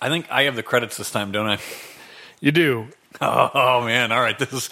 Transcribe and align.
I 0.00 0.08
think 0.08 0.30
I 0.30 0.44
have 0.44 0.56
the 0.56 0.62
credits 0.62 0.96
this 0.96 1.10
time, 1.10 1.32
don't 1.32 1.48
I? 1.48 1.58
You 2.42 2.52
do. 2.52 2.88
Oh, 3.20 3.50
oh, 3.52 3.84
man! 3.84 4.12
All 4.12 4.20
right, 4.22 4.38
this 4.38 4.50
is. 4.50 4.70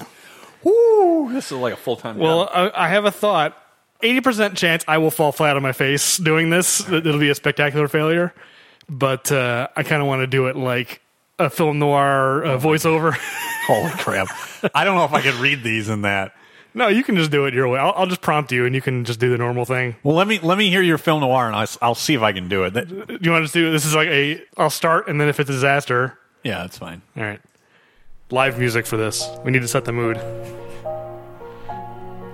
Woo! 0.65 1.31
This 1.31 1.53
is 1.53 1.59
like 1.59 1.75
a 1.75 1.77
full 1.77 1.97
time. 1.97 2.17
Well, 2.17 2.49
I, 2.51 2.71
I 2.75 2.89
have 2.89 3.05
a 3.05 3.11
thought. 3.11 3.63
Eighty 4.03 4.23
percent 4.23 4.57
chance 4.57 4.85
I 4.89 4.97
will 4.97 5.11
fall 5.11 5.33
flat 5.33 5.55
on 5.55 5.63
my 5.63 5.73
face 5.73 6.17
doing 6.17 6.49
this. 6.49 6.81
It'll 6.91 7.19
be 7.19 7.29
a 7.29 7.35
spectacular 7.35 7.87
failure. 7.89 8.33
But 8.89 9.31
uh, 9.31 9.69
I 9.77 9.83
kind 9.83 10.01
of 10.01 10.09
want 10.09 10.21
to 10.21 10.27
do 10.27 10.47
it 10.47 10.57
like 10.57 11.03
a 11.39 11.51
film 11.51 11.79
noir 11.79 12.43
uh, 12.43 12.59
voiceover. 12.59 13.15
holy 13.67 13.91
crap! 13.99 14.29
I 14.75 14.85
don't 14.85 14.97
know 14.97 15.05
if 15.05 15.13
I 15.13 15.21
could 15.21 15.35
read 15.35 15.63
these 15.63 15.91
in 15.91 16.01
that. 16.03 16.33
No, 16.75 16.89
you 16.89 17.03
can 17.03 17.17
just 17.17 17.31
do 17.31 17.45
it 17.47 17.55
your 17.55 17.67
way. 17.69 17.79
I'll, 17.79 17.93
I'll 17.97 18.07
just 18.07 18.21
prompt 18.21 18.53
you, 18.53 18.65
and 18.67 18.75
you 18.75 18.81
can 18.81 19.05
just 19.05 19.19
do 19.19 19.31
the 19.31 19.39
normal 19.39 19.65
thing. 19.65 19.97
Well, 20.03 20.15
let 20.15 20.27
me 20.29 20.39
let 20.41 20.59
me 20.59 20.71
hear 20.71 20.83
your 20.83 20.99
film 20.99 21.21
noir, 21.21 21.47
and 21.47 21.57
I'll, 21.57 21.67
I'll 21.83 21.95
see 21.95 22.15
if 22.15 22.23
I 22.23 22.33
can 22.33 22.49
do 22.49 22.65
it. 22.65 22.75
That- 22.75 22.89
Do 22.89 23.19
you 23.21 23.31
want 23.33 23.47
to 23.47 23.53
do 23.53 23.71
this? 23.73 23.85
Is 23.85 23.95
like 23.95 24.09
a. 24.09 24.43
I'll 24.57 24.71
start, 24.71 25.09
and 25.09 25.21
then 25.21 25.29
if 25.29 25.41
it's 25.41 25.51
a 25.51 25.53
disaster, 25.53 26.19
yeah, 26.45 26.59
that's 26.59 26.79
fine. 26.79 27.03
all 27.17 27.23
right. 27.25 27.41
Live 28.31 28.59
music 28.59 28.87
for 28.87 28.97
this. 28.99 29.27
We 29.45 29.51
need 29.51 29.63
to 29.63 29.69
set 29.69 29.85
the 29.87 29.93
mood. 29.93 30.19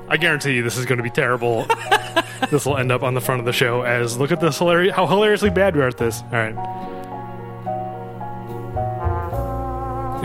I 0.09 0.17
guarantee 0.19 0.53
you 0.55 0.63
this 0.63 0.77
is 0.77 0.85
going 0.87 0.99
to 0.99 1.03
be 1.05 1.11
terrible. 1.11 1.67
this 2.51 2.67
will 2.67 2.77
end 2.77 2.93
up 2.93 3.03
on 3.03 3.15
the 3.15 3.21
front 3.21 3.41
of 3.41 3.47
the 3.47 3.53
show 3.53 3.83
as 3.83 4.19
look 4.19 4.31
at 4.33 4.41
this 4.41 4.59
hilarious 4.59 4.95
how 4.95 5.07
hilariously 5.07 5.51
bad 5.51 5.75
we 5.77 5.83
are 5.83 5.89
at 5.89 5.97
this. 5.97 6.21
All 6.25 6.31
right. 6.33 6.55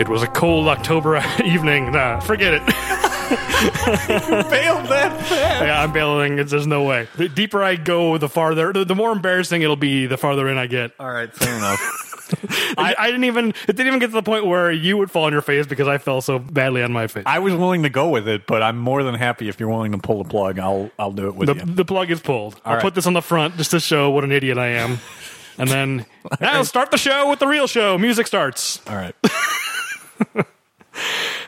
It 0.00 0.08
was 0.08 0.22
a 0.22 0.26
cold 0.26 0.66
October 0.68 1.22
evening. 1.44 1.92
Nah, 1.92 2.20
forget 2.20 2.54
it. 2.54 2.62
Failed 4.50 4.86
that. 4.88 5.26
Yeah, 5.30 5.82
I'm 5.82 5.92
bailing. 5.92 6.38
It's, 6.38 6.50
there's 6.50 6.66
no 6.66 6.82
way. 6.82 7.06
The 7.16 7.28
deeper 7.28 7.62
I 7.62 7.76
go, 7.76 8.18
the 8.18 8.28
farther, 8.28 8.72
the, 8.72 8.84
the 8.84 8.94
more 8.94 9.12
embarrassing 9.12 9.62
it'll 9.62 9.76
be. 9.76 10.06
The 10.06 10.16
farther 10.16 10.48
in 10.48 10.58
I 10.58 10.66
get. 10.66 10.92
All 10.98 11.10
right, 11.10 11.32
fair 11.32 11.56
enough. 11.56 12.08
I, 12.78 12.94
I 12.98 13.06
didn't 13.06 13.24
even. 13.24 13.50
It 13.50 13.76
didn't 13.76 13.86
even 13.86 13.98
get 13.98 14.08
to 14.08 14.12
the 14.12 14.22
point 14.22 14.46
where 14.46 14.70
you 14.72 14.96
would 14.96 15.10
fall 15.10 15.24
on 15.24 15.32
your 15.32 15.42
face 15.42 15.66
because 15.66 15.88
I 15.88 15.98
fell 15.98 16.20
so 16.20 16.38
badly 16.38 16.82
on 16.82 16.92
my 16.92 17.06
face. 17.06 17.24
I 17.26 17.38
was 17.38 17.54
willing 17.54 17.82
to 17.84 17.88
go 17.88 18.08
with 18.08 18.28
it, 18.28 18.46
but 18.46 18.62
I'm 18.62 18.78
more 18.78 19.02
than 19.02 19.14
happy 19.14 19.48
if 19.48 19.60
you're 19.60 19.68
willing 19.68 19.92
to 19.92 19.98
pull 19.98 20.22
the 20.22 20.28
plug. 20.28 20.58
I'll 20.58 20.90
I'll 20.98 21.12
do 21.12 21.28
it 21.28 21.34
with 21.36 21.48
the, 21.48 21.54
you. 21.54 21.74
the 21.74 21.84
plug 21.84 22.10
is 22.10 22.20
pulled. 22.20 22.60
I'll 22.64 22.74
right. 22.74 22.82
put 22.82 22.94
this 22.94 23.06
on 23.06 23.12
the 23.12 23.22
front 23.22 23.56
just 23.56 23.70
to 23.72 23.80
show 23.80 24.10
what 24.10 24.24
an 24.24 24.32
idiot 24.32 24.58
I 24.58 24.68
am. 24.68 24.98
And 25.58 25.68
then 25.68 26.06
now 26.40 26.62
start 26.62 26.90
the 26.90 26.98
show 26.98 27.30
with 27.30 27.38
the 27.38 27.46
real 27.46 27.66
show. 27.66 27.98
Music 27.98 28.26
starts. 28.26 28.80
All 28.88 28.96
right. 28.96 29.14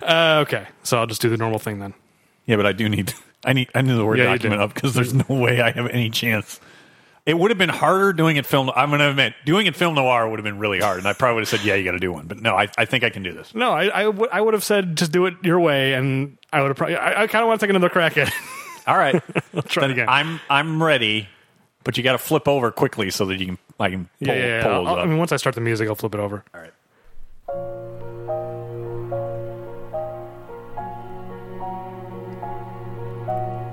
Uh, 0.03 0.41
okay, 0.47 0.67
so 0.83 0.99
I'll 0.99 1.07
just 1.07 1.21
do 1.23 1.29
the 1.29 1.37
normal 1.37 1.59
thing 1.59 1.79
then. 1.79 1.95
Yeah, 2.47 2.57
but 2.57 2.67
I 2.67 2.73
do 2.73 2.89
need 2.89 3.15
I 3.45 3.53
need 3.53 3.69
I 3.75 3.83
need 3.83 3.93
the 3.95 4.05
word 4.05 4.19
Yeah, 4.19 4.33
you 4.33 4.39
document 4.39 4.61
do. 4.61 4.65
up 4.65 4.75
because 4.75 4.95
there's 4.95 5.15
no 5.15 5.25
way 5.29 5.61
I 5.61 5.71
have 5.71 5.87
any 5.89 6.11
chance. 6.11 6.61
It 7.25 7.39
would 7.39 7.53
have 7.53 7.59
been 7.59 7.69
harder 7.69 8.13
doing 8.13 8.37
it 8.37 8.47
film. 8.47 8.69
I'm 8.75 8.91
going 8.91 8.99
to 8.99 9.09
admit, 9.11 9.35
doing 9.45 9.67
it 9.69 9.77
film 9.77 9.95
noir 9.95 10.29
would 10.29 10.41
have 10.41 10.45
been 10.45 10.59
really 10.59 10.81
hard, 10.81 10.99
and 10.99 11.07
I 11.07 11.13
probably 11.13 11.37
would 11.37 11.41
have 11.43 11.49
said, 11.61 11.65
"Yeah, 11.65 11.77
you 11.77 11.85
got 11.85 11.93
to 11.93 12.01
do 12.01 12.13
one." 12.13 12.27
But 12.27 12.41
no, 12.43 12.57
I, 12.57 12.67
I 12.77 12.85
think 12.85 13.05
I 13.05 13.11
can 13.11 13.23
do 13.23 13.33
this. 13.33 13.55
No, 13.55 13.71
I 13.71 13.85
I 13.87 14.09
would 14.09 14.29
I 14.33 14.41
would 14.41 14.55
have 14.55 14.65
said 14.65 14.97
just 14.97 15.13
do 15.13 15.27
it 15.27 15.35
your 15.45 15.61
way, 15.61 15.95
and 15.95 16.37
I 16.53 16.61
would 16.63 16.69
have 16.69 16.77
probably. 16.77 16.97
I, 16.97 17.23
I 17.23 17.27
kind 17.29 17.45
of 17.45 17.47
want 17.49 17.61
to 17.61 17.67
take 17.67 17.71
another 17.71 17.89
crack 17.91 18.17
at 18.19 18.27
it. 18.29 18.35
All 18.89 18.97
right, 18.99 19.23
try 19.69 19.85
it 19.85 19.93
again. 19.93 20.09
I'm 20.09 20.41
I'm 20.51 20.83
ready, 20.83 21.29
but 21.85 21.97
you 21.97 22.03
got 22.03 22.13
to 22.13 22.19
flip 22.19 22.49
over 22.49 22.73
quickly 22.73 23.11
so 23.11 23.25
that 23.27 23.39
you 23.39 23.47
can 23.47 23.59
I 23.79 23.91
can 23.91 24.07
pull, 24.19 24.27
yeah, 24.27 24.35
yeah, 24.35 24.47
yeah. 24.47 24.63
pull 24.65 24.73
I'll- 24.89 24.95
up. 24.95 24.99
I 24.99 25.07
mean, 25.07 25.19
once 25.19 25.31
I 25.31 25.37
start 25.37 25.55
the 25.55 25.61
music, 25.61 25.89
I'll 25.89 25.95
flip 25.95 26.15
it 26.17 26.21
over. 26.21 26.43
All 26.53 26.61
right. 26.61 26.73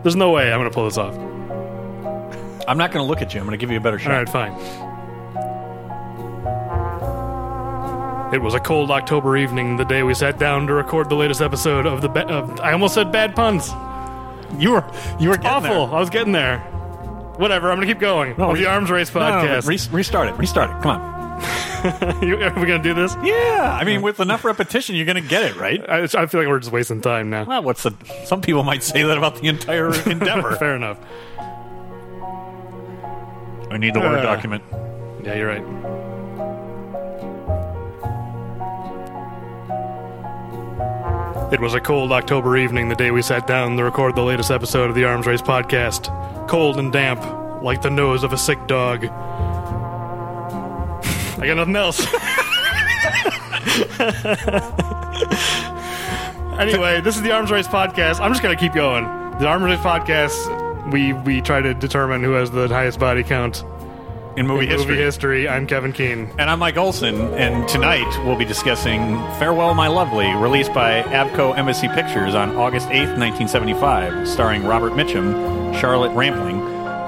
There's 0.03 0.15
no 0.15 0.31
way 0.31 0.51
I'm 0.51 0.59
going 0.59 0.69
to 0.69 0.73
pull 0.73 0.85
this 0.85 0.97
off. 0.97 1.15
I'm 2.67 2.77
not 2.77 2.91
going 2.91 3.03
to 3.03 3.09
look 3.09 3.21
at 3.21 3.33
you. 3.33 3.39
I'm 3.39 3.45
going 3.47 3.57
to 3.57 3.61
give 3.61 3.71
you 3.71 3.77
a 3.77 3.81
better 3.81 3.97
shot. 3.99 4.11
All 4.11 4.17
right, 4.17 4.29
fine. 4.29 4.53
It 8.33 8.41
was 8.43 8.53
a 8.53 8.59
cold 8.59 8.91
October 8.91 9.35
evening, 9.37 9.77
the 9.77 9.85
day 9.85 10.03
we 10.03 10.13
sat 10.13 10.37
down 10.37 10.67
to 10.67 10.73
record 10.73 11.09
the 11.09 11.15
latest 11.15 11.41
episode 11.41 11.87
of 11.87 12.01
the. 12.03 12.09
Ba- 12.09 12.27
of, 12.27 12.59
I 12.59 12.73
almost 12.73 12.93
said 12.93 13.11
bad 13.11 13.35
puns. 13.35 13.69
You 14.61 14.73
were 14.73 14.85
you 15.19 15.29
were 15.29 15.35
getting 15.37 15.49
Awful. 15.51 15.87
there. 15.87 15.95
I 15.95 15.99
was 15.99 16.11
getting 16.11 16.31
there. 16.33 16.59
Whatever. 17.37 17.71
I'm 17.71 17.77
going 17.77 17.87
to 17.87 17.93
keep 17.93 17.99
going. 17.99 18.35
No, 18.37 18.55
the 18.55 18.67
Arms 18.67 18.91
Race 18.91 19.13
No, 19.13 19.21
no, 19.21 19.29
no, 19.29 19.47
podcast. 19.61 19.67
re- 19.67 19.97
restart 19.97 20.27
it. 20.27 20.33
Restart 20.37 20.69
it. 20.69 20.83
Come 20.83 20.91
on. 21.01 21.41
You- 22.21 22.35
are 22.43 22.53
we 22.59 22.65
to 22.65 22.79
do 22.79 22.93
this? 22.93 23.15
Yeah, 23.23 23.77
I 23.79 23.83
mean, 23.83 24.01
with 24.01 24.19
enough 24.19 24.43
repetition, 24.45 24.95
you're 24.95 25.05
to 25.21 25.27
get 25.27 25.43
it 25.43 25.55
right. 25.55 25.81
I, 25.89 26.03
I 26.03 26.25
feel 26.25 26.41
like 26.41 26.47
we're 26.47 26.59
just 26.59 26.71
wasting 26.71 27.01
time 27.01 27.29
now. 27.29 27.45
Well, 27.45 27.63
what's 27.63 27.83
the? 27.83 27.93
Some 28.25 28.41
people 28.41 28.63
might 28.63 28.83
say 28.83 29.03
that 29.03 29.17
about 29.17 29.35
the 29.37 29.47
entire 29.47 29.93
endeavor. 30.09 30.55
Fair 30.57 30.75
enough. 30.75 30.97
I 33.71 33.77
need 33.77 33.93
the 33.93 33.99
word 33.99 34.19
Uh. 34.19 34.23
document. 34.23 34.63
Yeah, 35.23 35.35
you're 35.35 35.47
right. 35.47 35.63
It 41.51 41.59
was 41.59 41.73
a 41.73 41.79
cold 41.81 42.11
October 42.11 42.57
evening 42.57 42.89
the 42.89 42.95
day 42.95 43.09
we 43.09 43.23
sat 43.23 43.47
down 43.47 43.75
to 43.77 43.83
record 43.83 44.15
the 44.15 44.21
latest 44.21 44.51
episode 44.51 44.87
of 44.89 44.95
the 44.95 45.03
Arms 45.05 45.25
Race 45.25 45.41
podcast. 45.41 46.07
Cold 46.47 46.77
and 46.77 46.93
damp, 46.93 47.19
like 47.63 47.81
the 47.81 47.89
nose 47.89 48.23
of 48.23 48.33
a 48.33 48.37
sick 48.37 48.59
dog. 48.67 49.01
I 51.41 51.47
got 51.47 51.57
nothing 51.57 51.75
else. 51.75 51.99
anyway, 56.59 57.01
this 57.01 57.15
is 57.15 57.21
the 57.21 57.31
Arms 57.31 57.51
Race 57.51 57.67
podcast. 57.67 58.19
I'm 58.19 58.31
just 58.31 58.43
going 58.43 58.55
to 58.55 58.59
keep 58.59 58.73
going. 58.73 59.03
The 59.39 59.47
Arms 59.47 59.63
Race 59.65 59.79
podcast, 59.79 60.91
we, 60.91 61.13
we 61.13 61.41
try 61.41 61.61
to 61.61 61.73
determine 61.73 62.23
who 62.23 62.31
has 62.31 62.51
the 62.51 62.67
highest 62.67 62.99
body 62.99 63.23
count 63.23 63.63
In 64.35 64.47
movie 64.47 64.65
in 64.65 64.71
history. 64.71 64.91
movie 64.95 65.03
history. 65.03 65.47
I'm 65.49 65.65
Kevin 65.65 65.93
Keene. 65.93 66.29
And 66.37 66.49
I'm 66.49 66.59
Mike 66.59 66.77
Olson, 66.77 67.15
and 67.35 67.67
tonight 67.69 68.07
we'll 68.25 68.37
be 68.37 68.45
discussing 68.45 69.13
Farewell 69.39 69.73
My 69.73 69.87
Lovely, 69.87 70.29
released 70.33 70.73
by 70.73 71.03
AVCO 71.03 71.57
Embassy 71.57 71.87
Pictures 71.87 72.35
on 72.35 72.55
August 72.57 72.87
8th, 72.89 73.17
1975, 73.17 74.27
starring 74.27 74.65
Robert 74.65 74.91
Mitchum, 74.93 75.79
Charlotte 75.79 76.11
Rampling, 76.13 76.59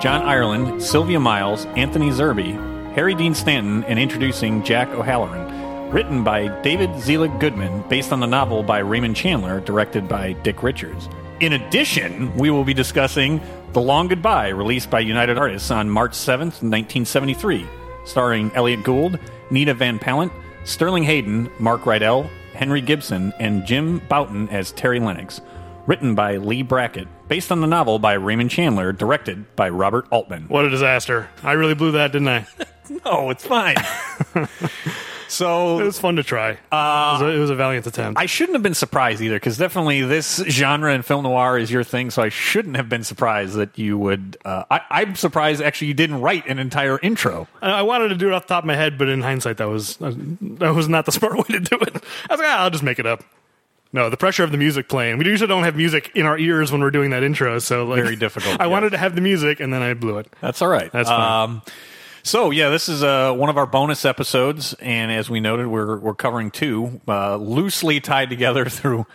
John 0.02 0.22
Ireland, 0.22 0.82
Sylvia 0.82 1.20
Miles, 1.20 1.66
Anthony 1.76 2.10
Zerbe, 2.12 2.56
Harry 2.96 3.16
Dean 3.16 3.34
Stanton, 3.34 3.86
and 3.86 3.98
introducing 3.98 4.64
Jack 4.64 4.90
O'Halloran. 4.90 5.92
Written 5.92 6.24
by 6.26 6.48
David 6.62 7.00
Zelig 7.00 7.40
Goodman, 7.40 7.84
based 7.88 8.12
on 8.12 8.20
the 8.20 8.28
novel 8.28 8.64
by 8.64 8.80
Raymond 8.80 9.16
Chandler, 9.16 9.62
directed 9.62 10.10
by 10.10 10.34
Dick 10.34 10.62
Richards. 10.62 11.08
In 11.40 11.54
addition, 11.54 12.36
we 12.36 12.50
will 12.50 12.66
be 12.66 12.74
discussing 12.74 13.42
The 13.72 13.82
Long 13.82 14.10
Goodbye, 14.10 14.50
released 14.50 14.90
by 14.90 15.00
United 15.00 15.38
Artists 15.38 15.72
on 15.72 15.90
March 15.90 16.12
7th, 16.12 16.62
1973, 16.62 17.66
starring 18.04 18.52
Elliott 18.56 18.84
Gould, 18.84 19.18
Nina 19.50 19.74
Van 19.74 19.98
Pallandt, 19.98 20.34
Sterling 20.66 21.04
Hayden, 21.04 21.50
Mark 21.60 21.84
Rydell, 21.84 22.30
Henry 22.54 22.82
Gibson, 22.82 23.34
and 23.40 23.66
Jim 23.66 24.00
Bouton 24.10 24.50
as 24.50 24.74
Terry 24.74 25.00
Lennox. 25.00 25.40
Written 25.92 26.16
by 26.16 26.38
Leigh 26.38 26.62
Brackett, 26.62 27.10
based 27.28 27.52
on 27.52 27.60
the 27.60 27.68
novel 27.68 28.00
by 28.00 28.14
Raymond 28.14 28.50
Chandler, 28.50 28.94
directed 28.94 29.58
by 29.58 29.68
Robert 29.68 30.08
Altman. 30.10 30.46
What 30.48 30.64
a 30.64 30.70
disaster. 30.70 31.30
I 31.44 31.52
really 31.52 31.76
blew 31.76 31.92
that, 31.92 32.14
didn't 32.14 32.30
I? 32.30 32.48
no, 33.06 33.30
it's 33.30 33.46
fine. 33.46 33.76
So 35.28 35.80
it 35.80 35.86
was 35.86 35.98
fun 35.98 36.18
to 36.18 36.24
try. 36.24 36.50
it, 36.52 36.60
was 36.72 37.22
a, 37.22 37.28
it 37.30 37.40
was 37.40 37.50
a 37.50 37.56
valiant 37.56 37.88
attempt. 37.88 38.20
I 38.20 38.26
shouldn't 38.26 38.56
have 38.56 38.64
been 38.64 38.74
surprised 38.74 39.22
either, 39.22 39.38
because 39.38 39.58
definitely 39.58 40.02
this 40.02 40.44
genre 40.50 40.94
in 40.94 41.04
film 41.04 41.24
noir 41.24 41.58
is 41.58 41.72
your 41.72 41.86
thing. 41.86 42.12
So 42.12 42.22
I 42.22 42.28
shouldn't 42.28 42.76
have 42.76 42.90
been 42.90 43.06
surprised 43.06 43.56
that 43.56 43.80
you 43.80 43.98
would. 43.98 44.36
Uh, 44.44 44.66
I, 44.70 44.82
I'm 44.90 45.16
surprised 45.16 45.62
actually 45.62 45.88
you 45.88 45.94
didn't 45.94 46.20
write 46.20 46.48
an 46.48 46.60
entire 46.60 47.00
intro. 47.00 47.48
I, 47.62 47.72
I 47.72 47.82
wanted 47.84 48.10
to 48.10 48.16
do 48.16 48.28
it 48.28 48.34
off 48.34 48.44
the 48.44 48.56
top 48.56 48.66
of 48.66 48.68
my 48.68 48.76
head, 48.76 48.98
but 48.98 49.08
in 49.08 49.22
hindsight, 49.22 49.56
that 49.56 49.70
was 49.70 50.02
uh, 50.02 50.14
that 50.42 50.76
was 50.76 50.90
not 50.90 51.06
the 51.06 51.12
smart 51.14 51.38
way 51.38 51.58
to 51.58 51.62
do 51.62 51.78
it. 51.78 51.96
I 51.96 52.34
was 52.34 52.40
like, 52.42 52.50
ah, 52.50 52.64
I'll 52.64 52.70
just 52.70 52.84
make 52.84 53.00
it 53.00 53.06
up. 53.06 53.24
No, 53.94 54.10
the 54.10 54.18
pressure 54.18 54.44
of 54.44 54.52
the 54.52 54.58
music 54.58 54.88
playing. 54.88 55.18
We 55.18 55.26
usually 55.26 55.48
don't 55.48 55.64
have 55.64 55.76
music 55.76 56.12
in 56.16 56.26
our 56.26 56.38
ears 56.38 56.72
when 56.72 56.82
we're 56.82 56.92
doing 56.92 57.10
that 57.10 57.24
intro, 57.24 57.60
so 57.60 57.86
like, 57.86 58.04
Very 58.04 58.16
difficult, 58.16 58.58
I 58.60 58.68
wanted 58.68 58.92
to 58.92 58.98
have 58.98 59.16
the 59.16 59.22
music, 59.22 59.60
and 59.60 59.74
then 59.74 59.82
I 59.82 59.94
blew 59.94 60.18
it. 60.18 60.28
That's 60.40 60.62
all 60.62 60.70
right. 60.70 60.92
That's 60.92 61.10
fine. 61.10 61.44
Um, 61.50 61.62
so 62.24 62.52
yeah, 62.52 62.70
this 62.70 62.88
is 62.88 63.04
uh, 63.04 63.34
one 63.34 63.50
of 63.50 63.58
our 63.58 63.66
bonus 63.66 64.06
episodes, 64.06 64.74
and 64.76 65.12
as 65.12 65.30
we 65.30 65.40
noted, 65.40 65.68
we're 65.68 65.98
we're 65.98 66.16
covering 66.16 66.52
two 66.52 67.02
uh, 67.08 67.36
loosely 67.36 68.00
tied 68.00 68.30
together 68.30 68.66
through 68.70 69.06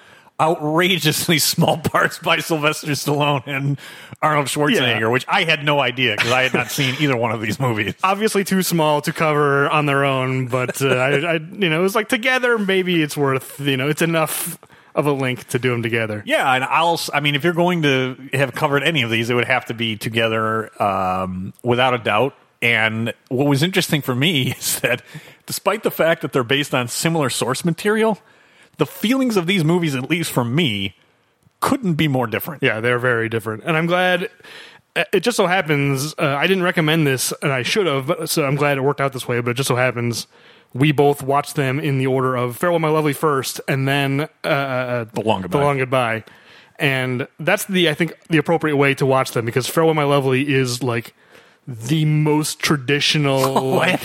outrageously 0.40 1.38
small 1.40 1.78
parts 1.78 2.18
by 2.18 2.38
Sylvester 2.38 2.88
Stallone 2.88 3.46
and 3.46 3.78
Arnold 4.22 4.46
Schwarzenegger, 4.46 5.00
Yeah. 5.00 5.08
which 5.08 5.24
I 5.28 5.44
had 5.44 5.64
no 5.64 5.80
idea 5.80 6.14
because 6.16 6.32
I 6.32 6.42
had 6.42 6.54
not 6.54 6.70
seen 6.70 6.94
either 7.00 7.16
one 7.16 7.32
of 7.32 7.40
these 7.40 7.58
movies. 7.60 7.94
Obviously, 8.04 8.44
too 8.44 8.62
small 8.62 9.00
to 9.02 9.12
cover 9.12 9.68
on 9.68 9.86
their 9.86 10.04
own, 10.04 10.46
but 10.48 10.80
uh, 10.82 10.88
I, 10.88 11.10
I, 11.16 11.32
you 11.34 11.68
know, 11.70 11.80
it 11.80 11.82
was 11.82 11.94
like 11.94 12.08
together. 12.08 12.58
Maybe 12.58 13.02
it's 13.02 13.16
worth, 13.16 13.60
you 13.60 13.76
know, 13.76 13.88
it's 13.88 14.02
enough 14.02 14.58
of 14.94 15.06
a 15.06 15.12
link 15.12 15.46
to 15.48 15.58
do 15.58 15.70
them 15.70 15.82
together. 15.82 16.22
Yeah, 16.26 16.50
and 16.54 16.64
I'll. 16.64 16.98
I 17.12 17.20
mean, 17.20 17.34
if 17.34 17.44
you're 17.44 17.52
going 17.52 17.82
to 17.82 18.16
have 18.32 18.54
covered 18.54 18.82
any 18.82 19.02
of 19.02 19.10
these, 19.10 19.28
it 19.30 19.34
would 19.34 19.44
have 19.46 19.66
to 19.66 19.74
be 19.74 19.96
together, 19.96 20.70
um, 20.82 21.52
without 21.62 21.92
a 21.94 21.98
doubt. 21.98 22.34
And 22.62 23.12
what 23.28 23.46
was 23.46 23.62
interesting 23.62 24.00
for 24.00 24.14
me 24.14 24.52
is 24.58 24.80
that, 24.80 25.02
despite 25.44 25.82
the 25.82 25.90
fact 25.90 26.22
that 26.22 26.32
they're 26.32 26.42
based 26.44 26.74
on 26.74 26.88
similar 26.88 27.28
source 27.28 27.62
material, 27.64 28.18
the 28.78 28.86
feelings 28.86 29.36
of 29.36 29.46
these 29.46 29.64
movies, 29.64 29.94
at 29.94 30.10
least 30.10 30.30
for 30.30 30.44
me, 30.44 30.96
couldn't 31.60 31.94
be 31.94 32.08
more 32.08 32.26
different. 32.26 32.62
Yeah, 32.62 32.80
they're 32.80 32.98
very 32.98 33.28
different, 33.28 33.64
and 33.64 33.76
I'm 33.76 33.86
glad. 33.86 34.30
It 35.12 35.20
just 35.20 35.36
so 35.36 35.46
happens 35.46 36.14
uh, 36.18 36.36
I 36.38 36.46
didn't 36.46 36.62
recommend 36.62 37.06
this, 37.06 37.32
and 37.42 37.52
I 37.52 37.62
should 37.62 37.86
have. 37.86 38.30
So 38.30 38.44
I'm 38.44 38.56
glad 38.56 38.78
it 38.78 38.80
worked 38.80 39.00
out 39.00 39.12
this 39.12 39.28
way. 39.28 39.40
But 39.40 39.50
it 39.50 39.54
just 39.54 39.68
so 39.68 39.76
happens 39.76 40.26
we 40.76 40.92
both 40.92 41.22
watched 41.22 41.56
them 41.56 41.80
in 41.80 41.98
the 41.98 42.06
order 42.06 42.36
of 42.36 42.56
Farewell 42.56 42.78
My 42.78 42.88
Lovely 42.88 43.12
first, 43.12 43.60
and 43.68 43.86
then 43.88 44.28
uh, 44.44 44.48
uh, 44.48 45.04
The 45.12 45.20
Long 45.22 45.42
Goodbye. 45.42 45.58
The 45.58 45.64
Long 45.64 45.78
Goodbye. 45.78 46.24
And 46.78 47.26
that's 47.40 47.64
the 47.64 47.88
I 47.88 47.94
think 47.94 48.14
the 48.28 48.36
appropriate 48.36 48.76
way 48.76 48.94
to 48.94 49.06
watch 49.06 49.30
them 49.32 49.46
because 49.46 49.66
Farewell 49.66 49.94
My 49.94 50.04
Lovely 50.04 50.52
is 50.52 50.82
like 50.82 51.14
the 51.66 52.04
most 52.04 52.60
traditional. 52.60 53.70
like, 53.76 54.00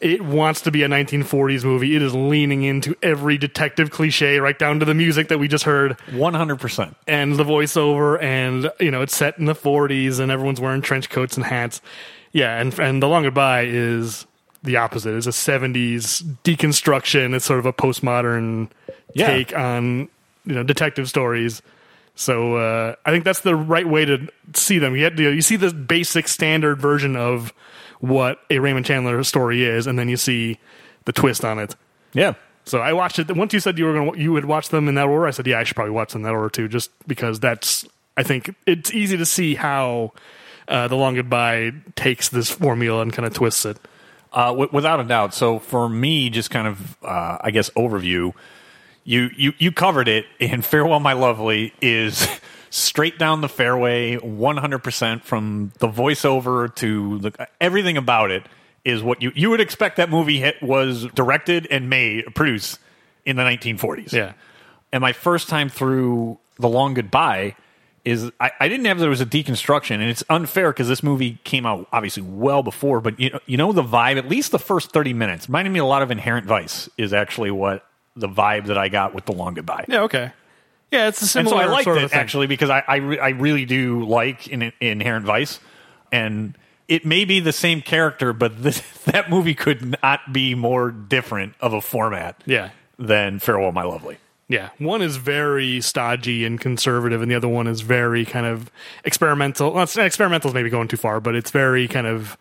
it 0.00 0.22
wants 0.22 0.60
to 0.62 0.70
be 0.70 0.82
a 0.82 0.88
1940s 0.88 1.64
movie. 1.64 1.96
It 1.96 2.02
is 2.02 2.14
leaning 2.14 2.62
into 2.62 2.94
every 3.02 3.38
detective 3.38 3.90
cliche, 3.90 4.38
right 4.38 4.58
down 4.58 4.80
to 4.80 4.84
the 4.84 4.94
music 4.94 5.28
that 5.28 5.38
we 5.38 5.48
just 5.48 5.64
heard, 5.64 5.98
One 6.12 6.34
hundred 6.34 6.60
percent. 6.60 6.96
and 7.06 7.36
the 7.36 7.44
voiceover, 7.44 8.20
and 8.22 8.70
you 8.80 8.90
know 8.90 9.02
it's 9.02 9.16
set 9.16 9.38
in 9.38 9.46
the 9.46 9.54
40s, 9.54 10.20
and 10.20 10.30
everyone's 10.30 10.60
wearing 10.60 10.82
trench 10.82 11.08
coats 11.10 11.36
and 11.36 11.46
hats. 11.46 11.80
Yeah, 12.32 12.60
and 12.60 12.78
and 12.78 13.02
the 13.02 13.08
Long 13.08 13.22
Goodbye 13.24 13.64
is 13.64 14.26
the 14.62 14.76
opposite. 14.76 15.14
It's 15.16 15.26
a 15.26 15.30
70s 15.30 16.22
deconstruction. 16.44 17.34
It's 17.34 17.44
sort 17.46 17.58
of 17.60 17.66
a 17.66 17.72
postmodern 17.72 18.68
Yeah. 19.14 19.26
take 19.26 19.56
on 19.56 20.08
you 20.44 20.54
know 20.54 20.62
detective 20.62 21.08
stories. 21.08 21.62
So 22.14 22.56
uh, 22.56 22.96
I 23.04 23.10
think 23.10 23.24
that's 23.24 23.40
the 23.40 23.56
right 23.56 23.88
way 23.88 24.04
to 24.04 24.28
see 24.54 24.78
them. 24.78 24.94
You, 24.96 25.08
to, 25.10 25.34
you 25.34 25.42
see 25.42 25.56
the 25.56 25.72
basic 25.72 26.28
standard 26.28 26.80
version 26.80 27.16
of 27.16 27.52
what 28.00 28.40
a 28.50 28.58
Raymond 28.58 28.86
Chandler 28.86 29.22
story 29.24 29.64
is, 29.64 29.86
and 29.86 29.98
then 29.98 30.08
you 30.08 30.16
see 30.16 30.58
the 31.04 31.12
twist 31.12 31.44
on 31.44 31.58
it. 31.58 31.76
Yeah. 32.12 32.34
So 32.64 32.78
I 32.78 32.92
watched 32.92 33.18
it. 33.18 33.34
Once 33.34 33.52
you 33.52 33.60
said 33.60 33.78
you 33.78 33.86
were 33.86 33.94
going, 33.94 34.12
to 34.12 34.18
you 34.20 34.32
would 34.32 34.44
watch 34.44 34.68
them 34.68 34.88
in 34.88 34.94
that 34.96 35.06
order. 35.06 35.26
I 35.26 35.30
said, 35.30 35.46
yeah, 35.46 35.58
I 35.58 35.64
should 35.64 35.76
probably 35.76 35.92
watch 35.92 36.12
them 36.12 36.20
in 36.20 36.24
that 36.24 36.34
order 36.34 36.50
too, 36.50 36.68
just 36.68 36.90
because 37.06 37.40
that's. 37.40 37.86
I 38.16 38.22
think 38.22 38.54
it's 38.66 38.92
easy 38.92 39.16
to 39.16 39.24
see 39.24 39.54
how 39.54 40.12
uh, 40.68 40.88
the 40.88 40.96
Long 40.96 41.14
Goodbye 41.14 41.72
takes 41.96 42.28
this 42.28 42.50
formula 42.50 43.00
and 43.00 43.12
kind 43.12 43.26
of 43.26 43.32
twists 43.32 43.64
it. 43.64 43.78
Uh, 44.32 44.48
w- 44.48 44.68
without 44.72 45.00
a 45.00 45.04
doubt. 45.04 45.34
So 45.34 45.58
for 45.58 45.88
me, 45.88 46.30
just 46.30 46.50
kind 46.50 46.68
of, 46.68 46.96
uh, 47.02 47.38
I 47.40 47.50
guess, 47.50 47.70
overview. 47.70 48.34
You, 49.10 49.28
you 49.36 49.52
you 49.58 49.72
covered 49.72 50.06
it. 50.06 50.26
And 50.38 50.64
farewell, 50.64 51.00
my 51.00 51.14
lovely 51.14 51.72
is 51.82 52.28
straight 52.70 53.18
down 53.18 53.40
the 53.40 53.48
fairway, 53.48 54.14
one 54.18 54.56
hundred 54.56 54.84
percent 54.84 55.24
from 55.24 55.72
the 55.80 55.88
voiceover 55.88 56.72
to 56.76 57.18
the 57.18 57.48
everything 57.60 57.96
about 57.96 58.30
it 58.30 58.44
is 58.84 59.02
what 59.02 59.20
you 59.20 59.32
you 59.34 59.50
would 59.50 59.60
expect 59.60 59.96
that 59.96 60.10
movie 60.10 60.38
hit, 60.38 60.62
was 60.62 61.06
directed 61.06 61.66
and 61.72 61.90
made 61.90 62.32
produced 62.36 62.78
in 63.26 63.34
the 63.34 63.42
nineteen 63.42 63.78
forties. 63.78 64.12
Yeah. 64.12 64.34
And 64.92 65.00
my 65.00 65.12
first 65.12 65.48
time 65.48 65.70
through 65.70 66.38
The 66.60 66.68
Long 66.68 66.94
Goodbye 66.94 67.56
is 68.04 68.30
I, 68.38 68.52
I 68.60 68.68
didn't 68.68 68.86
have 68.86 69.00
there 69.00 69.10
was 69.10 69.20
a 69.20 69.26
deconstruction, 69.26 69.94
and 69.96 70.04
it's 70.04 70.22
unfair 70.30 70.70
because 70.70 70.86
this 70.86 71.02
movie 71.02 71.40
came 71.42 71.66
out 71.66 71.88
obviously 71.92 72.22
well 72.22 72.62
before. 72.62 73.00
But 73.00 73.18
you 73.18 73.30
know, 73.30 73.40
you 73.46 73.56
know 73.56 73.72
the 73.72 73.82
vibe. 73.82 74.18
At 74.18 74.28
least 74.28 74.52
the 74.52 74.60
first 74.60 74.92
thirty 74.92 75.12
minutes 75.12 75.48
reminded 75.48 75.72
me 75.72 75.80
a 75.80 75.84
lot 75.84 76.02
of 76.02 76.12
Inherent 76.12 76.46
Vice. 76.46 76.88
Is 76.96 77.12
actually 77.12 77.50
what 77.50 77.84
the 78.16 78.28
vibe 78.28 78.66
that 78.66 78.78
I 78.78 78.88
got 78.88 79.14
with 79.14 79.26
The 79.26 79.32
Long 79.32 79.54
Goodbye. 79.54 79.84
Yeah. 79.88 80.02
Okay. 80.02 80.32
Yeah, 80.90 81.08
it's 81.08 81.20
a 81.20 81.38
and 81.38 81.48
so 81.48 81.54
similar 81.54 81.62
I 81.62 81.66
liked 81.66 81.84
sort 81.84 81.98
of 81.98 82.04
it 82.04 82.10
thing. 82.10 82.18
actually 82.18 82.46
because 82.48 82.68
I 82.68 82.82
I, 82.86 82.96
re- 82.96 83.18
I 83.20 83.28
really 83.30 83.64
do 83.64 84.04
like 84.04 84.48
in, 84.48 84.62
in 84.62 84.72
Inherent 84.80 85.24
Vice, 85.24 85.60
and 86.10 86.56
it 86.88 87.06
may 87.06 87.24
be 87.24 87.38
the 87.38 87.52
same 87.52 87.80
character, 87.80 88.32
but 88.32 88.60
this, 88.62 88.80
that 89.04 89.30
movie 89.30 89.54
could 89.54 89.96
not 90.02 90.32
be 90.32 90.54
more 90.56 90.90
different 90.90 91.54
of 91.60 91.72
a 91.72 91.80
format. 91.80 92.42
Yeah. 92.46 92.70
Than 92.98 93.38
Farewell, 93.38 93.72
My 93.72 93.84
Lovely. 93.84 94.18
Yeah, 94.48 94.70
one 94.78 95.00
is 95.00 95.16
very 95.16 95.80
stodgy 95.80 96.44
and 96.44 96.60
conservative, 96.60 97.22
and 97.22 97.30
the 97.30 97.36
other 97.36 97.48
one 97.48 97.68
is 97.68 97.82
very 97.82 98.24
kind 98.26 98.44
of 98.44 98.68
experimental. 99.04 99.72
Well, 99.72 99.86
experimental 99.96 100.50
is 100.50 100.54
maybe 100.54 100.70
going 100.70 100.88
too 100.88 100.96
far, 100.96 101.20
but 101.20 101.36
it's 101.36 101.52
very 101.52 101.86
kind 101.86 102.08
of 102.08 102.36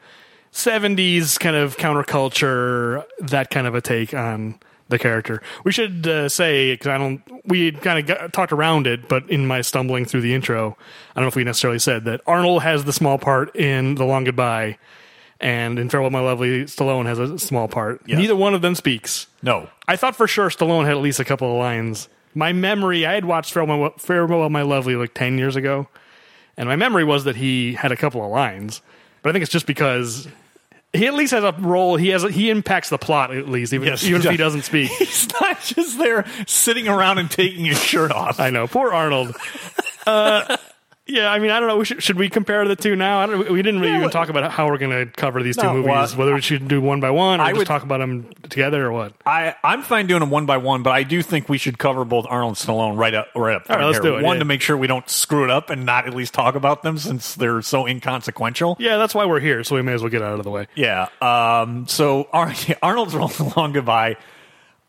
seventies 0.51 1.37
kind 1.37 1.55
of 1.55 1.77
counterculture, 1.77 3.05
that 3.19 3.51
kind 3.51 3.67
of 3.67 3.75
a 3.75 3.81
take 3.81 4.15
on 4.15 4.59
the 4.89 4.99
character. 4.99 5.41
We 5.63 5.71
should 5.71 6.05
uh, 6.07 6.29
say 6.29 6.73
because 6.73 6.87
I 6.87 6.97
don't. 6.97 7.21
We 7.45 7.71
kind 7.71 8.09
of 8.09 8.31
talked 8.31 8.51
around 8.51 8.87
it, 8.87 9.07
but 9.07 9.29
in 9.29 9.47
my 9.47 9.61
stumbling 9.61 10.05
through 10.05 10.21
the 10.21 10.33
intro, 10.33 10.75
I 11.15 11.19
don't 11.19 11.25
know 11.25 11.29
if 11.29 11.35
we 11.35 11.43
necessarily 11.43 11.79
said 11.79 12.05
that 12.05 12.21
Arnold 12.27 12.63
has 12.63 12.83
the 12.83 12.93
small 12.93 13.17
part 13.17 13.55
in 13.55 13.95
The 13.95 14.05
Long 14.05 14.25
Goodbye. 14.25 14.77
And 15.41 15.79
in 15.79 15.87
Farewell, 15.87 16.09
My 16.09 16.19
Lovely, 16.19 16.65
Stallone 16.65 17.05
has 17.05 17.17
a 17.17 17.39
small 17.39 17.69
part. 17.69 18.05
Neither 18.05 18.35
one 18.35 18.53
of 18.53 18.61
them 18.61 18.75
speaks. 18.75 19.27
No, 19.41 19.69
I 19.87 19.95
thought 19.95 20.15
for 20.17 20.27
sure 20.27 20.49
Stallone 20.49 20.83
had 20.83 20.91
at 20.91 21.01
least 21.01 21.21
a 21.21 21.23
couple 21.23 21.49
of 21.49 21.57
lines. 21.57 22.09
My 22.35 22.51
memory, 22.51 23.05
I 23.05 23.13
had 23.13 23.23
watched 23.23 23.53
Farewell, 23.53 23.77
My, 23.77 23.89
Farewell, 23.97 24.49
My 24.49 24.63
Lovely 24.63 24.97
like 24.97 25.13
10 25.13 25.37
years 25.37 25.55
ago, 25.55 25.87
and 26.57 26.67
my 26.67 26.75
memory 26.75 27.05
was 27.05 27.23
that 27.23 27.37
he 27.37 27.73
had 27.73 27.93
a 27.93 27.95
couple 27.95 28.23
of 28.23 28.29
lines. 28.29 28.81
But 29.21 29.29
I 29.29 29.33
think 29.33 29.43
it's 29.43 29.51
just 29.51 29.65
because 29.65 30.27
he 30.93 31.05
at 31.07 31.13
least 31.13 31.31
has 31.31 31.43
a 31.43 31.51
role. 31.59 31.95
He 31.97 32.09
has 32.09 32.23
a, 32.23 32.31
he 32.31 32.49
impacts 32.49 32.89
the 32.89 32.97
plot 32.97 33.35
at 33.35 33.47
least, 33.47 33.73
even, 33.73 33.87
Yes, 33.87 34.03
even 34.03 34.21
if 34.21 34.29
he 34.29 34.37
does. 34.37 34.53
doesn't 34.53 34.63
speak. 34.63 34.89
He's 34.99 35.27
not 35.39 35.61
just 35.61 35.97
there 35.97 36.25
sitting 36.47 36.87
around 36.87 37.17
and 37.19 37.29
taking 37.29 37.65
his 37.65 37.81
shirt 37.83 38.11
off. 38.11 38.39
I 38.39 38.49
know, 38.49 38.67
poor 38.67 38.91
Arnold. 38.91 39.35
Uh, 40.07 40.57
yeah, 41.09 41.31
I 41.31 41.39
mean, 41.39 41.51
I 41.51 41.59
don't 41.59 41.67
know. 41.67 41.83
Should, 41.83 42.01
should 42.03 42.17
we 42.17 42.29
compare 42.29 42.67
the 42.67 42.75
two 42.75 42.95
now? 42.95 43.19
I 43.19 43.25
don't, 43.25 43.51
we 43.51 43.61
didn't 43.61 43.79
really 43.81 43.91
Yeah, 43.93 43.99
even 43.99 44.09
talk 44.11 44.29
about 44.29 44.51
how 44.51 44.67
we're 44.67 44.77
going 44.77 44.91
to 45.07 45.11
cover 45.11 45.41
these 45.43 45.57
two 45.57 45.71
movies. 45.71 45.85
well, 45.89 46.07
whether 46.17 46.33
we 46.33 46.41
should 46.41 46.67
do 46.67 46.79
one 46.79 46.99
by 46.99 47.09
one 47.11 47.39
or 47.39 47.43
I 47.43 47.49
just 47.49 47.57
would- 47.59 47.67
talk 47.67 47.83
about 47.83 47.97
them 47.99 48.29
together 48.49 48.85
or 48.85 48.91
what. 48.91 49.13
I, 49.25 49.55
I'm 49.63 49.81
fine 49.83 50.07
doing 50.07 50.21
them 50.21 50.29
one 50.29 50.45
by 50.45 50.57
one, 50.57 50.83
but 50.83 50.91
I 50.91 51.03
do 51.03 51.21
think 51.21 51.49
we 51.49 51.57
should 51.57 51.77
cover 51.77 52.05
both 52.05 52.25
Arnold 52.29 52.51
and 52.51 52.57
Stallone 52.57 52.97
right 52.97 53.13
up. 53.13 53.27
Right 53.35 53.55
up. 53.55 53.69
All 53.69 53.75
right, 53.77 53.85
let's 53.85 53.97
here. 53.97 54.03
do 54.11 54.17
it, 54.17 54.23
One 54.23 54.35
yeah. 54.35 54.39
to 54.39 54.45
make 54.45 54.61
sure 54.61 54.77
we 54.77 54.87
don't 54.87 55.09
screw 55.09 55.43
it 55.43 55.49
up 55.49 55.69
and 55.69 55.85
not 55.85 56.07
at 56.07 56.13
least 56.13 56.33
talk 56.33 56.55
about 56.55 56.83
them 56.83 56.97
since 56.97 57.35
they're 57.35 57.61
so 57.61 57.85
inconsequential. 57.87 58.77
Yeah, 58.79 58.97
that's 58.97 59.13
why 59.15 59.25
we're 59.25 59.39
here. 59.39 59.63
So 59.63 59.75
we 59.75 59.81
may 59.81 59.93
as 59.93 60.01
well 60.01 60.09
get 60.11 60.21
out 60.21 60.37
of 60.39 60.43
the 60.43 60.51
way. 60.51 60.67
Yeah. 60.75 61.07
Um, 61.21 61.87
so 61.87 62.27
Arnold's 62.81 63.13
rolling 63.15 63.51
along 63.55 63.73
goodbye. 63.73 64.17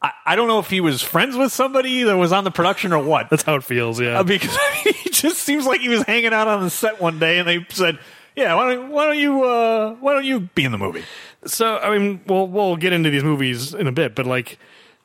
I, 0.03 0.13
I 0.27 0.37
don't 0.37 0.49
know 0.49 0.59
if 0.59 0.69
he 0.71 0.81
was 0.81 1.03
friends 1.03 1.37
with 1.37 1.53
somebody 1.53 2.05
that 2.05 2.17
was 2.17 2.33
on 2.33 2.45
the 2.45 2.51
production 2.51 2.93
or 2.93 3.03
what. 3.03 3.29
That's 3.31 3.43
how 3.43 3.57
it 3.57 3.65
feels. 3.65 4.01
Yeah. 4.01 4.21
Uh, 4.21 4.23
because 4.23 4.57
he 4.85 5.11
just 5.11 5.39
seems 5.39 5.67
like 5.67 5.81
he 5.81 5.89
was 5.89 6.03
hanging 6.03 6.33
out 6.33 6.49
on 6.49 6.63
the 6.63 6.71
set 6.71 7.01
one 7.01 7.19
day, 7.19 7.39
and 7.39 7.47
they 7.49 7.67
said, 7.71 7.99
"Yeah, 8.37 8.55
why 8.55 8.75
don't, 8.75 8.91
why 8.91 9.05
don't 9.07 9.19
you 9.19 9.45
uh, 9.45 9.95
why 9.95 10.15
don't 10.15 10.25
you 10.25 10.41
be 10.41 10.65
in 10.65 10.73
the 10.73 10.79
movie?" 10.79 11.05
So 11.45 11.77
I 11.79 11.97
mean, 11.97 12.21
we'll 12.27 12.47
we'll 12.49 12.77
get 12.77 12.93
into 12.93 13.11
these 13.11 13.25
movies 13.25 13.75
in 13.75 13.87
a 13.87 13.93
bit, 13.93 14.15
but 14.15 14.27
like, 14.27 14.59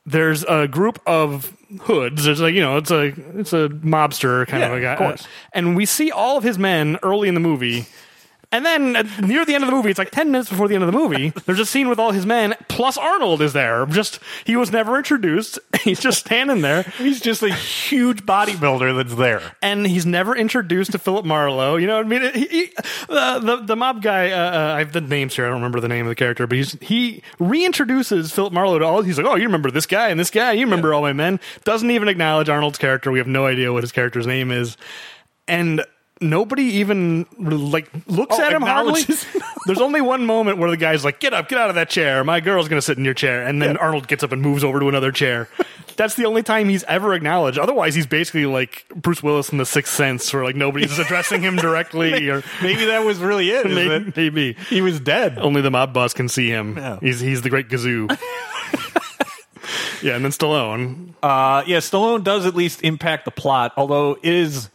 there's 0.05 0.43
a 0.45 0.67
group 0.67 0.99
of 1.05 1.55
hoods. 1.81 2.23
There's 2.25 2.39
like 2.41 2.53
you 2.53 2.61
know, 2.61 2.77
it's 2.77 2.91
a 2.91 3.07
it's 3.37 3.51
a 3.53 3.67
mobster 3.69 4.47
kind 4.47 4.61
Yeah, 4.61 4.67
of 4.67 4.77
a 4.77 4.81
guy, 4.81 4.91
of 4.93 4.97
course. 4.97 5.27
and 5.53 5.75
we 5.75 5.85
see 5.85 6.11
all 6.11 6.37
of 6.37 6.43
his 6.43 6.57
men 6.57 6.97
early 7.03 7.27
in 7.27 7.33
the 7.33 7.39
movie. 7.41 7.85
And 8.51 8.65
then 8.65 8.95
at, 8.95 9.21
near 9.21 9.45
the 9.45 9.53
end 9.55 9.63
of 9.63 9.69
the 9.69 9.75
movie, 9.75 9.89
it's 9.89 9.99
like 9.99 10.11
ten 10.11 10.31
minutes 10.31 10.49
before 10.49 10.67
the 10.67 10.75
end 10.75 10.83
of 10.83 10.91
the 10.91 10.97
movie. 10.97 11.29
There's 11.45 11.59
a 11.59 11.65
scene 11.65 11.89
with 11.89 11.99
all 11.99 12.11
his 12.11 12.25
men, 12.25 12.55
plus 12.67 12.97
Arnold 12.97 13.41
is 13.41 13.53
there. 13.53 13.85
Just 13.87 14.19
he 14.45 14.55
was 14.55 14.71
never 14.71 14.97
introduced. 14.97 15.59
He's 15.83 15.99
just 15.99 16.19
standing 16.19 16.61
there, 16.61 16.83
He's 16.97 17.19
just 17.19 17.43
a 17.43 17.53
huge 17.53 18.25
bodybuilder 18.25 18.95
that's 18.95 19.15
there. 19.15 19.41
and 19.61 19.85
he's 19.85 20.05
never 20.05 20.35
introduced 20.35 20.91
to 20.93 20.97
Philip 20.99 21.25
Marlowe. 21.25 21.75
You 21.75 21.87
know 21.87 21.97
what 21.97 22.05
I 22.05 22.09
mean? 22.09 22.33
He, 22.33 22.47
he, 22.47 22.73
uh, 23.09 23.39
the 23.39 23.57
the 23.57 23.75
mob 23.75 24.01
guy. 24.01 24.31
Uh, 24.31 24.51
uh, 24.51 24.73
I 24.75 24.79
have 24.79 24.93
the 24.93 25.01
names 25.01 25.35
here. 25.35 25.45
I 25.45 25.49
don't 25.49 25.57
remember 25.57 25.79
the 25.79 25.87
name 25.87 26.05
of 26.05 26.09
the 26.09 26.15
character, 26.15 26.47
but 26.47 26.57
he's 26.57 26.73
he 26.81 27.21
reintroduces 27.39 28.31
Philip 28.31 28.53
Marlowe 28.53 28.79
to 28.79 28.85
all. 28.85 29.01
He's 29.01 29.17
like, 29.17 29.27
oh, 29.27 29.35
you 29.35 29.43
remember 29.45 29.69
this 29.71 29.85
guy 29.85 30.09
and 30.09 30.19
this 30.19 30.31
guy. 30.31 30.53
You 30.53 30.65
remember 30.65 30.93
all 30.93 31.01
my 31.01 31.13
men. 31.13 31.39
Doesn't 31.63 31.89
even 31.91 32.07
acknowledge 32.07 32.49
Arnold's 32.49 32.77
character. 32.77 33.11
We 33.11 33.19
have 33.19 33.27
no 33.27 33.45
idea 33.45 33.71
what 33.73 33.83
his 33.83 33.91
character's 33.91 34.27
name 34.27 34.51
is, 34.51 34.77
and. 35.47 35.83
Nobody 36.21 36.63
even 36.63 37.25
like 37.37 37.91
looks 38.07 38.37
Oh, 38.39 38.43
at 38.43 38.53
him 38.53 38.61
hardly. 38.61 39.01
There's 39.65 39.81
only 39.81 39.99
one 39.99 40.25
moment 40.25 40.57
where 40.59 40.69
the 40.69 40.77
guy's 40.77 41.03
like, 41.03 41.19
"Get 41.19 41.33
up, 41.33 41.49
get 41.49 41.59
out 41.59 41.67
of 41.69 41.75
that 41.75 41.89
chair. 41.89 42.23
My 42.23 42.39
girl's 42.39 42.69
gonna 42.69 42.81
sit 42.81 42.97
in 42.97 43.03
your 43.03 43.13
chair." 43.13 43.45
And 43.45 43.61
then 43.61 43.75
Arnold 43.75 44.07
gets 44.07 44.23
up 44.23 44.31
and 44.31 44.41
moves 44.41 44.63
over 44.63 44.79
to 44.79 44.87
another 44.87 45.11
chair. 45.11 45.49
That's 45.97 46.15
the 46.15 46.25
only 46.25 46.41
time 46.43 46.67
he's 46.69 46.83
ever 46.85 47.13
acknowledged. 47.13 47.57
Otherwise, 47.57 47.95
he's 47.95 48.05
basically 48.07 48.45
like 48.45 48.85
Bruce 48.95 49.21
Willis 49.23 49.49
in 49.49 49.57
The 49.57 49.65
Sixth 49.65 49.93
Sense, 49.93 50.33
where 50.33 50.43
like 50.45 50.55
nobody's 50.55 50.97
addressing 50.99 51.41
him 51.41 51.57
directly, 51.57 52.29
or 52.29 52.43
Maybe 52.61 52.85
that 52.85 53.03
was 53.05 53.19
really 53.19 53.49
it. 53.49 53.65
maybe, 53.65 53.89
that 53.89 54.15
maybe 54.15 54.53
he 54.69 54.81
was 54.81 54.99
dead. 55.01 55.37
only 55.37 55.61
the 55.61 55.71
mob 55.71 55.93
boss 55.93 56.13
can 56.13 56.29
see 56.29 56.47
him. 56.49 56.77
Yeah. 56.77 56.99
He's 57.01 57.19
he's 57.19 57.41
the 57.41 57.49
great 57.49 57.67
Gazoo. 57.67 58.09
yeah, 60.01 60.15
and 60.15 60.23
then 60.23 60.31
Stallone. 60.31 61.13
Uh, 61.23 61.63
yeah, 61.67 61.79
Stallone 61.79 62.23
does 62.23 62.45
at 62.45 62.55
least 62.55 62.83
impact 62.83 63.25
the 63.25 63.31
plot, 63.31 63.73
although 63.77 64.17
it 64.21 64.33
is 64.33 64.69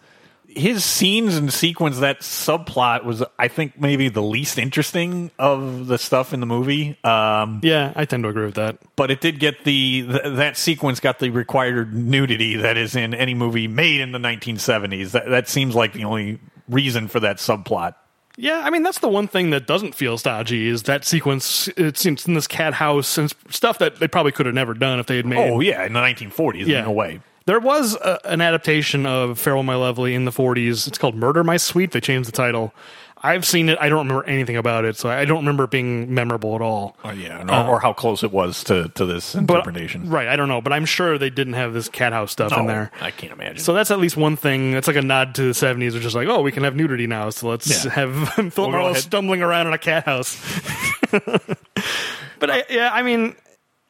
his 0.56 0.84
scenes 0.84 1.36
and 1.36 1.52
sequence 1.52 2.00
that 2.00 2.20
subplot 2.20 3.04
was, 3.04 3.22
I 3.38 3.48
think, 3.48 3.80
maybe 3.80 4.08
the 4.08 4.22
least 4.22 4.58
interesting 4.58 5.30
of 5.38 5.86
the 5.86 5.96
stuff 5.98 6.32
in 6.32 6.40
the 6.40 6.46
movie. 6.46 6.96
Um, 7.04 7.60
Yeah, 7.62 7.92
I 7.94 8.04
tend 8.04 8.24
to 8.24 8.28
agree 8.28 8.46
with 8.46 8.54
that. 8.56 8.78
but 8.96 9.10
it 9.10 9.20
did 9.20 9.38
get 9.38 9.64
the 9.64 10.02
th- 10.06 10.22
that 10.36 10.56
sequence 10.56 11.00
got 11.00 11.18
the 11.20 11.30
required 11.30 11.94
nudity 11.94 12.56
that 12.56 12.76
is 12.76 12.96
in 12.96 13.14
any 13.14 13.34
movie 13.34 13.68
made 13.68 14.00
in 14.00 14.12
the 14.12 14.18
1970s. 14.18 15.12
That, 15.12 15.28
that 15.28 15.48
seems 15.48 15.74
like 15.74 15.92
the 15.92 16.04
only 16.04 16.38
reason 16.68 17.08
for 17.08 17.20
that 17.20 17.36
subplot. 17.36 17.94
Yeah, 18.36 18.62
I 18.64 18.70
mean 18.70 18.82
that's 18.82 19.00
the 19.00 19.08
one 19.08 19.28
thing 19.28 19.50
that 19.50 19.66
doesn't 19.66 19.94
feel 19.94 20.16
stodgy 20.16 20.66
is 20.68 20.84
that 20.84 21.04
sequence. 21.04 21.68
It's 21.76 22.06
in 22.06 22.16
this 22.34 22.46
cat 22.46 22.72
house 22.72 23.18
and 23.18 23.30
stuff 23.50 23.78
that 23.78 23.96
they 23.96 24.08
probably 24.08 24.32
could 24.32 24.46
have 24.46 24.54
never 24.54 24.72
done 24.72 24.98
if 24.98 25.06
they 25.06 25.16
had 25.16 25.26
made. 25.26 25.50
Oh 25.50 25.60
yeah, 25.60 25.84
in 25.84 25.92
the 25.92 26.00
1940s, 26.00 26.66
Yeah. 26.66 26.80
in 26.80 26.84
a 26.86 26.92
way. 26.92 27.20
There 27.50 27.58
was 27.58 27.96
a, 27.96 28.20
an 28.26 28.40
adaptation 28.40 29.06
of 29.06 29.36
Farewell 29.36 29.64
My 29.64 29.74
Lovely 29.74 30.14
in 30.14 30.24
the 30.24 30.30
40s. 30.30 30.86
It's 30.86 30.98
called 30.98 31.16
Murder 31.16 31.42
My 31.42 31.56
Sweet. 31.56 31.90
They 31.90 31.98
changed 32.00 32.28
the 32.28 32.32
title. 32.32 32.72
I've 33.20 33.44
seen 33.44 33.68
it. 33.68 33.76
I 33.80 33.88
don't 33.88 34.06
remember 34.06 34.22
anything 34.24 34.56
about 34.56 34.84
it, 34.84 34.96
so 34.96 35.08
I 35.10 35.24
don't 35.24 35.38
remember 35.38 35.64
it 35.64 35.72
being 35.72 36.14
memorable 36.14 36.54
at 36.54 36.60
all. 36.62 36.96
Oh, 37.02 37.10
yeah, 37.10 37.42
or, 37.66 37.70
or 37.74 37.80
how 37.80 37.92
close 37.92 38.22
it 38.22 38.30
was 38.30 38.62
to, 38.64 38.88
to 38.90 39.04
this 39.04 39.32
But 39.34 39.40
interpretation. 39.40 40.08
right, 40.08 40.28
I 40.28 40.36
don't 40.36 40.46
know, 40.46 40.60
but 40.60 40.72
I'm 40.72 40.84
sure 40.84 41.18
they 41.18 41.28
didn't 41.28 41.54
have 41.54 41.72
this 41.72 41.88
cat 41.88 42.12
house 42.12 42.30
stuff 42.30 42.56
in 42.56 42.66
there. 42.68 42.92
I 43.00 43.10
can't 43.10 43.32
imagine. 43.32 43.58
So 43.58 43.72
that's 43.74 43.90
at 43.90 43.98
least 43.98 44.16
one 44.16 44.36
thing. 44.36 44.74
It's 44.74 44.86
like 44.86 44.94
a 44.94 45.02
nod 45.02 45.34
to 45.34 45.42
the 45.42 45.50
'70s, 45.50 45.94
which 45.94 46.04
is 46.04 46.14
like, 46.14 46.28
oh, 46.28 46.42
we 46.42 46.52
can 46.52 46.62
have 46.62 46.76
nudity 46.76 47.08
now. 47.08 47.30
So 47.30 47.48
let's 47.48 47.84
Yeah. 47.84 47.90
have 47.90 48.28
Philip 48.34 48.54
go 48.54 48.70
Marlowe 48.70 48.94
stumbling 48.94 49.42
around 49.42 49.66
in 49.66 49.72
a 49.72 49.78
cat 49.78 50.04
house. 50.04 50.40
but 52.38 52.48
I, 52.48 52.62
yeah, 52.70 52.90
I 52.92 53.02
mean, 53.02 53.34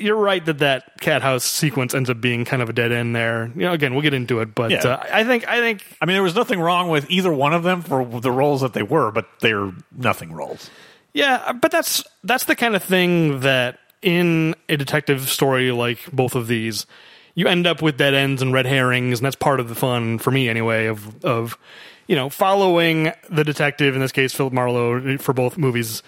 you're 0.01 0.17
right 0.17 0.45
that 0.47 0.59
that 0.59 1.01
cat 1.01 1.23
house 1.23 1.45
sequence 1.45 1.95
ends 1.95 2.09
up 2.11 2.21
being 2.21 2.45
kind 2.45 2.63
of 2.63 2.69
a 2.69 2.73
dead 2.73 2.91
end 2.93 3.15
there. 3.15 3.51
You 3.55 3.63
know, 3.63 3.73
again, 3.73 3.93
we'll 3.95 4.03
get 4.03 4.15
into 4.15 4.41
it, 4.41 4.55
but 4.55 4.71
Yeah. 4.71 4.79
uh, 4.87 5.07
I 5.13 5.25
think 5.25 5.47
I 5.49 5.59
think 5.61 5.85
I 6.01 6.07
mean, 6.07 6.15
there 6.15 6.23
was 6.23 6.35
nothing 6.35 6.61
wrong 6.61 6.89
with 6.89 7.11
either 7.11 7.33
one 7.33 7.53
of 7.53 7.63
them 7.63 7.83
for 7.83 8.05
the 8.21 8.33
roles 8.33 8.61
that 8.63 8.73
they 8.73 8.83
were, 8.83 9.11
but 9.11 9.27
they're 9.41 9.73
nothing 9.97 10.33
roles. 10.33 10.71
Yeah, 11.13 11.53
but 11.53 11.71
that's 11.71 12.05
that's 12.25 12.45
the 12.45 12.57
kind 12.57 12.75
of 12.77 12.83
thing 12.83 13.41
that 13.41 13.79
in 14.03 14.55
a 14.69 14.77
detective 14.77 15.29
story 15.29 15.71
like 15.73 15.99
both 16.13 16.35
of 16.35 16.47
these, 16.47 16.87
you 17.35 17.47
end 17.47 17.67
up 17.67 17.83
with 17.83 17.97
dead 17.99 18.15
ends 18.15 18.41
and 18.43 18.53
red 18.53 18.67
herrings, 18.67 19.19
and 19.19 19.27
that's 19.27 19.37
part 19.37 19.61
of 19.61 19.69
the 19.69 19.75
fun 19.75 20.19
for 20.19 20.31
me 20.31 20.49
anyway. 20.49 20.87
Of 20.87 21.25
of 21.25 21.59
you 22.07 22.17
know 22.17 22.31
following 22.31 23.13
the 23.29 23.45
detective 23.45 23.95
in 23.95 24.01
this 24.01 24.13
case, 24.13 24.33
Philip 24.35 24.53
Marlowe 24.53 25.19
for 25.19 25.33
both 25.33 25.59
movies, 25.59 26.03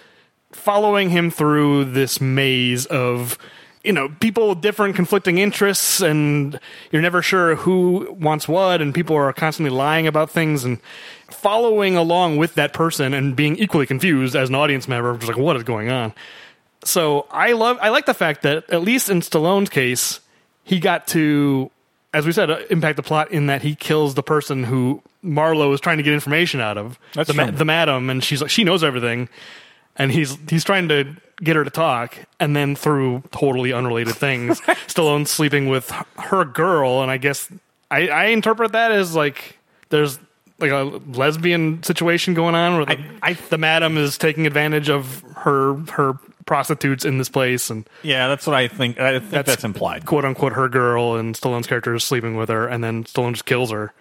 following 0.53 1.11
him 1.11 1.31
through 1.31 1.87
this 1.87 2.21
maze 2.21 2.87
of 2.87 3.37
you 3.85 3.93
know 3.93 4.09
people 4.21 4.49
with 4.49 4.61
different 4.61 4.95
conflicting 4.95 5.39
interests 5.39 6.01
and 6.01 6.59
you're 6.91 7.03
never 7.03 7.23
sure 7.23 7.57
who 7.57 8.17
wants 8.19 8.47
what 8.47 8.81
and 8.81 8.95
people 8.95 9.17
are 9.17 9.33
constantly 9.33 9.75
lying 9.75 10.07
about 10.07 10.31
things 10.31 10.65
and 10.65 10.79
following 11.31 11.97
along 11.97 12.37
with 12.37 12.55
that 12.55 12.73
person 12.73 13.15
and 13.15 13.35
being 13.35 13.57
equally 13.57 13.87
confused 13.87 14.37
as 14.37 14.49
an 14.49 14.55
audience 14.55 14.87
member 14.87 15.17
just 15.17 15.29
like 15.29 15.37
what 15.37 15.57
is 15.57 15.63
going 15.63 15.91
on? 15.91 16.13
So 16.85 17.27
i 17.31 17.53
love 17.53 17.79
i 17.81 17.89
like 17.89 18.07
the 18.07 18.15
fact 18.15 18.43
that 18.43 18.71
at 18.71 18.83
least 18.83 19.09
in 19.09 19.21
stallone's 19.21 19.71
case 19.71 20.21
he 20.65 20.79
got 20.79 21.07
to 21.09 21.71
as 22.15 22.27
we 22.27 22.33
said 22.33 22.51
uh, 22.51 22.59
impact 22.71 22.97
the 22.97 23.03
plot 23.03 23.31
in 23.31 23.47
that 23.47 23.63
he 23.63 23.75
kills 23.75 24.15
the 24.15 24.23
person 24.23 24.65
who 24.65 25.03
marlowe 25.23 25.73
is 25.73 25.81
trying 25.81 25.97
to 25.97 26.03
get 26.03 26.13
information 26.13 26.61
out 26.61 26.77
of. 26.77 26.99
That's 27.15 27.29
the, 27.29 27.35
ma- 27.35 27.51
the 27.51 27.65
madam 27.65 28.11
and 28.11 28.23
she's 28.23 28.43
like 28.43 28.51
she 28.51 28.65
knows 28.65 28.85
everything. 28.85 29.29
And 29.97 30.11
he's 30.11 30.37
he's 30.49 30.65
trying 30.65 30.89
to 30.89 31.17
get 31.43 31.57
her 31.57 31.65
to 31.65 31.71
talk 31.71 32.17
and 32.41 32.55
then 32.55 32.77
through 32.77 33.23
totally 33.33 33.73
unrelated 33.73 34.15
things 34.15 34.61
stallone's 34.87 35.31
sleeping 35.31 35.69
with 35.69 35.91
her 36.19 36.45
girl 36.45 37.03
and 37.03 37.11
i 37.11 37.17
guess 37.17 37.49
i 37.91 38.09
i 38.09 38.25
interpret 38.27 38.73
that 38.73 38.93
as 38.93 39.15
like 39.17 39.59
there's 39.89 40.19
like 40.59 40.71
a 40.71 40.85
lesbian 41.17 41.83
situation 41.83 42.35
going 42.35 42.55
on 42.55 42.77
where 42.77 42.87
the, 42.87 42.99
I- 43.23 43.33
the 43.51 43.59
madam 43.59 43.99
is 43.99 44.17
taking 44.19 44.47
advantage 44.47 44.89
of 44.89 45.23
her 45.39 45.75
her 45.93 46.15
prostitutes 46.47 47.05
in 47.05 47.19
this 47.19 47.29
place 47.29 47.71
and 47.71 47.89
Yeah, 48.03 48.27
that's 48.27 48.49
what 48.49 48.57
I 48.57 48.67
think. 48.67 48.99
I 48.99 49.21
think 49.21 49.31
that's, 49.47 49.63
implied. 49.63 50.07
quote 50.07 50.25
unquote 50.25 50.53
her 50.55 50.69
girl 50.69 51.15
and 51.17 51.37
Stallone's 51.37 51.69
character 51.69 51.95
is 51.95 52.03
sleeping 52.03 52.37
with 52.37 52.49
her 52.49 52.67
and 52.67 52.83
then 52.83 53.05
Stallone 53.05 53.33
just 53.33 53.45
kills 53.45 53.71
her. 53.71 53.93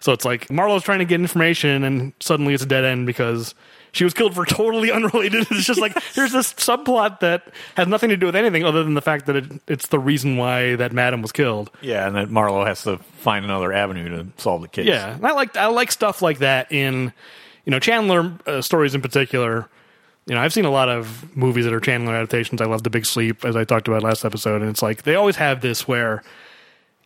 So 0.00 0.12
it's 0.12 0.24
like 0.24 0.50
Marlowe's 0.50 0.82
trying 0.82 1.00
to 1.00 1.04
get 1.04 1.20
information 1.20 1.84
and 1.84 2.14
suddenly 2.18 2.54
it's 2.54 2.62
a 2.62 2.66
dead 2.66 2.84
end 2.86 3.06
because 3.06 3.54
she 3.92 4.04
was 4.04 4.14
killed 4.14 4.34
for 4.34 4.44
totally 4.44 4.90
unrelated. 4.90 5.46
It's 5.50 5.64
just 5.64 5.80
like 5.80 6.00
here's 6.14 6.32
this 6.32 6.52
subplot 6.54 7.20
that 7.20 7.52
has 7.76 7.88
nothing 7.88 8.10
to 8.10 8.16
do 8.16 8.26
with 8.26 8.36
anything 8.36 8.64
other 8.64 8.82
than 8.84 8.94
the 8.94 9.02
fact 9.02 9.26
that 9.26 9.36
it, 9.36 9.44
it's 9.66 9.88
the 9.88 9.98
reason 9.98 10.36
why 10.36 10.76
that 10.76 10.92
madam 10.92 11.22
was 11.22 11.32
killed. 11.32 11.70
Yeah, 11.80 12.06
and 12.06 12.16
that 12.16 12.30
Marlowe 12.30 12.64
has 12.64 12.82
to 12.84 12.98
find 12.98 13.44
another 13.44 13.72
avenue 13.72 14.08
to 14.08 14.26
solve 14.40 14.62
the 14.62 14.68
case. 14.68 14.86
Yeah, 14.86 15.14
and 15.14 15.26
I 15.26 15.32
like 15.32 15.56
I 15.56 15.66
like 15.66 15.92
stuff 15.92 16.22
like 16.22 16.38
that 16.38 16.70
in 16.70 17.12
you 17.64 17.70
know 17.70 17.78
Chandler 17.78 18.32
uh, 18.46 18.60
stories 18.60 18.94
in 18.94 19.02
particular. 19.02 19.68
You 20.26 20.34
know, 20.36 20.42
I've 20.42 20.52
seen 20.52 20.64
a 20.66 20.70
lot 20.70 20.88
of 20.88 21.34
movies 21.36 21.64
that 21.64 21.74
are 21.74 21.80
Chandler 21.80 22.14
adaptations. 22.14 22.60
I 22.60 22.66
love 22.66 22.84
The 22.84 22.90
Big 22.90 23.06
Sleep, 23.06 23.44
as 23.44 23.56
I 23.56 23.64
talked 23.64 23.88
about 23.88 24.02
last 24.02 24.24
episode, 24.24 24.60
and 24.60 24.70
it's 24.70 24.82
like 24.82 25.02
they 25.02 25.16
always 25.16 25.36
have 25.36 25.60
this 25.60 25.88
where 25.88 26.22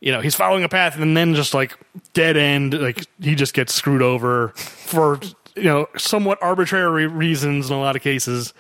you 0.01 0.13
know 0.13 0.21
he's 0.21 0.35
following 0.35 0.65
a 0.65 0.69
path 0.69 0.99
and 0.99 1.17
then 1.17 1.35
just 1.35 1.55
like 1.55 1.79
dead 2.13 2.37
end, 2.37 2.75
like 2.75 3.07
he 3.21 3.35
just 3.35 3.55
gets 3.55 3.73
screwed 3.73 4.03
over 4.03 4.49
for 4.49 5.21
you 5.57 5.65
know 5.65 5.89
somewhat 5.97 6.39
arbitrary 6.43 7.07
reasons 7.07 7.71
in 7.71 7.77
a 7.77 7.81
lot 7.81 7.97
of 7.97 8.03
cases. 8.03 8.53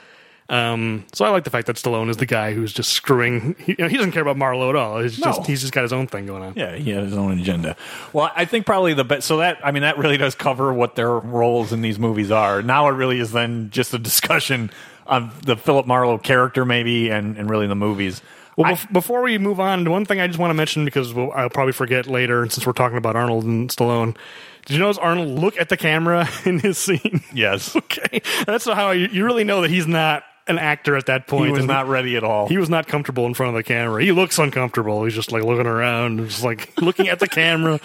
Um, 0.51 1.07
so 1.15 1.25
I 1.25 1.31
like 1.31 1.45
the 1.45 1.51
fact 1.51 1.67
that 1.69 1.77
Stallone 1.77 2.11
is 2.11 2.19
the 2.19 2.27
guy 2.27 2.53
who's 2.53 2.71
just 2.75 2.93
screwing. 2.93 3.57
He, 3.59 3.73
you 3.73 3.77
know, 3.79 3.89
he 3.89 3.97
doesn't 3.97 4.13
care 4.13 4.21
about 4.21 4.37
Marlowe 4.37 4.69
at 4.69 4.77
all. 4.77 5.01
He's 5.01 5.19
No. 5.19 5.27
just 5.33 5.47
he's 5.47 5.61
just 5.63 5.73
got 5.73 5.83
his 5.83 5.93
own 5.93 6.07
thing 6.07 6.27
going 6.27 6.43
on. 6.43 6.53
Yeah, 6.55 6.77
he 6.77 6.91
had 6.91 7.03
his 7.05 7.15
own 7.17 7.39
agenda. 7.41 7.77
Well, 8.13 8.31
I 8.37 8.45
think 8.45 8.67
probably 8.67 8.93
the 8.93 9.05
best. 9.05 9.27
So 9.27 9.39
that 9.39 9.59
I 9.65 9.71
mean, 9.71 9.83
that 9.83 9.97
really 9.97 10.19
does 10.19 10.35
cover 10.35 10.73
what 10.75 10.97
their 10.97 11.11
roles 11.19 11.73
in 11.73 11.81
these 11.81 11.99
movies 11.99 12.31
are. 12.31 12.61
Now 12.63 12.89
it 12.89 12.93
really 12.93 13.21
is 13.21 13.33
then 13.33 13.71
just 13.71 13.95
a 13.95 13.99
discussion 13.99 14.71
of 15.07 15.47
the 15.47 15.57
Philip 15.57 15.87
Marlowe 15.87 16.19
character, 16.19 16.67
maybe, 16.67 17.09
and 17.11 17.39
and 17.39 17.49
really 17.49 17.67
the 17.67 17.75
movies. 17.75 18.21
Well, 18.57 18.67
I- 18.71 18.75
bef- 18.75 18.93
before 18.93 19.23
we 19.23 19.39
move 19.39 19.59
on, 19.61 19.91
one 19.91 20.05
thing 20.05 20.21
I 20.21 20.27
just 20.27 20.39
want 20.39 20.51
to 20.51 20.55
mention 20.55 20.85
because 20.85 21.13
we'll, 21.15 21.33
I'll 21.33 21.49
probably 21.51 21.73
forget 21.73 22.07
later, 22.07 22.43
and 22.43 22.53
since 22.53 22.67
we're 22.67 22.73
talking 22.75 22.99
about 22.99 23.17
Arnold 23.17 23.45
and 23.45 23.69
Stallone, 23.71 24.15
did 24.64 24.75
you 24.75 24.78
notice 24.80 24.99
Arnold 24.99 25.38
look 25.38 25.59
at 25.59 25.68
the 25.68 25.76
camera 25.76 26.28
in 26.44 26.59
his 26.59 26.78
scene? 26.78 27.23
yes, 27.33 27.75
okay, 27.76 28.23
that's 28.47 28.64
how 28.64 28.90
you, 28.90 29.09
you 29.09 29.25
really 29.25 29.44
know 29.44 29.62
that 29.62 29.71
he's 29.71 29.87
not 29.87 30.25
an 30.47 30.59
actor 30.59 30.94
at 30.97 31.06
that 31.06 31.26
point. 31.26 31.47
he 31.47 31.52
was 31.52 31.64
not 31.64 31.88
ready 31.88 32.16
at 32.16 32.25
all. 32.25 32.49
He 32.49 32.59
was 32.59 32.68
not 32.68 32.87
comfortable 32.87 33.25
in 33.26 33.33
front 33.33 33.50
of 33.50 33.54
the 33.54 33.62
camera. 33.62 34.02
He 34.02 34.12
looks 34.12 34.38
uncomfortable. 34.38 35.04
He's 35.04 35.14
just 35.14 35.33
like 35.33 35.42
looking 35.42 35.66
around, 35.66 36.18
just 36.28 36.44
like 36.44 36.71
looking 36.80 37.09
at 37.09 37.18
the 37.18 37.28
camera. 37.28 37.80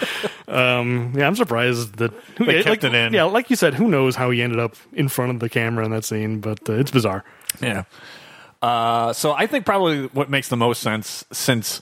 Um, 0.48 1.14
yeah, 1.16 1.28
I'm 1.28 1.36
surprised 1.38 1.96
that 1.98 2.12
They 2.38 2.64
kept 2.64 2.68
like, 2.68 2.84
it 2.84 2.94
in. 2.94 3.14
Yeah, 3.14 3.24
like 3.24 3.50
you 3.50 3.56
said, 3.56 3.76
who 3.76 3.88
knows 3.88 4.16
how 4.16 4.30
he 4.32 4.42
ended 4.42 4.60
up 4.60 4.76
in 4.92 5.08
front 5.08 5.32
of 5.32 5.40
the 5.40 5.48
camera 5.48 5.86
in 5.86 5.92
that 5.92 6.04
scene? 6.04 6.42
But 6.42 6.70
uh, 6.70 6.74
it's 6.74 6.92
bizarre. 6.92 7.24
Yeah. 7.62 7.84
Uh, 8.62 9.14
so 9.14 9.32
I 9.32 9.48
think 9.48 9.66
probably 9.66 10.08
what 10.08 10.30
makes 10.30 10.50
the 10.50 10.58
most 10.58 10.82
sense 10.82 11.24
since 11.32 11.82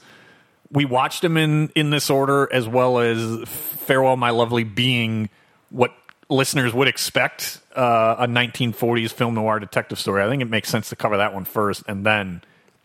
we 0.71 0.85
watched 0.85 1.23
him 1.23 1.37
in 1.37 1.69
in 1.75 1.89
this 1.89 2.09
order 2.09 2.47
as 2.51 2.67
well 2.67 2.99
as 2.99 3.47
Farewell 3.47 4.17
My 4.17 4.29
Lovely 4.31 4.63
being 4.63 5.29
what 5.69 5.93
listeners 6.29 6.73
would 6.73 6.87
expect 6.87 7.59
uh, 7.75 8.15
a 8.19 8.27
1940s 8.27 9.11
film 9.11 9.35
noir 9.35 9.59
detective 9.59 9.97
story. 9.99 10.23
I 10.23 10.27
think 10.27 10.41
it 10.41 10.49
makes 10.49 10.69
sense 10.69 10.89
to 10.89 10.95
cover 10.95 11.17
that 11.17 11.33
one 11.33 11.45
first 11.45 11.83
and 11.87 12.05
then 12.05 12.41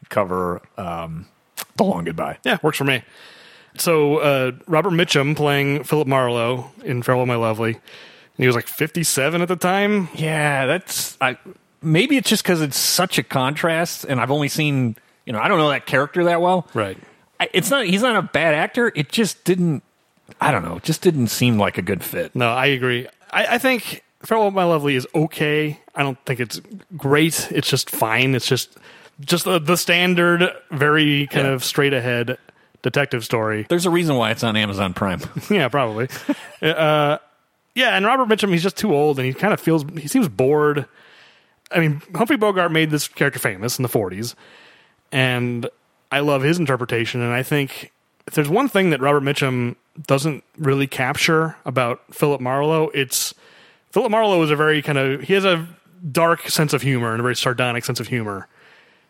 cover 0.08 0.62
um, 0.78 1.26
The 1.76 1.84
Long 1.84 2.04
Goodbye. 2.04 2.38
Yeah, 2.44 2.58
works 2.62 2.78
for 2.78 2.84
me. 2.84 3.02
So 3.78 4.18
uh, 4.18 4.52
Robert 4.66 4.90
Mitchum 4.90 5.34
playing 5.34 5.84
Philip 5.84 6.06
Marlowe 6.06 6.70
in 6.84 7.02
Farewell 7.02 7.26
My 7.26 7.36
Lovely. 7.36 7.72
and 7.72 7.80
He 8.36 8.46
was 8.46 8.54
like 8.54 8.68
57 8.68 9.40
at 9.42 9.48
the 9.48 9.56
time. 9.56 10.08
Yeah, 10.14 10.66
that's 10.66 11.16
I. 11.20 11.38
Maybe 11.84 12.16
it's 12.16 12.28
just 12.28 12.44
because 12.44 12.60
it's 12.60 12.76
such 12.76 13.18
a 13.18 13.24
contrast, 13.24 14.04
and 14.04 14.20
I've 14.20 14.30
only 14.30 14.48
seen 14.48 14.94
you 15.26 15.32
know 15.32 15.40
I 15.40 15.48
don't 15.48 15.58
know 15.58 15.70
that 15.70 15.86
character 15.86 16.24
that 16.24 16.40
well. 16.40 16.68
Right. 16.74 16.96
It's 17.52 17.70
not 17.70 17.86
he's 17.86 18.02
not 18.02 18.16
a 18.16 18.22
bad 18.22 18.54
actor. 18.54 18.92
It 18.94 19.10
just 19.10 19.44
didn't. 19.44 19.82
I 20.40 20.50
don't 20.50 20.64
know. 20.64 20.76
It 20.76 20.82
just 20.82 21.02
didn't 21.02 21.28
seem 21.28 21.58
like 21.58 21.78
a 21.78 21.82
good 21.82 22.02
fit. 22.02 22.34
No, 22.34 22.48
I 22.50 22.66
agree. 22.66 23.06
I, 23.30 23.54
I 23.54 23.58
think 23.58 24.02
Farewell 24.22 24.50
My 24.50 24.64
Lovely 24.64 24.94
is 24.96 25.06
okay. 25.14 25.78
I 25.94 26.02
don't 26.02 26.18
think 26.24 26.40
it's 26.40 26.60
great. 26.96 27.48
It's 27.50 27.68
just 27.68 27.90
fine. 27.90 28.34
It's 28.34 28.46
just 28.46 28.76
just 29.20 29.44
the, 29.44 29.58
the 29.58 29.76
standard, 29.76 30.50
very 30.70 31.26
kind 31.28 31.46
Yeah. 31.46 31.52
of 31.52 31.62
straight 31.64 31.92
ahead 31.92 32.38
detective 32.82 33.24
story. 33.24 33.66
There's 33.68 33.86
a 33.86 33.90
reason 33.90 34.16
why 34.16 34.30
it's 34.32 34.42
on 34.42 34.56
Amazon 34.56 34.94
Prime. 34.94 35.20
yeah, 35.50 35.68
probably. 35.68 36.08
uh, 36.62 37.18
yeah, 37.74 37.96
and 37.96 38.04
Robert 38.04 38.28
Mitchum, 38.28 38.50
he's 38.50 38.62
just 38.62 38.76
too 38.76 38.94
old, 38.94 39.18
and 39.18 39.26
he 39.26 39.32
kind 39.34 39.52
of 39.54 39.60
feels 39.60 39.84
he 39.98 40.08
seems 40.08 40.28
bored. 40.28 40.86
I 41.70 41.80
mean, 41.80 42.02
Humphrey 42.14 42.36
Bogart 42.36 42.72
made 42.72 42.90
this 42.90 43.06
character 43.08 43.38
famous 43.38 43.78
in 43.78 43.82
the 43.82 43.88
'40s, 43.88 44.34
and 45.10 45.68
I 46.12 46.20
love 46.20 46.42
his 46.42 46.58
interpretation. 46.58 47.22
And 47.22 47.32
I 47.32 47.42
think 47.42 47.90
if 48.26 48.34
there's 48.34 48.48
one 48.48 48.68
thing 48.68 48.90
that 48.90 49.00
Robert 49.00 49.22
Mitchum 49.22 49.76
doesn't 50.06 50.44
really 50.58 50.86
capture 50.86 51.56
about 51.64 52.02
Philip 52.14 52.40
Marlowe, 52.40 52.90
it's 52.94 53.34
Philip 53.90 54.10
Marlowe 54.10 54.42
is 54.42 54.50
a 54.50 54.56
very 54.56 54.82
kind 54.82 54.98
of 54.98 55.22
he 55.22 55.32
has 55.32 55.44
a 55.44 55.66
dark 56.10 56.48
sense 56.48 56.72
of 56.72 56.82
humor 56.82 57.12
and 57.12 57.20
a 57.20 57.22
very 57.22 57.34
sardonic 57.34 57.84
sense 57.84 57.98
of 57.98 58.08
humor. 58.08 58.46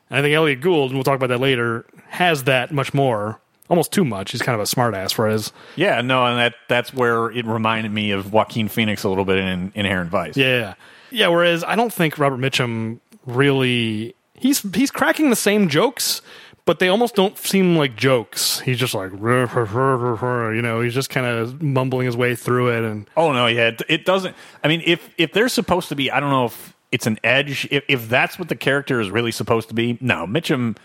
And 0.08 0.18
I 0.18 0.22
think 0.22 0.34
Elliott 0.34 0.60
Gould, 0.60 0.90
and 0.90 0.96
we'll 0.96 1.04
talk 1.04 1.16
about 1.16 1.28
that 1.28 1.40
later, 1.40 1.86
has 2.08 2.44
that 2.44 2.70
much 2.70 2.92
more, 2.92 3.40
almost 3.68 3.92
too 3.92 4.04
much. 4.04 4.32
He's 4.32 4.42
kind 4.42 4.54
of 4.54 4.60
a 4.60 4.70
smartass, 4.70 5.18
whereas 5.18 5.52
yeah, 5.74 6.00
no, 6.02 6.24
and 6.24 6.38
that 6.38 6.54
that's 6.68 6.94
where 6.94 7.30
it 7.32 7.46
reminded 7.46 7.92
me 7.92 8.12
of 8.12 8.32
Joaquin 8.32 8.68
Phoenix 8.68 9.02
a 9.02 9.08
little 9.08 9.24
bit 9.24 9.38
in 9.38 9.72
Inherent 9.74 10.10
Vice. 10.10 10.36
Yeah, 10.36 10.58
yeah, 10.58 10.74
yeah. 11.10 11.28
Whereas 11.28 11.64
I 11.64 11.74
don't 11.74 11.92
think 11.92 12.18
Robert 12.18 12.38
Mitchum 12.38 13.00
really 13.26 14.14
he's 14.34 14.60
he's 14.74 14.90
cracking 14.90 15.30
the 15.30 15.36
same 15.36 15.68
jokes, 15.68 16.20
but 16.64 16.78
they 16.78 16.88
almost 16.88 17.14
don't 17.14 17.36
seem 17.36 17.76
like 17.76 17.96
jokes. 17.96 18.60
He's 18.60 18.78
just 18.78 18.94
like 18.94 19.10
you 19.12 20.62
know, 20.62 20.80
he's 20.80 20.94
just 20.94 21.10
kind 21.10 21.26
of 21.26 21.62
mumbling 21.62 22.06
his 22.06 22.16
way 22.16 22.34
through 22.34 22.76
it, 22.76 22.84
and 22.84 23.08
Oh 23.16 23.32
no, 23.32 23.46
yeah, 23.46 23.68
it, 23.68 23.82
it 23.88 24.04
doesn't. 24.04 24.36
I 24.62 24.68
mean, 24.68 24.82
if 24.84 25.08
if 25.18 25.32
they're 25.32 25.48
supposed 25.48 25.88
to 25.88 25.96
be, 25.96 26.10
I 26.10 26.20
don't 26.20 26.30
know 26.30 26.46
if 26.46 26.76
it's 26.90 27.06
an 27.06 27.18
edge. 27.24 27.66
If 27.70 27.84
if 27.88 28.08
that's 28.08 28.38
what 28.38 28.48
the 28.48 28.56
character 28.56 29.00
is 29.00 29.10
really 29.10 29.32
supposed 29.32 29.68
to 29.68 29.74
be, 29.74 29.98
no, 30.00 30.26
Mitchum. 30.26 30.76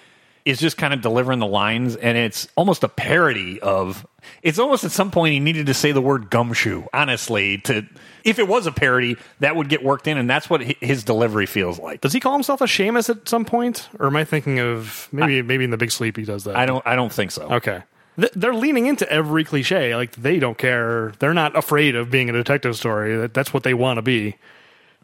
Is 0.48 0.60
just 0.60 0.78
kind 0.78 0.94
of 0.94 1.02
delivering 1.02 1.40
the 1.40 1.46
lines, 1.46 1.98
and 1.98 2.18
it's 2.18 2.48
almost 2.56 2.82
a 2.86 2.88
parody 2.88 3.60
of. 3.60 4.08
It's 4.44 4.60
almost 4.60 4.86
at 4.86 4.92
some 4.92 5.12
point 5.12 5.34
he 5.34 5.42
needed 5.42 5.66
to 5.66 5.74
say 5.74 5.92
the 5.92 6.02
word 6.02 6.30
gumshoe. 6.30 6.86
Honestly, 6.94 7.58
to 7.60 7.86
if 8.24 8.40
it 8.40 8.48
was 8.48 8.66
a 8.66 8.72
parody, 8.72 9.18
that 9.42 9.58
would 9.58 9.68
get 9.68 9.84
worked 9.84 10.08
in, 10.08 10.18
and 10.18 10.30
that's 10.30 10.50
what 10.50 10.62
his 10.62 11.04
delivery 11.04 11.48
feels 11.48 11.80
like. 11.80 12.00
Does 12.00 12.14
he 12.14 12.22
call 12.22 12.32
himself 12.32 12.62
a 12.62 12.64
shamus 12.64 13.10
at 13.10 13.28
some 13.28 13.44
point, 13.44 13.90
or 14.00 14.08
am 14.08 14.16
I 14.16 14.24
thinking 14.24 14.62
of 14.62 15.10
maybe 15.12 15.42
maybe 15.42 15.66
in 15.66 15.72
the 15.72 15.78
Big 15.78 15.92
Sleep 15.92 16.16
he 16.16 16.24
does 16.24 16.46
that? 16.46 16.56
I 16.56 16.66
don't. 16.66 16.86
I 16.88 16.96
don't 16.96 17.12
think 17.12 17.32
so. 17.32 17.44
Okay. 17.50 17.84
They're 18.16 18.56
leaning 18.56 18.86
into 18.86 19.12
every 19.12 19.44
cliche. 19.44 19.98
Like 19.98 20.14
they 20.14 20.40
don't 20.40 20.58
care. 20.58 21.12
They're 21.20 21.34
not 21.34 21.58
afraid 21.58 21.96
of 21.96 22.10
being 22.10 22.30
a 22.30 22.34
detective 22.34 22.78
story. 22.78 23.28
That's 23.28 23.54
what 23.54 23.64
they 23.64 23.74
want 23.74 23.98
to 23.98 24.02
be. 24.02 24.38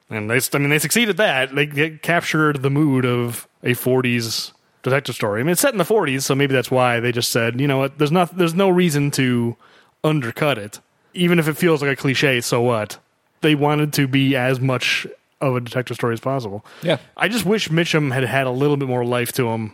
And 0.09 0.29
they, 0.29 0.39
I 0.53 0.57
mean, 0.57 0.69
they 0.69 0.79
succeeded 0.79 1.17
that. 1.17 1.53
They, 1.53 1.65
they 1.65 1.89
captured 1.91 2.61
the 2.61 2.69
mood 2.69 3.05
of 3.05 3.45
a 3.61 3.71
'40s 3.71 4.53
detective 4.83 5.15
story. 5.15 5.39
I 5.39 5.43
mean, 5.43 5.53
it's 5.53 5.61
set 5.61 5.73
in 5.73 5.77
the 5.77 5.83
'40s, 5.83 6.21
so 6.21 6.35
maybe 6.35 6.53
that's 6.53 6.69
why 6.69 6.99
they 6.99 7.11
just 7.11 7.31
said, 7.31 7.59
you 7.59 7.67
know 7.67 7.77
what? 7.79 7.97
There's 7.97 8.11
not. 8.11 8.37
There's 8.37 8.53
no 8.53 8.69
reason 8.69 9.11
to 9.11 9.55
undercut 10.03 10.57
it, 10.57 10.79
even 11.13 11.39
if 11.39 11.47
it 11.47 11.55
feels 11.55 11.81
like 11.81 11.91
a 11.91 11.95
cliche. 11.95 12.41
So 12.41 12.61
what? 12.61 12.99
They 13.41 13.55
wanted 13.55 13.91
to 13.93 14.07
be 14.07 14.35
as 14.35 14.59
much 14.59 15.07
of 15.41 15.55
a 15.55 15.59
detective 15.61 15.95
story 15.95 16.13
as 16.13 16.19
possible. 16.19 16.65
Yeah. 16.81 16.97
I 17.17 17.27
just 17.27 17.45
wish 17.45 17.69
Mitchum 17.69 18.13
had 18.13 18.23
had 18.23 18.47
a 18.47 18.51
little 18.51 18.77
bit 18.77 18.87
more 18.87 19.03
life 19.03 19.33
to 19.33 19.49
him. 19.49 19.73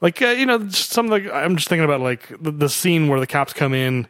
Like 0.00 0.22
uh, 0.22 0.26
you 0.28 0.46
know, 0.46 0.68
some 0.68 1.10
of 1.10 1.22
the, 1.22 1.34
I'm 1.34 1.56
just 1.56 1.68
thinking 1.68 1.84
about 1.84 2.00
like 2.00 2.28
the, 2.40 2.50
the 2.50 2.68
scene 2.68 3.08
where 3.08 3.18
the 3.18 3.26
cops 3.26 3.52
come 3.52 3.74
in, 3.74 4.06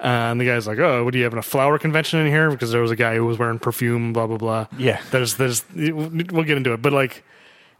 uh, 0.00 0.06
and 0.30 0.40
the 0.40 0.44
guy's 0.44 0.66
like, 0.66 0.78
"Oh, 0.78 1.04
what 1.04 1.14
are 1.14 1.18
you 1.18 1.24
having 1.24 1.38
a 1.38 1.42
flower 1.42 1.78
convention 1.78 2.20
in 2.20 2.28
here?" 2.28 2.50
Because 2.50 2.70
there 2.70 2.82
was 2.82 2.90
a 2.90 2.96
guy 2.96 3.16
who 3.16 3.24
was 3.24 3.38
wearing 3.38 3.58
perfume, 3.58 4.12
blah 4.12 4.26
blah 4.28 4.36
blah. 4.36 4.66
Yeah. 4.78 5.00
there's 5.10 5.34
there's 5.34 5.64
we'll 5.74 6.44
get 6.44 6.56
into 6.56 6.72
it, 6.72 6.82
but 6.82 6.92
like, 6.92 7.24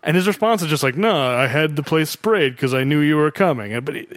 and 0.04 0.16
his 0.16 0.26
response 0.26 0.62
is 0.62 0.68
just 0.68 0.82
like, 0.82 0.96
"No, 0.96 1.14
I 1.16 1.46
had 1.46 1.76
the 1.76 1.82
place 1.82 2.10
sprayed 2.10 2.52
because 2.54 2.72
I 2.74 2.84
knew 2.84 3.00
you 3.00 3.16
were 3.16 3.30
coming." 3.30 3.78
But 3.80 3.94
he, 3.96 4.08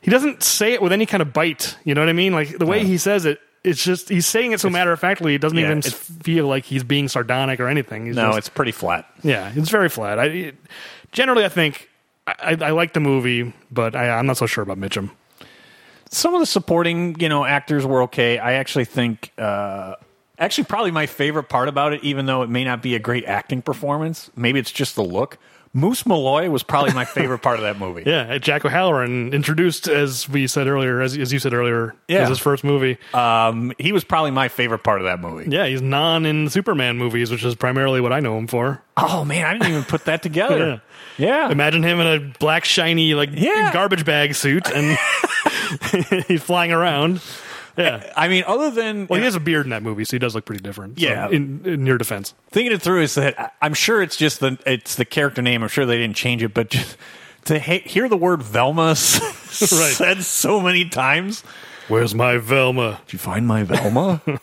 he 0.00 0.10
doesn't 0.10 0.42
say 0.42 0.72
it 0.74 0.82
with 0.82 0.92
any 0.92 1.06
kind 1.06 1.22
of 1.22 1.32
bite. 1.32 1.76
You 1.84 1.94
know 1.94 2.02
what 2.02 2.08
I 2.10 2.12
mean? 2.14 2.32
Like 2.32 2.58
the 2.58 2.66
way 2.66 2.84
he 2.84 2.98
says 2.98 3.24
it. 3.24 3.40
It's 3.64 3.82
just 3.82 4.08
he's 4.08 4.26
saying 4.26 4.52
it 4.52 4.60
so 4.60 4.70
matter 4.70 4.92
of 4.92 5.00
factly. 5.00 5.34
It 5.34 5.40
doesn't 5.40 5.58
Yeah, 5.58 5.66
even 5.70 5.82
feel 5.82 6.46
like 6.46 6.64
he's 6.64 6.84
being 6.84 7.08
sardonic 7.08 7.58
or 7.58 7.66
anything. 7.66 8.06
He's 8.06 8.14
No, 8.14 8.26
just- 8.28 8.38
it's 8.38 8.48
pretty 8.48 8.70
flat. 8.70 9.06
yeah, 9.24 9.50
it's 9.56 9.70
very 9.70 9.88
flat. 9.88 10.20
I 10.20 10.52
generally, 11.10 11.44
I 11.44 11.48
think 11.48 11.88
I, 12.28 12.56
I 12.60 12.70
like 12.70 12.92
the 12.92 13.00
movie, 13.00 13.52
but 13.72 13.96
I, 13.96 14.10
I'm 14.10 14.26
not 14.26 14.36
so 14.36 14.46
sure 14.46 14.62
about 14.62 14.78
Mitchum. 14.78 15.10
some 16.10 16.32
of 16.34 16.38
the 16.40 16.46
supporting 16.46 17.18
you 17.18 17.28
know 17.28 17.44
actors 17.44 17.84
were 17.84 18.02
okay 18.02 18.38
i 18.38 18.52
actually 18.52 18.84
think 18.84 19.32
uh 19.38 19.94
actually 20.38 20.64
probably 20.64 20.90
my 20.90 21.06
favorite 21.06 21.48
part 21.48 21.68
about 21.68 21.92
it 21.92 22.02
even 22.04 22.26
though 22.26 22.42
it 22.42 22.50
may 22.50 22.64
not 22.64 22.82
be 22.82 22.94
a 22.94 22.98
great 22.98 23.24
acting 23.24 23.62
performance 23.62 24.30
maybe 24.36 24.58
it's 24.58 24.70
just 24.72 24.94
the 24.94 25.04
look 25.04 25.38
moose 25.72 26.06
malloy 26.06 26.48
was 26.48 26.62
probably 26.62 26.90
my 26.94 27.04
favorite 27.04 27.40
part 27.40 27.56
of 27.58 27.62
that 27.62 27.78
movie 27.78 28.02
Yeah, 28.06 28.38
Jack 28.38 28.64
O'Halloran 28.64 29.34
introduced, 29.34 29.88
as 29.88 30.26
we 30.26 30.46
said 30.46 30.68
earlier, 30.68 31.02
as, 31.02 31.18
as 31.18 31.34
you 31.34 31.38
said 31.38 31.52
earlier, 31.52 31.94
Yeah. 32.08 32.22
as 32.22 32.30
his 32.30 32.38
first 32.38 32.64
movie. 32.64 32.96
um 33.12 33.72
he 33.78 33.92
was 33.92 34.02
probably 34.04 34.30
my 34.30 34.48
favorite 34.48 34.82
part 34.84 35.00
of 35.00 35.04
that 35.04 35.20
movie 35.20 35.50
yeah, 35.50 35.66
he's 35.66 35.82
non 35.82 36.24
in 36.24 36.48
Superman 36.48 36.96
movies, 36.96 37.30
which 37.30 37.44
is 37.44 37.54
primarily 37.54 38.00
what 38.00 38.12
I 38.12 38.20
know 38.20 38.38
him 38.38 38.46
for. 38.46 38.82
oh 38.96 39.24
man 39.24 39.44
i 39.44 39.52
didn't 39.52 39.68
even 39.68 39.84
put 39.84 40.06
that 40.06 40.22
together 40.22 40.80
yeah, 41.18 41.50
Imagine 41.50 41.82
him 41.82 41.98
in 42.00 42.06
a 42.06 42.32
black 42.38 42.64
shiny 42.64 43.12
like 43.14 43.30
Yeah. 43.32 43.70
garbage 43.72 44.04
bag 44.06 44.34
suit, 44.34 44.70
and 44.70 44.96
he's 46.28 46.42
flying 46.42 46.72
around. 46.72 47.20
Yeah. 47.76 48.12
i 48.16 48.28
mean 48.28 48.44
other 48.46 48.70
than 48.70 49.06
Well, 49.06 49.18
he 49.18 49.24
has 49.24 49.34
a 49.34 49.40
beard 49.40 49.66
in 49.66 49.70
that 49.70 49.82
movie, 49.82 50.04
so 50.04 50.12
he 50.12 50.18
does 50.18 50.34
look 50.34 50.44
pretty 50.44 50.62
different. 50.62 50.98
So, 51.00 51.06
Yeah. 51.06 51.28
in, 51.28 51.60
in 51.64 51.86
your 51.86 51.98
defense, 51.98 52.34
thinking 52.50 52.72
it 52.72 52.80
through 52.82 53.02
is 53.02 53.14
that 53.16 53.54
i'm 53.60 53.74
sure 53.74 54.02
it's 54.02 54.16
just 54.16 54.40
the 54.40 54.58
it's 54.66 54.94
the 54.94 55.04
character 55.04 55.42
name 55.42 55.62
i'm 55.62 55.68
sure 55.68 55.84
they 55.86 55.98
didn't 55.98 56.16
change 56.16 56.42
it 56.42 56.54
but 56.54 56.70
just 56.70 56.96
to 57.44 57.58
he- 57.58 57.78
hear 57.80 58.08
the 58.08 58.16
word 58.16 58.42
velma 58.42 58.96
said 58.96 60.22
so 60.22 60.60
many 60.60 60.88
times 60.88 61.42
where's 61.88 62.14
my 62.14 62.38
Velma? 62.38 63.00
did 63.06 63.12
you 63.12 63.18
find 63.18 63.46
my 63.46 63.62
velma 63.62 64.20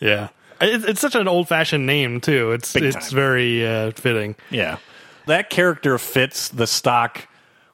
Yeah, 0.00 0.28
it, 0.60 0.84
it's 0.84 1.00
such 1.00 1.14
an 1.14 1.28
old 1.28 1.46
fashioned 1.48 1.86
name 1.86 2.20
too. 2.20 2.52
It's 2.52 2.72
Big 2.72 2.82
it's 2.84 3.08
time. 3.08 3.14
very 3.14 3.66
uh, 3.66 3.90
fitting. 3.92 4.34
Yeah. 4.50 4.78
That 5.26 5.50
character 5.50 5.98
fits 5.98 6.48
the 6.48 6.66
stock 6.66 7.27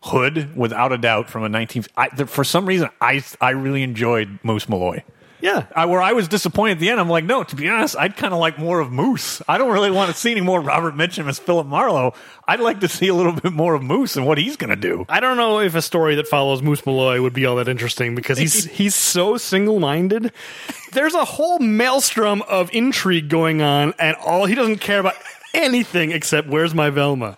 hood 0.04 0.54
without 0.56 0.92
a 0.92 0.99
doubt 0.99 1.30
from 1.30 1.44
a 1.44 1.49
19th. 1.49 1.88
I, 1.96 2.08
for 2.26 2.44
some 2.44 2.66
reason 2.66 2.88
I 3.00 3.23
I 3.40 3.50
really 3.50 3.82
enjoyed 3.82 4.38
Moose 4.42 4.68
Malloy. 4.68 5.02
Yeah, 5.40 5.66
I, 5.76 5.85
where 5.85 6.00
I 6.00 6.14
was 6.14 6.26
disappointed 6.26 6.72
at 6.72 6.78
the 6.78 6.88
end, 6.88 6.98
I'm 6.98 7.11
like, 7.11 7.24
no, 7.24 7.44
to 7.44 7.55
be 7.55 7.68
honest, 7.68 7.96
I'd 7.98 8.16
kind 8.16 8.33
of 8.33 8.40
like 8.40 8.59
more 8.59 8.81
of 8.81 8.90
Moose. 8.90 9.42
I 9.46 9.59
don't 9.59 9.72
really 9.72 9.90
want 9.90 10.11
to 10.11 10.16
see 10.16 10.31
any 10.31 10.40
more 10.40 10.59
Robert 10.59 10.94
Mitchum 10.94 11.28
as 11.28 11.38
Philip 11.38 11.66
Marlowe. 11.66 12.14
I'd 12.48 12.61
like 12.61 12.81
to 12.81 12.88
see 12.88 13.09
a 13.09 13.14
little 13.14 13.33
bit 13.33 13.52
more 13.52 13.74
of 13.74 13.83
Moose 13.83 14.16
and 14.16 14.26
what 14.26 14.38
he's 14.38 14.57
going 14.57 14.70
to 14.70 14.76
do. 14.76 15.05
I 15.07 15.20
don't 15.20 15.37
know 15.37 15.61
if 15.61 15.74
a 15.74 15.83
story 15.83 16.14
that 16.14 16.28
follows 16.28 16.62
Moose 16.62 16.87
Malloy 16.87 17.20
would 17.20 17.35
be 17.35 17.44
all 17.44 17.57
that 17.57 17.68
interesting 17.68 18.14
because 18.14 18.38
he's 18.38 18.64
he's 18.64 18.94
so 18.94 19.37
single 19.37 19.81
minded. 19.81 20.33
There's 20.92 21.12
a 21.12 21.26
whole 21.26 21.59
maelstrom 21.59 22.40
of 22.48 22.70
intrigue 22.72 23.28
going 23.28 23.61
on, 23.61 23.92
and 23.98 24.16
all 24.16 24.46
he 24.46 24.55
doesn't 24.55 24.78
care 24.78 25.00
about 25.00 25.16
anything 25.52 26.11
except 26.11 26.48
where's 26.48 26.72
my 26.74 26.88
Velma. 26.88 27.37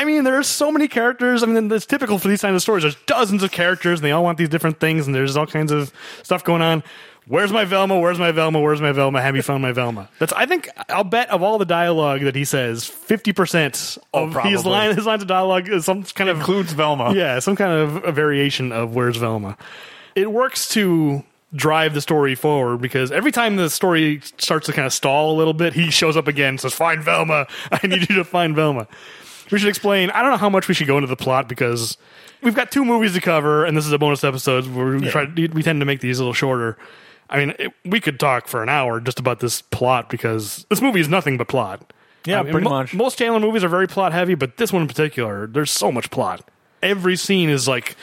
I 0.00 0.06
mean, 0.06 0.24
there 0.24 0.38
are 0.38 0.42
so 0.42 0.72
many 0.72 0.88
characters. 0.88 1.42
I 1.42 1.46
mean, 1.46 1.70
it's 1.70 1.84
typical 1.84 2.18
for 2.18 2.28
these 2.28 2.40
kinds 2.40 2.54
of 2.54 2.62
stories. 2.62 2.84
There's 2.84 2.96
dozens 3.04 3.42
of 3.42 3.50
characters, 3.50 3.98
and 3.98 4.06
they 4.06 4.12
all 4.12 4.24
want 4.24 4.38
these 4.38 4.48
different 4.48 4.80
things, 4.80 5.04
and 5.06 5.14
there's 5.14 5.36
all 5.36 5.46
kinds 5.46 5.70
of 5.70 5.92
stuff 6.22 6.42
going 6.42 6.62
on. 6.62 6.82
Where's 7.26 7.52
my 7.52 7.66
Velma? 7.66 7.98
Where's 7.98 8.18
my 8.18 8.32
Velma? 8.32 8.62
Where's 8.62 8.80
my 8.80 8.92
Velma? 8.92 9.20
Have 9.20 9.36
you 9.36 9.42
found 9.42 9.60
my 9.60 9.72
Velma? 9.72 10.08
That's. 10.18 10.32
I 10.32 10.46
think 10.46 10.70
I'll 10.88 11.04
bet 11.04 11.28
of 11.28 11.42
all 11.42 11.58
the 11.58 11.66
dialogue 11.66 12.22
that 12.22 12.34
he 12.34 12.46
says, 12.46 12.86
fifty 12.86 13.34
percent 13.34 13.98
oh, 14.14 14.22
of 14.22 14.28
his 14.28 14.62
probably. 14.62 14.70
line, 14.70 14.96
his 14.96 15.04
lines 15.04 15.20
of 15.20 15.28
dialogue 15.28 15.68
is 15.68 15.84
some 15.84 16.02
kind 16.02 16.30
of 16.30 16.38
Includes 16.38 16.72
Velma. 16.72 17.12
yeah, 17.12 17.38
some 17.38 17.54
kind 17.54 17.70
of 17.70 18.02
a 18.02 18.10
variation 18.10 18.72
of 18.72 18.94
Where's 18.94 19.18
Velma. 19.18 19.58
It 20.14 20.32
works 20.32 20.66
to 20.70 21.22
drive 21.54 21.92
the 21.92 22.00
story 22.00 22.34
forward 22.34 22.80
because 22.80 23.12
every 23.12 23.32
time 23.32 23.56
the 23.56 23.68
story 23.68 24.22
starts 24.38 24.64
to 24.66 24.72
kind 24.72 24.86
of 24.86 24.94
stall 24.94 25.32
a 25.32 25.36
little 25.36 25.52
bit, 25.52 25.74
he 25.74 25.90
shows 25.90 26.16
up 26.16 26.26
again 26.26 26.48
and 26.48 26.60
says, 26.60 26.72
Find 26.72 27.02
Velma. 27.02 27.46
I 27.70 27.86
need 27.86 28.08
you 28.08 28.16
to 28.16 28.24
find 28.24 28.56
Velma. 28.56 28.88
We 29.50 29.58
should 29.58 29.68
explain. 29.68 30.10
I 30.10 30.22
don't 30.22 30.30
know 30.30 30.36
how 30.36 30.50
much 30.50 30.68
we 30.68 30.74
should 30.74 30.86
go 30.86 30.96
into 30.96 31.06
the 31.08 31.16
plot 31.16 31.48
because 31.48 31.96
we've 32.42 32.54
got 32.54 32.70
two 32.70 32.84
movies 32.84 33.14
to 33.14 33.20
cover, 33.20 33.64
and 33.64 33.76
this 33.76 33.86
is 33.86 33.92
a 33.92 33.98
bonus 33.98 34.24
episode 34.24 34.66
where 34.66 34.96
we, 34.96 35.08
try, 35.08 35.26
we 35.34 35.62
tend 35.62 35.80
to 35.80 35.86
make 35.86 36.00
these 36.00 36.18
a 36.18 36.22
little 36.22 36.34
shorter. 36.34 36.76
I 37.28 37.38
mean, 37.38 37.54
it, 37.58 37.72
we 37.84 38.00
could 38.00 38.18
talk 38.18 38.48
for 38.48 38.62
an 38.62 38.68
hour 38.68 39.00
just 39.00 39.18
about 39.18 39.40
this 39.40 39.62
plot 39.62 40.08
because 40.08 40.66
this 40.68 40.80
movie 40.80 41.00
is 41.00 41.08
nothing 41.08 41.36
but 41.36 41.48
plot. 41.48 41.92
Yeah, 42.24 42.40
I 42.40 42.42
mean, 42.42 42.52
pretty 42.52 42.64
mo- 42.64 42.70
much. 42.70 42.94
Most 42.94 43.18
Chandler 43.18 43.40
movies 43.40 43.64
are 43.64 43.68
very 43.68 43.86
plot 43.86 44.12
heavy, 44.12 44.34
but 44.34 44.56
this 44.56 44.72
one 44.72 44.82
in 44.82 44.88
particular, 44.88 45.46
there's 45.46 45.70
so 45.70 45.90
much 45.90 46.10
plot. 46.10 46.46
Every 46.82 47.16
scene 47.16 47.48
is 47.50 47.68
like, 47.68 47.96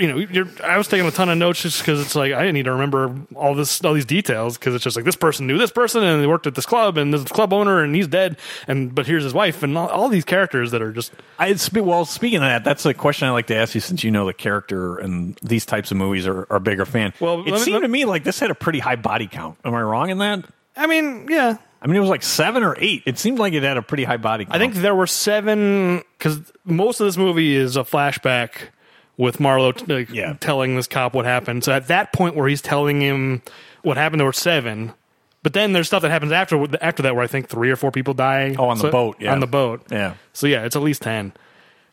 you 0.00 0.06
know, 0.08 0.18
you're, 0.18 0.48
I 0.62 0.78
was 0.78 0.88
taking 0.88 1.06
a 1.06 1.10
ton 1.10 1.28
of 1.28 1.38
notes 1.38 1.62
just 1.62 1.80
because 1.80 2.00
it's 2.00 2.14
like 2.14 2.32
I 2.32 2.50
need 2.50 2.64
to 2.64 2.72
remember 2.72 3.14
all 3.34 3.54
this, 3.54 3.82
all 3.84 3.94
these 3.94 4.04
details 4.04 4.58
because 4.58 4.74
it's 4.74 4.84
just 4.84 4.96
like 4.96 5.04
this 5.04 5.16
person 5.16 5.46
knew 5.46 5.58
this 5.58 5.70
person 5.70 6.02
and 6.02 6.22
they 6.22 6.26
worked 6.26 6.46
at 6.46 6.54
this 6.54 6.66
club 6.66 6.96
and 6.96 7.12
this 7.12 7.24
club 7.24 7.52
owner 7.52 7.82
and 7.82 7.94
he's 7.94 8.08
dead 8.08 8.38
and 8.66 8.94
but 8.94 9.06
here's 9.06 9.24
his 9.24 9.34
wife 9.34 9.62
and 9.62 9.76
all, 9.76 9.88
all 9.88 10.08
these 10.08 10.24
characters 10.24 10.70
that 10.70 10.82
are 10.82 10.92
just 10.92 11.12
I 11.38 11.56
well, 11.74 12.04
speaking 12.04 12.38
of 12.38 12.42
that, 12.42 12.64
that's 12.64 12.84
a 12.86 12.94
question 12.94 13.28
I 13.28 13.30
like 13.32 13.46
to 13.48 13.54
ask 13.54 13.74
you 13.74 13.80
since 13.80 14.02
you 14.04 14.10
know 14.10 14.26
the 14.26 14.34
character 14.34 14.96
and 14.98 15.38
these 15.42 15.66
types 15.66 15.90
of 15.90 15.96
movies 15.96 16.26
are, 16.26 16.46
are 16.50 16.56
a 16.56 16.60
bigger 16.60 16.84
fan. 16.84 17.12
Well, 17.20 17.40
it 17.40 17.52
me- 17.52 17.58
seemed 17.58 17.82
to 17.82 17.88
me 17.88 18.04
like 18.04 18.24
this 18.24 18.38
had 18.38 18.50
a 18.50 18.54
pretty 18.54 18.78
high 18.78 18.96
body 18.96 19.26
count. 19.26 19.58
Am 19.64 19.74
I 19.74 19.82
wrong 19.82 20.10
in 20.10 20.18
that? 20.18 20.44
I 20.76 20.86
mean, 20.86 21.26
yeah. 21.28 21.58
I 21.80 21.86
mean, 21.86 21.96
it 21.96 22.00
was 22.00 22.08
like 22.08 22.22
seven 22.22 22.62
or 22.64 22.76
eight. 22.78 23.04
It 23.06 23.18
seemed 23.18 23.38
like 23.38 23.52
it 23.52 23.62
had 23.62 23.76
a 23.76 23.82
pretty 23.82 24.04
high 24.04 24.16
body 24.16 24.44
count. 24.44 24.54
I 24.54 24.58
think 24.58 24.74
there 24.74 24.94
were 24.94 25.06
seven 25.06 26.02
because 26.18 26.40
most 26.64 27.00
of 27.00 27.06
this 27.06 27.16
movie 27.16 27.54
is 27.54 27.76
a 27.76 27.82
flashback 27.82 28.70
with 29.18 29.38
Marlowe 29.40 29.72
t- 29.72 29.84
like, 29.92 30.10
Yeah. 30.10 30.32
telling 30.40 30.76
this 30.76 30.86
cop 30.86 31.12
what 31.12 31.26
happened. 31.26 31.64
So 31.64 31.72
at 31.72 31.88
that 31.88 32.14
point 32.14 32.34
where 32.36 32.48
he's 32.48 32.62
telling 32.62 33.02
him 33.02 33.42
what 33.82 33.98
happened, 33.98 34.20
there 34.20 34.26
were 34.26 34.32
seven. 34.32 34.94
But 35.42 35.52
then 35.52 35.72
there's 35.74 35.86
stuff 35.88 36.00
that 36.02 36.10
happens 36.10 36.32
after 36.32 36.66
after 36.82 37.02
that 37.02 37.14
where 37.14 37.22
I 37.24 37.26
think 37.26 37.48
three 37.48 37.70
or 37.70 37.76
four 37.76 37.90
people 37.90 38.14
die. 38.14 38.54
Oh, 38.58 38.68
on 38.68 38.78
the 38.78 38.82
So- 38.84 38.90
boat, 38.90 39.16
yeah. 39.20 39.32
on 39.32 39.40
the 39.40 39.46
boat. 39.46 39.82
Yeah. 39.90 40.14
So 40.32 40.46
yeah, 40.46 40.64
it's 40.64 40.74
at 40.76 40.82
least 40.82 41.02
ten. 41.02 41.32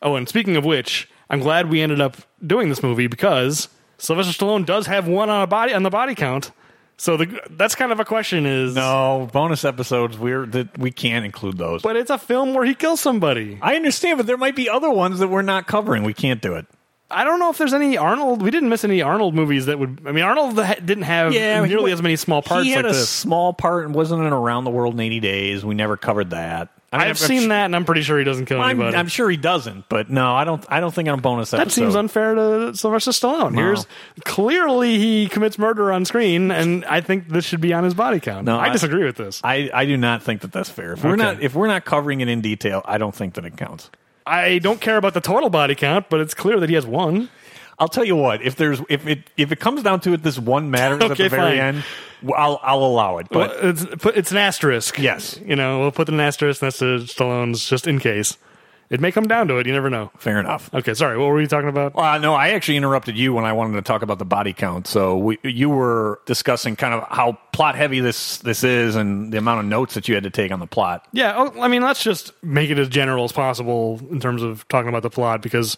Oh, 0.01 0.15
and 0.15 0.29
speaking 0.29 0.55
of 0.55 0.63
which, 0.65 1.09
I'm 1.29 1.39
glad 1.41 1.69
we 1.69 1.81
ended 1.81 1.99
up 1.99 2.15
doing 2.45 2.69
this 2.69 2.81
movie 2.83 3.07
because 3.07 3.67
Sylvester 3.97 4.33
Stallone 4.45 4.65
does 4.65 4.87
have 4.87 5.07
one 5.07 5.29
on 5.29 5.41
a 5.41 5.47
body 5.47 5.73
on 5.73 5.83
the 5.83 5.89
body 5.89 6.15
count. 6.15 6.51
So 6.97 7.17
the, 7.17 7.39
that's 7.49 7.75
kind 7.75 7.91
of 7.91 7.99
a 7.99 8.05
question 8.05 8.45
is 8.45 8.73
no 8.75 9.27
bonus 9.33 9.65
episodes. 9.65 10.17
We're 10.17 10.45
that 10.47 10.77
we 10.77 10.91
can't 10.91 11.25
include 11.25 11.57
those. 11.57 11.81
but 11.81 11.95
it's 11.97 12.09
a 12.09 12.17
film 12.17 12.53
where 12.53 12.65
he 12.65 12.73
kills 12.73 12.99
somebody. 13.01 13.57
I 13.61 13.75
understand, 13.75 14.17
but 14.17 14.27
there 14.27 14.37
might 14.37 14.55
be 14.55 14.69
other 14.69 14.89
ones 14.89 15.19
that 15.19 15.27
we're 15.27 15.41
not 15.41 15.67
covering. 15.67 16.03
We 16.03 16.13
can't 16.13 16.41
do 16.41 16.55
it. 16.55 16.65
I 17.11 17.23
don't 17.23 17.39
know 17.39 17.51
if 17.51 17.57
there's 17.59 17.73
any 17.73 17.97
Arnold. 17.97 18.41
We 18.41 18.49
didn't 18.51 18.69
miss 18.69 18.83
any 18.83 19.01
Arnold 19.01 19.35
movies 19.35 19.67
that 19.67 19.77
would. 19.77 20.01
I 20.07 20.11
mean, 20.11 20.23
Arnold 20.23 20.55
didn't 20.55 21.03
have 21.03 21.33
Yeah, 21.33 21.61
he 21.61 21.67
nearly 21.69 21.91
wa- 21.91 21.93
as 21.93 22.01
many 22.01 22.15
small 22.15 22.41
parts 22.41 22.65
he 22.65 22.71
had 22.71 22.83
like 22.85 22.93
a 22.93 22.97
this. 22.97 23.09
small 23.09 23.53
part 23.53 23.85
and 23.85 23.93
wasn't 23.93 24.23
in 24.23 24.33
Around 24.33 24.63
the 24.63 24.71
World 24.71 24.95
in 24.95 24.99
80 24.99 25.19
Days. 25.19 25.63
We 25.63 25.75
never 25.75 25.97
covered 25.97 26.31
that. 26.31 26.69
I 26.91 26.99
mean, 26.99 27.07
I've 27.09 27.19
seen 27.19 27.49
that, 27.49 27.65
and 27.65 27.75
I'm 27.75 27.83
pretty 27.83 28.03
sure 28.03 28.17
he 28.17 28.23
doesn't 28.23 28.45
kill 28.45 28.61
I'm, 28.61 28.79
anybody. 28.79 28.95
I'm 28.95 29.07
sure 29.09 29.29
he 29.29 29.35
doesn't, 29.35 29.89
but 29.89 30.09
no, 30.09 30.33
I 30.33 30.45
don't. 30.45 30.63
I 30.69 30.79
don't 30.79 30.93
think 30.93 31.09
on 31.09 31.19
a 31.19 31.21
bonus 31.21 31.51
that 31.51 31.59
episode. 31.59 31.81
seems 31.81 31.95
unfair 31.95 32.35
to 32.35 32.73
Sylvester 32.75 33.11
Stallone. 33.11 33.53
Here's 33.53 33.85
clearly 34.23 34.97
he 34.97 35.27
commits 35.27 35.57
murder 35.59 35.91
on 35.91 36.05
screen, 36.05 36.51
and 36.51 36.85
I 36.85 37.01
think 37.01 37.27
this 37.29 37.43
should 37.45 37.61
be 37.61 37.73
on 37.73 37.83
his 37.83 37.93
body 37.93 38.19
count. 38.19 38.45
No, 38.45 38.57
I, 38.57 38.65
I- 38.67 38.69
disagree 38.69 39.03
with 39.03 39.17
this. 39.17 39.41
I, 39.43 39.69
I 39.73 39.85
do 39.85 39.97
not 39.97 40.23
think 40.23 40.41
that 40.41 40.51
that's 40.53 40.69
fair. 40.69 40.93
If 40.93 41.03
we're 41.03 41.13
Okay. 41.13 41.21
not 41.23 41.41
if 41.41 41.53
we're 41.53 41.67
not 41.67 41.85
covering 41.85 42.21
it 42.21 42.29
in 42.29 42.41
detail, 42.41 42.81
I 42.85 42.97
don't 42.97 43.13
think 43.13 43.33
that 43.35 43.45
it 43.45 43.57
counts. 43.57 43.89
I 44.25 44.59
don't 44.59 44.81
care 44.81 44.97
about 44.97 45.13
the 45.13 45.21
total 45.21 45.49
body 45.49 45.75
count, 45.75 46.09
but 46.09 46.19
it's 46.19 46.33
clear 46.33 46.59
that 46.59 46.69
he 46.69 46.75
has 46.75 46.85
one. 46.85 47.29
I'll 47.77 47.89
tell 47.89 48.05
you 48.05 48.15
what. 48.15 48.41
If 48.41 48.55
there's 48.55 48.81
if 48.89 49.05
it 49.05 49.29
if 49.37 49.51
it 49.51 49.59
comes 49.59 49.83
down 49.83 49.99
to 50.01 50.13
it, 50.13 50.23
this 50.23 50.39
one 50.39 50.71
matters 50.71 51.01
at 51.03 51.17
the 51.17 51.29
very 51.29 51.57
fine. 51.57 51.57
end. 51.57 51.83
I'll 52.35 52.59
I'll 52.63 52.83
allow 52.83 53.17
it. 53.17 53.27
But 53.29 53.49
Well, 53.61 53.69
it's 53.69 53.85
it's 54.15 54.31
an 54.31 54.37
asterisk. 54.37 54.97
Yes. 54.97 55.39
you 55.45 55.55
know 55.55 55.79
we'll 55.81 55.91
put 55.91 56.07
an 56.09 56.19
asterisk 56.19 56.61
next 56.61 56.79
to 56.79 56.99
Stallone's 57.01 57.67
just 57.67 57.85
in 57.85 57.99
case. 57.99 58.37
It 58.89 58.99
may 59.01 59.11
come 59.11 59.27
down 59.27 59.47
to 59.47 59.57
it. 59.57 59.65
You 59.65 59.73
never 59.73 59.89
know. 59.89 60.11
fair 60.17 60.39
enough. 60.39 60.71
Okay, 60.73 60.93
sorry. 60.93 61.17
What 61.17 61.27
were 61.29 61.41
you 61.41 61.47
talking 61.47 61.69
about? 61.69 61.95
Well, 61.95 62.19
no, 62.19 62.35
I 62.35 62.49
actually 62.49 62.77
interrupted 62.77 63.17
you 63.17 63.33
when 63.33 63.43
I 63.43 63.51
wanted 63.53 63.73
to 63.77 63.81
talk 63.81 64.03
about 64.03 64.19
the 64.19 64.25
body 64.25 64.53
count. 64.53 64.85
So 64.87 65.17
we, 65.17 65.39
you 65.43 65.69
were 65.69 66.19
discussing 66.27 66.75
kind 66.75 66.93
of 66.93 67.07
how 67.09 67.37
plot 67.51 67.75
heavy 67.75 67.99
this 67.99 68.37
this 68.39 68.63
is 68.63 68.95
and 68.95 69.33
the 69.33 69.37
amount 69.39 69.61
of 69.61 69.65
notes 69.65 69.95
that 69.95 70.07
you 70.07 70.13
had 70.13 70.23
to 70.25 70.29
take 70.29 70.51
on 70.51 70.59
the 70.59 70.67
plot. 70.67 71.07
Yeah, 71.13 71.33
oh, 71.35 71.61
I 71.61 71.67
mean, 71.67 71.81
let's 71.81 72.03
just 72.03 72.31
make 72.43 72.69
it 72.69 72.77
as 72.77 72.87
general 72.89 73.23
as 73.25 73.31
possible 73.31 73.99
in 74.11 74.19
terms 74.19 74.43
of 74.43 74.67
talking 74.67 74.89
about 74.89 75.01
the 75.01 75.09
plot 75.09 75.41
because 75.41 75.77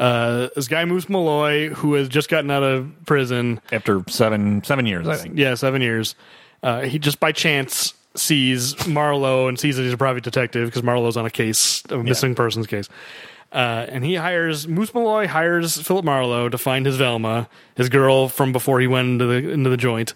uh, 0.00 0.48
this 0.56 0.66
guy 0.66 0.84
Moose 0.86 1.08
Malloy, 1.08 1.68
who 1.68 1.94
has 1.94 2.08
just 2.08 2.28
gotten 2.30 2.50
out 2.50 2.62
of 2.64 2.90
prison, 3.06 3.60
After 3.70 4.02
seven 4.08 4.64
seven 4.64 4.86
years, 4.86 5.06
I 5.06 5.16
think. 5.16 5.38
yeah, 5.38 5.54
seven 5.54 5.82
years, 5.82 6.16
uh, 6.64 6.80
he 6.80 6.98
just 6.98 7.20
by 7.20 7.30
chance 7.32 7.94
sees 8.14 8.86
Marlowe 8.86 9.48
and 9.48 9.58
sees 9.58 9.76
that 9.76 9.82
he's 9.82 9.92
a 9.92 9.98
private 9.98 10.24
detective 10.24 10.68
because 10.68 10.82
Marlowe's 10.82 11.16
on 11.16 11.26
a 11.26 11.30
case, 11.30 11.82
a 11.90 11.98
missing 11.98 12.34
persons 12.34 12.66
case. 12.66 12.88
Uh, 13.52 13.86
and 13.88 14.04
he 14.04 14.14
hires 14.14 14.68
Moose 14.68 14.94
Malloy 14.94 15.26
hires 15.26 15.80
Philip 15.80 16.04
Marlowe 16.04 16.48
to 16.48 16.58
find 16.58 16.86
his 16.86 16.96
Velma, 16.96 17.48
his 17.74 17.88
girl 17.88 18.28
from 18.28 18.52
before 18.52 18.80
he 18.80 18.86
went 18.86 19.08
into 19.08 19.26
the 19.26 19.50
into 19.50 19.70
the 19.70 19.76
joint, 19.76 20.14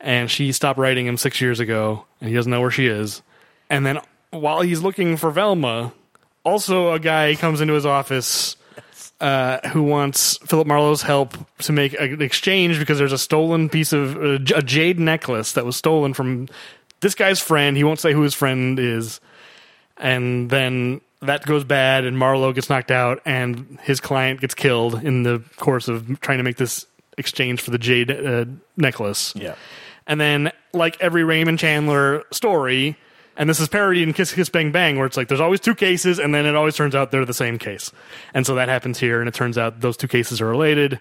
and 0.00 0.28
she 0.28 0.50
stopped 0.50 0.80
writing 0.80 1.06
him 1.06 1.16
six 1.16 1.40
years 1.40 1.60
ago, 1.60 2.04
and 2.20 2.28
he 2.28 2.34
doesn't 2.34 2.50
know 2.50 2.60
where 2.60 2.72
she 2.72 2.86
is. 2.86 3.22
And 3.70 3.86
then 3.86 4.00
while 4.30 4.62
he's 4.62 4.82
looking 4.82 5.16
for 5.16 5.30
Velma, 5.30 5.92
also 6.42 6.92
a 6.92 6.98
guy 6.98 7.36
comes 7.36 7.60
into 7.60 7.74
his 7.74 7.86
office 7.86 8.56
uh, 9.20 9.68
who 9.68 9.84
wants 9.84 10.36
Philip 10.38 10.66
Marlowe's 10.66 11.02
help 11.02 11.36
to 11.60 11.72
make 11.72 11.94
an 12.00 12.20
exchange 12.20 12.80
because 12.80 12.98
there's 12.98 13.12
a 13.12 13.18
stolen 13.18 13.68
piece 13.68 13.92
of 13.92 14.16
uh, 14.16 14.38
a 14.56 14.62
jade 14.62 14.98
necklace 14.98 15.52
that 15.52 15.64
was 15.64 15.76
stolen 15.76 16.12
from 16.12 16.48
this 17.02 17.14
guy's 17.14 17.38
friend. 17.38 17.76
He 17.76 17.84
won't 17.84 18.00
say 18.00 18.14
who 18.14 18.22
his 18.22 18.32
friend 18.34 18.78
is, 18.78 19.20
and 19.98 20.48
then 20.48 21.02
that 21.20 21.44
goes 21.44 21.64
bad, 21.64 22.04
and 22.04 22.18
Marlowe 22.18 22.52
gets 22.52 22.70
knocked 22.70 22.90
out, 22.90 23.20
and 23.24 23.78
his 23.82 24.00
client 24.00 24.40
gets 24.40 24.54
killed 24.54 25.04
in 25.04 25.22
the 25.22 25.42
course 25.56 25.88
of 25.88 26.20
trying 26.20 26.38
to 26.38 26.44
make 26.44 26.56
this 26.56 26.86
exchange 27.18 27.60
for 27.60 27.70
the 27.70 27.78
jade 27.78 28.10
uh, 28.10 28.46
necklace. 28.76 29.34
Yeah. 29.36 29.54
And 30.06 30.20
then, 30.20 30.50
like 30.72 31.00
every 31.00 31.22
Raymond 31.22 31.58
Chandler 31.58 32.24
story, 32.32 32.96
and 33.36 33.48
this 33.48 33.60
is 33.60 33.68
parodied 33.68 34.08
in 34.08 34.14
Kiss 34.14 34.32
Kiss 34.32 34.48
Bang 34.48 34.72
Bang, 34.72 34.96
where 34.96 35.06
it's 35.06 35.16
like 35.16 35.28
there's 35.28 35.40
always 35.40 35.60
two 35.60 35.74
cases, 35.74 36.18
and 36.18 36.34
then 36.34 36.46
it 36.46 36.56
always 36.56 36.74
turns 36.74 36.94
out 36.94 37.10
they're 37.10 37.24
the 37.24 37.34
same 37.34 37.58
case. 37.58 37.92
And 38.34 38.44
so 38.44 38.56
that 38.56 38.68
happens 38.68 38.98
here, 38.98 39.20
and 39.20 39.28
it 39.28 39.34
turns 39.34 39.56
out 39.56 39.80
those 39.80 39.96
two 39.96 40.08
cases 40.08 40.40
are 40.40 40.46
related. 40.46 40.98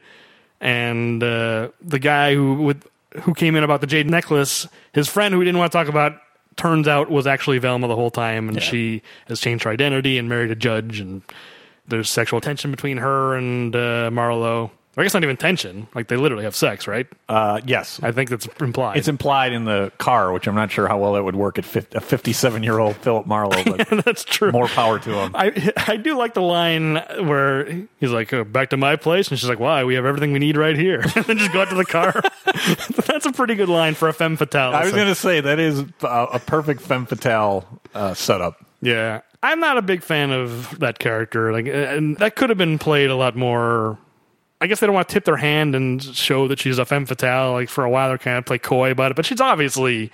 And 0.60 1.24
uh, 1.24 1.70
the 1.82 1.98
guy 1.98 2.36
who 2.36 2.62
with, 2.62 2.88
who 3.22 3.34
came 3.34 3.56
in 3.56 3.64
about 3.64 3.82
the 3.82 3.88
jade 3.88 4.10
necklace, 4.10 4.68
his 4.94 5.08
friend 5.08 5.34
who 5.34 5.40
we 5.40 5.46
didn't 5.46 5.60
want 5.60 5.72
to 5.72 5.78
talk 5.78 5.88
about, 5.88 6.20
turns 6.56 6.88
out 6.88 7.10
was 7.10 7.28
actually 7.28 7.58
Velma 7.60 7.88
the 7.88 7.96
whole 7.96 8.12
time, 8.12 8.50
and 8.50 8.62
she 8.62 9.02
has 9.28 9.40
changed 9.40 9.64
her 9.64 9.72
identity 9.72 10.18
and 10.18 10.30
married 10.30 10.52
a 10.52 10.56
judge, 10.56 11.00
and 11.00 11.22
there's 11.88 12.10
sexual 12.10 12.42
tension 12.42 12.72
between 12.72 12.98
her 12.98 13.36
and 13.36 13.76
uh, 13.76 14.10
Marlowe. 14.12 14.72
I 14.98 15.04
guess 15.04 15.14
not 15.14 15.24
even 15.24 15.38
tension; 15.38 15.88
like 15.96 16.10
they 16.10 16.18
literally 16.18 16.44
have 16.44 16.54
sex, 16.56 16.86
right? 16.86 17.08
Uh, 17.30 17.62
yes. 17.66 18.00
I 18.04 18.12
think 18.12 18.30
that's 18.30 18.46
implied. 18.60 18.98
It's 18.98 19.08
implied 19.08 19.54
in 19.54 19.64
the 19.64 19.90
car, 20.00 20.34
which 20.34 20.48
I'm 20.48 20.56
not 20.56 20.70
sure 20.70 20.88
how 20.88 20.98
well 20.98 21.16
it 21.16 21.22
would 21.22 21.36
work 21.38 21.58
at 21.58 21.64
50, 21.64 21.98
a 21.98 22.02
57 22.02 22.62
year 22.64 22.78
old 22.78 22.98
Philip 22.98 23.26
Marlowe, 23.26 23.64
but 23.64 23.88
That's 24.06 24.26
true. 24.26 24.52
more 24.52 24.68
power 24.68 25.00
to 25.00 25.14
him. 25.14 25.32
I 25.34 25.72
I 25.88 25.96
do 25.96 26.18
like 26.18 26.34
the 26.34 26.42
line 26.42 26.96
where 27.26 27.88
he's 28.02 28.12
like, 28.12 28.34
oh, 28.34 28.44
"Back 28.44 28.72
to 28.72 28.78
my 28.78 28.98
place," 28.98 29.30
and 29.30 29.40
she's 29.40 29.48
like, 29.48 29.60
"Why? 29.62 29.86
We 29.86 29.96
have 29.96 30.06
everything 30.06 30.34
we 30.34 30.40
need 30.40 30.58
right 30.58 30.76
here." 30.78 31.00
and 31.16 31.24
then 31.26 31.38
just 31.38 31.54
go 31.54 31.62
out 31.62 31.70
to 31.70 31.76
the 31.76 31.86
car. 31.86 32.22
That's 33.08 33.26
a 33.26 33.32
pretty 33.32 33.56
good 33.56 33.70
line 33.70 33.94
for 33.94 34.10
a 34.10 34.14
femme 34.14 34.36
fatale. 34.36 34.74
I 34.76 34.82
was 34.82 34.90
So- 34.90 34.96
going 34.98 35.08
to 35.08 35.16
say 35.16 35.40
that 35.40 35.58
is 35.60 35.80
a, 36.02 36.06
a 36.34 36.40
perfect 36.40 36.82
femme 36.82 37.06
fatale 37.06 37.66
uh, 37.96 38.14
setup. 38.14 38.58
yeah, 38.82 39.22
I'm 39.42 39.62
not 39.62 39.78
a 39.78 39.82
big 39.82 40.04
fan 40.04 40.32
of 40.32 40.80
that 40.80 41.00
character. 41.00 41.54
Like, 41.54 41.68
and 41.68 42.18
that 42.18 42.36
could 42.36 42.50
have 42.50 42.58
been 42.58 42.78
played 42.78 43.10
a 43.10 43.16
lot 43.16 43.38
more. 43.38 43.98
I 44.62 44.68
guess 44.68 44.80
they 44.80 44.88
don't 44.88 44.94
want 44.94 45.10
to 45.10 45.14
tip 45.14 45.26
their 45.26 45.38
hand 45.38 45.76
and 45.76 46.02
show 46.04 46.48
that 46.48 46.60
she's 46.60 46.78
a 46.78 46.86
femme 46.86 47.06
fatale. 47.08 47.52
Like 47.54 47.68
for 47.70 47.84
a 47.84 47.90
while, 47.90 48.10
they're 48.10 48.18
kind 48.20 48.38
of 48.38 48.46
play 48.46 48.60
coy 48.60 48.92
about 48.92 49.12
it, 49.12 49.16
but 49.16 49.26
she's 49.26 49.42
obviously. 49.42 50.12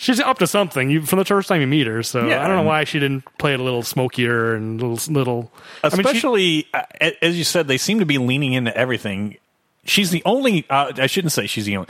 She's 0.00 0.20
up 0.20 0.38
to 0.38 0.46
something 0.46 0.90
you, 0.90 1.02
from 1.04 1.18
the 1.18 1.24
first 1.24 1.48
time 1.48 1.60
you 1.60 1.66
meet 1.66 1.88
her, 1.88 2.04
so 2.04 2.24
Yeah, 2.28 2.44
I 2.44 2.46
don't 2.46 2.54
know 2.58 2.62
why 2.62 2.84
she 2.84 3.00
didn't 3.00 3.24
play 3.36 3.54
it 3.54 3.58
a 3.58 3.64
little 3.64 3.82
smokier 3.82 4.54
and 4.54 4.80
little 4.80 5.12
little. 5.12 5.52
I 5.82 5.88
mean, 5.88 5.96
she- 5.96 6.00
Especially, 6.02 6.66
uh, 6.72 6.82
as 7.20 7.36
you 7.36 7.42
said, 7.42 7.66
they 7.66 7.78
seem 7.78 7.98
to 7.98 8.06
be 8.06 8.16
leaning 8.16 8.52
into 8.52 8.76
everything. 8.76 9.38
She's 9.84 10.10
the 10.12 10.22
only, 10.24 10.64
uh, 10.70 10.92
I 10.98 11.08
shouldn't 11.08 11.32
say 11.32 11.48
she's 11.48 11.64
the 11.64 11.78
only. 11.78 11.88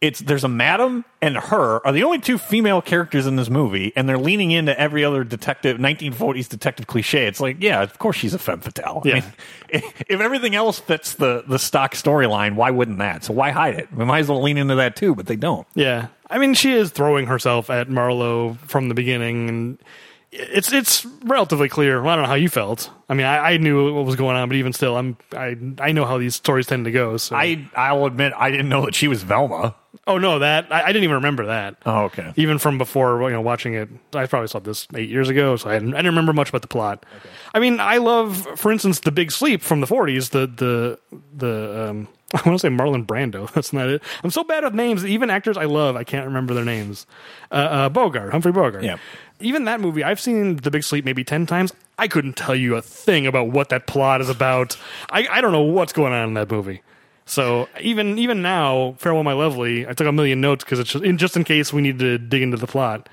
It's 0.00 0.20
there's 0.20 0.44
a 0.44 0.48
madam 0.48 1.04
and 1.20 1.36
her 1.36 1.86
are 1.86 1.92
the 1.92 2.04
only 2.04 2.20
two 2.20 2.38
female 2.38 2.80
characters 2.80 3.26
in 3.26 3.36
this 3.36 3.50
movie, 3.50 3.92
and 3.94 4.08
they're 4.08 4.18
leaning 4.18 4.50
into 4.50 4.78
every 4.80 5.04
other 5.04 5.24
detective 5.24 5.76
1940s 5.76 6.48
detective 6.48 6.86
cliche. 6.86 7.26
It's 7.26 7.40
like, 7.40 7.58
yeah, 7.60 7.82
of 7.82 7.98
course 7.98 8.16
she's 8.16 8.32
a 8.32 8.38
femme 8.38 8.60
fatale. 8.60 9.02
Yeah. 9.04 9.16
I 9.16 9.20
mean, 9.20 9.32
if 10.08 10.20
everything 10.20 10.54
else 10.54 10.78
fits 10.78 11.14
the 11.14 11.44
the 11.46 11.58
stock 11.58 11.94
storyline, 11.94 12.54
why 12.54 12.70
wouldn't 12.70 12.98
that? 12.98 13.24
So 13.24 13.34
why 13.34 13.50
hide 13.50 13.74
it? 13.74 13.92
We 13.92 14.06
might 14.06 14.20
as 14.20 14.28
well 14.28 14.42
lean 14.42 14.56
into 14.56 14.76
that 14.76 14.96
too, 14.96 15.14
but 15.14 15.26
they 15.26 15.36
don't. 15.36 15.66
Yeah, 15.74 16.08
I 16.30 16.38
mean, 16.38 16.54
she 16.54 16.72
is 16.72 16.90
throwing 16.90 17.26
herself 17.26 17.68
at 17.68 17.90
Marlowe 17.90 18.54
from 18.66 18.88
the 18.88 18.94
beginning, 18.94 19.48
and 19.48 19.78
it's 20.32 20.72
it's 20.72 21.04
relatively 21.24 21.68
clear. 21.68 22.04
I 22.06 22.14
don't 22.14 22.22
know 22.22 22.28
how 22.28 22.34
you 22.34 22.48
felt. 22.48 22.88
I 23.08 23.14
mean, 23.14 23.26
I, 23.26 23.52
I 23.52 23.56
knew 23.56 23.92
what 23.92 24.06
was 24.06 24.16
going 24.16 24.36
on, 24.36 24.48
but 24.48 24.56
even 24.56 24.72
still, 24.72 24.96
I'm 24.96 25.16
I 25.32 25.56
I 25.78 25.92
know 25.92 26.04
how 26.04 26.18
these 26.18 26.36
stories 26.36 26.66
tend 26.66 26.84
to 26.84 26.92
go. 26.92 27.16
So 27.16 27.34
I 27.34 27.68
I'll 27.74 28.06
admit 28.06 28.32
I 28.36 28.50
didn't 28.50 28.68
know 28.68 28.84
that 28.84 28.94
she 28.94 29.08
was 29.08 29.22
Velma. 29.22 29.74
Oh 30.06 30.18
no, 30.18 30.38
that 30.38 30.72
I, 30.72 30.82
I 30.82 30.86
didn't 30.88 31.04
even 31.04 31.16
remember 31.16 31.46
that. 31.46 31.76
Oh, 31.86 32.04
okay. 32.04 32.32
Even 32.36 32.58
from 32.58 32.78
before, 32.78 33.22
you 33.22 33.30
know, 33.30 33.40
watching 33.40 33.74
it, 33.74 33.88
I 34.14 34.26
probably 34.26 34.48
saw 34.48 34.58
this 34.58 34.86
eight 34.94 35.08
years 35.08 35.28
ago, 35.28 35.56
so 35.56 35.70
I 35.70 35.74
didn't, 35.74 35.94
I 35.94 35.98
didn't 35.98 36.12
remember 36.12 36.32
much 36.32 36.48
about 36.48 36.62
the 36.62 36.68
plot. 36.68 37.04
I 37.54 37.58
mean, 37.60 37.80
I 37.80 37.98
love, 37.98 38.46
for 38.58 38.72
instance, 38.72 39.00
The 39.00 39.12
Big 39.12 39.32
Sleep 39.32 39.62
from 39.62 39.80
the 39.80 39.86
'40s. 39.86 40.30
The 40.30 40.46
the 40.46 40.98
the 41.36 41.90
um, 41.90 42.08
I 42.34 42.42
want 42.46 42.58
to 42.60 42.66
say 42.66 42.68
Marlon 42.68 43.06
Brando. 43.06 43.50
That's 43.54 43.72
not 43.72 43.88
it. 43.88 44.02
I'm 44.22 44.30
so 44.30 44.44
bad 44.44 44.64
with 44.64 44.74
names. 44.74 45.04
Even 45.04 45.30
actors 45.30 45.56
I 45.56 45.64
love, 45.64 45.96
I 45.96 46.04
can't 46.04 46.26
remember 46.26 46.54
their 46.54 46.64
names. 46.64 47.06
Uh, 47.50 47.54
uh, 47.54 47.88
Bogart, 47.88 48.32
Humphrey 48.32 48.52
Bogart. 48.52 48.84
Yeah. 48.84 48.98
Even 49.40 49.64
that 49.64 49.80
movie, 49.80 50.04
I've 50.04 50.20
seen 50.20 50.56
The 50.56 50.70
Big 50.70 50.84
Sleep 50.84 51.04
maybe 51.04 51.24
ten 51.24 51.46
times. 51.46 51.72
I 51.98 52.08
couldn't 52.08 52.34
tell 52.34 52.54
you 52.54 52.76
a 52.76 52.82
thing 52.82 53.26
about 53.26 53.48
what 53.48 53.68
that 53.70 53.86
plot 53.86 54.20
is 54.20 54.28
about. 54.28 54.76
I, 55.10 55.26
I 55.30 55.40
don't 55.40 55.52
know 55.52 55.62
what's 55.62 55.92
going 55.92 56.12
on 56.12 56.28
in 56.28 56.34
that 56.34 56.50
movie. 56.50 56.82
So 57.30 57.68
even 57.80 58.18
even 58.18 58.42
now, 58.42 58.96
Farewell 58.98 59.22
My 59.22 59.34
Lovely, 59.34 59.86
I 59.86 59.92
took 59.92 60.08
a 60.08 60.12
million 60.12 60.40
notes 60.40 60.64
because 60.64 60.80
it's 60.80 60.90
just 60.90 61.04
in, 61.04 61.16
just 61.16 61.36
in 61.36 61.44
case 61.44 61.72
we 61.72 61.80
need 61.80 62.00
to 62.00 62.18
dig 62.18 62.42
into 62.42 62.56
the 62.56 62.66
plot. 62.66 63.08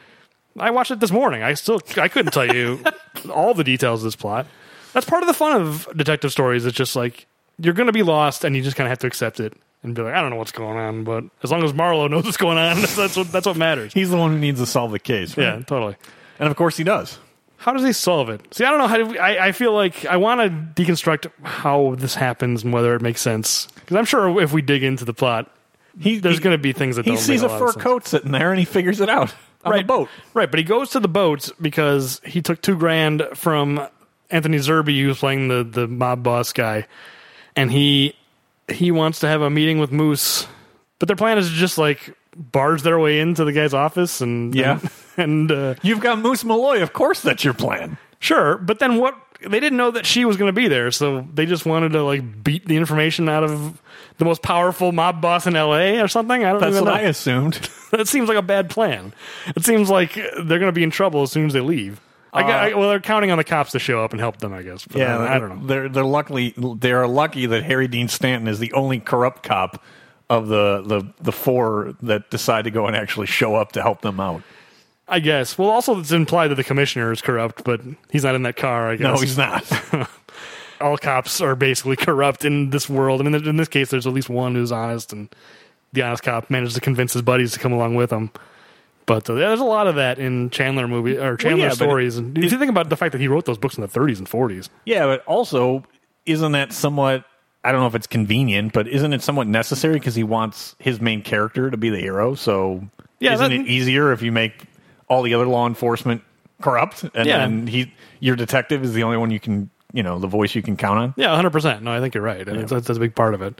I 0.57 0.71
watched 0.71 0.89
it 0.89 0.99
this 0.99 1.11
morning. 1.11 1.43
I 1.43 1.53
still 1.53 1.79
I 1.97 2.07
couldn't 2.07 2.31
tell 2.31 2.51
you 2.51 2.83
all 3.31 3.53
the 3.53 3.63
details 3.63 4.01
of 4.01 4.05
this 4.05 4.15
plot. 4.15 4.47
That's 4.93 5.05
part 5.05 5.21
of 5.21 5.27
the 5.27 5.35
fun 5.35 5.61
of 5.61 5.87
detective 5.95 6.31
stories. 6.31 6.65
It's 6.65 6.75
just 6.75 6.95
like 6.95 7.27
you're 7.59 7.75
going 7.75 7.85
to 7.85 7.93
be 7.93 8.01
lost, 8.01 8.43
and 8.43 8.55
you 8.55 8.63
just 8.63 8.75
kind 8.75 8.87
of 8.87 8.89
have 8.89 8.99
to 8.99 9.07
accept 9.07 9.39
it 9.39 9.53
and 9.83 9.93
be 9.93 10.01
like, 10.01 10.15
I 10.15 10.21
don't 10.21 10.31
know 10.31 10.37
what's 10.37 10.51
going 10.51 10.77
on, 10.79 11.03
but 11.03 11.23
as 11.43 11.51
long 11.51 11.63
as 11.63 11.75
Marlowe 11.75 12.07
knows 12.07 12.25
what's 12.25 12.37
going 12.37 12.57
on, 12.57 12.81
that's 12.95 13.15
what 13.15 13.31
that's 13.31 13.45
what 13.45 13.55
matters. 13.55 13.93
He's 13.93 14.09
the 14.09 14.17
one 14.17 14.31
who 14.31 14.39
needs 14.39 14.59
to 14.59 14.65
solve 14.65 14.89
the 14.91 14.99
case. 14.99 15.37
Right? 15.37 15.43
Yeah, 15.43 15.59
totally. 15.59 15.95
and 16.39 16.49
of 16.49 16.55
course 16.55 16.75
he 16.75 16.83
does. 16.83 17.19
How 17.57 17.73
does 17.73 17.83
he 17.83 17.91
solve 17.93 18.29
it? 18.29 18.41
See, 18.53 18.63
I 18.63 18.69
don't 18.69 18.79
know 18.79 18.87
how. 18.87 18.97
To, 18.97 19.19
I 19.19 19.47
I 19.47 19.51
feel 19.51 19.73
like 19.73 20.05
I 20.05 20.17
want 20.17 20.41
to 20.41 20.81
deconstruct 20.83 21.29
how 21.43 21.95
this 21.97 22.15
happens 22.15 22.63
and 22.63 22.71
whether 22.71 22.95
it 22.95 23.01
makes 23.01 23.21
sense 23.21 23.67
because 23.75 23.95
I'm 23.97 24.05
sure 24.05 24.39
if 24.41 24.53
we 24.53 24.61
dig 24.61 24.83
into 24.83 25.05
the 25.05 25.13
plot, 25.13 25.49
He 25.99 26.19
there's 26.19 26.39
going 26.39 26.53
to 26.53 26.61
be 26.61 26.71
things 26.73 26.95
that 26.97 27.05
He 27.05 27.11
don't 27.11 27.19
sees 27.19 27.41
make 27.41 27.51
a 27.51 27.55
a, 27.55 27.59
fur 27.59 27.73
coat 27.73 28.05
sitting 28.07 28.31
there 28.31 28.51
and 28.51 28.59
he 28.59 28.65
figures 28.65 29.01
it 29.01 29.09
out 29.09 29.33
on 29.65 29.71
right 29.71 29.81
the 29.81 29.87
boat. 29.87 30.09
right 30.35 30.49
but 30.51 30.59
he 30.59 30.63
goes 30.63 30.91
to 30.91 30.99
the 30.99 31.07
boat 31.07 31.49
because 31.59 32.21
he 32.23 32.41
took 32.43 32.61
two 32.61 32.77
grand 32.77 33.23
from 33.33 33.85
anthony 34.29 34.57
zerbe 34.59 35.01
who's 35.01 35.17
playing 35.17 35.47
the, 35.47 35.63
the 35.63 35.87
mob 35.87 36.21
boss 36.21 36.53
guy 36.53 36.85
and 37.55 37.71
he 37.71 38.13
he 38.69 38.91
wants 38.91 39.19
to 39.21 39.27
have 39.27 39.41
a 39.41 39.49
meeting 39.49 39.79
with 39.79 39.91
moose 39.91 40.45
but 40.99 41.07
their 41.07 41.15
plan 41.15 41.39
is 41.39 41.49
to 41.49 41.55
just 41.55 41.79
like 41.79 42.15
barge 42.35 42.83
their 42.83 42.99
way 42.99 43.19
into 43.19 43.43
the 43.45 43.51
guy's 43.51 43.73
office 43.73 44.21
and 44.21 44.53
Yeah. 44.53 44.79
and, 44.79 44.91
uh, 45.17 45.75
You've 45.81 45.99
got 45.99 46.19
Moose 46.19 46.43
Malloy. 46.43 46.81
Of 46.81 46.93
course, 46.93 47.21
that's 47.21 47.43
your 47.43 47.53
plan. 47.53 47.97
sure 48.19 48.57
but 48.57 48.79
then 48.79 48.97
what 48.97 49.15
they 49.41 49.59
didn't 49.59 49.77
know 49.77 49.91
that 49.91 50.05
she 50.05 50.25
was 50.25 50.35
going 50.37 50.47
to 50.49 50.53
be 50.53 50.67
there 50.67 50.89
so 50.89 51.27
they 51.33 51.45
just 51.45 51.65
wanted 51.65 51.91
to 51.91 52.01
like 52.03 52.43
beat 52.43 52.65
the 52.65 52.75
information 52.75 53.29
out 53.29 53.43
of 53.43 53.79
the 54.17 54.25
most 54.25 54.41
powerful 54.41 54.91
mob 54.91 55.21
boss 55.21 55.45
in 55.45 55.53
la 55.53 55.75
or 56.01 56.07
something 56.07 56.43
i 56.43 56.49
don't 56.51 56.59
That's 56.59 56.71
even 56.73 56.85
what 56.85 56.91
know 56.91 56.97
I 56.97 57.01
assumed. 57.01 57.53
that 57.91 58.07
seems 58.07 58.27
like 58.27 58.37
a 58.37 58.41
bad 58.41 58.69
plan. 58.71 59.13
It 59.55 59.63
seems 59.63 59.89
like 59.89 60.13
they're 60.15 60.59
going 60.59 60.61
to 60.63 60.71
be 60.71 60.83
in 60.83 60.89
trouble 60.91 61.21
as 61.21 61.31
soon 61.31 61.45
as 61.45 61.53
they 61.53 61.61
leave. 61.61 62.01
I, 62.33 62.43
gu- 62.43 62.49
I- 62.49 62.73
well, 62.73 62.89
they're 62.89 62.99
counting 62.99 63.31
on 63.31 63.37
the 63.37 63.43
cops 63.45 63.71
to 63.71 63.79
show 63.79 64.03
up 64.03 64.11
and 64.11 64.19
help 64.19 64.37
them, 64.37 64.51
I 64.53 64.61
guess. 64.63 64.85
But 64.85 64.97
yeah, 64.97 65.17
I, 65.17 65.35
I 65.35 65.39
don't 65.39 65.61
know. 65.61 65.67
They're 65.67 65.87
they're 65.89 66.03
luckily 66.03 66.53
they 66.57 66.91
are 66.91 67.07
lucky 67.07 67.45
that 67.45 67.63
Harry 67.63 67.87
Dean 67.87 68.07
Stanton 68.09 68.47
is 68.49 68.59
the 68.59 68.73
only 68.73 68.99
corrupt 68.99 69.43
cop 69.43 69.81
of 70.29 70.47
the 70.49 70.81
the 70.85 71.13
the 71.21 71.31
four 71.31 71.93
that 72.01 72.29
decide 72.29 72.63
to 72.65 72.71
go 72.71 72.87
and 72.87 72.95
actually 72.95 73.27
show 73.27 73.55
up 73.55 73.71
to 73.73 73.81
help 73.81 74.01
them 74.01 74.19
out. 74.19 74.41
I 75.07 75.19
guess. 75.19 75.57
Well, 75.57 75.69
also 75.69 75.99
it's 75.99 76.11
implied 76.11 76.49
that 76.49 76.55
the 76.55 76.63
commissioner 76.63 77.11
is 77.11 77.21
corrupt, 77.21 77.63
but 77.63 77.81
he's 78.11 78.23
not 78.23 78.35
in 78.35 78.43
that 78.43 78.57
car. 78.57 78.91
I 78.91 78.95
guess. 78.97 79.03
No, 79.03 79.17
he's 79.17 79.37
not. 79.37 79.63
All 80.81 80.97
cops 80.97 81.41
are 81.41 81.55
basically 81.55 81.95
corrupt 81.95 82.45
in 82.45 82.69
this 82.69 82.89
world. 82.89 83.21
I 83.21 83.23
mean, 83.23 83.33
in 83.35 83.57
this 83.57 83.67
case, 83.67 83.89
there's 83.89 84.05
at 84.05 84.13
least 84.13 84.29
one 84.29 84.53
who's 84.53 84.71
honest, 84.71 85.11
and 85.13 85.29
the 85.93 86.03
honest 86.03 86.23
cop 86.23 86.49
manages 86.49 86.75
to 86.75 86.81
convince 86.81 87.13
his 87.13 87.21
buddies 87.21 87.53
to 87.53 87.59
come 87.59 87.71
along 87.73 87.95
with 87.95 88.11
him. 88.11 88.29
But 89.07 89.29
uh, 89.29 89.35
there's 89.35 89.61
a 89.61 89.65
lot 89.65 89.87
of 89.87 89.95
that 89.95 90.19
in 90.19 90.49
Chandler 90.49 90.87
movie 90.87 91.17
or 91.17 91.37
Chandler 91.37 91.63
yeah, 91.63 91.69
but 91.69 91.75
stories. 91.77 92.17
and 92.17 92.37
if 92.37 92.51
you 92.51 92.59
think 92.59 92.69
about 92.69 92.89
the 92.89 92.97
fact 92.97 93.13
that 93.13 93.21
he 93.21 93.29
wrote 93.29 93.45
those 93.45 93.57
books 93.57 93.77
in 93.77 93.81
the 93.81 93.87
30s 93.87 94.17
and 94.17 94.29
40s, 94.29 94.67
yeah, 94.85 95.05
but 95.05 95.23
also, 95.25 95.83
isn't 96.25 96.51
that 96.51 96.73
somewhat? 96.73 97.23
I 97.63 97.71
don't 97.71 97.81
know 97.81 97.87
if 97.87 97.95
it's 97.95 98.07
convenient, 98.07 98.73
but 98.73 98.87
isn't 98.87 99.13
it 99.13 99.21
somewhat 99.23 99.47
necessary 99.47 99.93
because 99.95 100.13
he 100.15 100.23
wants 100.23 100.75
his 100.79 100.99
main 101.01 101.21
character 101.21 101.71
to 101.71 101.77
be 101.77 101.89
the 101.89 101.99
hero? 101.99 102.35
So, 102.35 102.83
Yeah, 103.19 103.33
isn't 103.33 103.49
that- 103.49 103.61
it 103.61 103.67
easier 103.67 104.11
if 104.11 104.21
you 104.21 104.31
make 104.33 104.65
all 105.07 105.21
the 105.23 105.33
other 105.33 105.45
law 105.47 105.67
enforcement 105.67 106.21
corrupt, 106.61 107.03
and 107.13 107.25
Yeah. 107.27 107.37
then 107.39 107.67
he, 107.67 107.93
your 108.19 108.35
detective, 108.35 108.83
is 108.83 108.93
the 108.93 109.03
only 109.03 109.17
one 109.17 109.31
you 109.31 109.39
can, 109.39 109.69
you 109.93 110.03
know, 110.03 110.19
the 110.19 110.27
voice 110.27 110.55
you 110.55 110.61
can 110.61 110.75
count 110.77 110.99
on? 110.99 111.13
Yeah, 111.17 111.35
hundred 111.35 111.51
percent. 111.51 111.83
No, 111.83 111.91
I 111.91 111.99
think 111.99 112.13
you're 112.13 112.23
right. 112.23 112.47
And 112.47 112.57
it's 112.61 112.71
that's, 112.71 112.87
that's 112.87 112.97
a 112.97 112.99
big 112.99 113.15
part 113.15 113.33
of 113.33 113.41
it. 113.41 113.59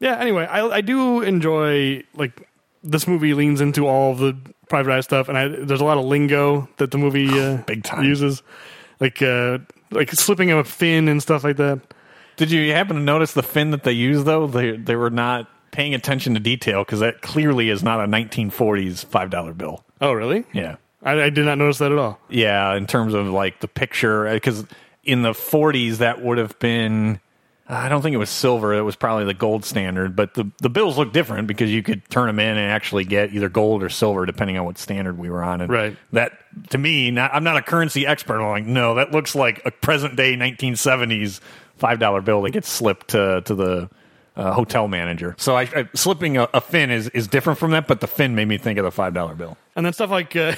Yeah. 0.00 0.18
Anyway, 0.18 0.44
I 0.46 0.66
I 0.68 0.80
do 0.80 1.22
enjoy 1.22 2.02
like 2.14 2.48
this 2.82 3.06
movie 3.08 3.32
leans 3.34 3.60
into 3.60 3.86
all 3.86 4.12
of 4.12 4.18
the 4.18 4.36
private 4.68 4.92
eye 4.92 5.00
stuff, 5.00 5.28
and 5.28 5.38
I, 5.38 5.48
there's 5.48 5.80
a 5.80 5.84
lot 5.84 5.98
of 5.98 6.04
lingo 6.04 6.68
that 6.76 6.90
the 6.90 6.98
movie 6.98 7.28
uh, 7.40 7.58
Big 7.66 7.82
time. 7.84 8.04
uses, 8.04 8.42
like 9.00 9.22
uh, 9.22 9.58
like 9.90 10.10
slipping 10.12 10.50
a 10.52 10.62
fin 10.64 11.08
and 11.08 11.22
stuff 11.22 11.44
like 11.44 11.56
that. 11.56 11.80
Did 12.36 12.50
you 12.50 12.72
happen 12.72 12.96
to 12.96 13.02
notice 13.02 13.32
the 13.32 13.42
fin 13.42 13.70
that 13.70 13.84
they 13.84 13.92
used 13.92 14.26
though? 14.26 14.46
They 14.46 14.76
they 14.76 14.96
were 14.96 15.08
not 15.10 15.48
paying 15.70 15.94
attention 15.94 16.34
to 16.34 16.40
detail 16.40 16.84
because 16.84 17.00
that 17.00 17.22
clearly 17.22 17.70
is 17.70 17.82
not 17.82 18.00
a 18.00 18.06
1940s 18.06 19.06
five 19.06 19.30
dollar 19.30 19.54
bill. 19.54 19.84
Oh, 20.00 20.12
really? 20.12 20.44
Yeah, 20.52 20.76
I, 21.02 21.22
I 21.22 21.30
did 21.30 21.44
not 21.44 21.58
notice 21.58 21.78
that 21.78 21.92
at 21.92 21.98
all. 21.98 22.18
yeah. 22.28 22.74
In 22.74 22.86
terms 22.86 23.14
of 23.14 23.26
like 23.28 23.60
the 23.60 23.68
picture, 23.68 24.32
because 24.32 24.64
in 25.04 25.22
the 25.22 25.32
40s 25.32 25.98
that 25.98 26.22
would 26.22 26.38
have 26.38 26.58
been. 26.58 27.20
I 27.68 27.88
don't 27.88 28.00
think 28.00 28.14
it 28.14 28.18
was 28.18 28.30
silver. 28.30 28.74
It 28.74 28.82
was 28.82 28.94
probably 28.94 29.24
the 29.24 29.34
gold 29.34 29.64
standard, 29.64 30.14
but 30.14 30.34
the 30.34 30.48
the 30.58 30.70
bills 30.70 30.96
look 30.96 31.12
different 31.12 31.48
because 31.48 31.68
you 31.72 31.82
could 31.82 32.08
turn 32.08 32.28
them 32.28 32.38
in 32.38 32.56
and 32.56 32.70
actually 32.70 33.02
get 33.04 33.34
either 33.34 33.48
gold 33.48 33.82
or 33.82 33.88
silver 33.88 34.24
depending 34.24 34.56
on 34.56 34.64
what 34.64 34.78
standard 34.78 35.18
we 35.18 35.28
were 35.30 35.42
on. 35.42 35.60
And 35.60 35.72
Right. 35.72 35.96
That 36.12 36.30
to 36.70 36.78
me, 36.78 37.10
not, 37.10 37.34
I'm 37.34 37.42
not 37.42 37.56
a 37.56 37.62
currency 37.62 38.06
expert. 38.06 38.40
I'm 38.40 38.50
like, 38.50 38.66
no, 38.66 38.94
that 38.94 39.10
looks 39.10 39.34
like 39.34 39.62
a 39.64 39.72
present 39.72 40.14
day 40.14 40.36
1970s 40.36 41.40
five 41.76 41.98
dollar 41.98 42.20
bill 42.22 42.42
that 42.42 42.52
gets 42.52 42.68
slipped 42.68 43.08
to 43.08 43.40
to 43.46 43.54
the 43.56 43.90
uh, 44.36 44.52
hotel 44.52 44.86
manager. 44.86 45.34
So 45.36 45.56
I, 45.56 45.62
I 45.62 45.88
slipping 45.92 46.36
a, 46.36 46.48
a 46.54 46.60
fin 46.60 46.92
is 46.92 47.08
is 47.08 47.26
different 47.26 47.58
from 47.58 47.72
that, 47.72 47.88
but 47.88 48.00
the 48.00 48.06
fin 48.06 48.36
made 48.36 48.46
me 48.46 48.58
think 48.58 48.78
of 48.78 48.84
the 48.84 48.92
five 48.92 49.12
dollar 49.12 49.34
bill. 49.34 49.56
And 49.76 49.84
then 49.86 49.92
stuff 49.92 50.10
like 50.10 50.34
uh, 50.34 50.56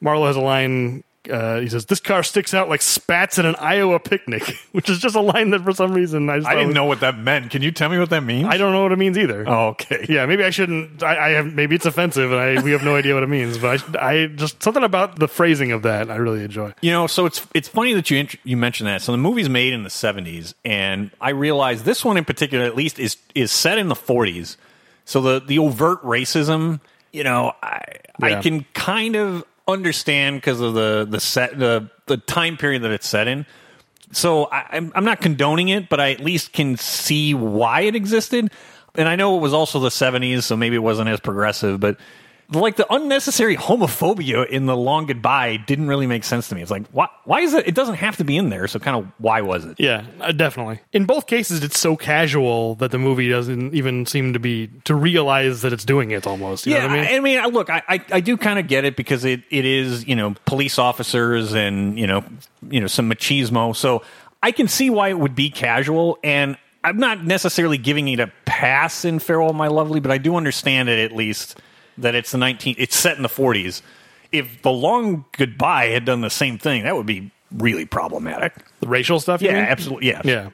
Marlowe 0.00 0.26
has 0.26 0.36
a 0.36 0.40
line. 0.40 1.04
Uh, 1.30 1.58
he 1.58 1.68
says, 1.68 1.86
"This 1.86 1.98
car 1.98 2.22
sticks 2.22 2.54
out 2.54 2.68
like 2.68 2.80
spats 2.80 3.36
at 3.40 3.44
an 3.44 3.56
Iowa 3.56 3.98
picnic," 3.98 4.42
which 4.72 4.88
is 4.88 5.00
just 5.00 5.16
a 5.16 5.20
line 5.20 5.50
that 5.50 5.64
for 5.64 5.72
some 5.72 5.92
reason 5.92 6.30
I 6.30 6.36
just 6.36 6.46
I 6.48 6.52
didn't 6.54 6.68
was- 6.68 6.74
know 6.76 6.84
what 6.84 7.00
that 7.00 7.18
meant. 7.18 7.50
Can 7.50 7.62
you 7.62 7.72
tell 7.72 7.88
me 7.88 7.98
what 7.98 8.10
that 8.10 8.22
means? 8.22 8.46
I 8.48 8.56
don't 8.56 8.72
know 8.72 8.84
what 8.84 8.92
it 8.92 8.98
means 8.98 9.18
either. 9.18 9.44
Oh, 9.48 9.68
okay. 9.70 10.06
Yeah, 10.08 10.24
maybe 10.26 10.44
I 10.44 10.50
shouldn't. 10.50 11.02
I, 11.02 11.26
I 11.26 11.28
have 11.30 11.52
maybe 11.52 11.74
it's 11.74 11.84
offensive, 11.86 12.30
and 12.30 12.40
I, 12.40 12.62
we 12.62 12.70
have 12.70 12.84
no 12.84 12.94
idea 12.94 13.14
what 13.14 13.24
it 13.24 13.28
means. 13.28 13.58
But 13.58 13.96
I, 13.96 14.22
I 14.22 14.26
just 14.26 14.62
something 14.62 14.84
about 14.84 15.18
the 15.18 15.26
phrasing 15.26 15.72
of 15.72 15.82
that 15.82 16.12
I 16.12 16.16
really 16.16 16.44
enjoy. 16.44 16.72
You 16.80 16.92
know, 16.92 17.08
so 17.08 17.26
it's 17.26 17.44
it's 17.54 17.66
funny 17.66 17.92
that 17.94 18.08
you 18.08 18.18
int- 18.18 18.36
you 18.44 18.56
mentioned 18.56 18.86
that. 18.86 19.02
So 19.02 19.10
the 19.10 19.18
movie's 19.18 19.48
made 19.48 19.72
in 19.72 19.82
the 19.82 19.90
'70s, 19.90 20.54
and 20.64 21.10
I 21.20 21.30
realize 21.30 21.82
this 21.82 22.04
one 22.04 22.16
in 22.16 22.24
particular, 22.24 22.64
at 22.64 22.76
least, 22.76 23.00
is 23.00 23.16
is 23.34 23.50
set 23.50 23.78
in 23.78 23.88
the 23.88 23.96
'40s. 23.96 24.56
So 25.04 25.20
the 25.20 25.40
the 25.44 25.58
overt 25.58 26.00
racism, 26.04 26.78
you 27.16 27.24
know, 27.24 27.52
I 27.62 27.80
Yeah. 28.20 28.38
I 28.38 28.42
can 28.42 28.66
kind 28.74 29.16
of 29.16 29.42
understand 29.66 30.36
because 30.36 30.60
of 30.60 30.74
the 30.74 31.06
the 31.08 31.18
set 31.18 31.58
the 31.58 31.90
the 32.06 32.18
time 32.18 32.56
period 32.58 32.82
that 32.82 32.90
it's 32.90 33.08
set 33.08 33.26
in. 33.26 33.46
So 34.12 34.44
I, 34.44 34.66
I'm 34.72 34.92
I'm 34.94 35.04
not 35.04 35.20
condoning 35.20 35.70
it, 35.70 35.88
but 35.88 35.98
I 35.98 36.12
at 36.12 36.20
least 36.20 36.52
can 36.52 36.76
see 36.76 37.32
why 37.32 37.80
it 37.80 37.96
existed. 37.96 38.50
And 38.94 39.08
I 39.08 39.16
know 39.16 39.36
it 39.36 39.40
was 39.40 39.54
also 39.54 39.80
the 39.80 39.88
'70s, 39.88 40.42
so 40.42 40.56
maybe 40.56 40.76
it 40.76 40.82
wasn't 40.82 41.08
as 41.08 41.20
progressive, 41.20 41.80
but 41.80 41.98
like 42.52 42.76
the 42.76 42.92
unnecessary 42.92 43.56
homophobia 43.56 44.48
in 44.48 44.66
the 44.66 44.76
long 44.76 45.06
goodbye 45.06 45.56
didn't 45.56 45.88
really 45.88 46.06
make 46.06 46.24
sense 46.24 46.48
to 46.48 46.54
me. 46.54 46.62
It's 46.62 46.70
like 46.70 46.86
why 46.88 47.08
why 47.24 47.40
is 47.40 47.54
it? 47.54 47.66
It 47.66 47.74
doesn't 47.74 47.96
have 47.96 48.16
to 48.18 48.24
be 48.24 48.36
in 48.36 48.50
there. 48.50 48.68
So 48.68 48.78
kind 48.78 48.96
of 48.96 49.10
why 49.18 49.40
was 49.40 49.64
it? 49.64 49.80
Yeah, 49.80 50.04
uh, 50.20 50.32
definitely. 50.32 50.80
In 50.92 51.06
both 51.06 51.26
cases, 51.26 51.64
it's 51.64 51.78
so 51.78 51.96
casual 51.96 52.76
that 52.76 52.90
the 52.90 52.98
movie 52.98 53.28
doesn't 53.28 53.74
even 53.74 54.06
seem 54.06 54.32
to 54.32 54.38
be 54.38 54.68
to 54.84 54.94
realize 54.94 55.62
that 55.62 55.72
it's 55.72 55.84
doing 55.84 56.10
it. 56.10 56.26
Almost, 56.26 56.66
you 56.66 56.72
yeah, 56.72 56.86
know 56.86 56.88
what 56.88 56.98
I 56.98 57.20
mean? 57.20 57.40
I 57.40 57.44
mean, 57.44 57.54
look, 57.54 57.70
I, 57.70 57.82
I, 57.88 58.04
I 58.12 58.20
do 58.20 58.36
kind 58.36 58.58
of 58.58 58.68
get 58.68 58.84
it 58.84 58.96
because 58.96 59.24
it, 59.24 59.42
it 59.50 59.64
is, 59.64 60.06
you 60.06 60.16
know, 60.16 60.34
police 60.44 60.78
officers 60.78 61.54
and, 61.54 61.98
you 61.98 62.06
know, 62.06 62.24
you 62.68 62.80
know, 62.80 62.86
some 62.86 63.10
machismo. 63.10 63.74
So 63.74 64.02
I 64.42 64.52
can 64.52 64.68
see 64.68 64.90
why 64.90 65.08
it 65.08 65.18
would 65.18 65.34
be 65.34 65.50
casual. 65.50 66.18
And 66.22 66.56
I'm 66.84 66.98
not 66.98 67.24
necessarily 67.24 67.78
giving 67.78 68.08
it 68.08 68.20
a 68.20 68.30
pass 68.44 69.04
in 69.04 69.18
Farewell, 69.18 69.52
My 69.52 69.68
Lovely, 69.68 70.00
but 70.00 70.10
I 70.10 70.18
do 70.18 70.36
understand 70.36 70.88
it 70.88 70.98
at 70.98 71.16
least 71.16 71.58
that 71.98 72.14
it's 72.14 72.32
the 72.32 72.38
19, 72.38 72.76
it's 72.78 72.96
set 72.96 73.16
in 73.16 73.22
the 73.22 73.28
40s. 73.28 73.82
If 74.32 74.62
The 74.62 74.70
Long 74.72 75.24
Goodbye 75.36 75.86
had 75.86 76.04
done 76.04 76.20
the 76.20 76.30
same 76.30 76.58
thing, 76.58 76.84
that 76.84 76.96
would 76.96 77.06
be 77.06 77.30
really 77.52 77.84
problematic. 77.86 78.54
the 78.80 78.88
racial 78.88 79.20
stuff. 79.20 79.40
you 79.40 79.48
Yeah, 79.48 79.54
mean? 79.54 79.64
absolutely. 79.64 80.08
Yeah. 80.08 80.22
Yeah. 80.24 80.50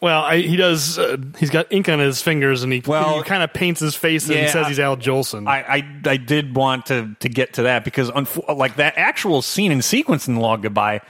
Well, 0.00 0.22
I, 0.22 0.36
he 0.38 0.54
does. 0.54 0.96
Uh, 0.96 1.16
he's 1.40 1.50
got 1.50 1.72
ink 1.72 1.88
on 1.88 1.98
his 1.98 2.22
fingers, 2.22 2.62
and 2.62 2.72
he, 2.72 2.80
Well, 2.86 3.16
he 3.18 3.24
kind 3.24 3.42
of 3.42 3.52
paints 3.52 3.80
his 3.80 3.96
face 3.96 4.28
and 4.28 4.36
yeah, 4.38 4.46
says 4.52 4.68
he's 4.68 4.78
Al 4.78 4.96
Jolson. 4.96 5.48
I, 5.48 5.58
I 5.60 6.10
I 6.12 6.16
did 6.18 6.54
want 6.54 6.86
to 6.86 7.16
to 7.18 7.28
get 7.28 7.54
to 7.54 7.62
that 7.62 7.82
because 7.84 8.08
unfo- 8.12 8.56
like 8.56 8.76
that 8.76 8.94
actual 8.96 9.42
scene 9.42 9.72
and 9.72 9.84
sequence 9.84 10.28
in 10.28 10.36
the 10.36 10.40
Long 10.40 10.60
Goodbye, 10.60 11.00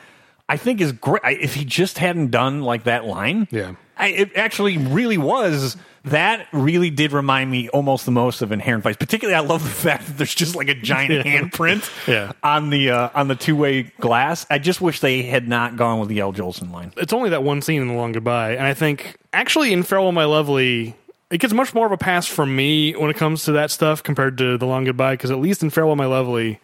I 0.49 0.57
think 0.57 0.81
is 0.81 0.93
great. 0.93 1.21
If 1.25 1.53
he 1.55 1.67
just 1.67 1.99
hadn't 1.99 2.31
done 2.31 2.63
like 2.63 2.85
that 2.85 3.05
line, 3.05 3.47
Yeah. 3.51 3.75
I, 3.99 4.09
it 4.09 4.35
actually 4.37 4.79
really 4.79 5.19
was. 5.19 5.77
That 6.05 6.47
really 6.53 6.91
did 6.91 7.13
remind 7.13 7.51
me 7.51 7.69
almost 7.71 8.05
the 8.07 8.11
most 8.13 8.41
of 8.43 8.53
Inherent 8.53 8.85
Vice. 8.85 8.97
Particularly, 8.97 9.37
I 9.37 9.41
love 9.47 9.63
the 9.63 9.69
fact 9.89 10.07
that 10.07 10.17
there's 10.17 10.35
just 10.35 10.55
like 10.57 10.69
a 10.69 10.75
giant 10.75 11.27
handprint 11.27 11.89
Yeah. 12.09 12.33
on 12.43 12.71
the 12.71 12.91
uh, 12.91 13.11
on 13.15 13.29
the 13.29 13.35
two 13.35 13.57
way 13.57 13.83
glass. 14.01 14.47
I 14.51 14.59
just 14.59 14.81
wish 14.81 15.01
they 15.01 15.23
had 15.23 15.49
not 15.49 15.77
gone 15.77 16.01
with 16.01 16.09
the 16.09 16.21
Al 16.21 16.33
Jolson 16.33 16.71
line. 16.73 16.93
it's 16.97 17.13
only 17.13 17.31
that 17.31 17.43
one 17.43 17.63
scene 17.63 17.83
in 17.83 17.89
the 17.89 17.95
long 17.95 18.13
goodbye 18.13 18.53
and 18.53 18.67
i 18.67 18.75
think 18.75 19.17
actually 19.33 19.73
in 19.73 19.83
farewell 19.83 20.13
my 20.13 20.25
lovely 20.25 20.95
it 21.31 21.39
gets 21.39 21.53
much 21.53 21.75
more 21.75 21.85
of 21.87 21.93
a 21.93 21.97
pass 21.99 22.27
from 22.27 22.55
me 22.55 22.93
when 22.93 23.11
it 23.11 23.17
comes 23.17 23.45
to 23.45 23.53
that 23.53 23.71
stuff 23.71 24.03
compared 24.03 24.39
to 24.39 24.57
the 24.57 24.67
long 24.67 24.85
goodbye 24.85 25.15
because 25.15 25.31
at 25.31 25.39
least 25.39 25.63
in 25.63 25.71
farewell 25.71 25.97
my 25.97 26.07
lovely 26.07 26.61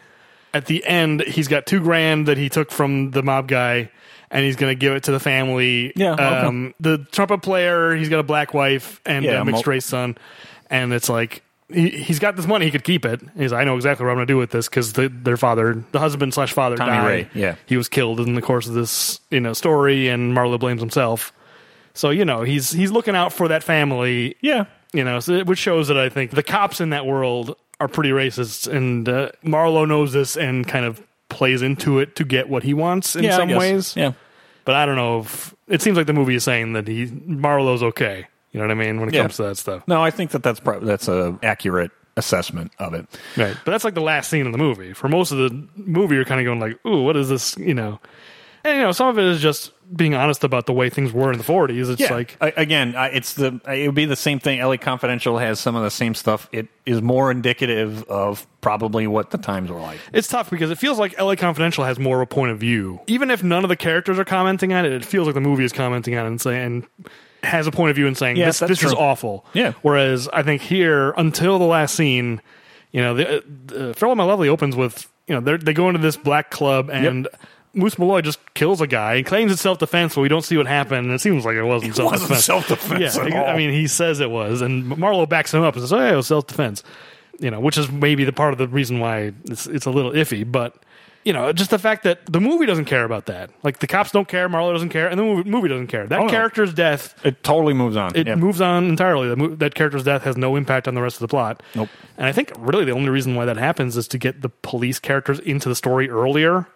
at 0.55 0.67
the 0.67 0.85
end 0.87 1.21
he's 1.23 1.49
got 1.49 1.67
two 1.67 1.81
grand 1.81 2.27
that 2.29 2.39
he 2.39 2.49
took 2.49 2.71
from 2.71 3.11
the 3.11 3.23
mob 3.23 3.49
guy 3.49 3.91
and 4.35 4.45
he's 4.45 4.57
going 4.57 4.71
to 4.71 4.75
give 4.79 4.93
it 4.95 5.05
to 5.05 5.13
the 5.13 5.21
family. 5.21 5.93
Yeah, 5.95 6.15
okay. 6.15 6.25
um, 6.25 6.75
the 6.81 6.99
trumpet 7.13 7.43
player 7.43 7.95
he's 7.95 8.09
got 8.09 8.19
a 8.19 8.25
black 8.25 8.53
wife 8.53 9.01
and 9.07 9.25
Yeah, 9.25 9.41
a 9.41 9.45
mixed 9.45 9.67
race 9.67 9.87
son. 9.87 10.19
And 10.69 10.93
it's 10.93 11.09
like 11.09 11.45
he, 11.73 11.89
he's 11.89 12.19
got 12.19 12.35
this 12.35 12.47
money 12.47 12.65
he 12.65 12.73
could 12.73 12.83
keep 12.83 13.07
it. 13.07 13.21
He's 13.37 13.53
like, 13.53 13.63
i 13.63 13.65
know 13.65 13.77
exactly 13.77 14.05
what 14.05 14.11
i'm 14.11 14.17
going 14.17 14.27
to 14.27 14.33
do 14.33 14.37
with 14.37 14.51
this 14.51 14.69
because 14.69 14.95
the, 14.95 15.09
their 15.09 15.37
father 15.37 15.85
the 15.93 16.01
husband 16.01 16.35
slash 16.35 16.53
father 16.53 16.77
Tommy 16.77 16.91
died. 16.91 17.07
Ray, 17.07 17.31
yeah. 17.33 17.55
he 17.67 17.77
was 17.77 17.89
killed 17.89 18.21
in 18.21 18.35
the 18.35 18.43
course 18.43 18.67
of 18.67 18.75
this 18.75 19.21
you 19.31 19.41
know 19.41 19.53
story 19.53 20.09
and 20.09 20.35
marlowe 20.35 20.59
blames 20.59 20.81
himself. 20.81 21.33
So 21.95 22.11
you 22.11 22.25
know 22.25 22.43
he's 22.43 22.73
he's 22.73 22.91
looking 22.91 23.15
out 23.15 23.33
for 23.33 23.49
that 23.49 23.63
family. 23.63 24.37
Yeah, 24.41 24.65
you 24.93 25.05
know 25.05 25.21
so, 25.21 25.45
which 25.45 25.61
shows 25.61 25.89
that 25.89 25.97
i 25.97 26.09
think 26.09 26.33
the 26.33 26.43
cops 26.43 26.81
in 26.81 26.91
that 26.91 27.07
world 27.07 27.57
are 27.81 27.89
pretty 27.89 28.11
racist 28.11 28.73
and 28.73 29.09
uh, 29.09 29.31
marlowe 29.43 29.85
knows 29.85 30.13
this 30.13 30.37
and 30.37 30.67
kind 30.67 30.85
of 30.85 31.01
plays 31.29 31.63
into 31.63 31.99
it 31.99 32.17
to 32.17 32.25
get 32.25 32.49
what 32.49 32.63
he 32.63 32.75
wants 32.75 33.17
in 33.17 33.25
yeah, 33.25 33.37
some 33.37 33.49
ways. 33.51 33.97
Yeah. 33.97 34.13
But 34.65 34.75
i 34.75 34.85
don't 34.87 34.97
know 34.97 35.21
if 35.21 35.55
it 35.69 35.81
seems 35.83 35.97
like 35.97 36.07
the 36.07 36.13
movie 36.13 36.35
is 36.35 36.45
saying 36.45 36.73
that 36.75 36.87
he 36.89 37.07
Marlowe's 37.07 37.83
okay 37.83 38.27
you 38.53 38.59
know 38.61 38.67
what 38.67 38.71
i 38.71 38.75
mean 38.75 39.01
when 39.01 39.09
it 39.09 39.15
Yeah. 39.15 39.23
comes 39.23 39.37
to 39.37 39.43
that 39.45 39.57
stuff 39.57 39.87
No, 39.89 40.03
I 40.03 40.11
think 40.11 40.31
that 40.33 40.43
that's 40.43 40.61
probably 40.61 40.87
that's 40.89 41.09
a 41.09 41.39
accurate 41.43 41.91
assessment 42.17 42.71
of 42.79 42.95
it. 42.95 43.07
Right. 43.37 43.57
But 43.65 43.73
that's 43.73 43.83
like 43.83 43.95
the 43.95 44.01
last 44.01 44.31
scene 44.31 44.47
in 44.47 44.53
the 44.53 44.59
movie. 44.59 44.93
For 44.93 45.09
most 45.09 45.33
of 45.33 45.39
the 45.39 45.67
movie, 45.75 46.15
you're 46.15 46.25
kind 46.25 46.41
of 46.41 46.45
going 46.45 46.61
like, 46.61 46.79
ooh, 46.87 47.03
what 47.03 47.17
is 47.17 47.29
this? 47.29 47.57
You 47.59 47.75
know, 47.75 47.99
and 48.63 48.77
you 48.77 48.83
know, 48.85 48.93
some 48.93 49.09
of 49.09 49.19
it 49.19 49.25
is 49.25 49.41
just 49.43 49.73
being 49.95 50.15
honest 50.15 50.45
about 50.45 50.67
the 50.67 50.73
way 50.73 50.89
things 50.91 51.13
were 51.13 51.31
in 51.33 51.39
the 51.39 51.45
40s. 51.45 51.91
It's 51.91 52.11
like, 52.11 52.37
A- 52.41 52.53
again, 52.57 52.95
I- 52.97 53.09
it's 53.09 53.35
the 53.35 53.61
it 53.69 53.87
would 53.87 53.95
be 53.95 54.05
the 54.07 54.17
same 54.17 54.39
thing. 54.41 54.61
LA 54.61 54.77
Confidential 54.77 55.39
has 55.39 55.61
some 55.61 55.77
of 55.77 55.83
the 55.83 55.91
same 55.91 56.15
stuff. 56.15 56.49
It 56.53 56.69
is 56.87 57.03
more 57.03 57.31
indicative 57.31 58.03
of 58.05 58.47
probably 58.61 59.07
what 59.07 59.31
the 59.31 59.39
times 59.39 59.71
were 59.71 59.81
like. 59.81 59.99
it's 60.13 60.29
tough 60.29 60.51
because 60.51 60.71
it 60.71 60.79
feels 60.79 60.99
like 60.99 61.19
LA 61.21 61.37
Confidential 61.37 61.85
has 61.85 61.99
more 61.99 62.17
of 62.17 62.23
a 62.23 62.27
point 62.27 62.51
of 62.53 62.59
view. 62.59 63.01
Even 63.07 63.31
if 63.31 63.43
none 63.43 63.63
of 63.65 63.69
the 63.69 63.77
characters 63.77 64.19
are 64.19 64.25
commenting 64.25 64.73
on 64.73 64.85
it, 64.87 64.93
it 64.93 65.05
feels 65.05 65.27
like 65.27 65.35
the 65.35 65.41
movie 65.41 65.65
is 65.65 65.73
commenting 65.73 66.17
on 66.17 66.25
it 66.25 66.29
and 66.29 66.41
saying, 66.41 66.87
has 67.43 67.67
a 67.67 67.71
point 67.71 67.91
of 67.91 67.97
view 67.97 68.07
and 68.07 68.17
saying, 68.17 68.37
Yes, 68.37 68.59
this, 68.61 68.69
this 68.71 68.83
is 68.85 68.95
awful. 68.95 69.45
Yeah. 69.53 69.73
Whereas 69.83 70.29
I 70.33 70.43
think 70.43 70.63
here, 70.63 71.11
until 71.19 71.59
the 71.59 71.67
last 71.67 71.95
scene, 71.95 72.41
you 72.91 73.03
know, 73.03 73.15
the, 73.15 73.91
uh, 73.91 73.93
Farewell 73.93 74.17
My 74.17 74.25
Lovely 74.25 74.49
opens 74.49 74.75
with, 74.77 75.11
you 75.27 75.39
know, 75.39 75.57
they 75.57 75.75
go 75.75 75.89
into 75.89 76.01
this 76.01 76.17
black 76.17 76.51
club 76.51 76.89
and. 76.91 77.29
Moose 77.75 77.99
Malloy 77.99 78.21
just 78.21 78.39
kills 78.55 78.81
a 78.81 78.87
guy. 78.87 79.15
and 79.15 79.27
claims 79.27 79.53
it's 79.53 79.61
self 79.63 79.79
defense, 79.79 80.15
but 80.15 80.21
we 80.23 80.29
don't 80.29 80.45
see 80.45 80.57
what 80.57 80.67
happened. 80.67 81.07
And 81.07 81.15
it 81.15 81.21
seems 81.21 81.45
like 81.45 81.57
it 81.57 81.63
wasn't 81.65 81.95
self 81.97 82.13
wasn't 82.13 82.29
defense. 82.29 82.45
self-defense 82.45 83.17
Yeah, 83.17 83.25
at 83.43 83.49
I 83.55 83.57
mean, 83.57 83.71
he 83.71 83.87
says 83.87 84.21
it 84.21 84.31
was, 84.31 84.61
and 84.61 84.87
Marlowe 84.99 85.27
backs 85.27 85.53
him 85.53 85.63
up 85.63 85.75
and 85.75 85.83
says, 85.83 85.93
"Oh, 85.93 85.99
yeah, 85.99 86.13
it 86.13 86.17
was 86.17 86.27
self 86.27 86.47
defense." 86.47 86.83
you 87.41 87.51
know, 87.51 87.59
which 87.59 87.77
is 87.77 87.91
maybe 87.91 88.25
the 88.25 88.33
part 88.33 88.53
of 88.53 88.59
the 88.59 88.69
reason 88.69 89.01
why 89.01 89.33
it's 89.47 89.67
it's 89.67 89.87
a 89.87 89.91
little 89.91 90.13
iffy. 90.13 90.51
But 90.51 90.77
you 91.25 91.33
know, 91.33 91.53
just 91.53 91.71
the 91.71 91.79
fact 91.81 92.05
that 92.05 92.25
the 92.27 92.41
movie 92.41 92.65
doesn't 92.67 92.85
care 92.85 93.03
about 93.03 93.27
that. 93.27 93.51
Like 93.65 93.79
the 93.81 93.87
cops 93.89 94.13
don't 94.13 94.29
care, 94.29 94.49
Marlowe 94.49 94.73
doesn't 94.73 94.91
care, 94.91 95.09
and 95.09 95.19
the 95.19 95.25
movie, 95.25 95.51
movie 95.51 95.69
doesn't 95.69 95.87
care. 95.89 96.07
That 96.07 96.21
Oh, 96.21 96.25
no. 96.27 96.31
character's 96.31 96.73
death 96.75 97.15
It 97.25 97.43
totally 97.43 97.73
moves 97.75 97.97
on. 97.97 98.13
it 98.15 98.27
Yeah. 98.29 98.35
moves 98.37 98.61
on 98.61 98.85
entirely. 98.85 99.35
Mo- 99.35 99.55
that 99.57 99.75
character's 99.75 100.05
death 100.05 100.23
has 100.25 100.37
no 100.37 100.55
impact 100.55 100.87
on 100.87 100.95
the 100.95 101.01
rest 101.03 101.17
of 101.17 101.21
the 101.21 101.29
plot. 101.29 101.63
Nope. 101.75 101.89
And 102.19 102.27
I 102.27 102.33
think 102.33 102.53
really 102.59 102.85
the 102.85 102.93
only 102.93 103.09
reason 103.09 103.35
why 103.35 103.47
that 103.47 103.57
happens 103.57 103.97
is 103.97 104.07
to 104.09 104.19
get 104.19 104.43
the 104.43 104.51
police 104.51 104.99
characters 105.01 105.39
into 105.41 105.69
the 105.69 105.75
story 105.75 106.09
earlier, 106.11 106.69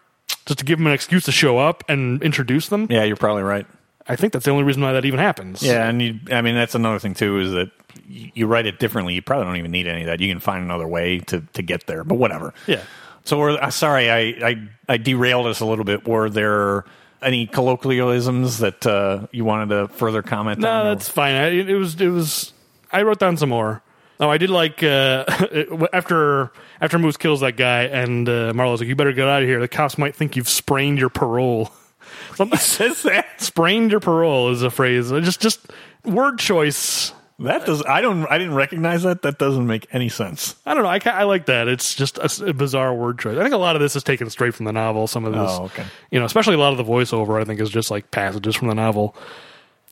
just 0.49 0.59
to 0.61 0.65
give 0.65 0.79
them 0.79 0.87
an 0.87 0.95
excuse 0.95 1.25
to 1.25 1.33
show 1.33 1.59
up 1.59 1.85
and 1.89 2.23
introduce 2.23 2.69
them. 2.69 2.87
Yeah, 2.89 3.05
you're 3.05 3.17
probably 3.17 3.43
right. 3.43 3.67
I 4.07 4.17
think 4.17 4.33
that's 4.33 4.47
the 4.47 4.51
only 4.51 4.65
reason 4.65 4.83
why 4.83 4.95
that 4.95 5.05
even 5.05 5.21
happens. 5.21 5.63
Yeah, 5.63 5.87
and 5.87 6.01
you, 6.01 6.19
I 6.33 6.41
mean 6.41 6.55
that's 6.55 6.75
another 6.75 6.99
thing 6.99 7.13
too 7.13 7.39
is 7.39 7.53
that 7.53 7.71
you 8.09 8.47
write 8.47 8.65
it 8.65 8.79
differently. 8.79 9.13
You 9.13 9.21
probably 9.21 9.45
don't 9.45 9.57
even 9.59 9.71
need 9.71 9.87
any 9.87 10.01
of 10.01 10.07
that. 10.07 10.21
You 10.21 10.29
can 10.29 10.41
find 10.41 10.65
another 10.65 10.89
way 10.89 11.19
to 11.21 11.43
to 11.53 11.63
get 11.63 11.87
there. 11.87 12.03
But 12.03 12.15
whatever. 12.15 12.55
Yeah. 12.67 12.83
So 13.25 13.39
we're 13.39 13.51
uh, 13.51 13.71
sorry, 13.71 14.11
I, 14.11 14.21
I 14.21 14.69
I 14.89 14.97
derailed 14.97 15.47
us 15.47 15.61
a 15.61 15.67
little 15.67 15.85
bit. 15.85 16.09
Were 16.09 16.31
there 16.31 16.87
any 17.21 17.47
colloquialisms 17.47 18.59
that 18.59 18.87
uh, 18.87 19.27
you 19.31 19.45
wanted 19.45 19.69
to 19.75 19.89
further 19.89 20.23
comment 20.23 20.65
on? 20.65 20.85
No, 20.85 20.95
that's 20.95 21.11
fine. 21.11 21.35
I, 21.35 21.49
it 21.49 21.75
was 21.75 22.01
it 22.01 22.09
was. 22.09 22.55
I 22.91 23.03
wrote 23.03 23.19
down 23.19 23.37
some 23.37 23.51
more. 23.51 23.83
Oh, 24.21 24.29
I 24.29 24.39
did 24.39 24.51
like 24.51 24.83
uh, 24.83 25.25
after 25.93 26.51
after 26.81 26.99
Moose 26.99 27.17
kills 27.17 27.41
that 27.41 27.57
guy, 27.57 27.85
and 27.85 28.29
uh, 28.29 28.53
Marlowe's 28.55 28.81
like, 28.81 28.89
"You 28.89 28.97
better 28.97 29.13
get 29.13 29.29
out 29.29 29.43
of 29.43 29.49
here. 29.49 29.61
The 29.61 29.69
cops 29.69 29.97
might 29.99 30.15
think 30.17 30.37
you've 30.37 30.49
sprained 30.49 30.99
your 30.99 31.09
parole." 31.11 31.71
Something 32.35 32.59
says 32.59 33.03
that. 33.05 33.41
sprained 33.41 33.91
your 33.91 34.01
parole 34.01 34.51
is 34.51 34.63
a 34.63 34.71
phrase. 34.71 35.11
Just 35.11 35.41
just 35.41 35.61
word 36.05 36.39
choice. 36.39 37.13
That 37.41 37.65
does. 37.67 37.85
I 37.85 38.01
don't. 38.01 38.27
I 38.27 38.39
didn't 38.39 38.55
recognize 38.55 39.05
that. 39.05 39.23
That 39.23 39.39
doesn't 39.39 39.69
make 39.69 39.87
any 39.93 40.09
sense. 40.09 40.57
I 40.67 40.75
don't 40.75 40.83
know. 40.83 40.89
I, 40.89 40.99
I 41.05 41.23
like 41.23 41.47
that. 41.47 41.69
It's 41.69 41.95
just 41.95 42.19
a 42.19 42.53
bizarre 42.53 42.93
word 42.93 43.21
choice. 43.21 43.39
I 43.39 43.43
think 43.43 43.55
a 43.55 43.59
lot 43.59 43.77
of 43.77 43.81
this 43.83 43.95
is 43.95 44.03
taken 44.03 44.29
straight 44.31 44.55
from 44.57 44.65
the 44.67 44.73
novel. 44.73 45.07
Some 45.07 45.25
of 45.25 45.33
this, 45.33 45.49
Oh, 45.49 45.65
okay. 45.67 45.85
you 46.11 46.19
know, 46.19 46.25
especially 46.25 46.55
a 46.55 46.59
lot 46.59 46.73
of 46.73 46.79
the 46.79 46.85
voiceover. 46.85 47.41
I 47.41 47.45
think 47.45 47.61
is 47.61 47.71
just 47.71 47.93
like 47.93 48.11
passages 48.11 48.57
from 48.57 48.67
the 48.67 48.75
novel. 48.75 49.15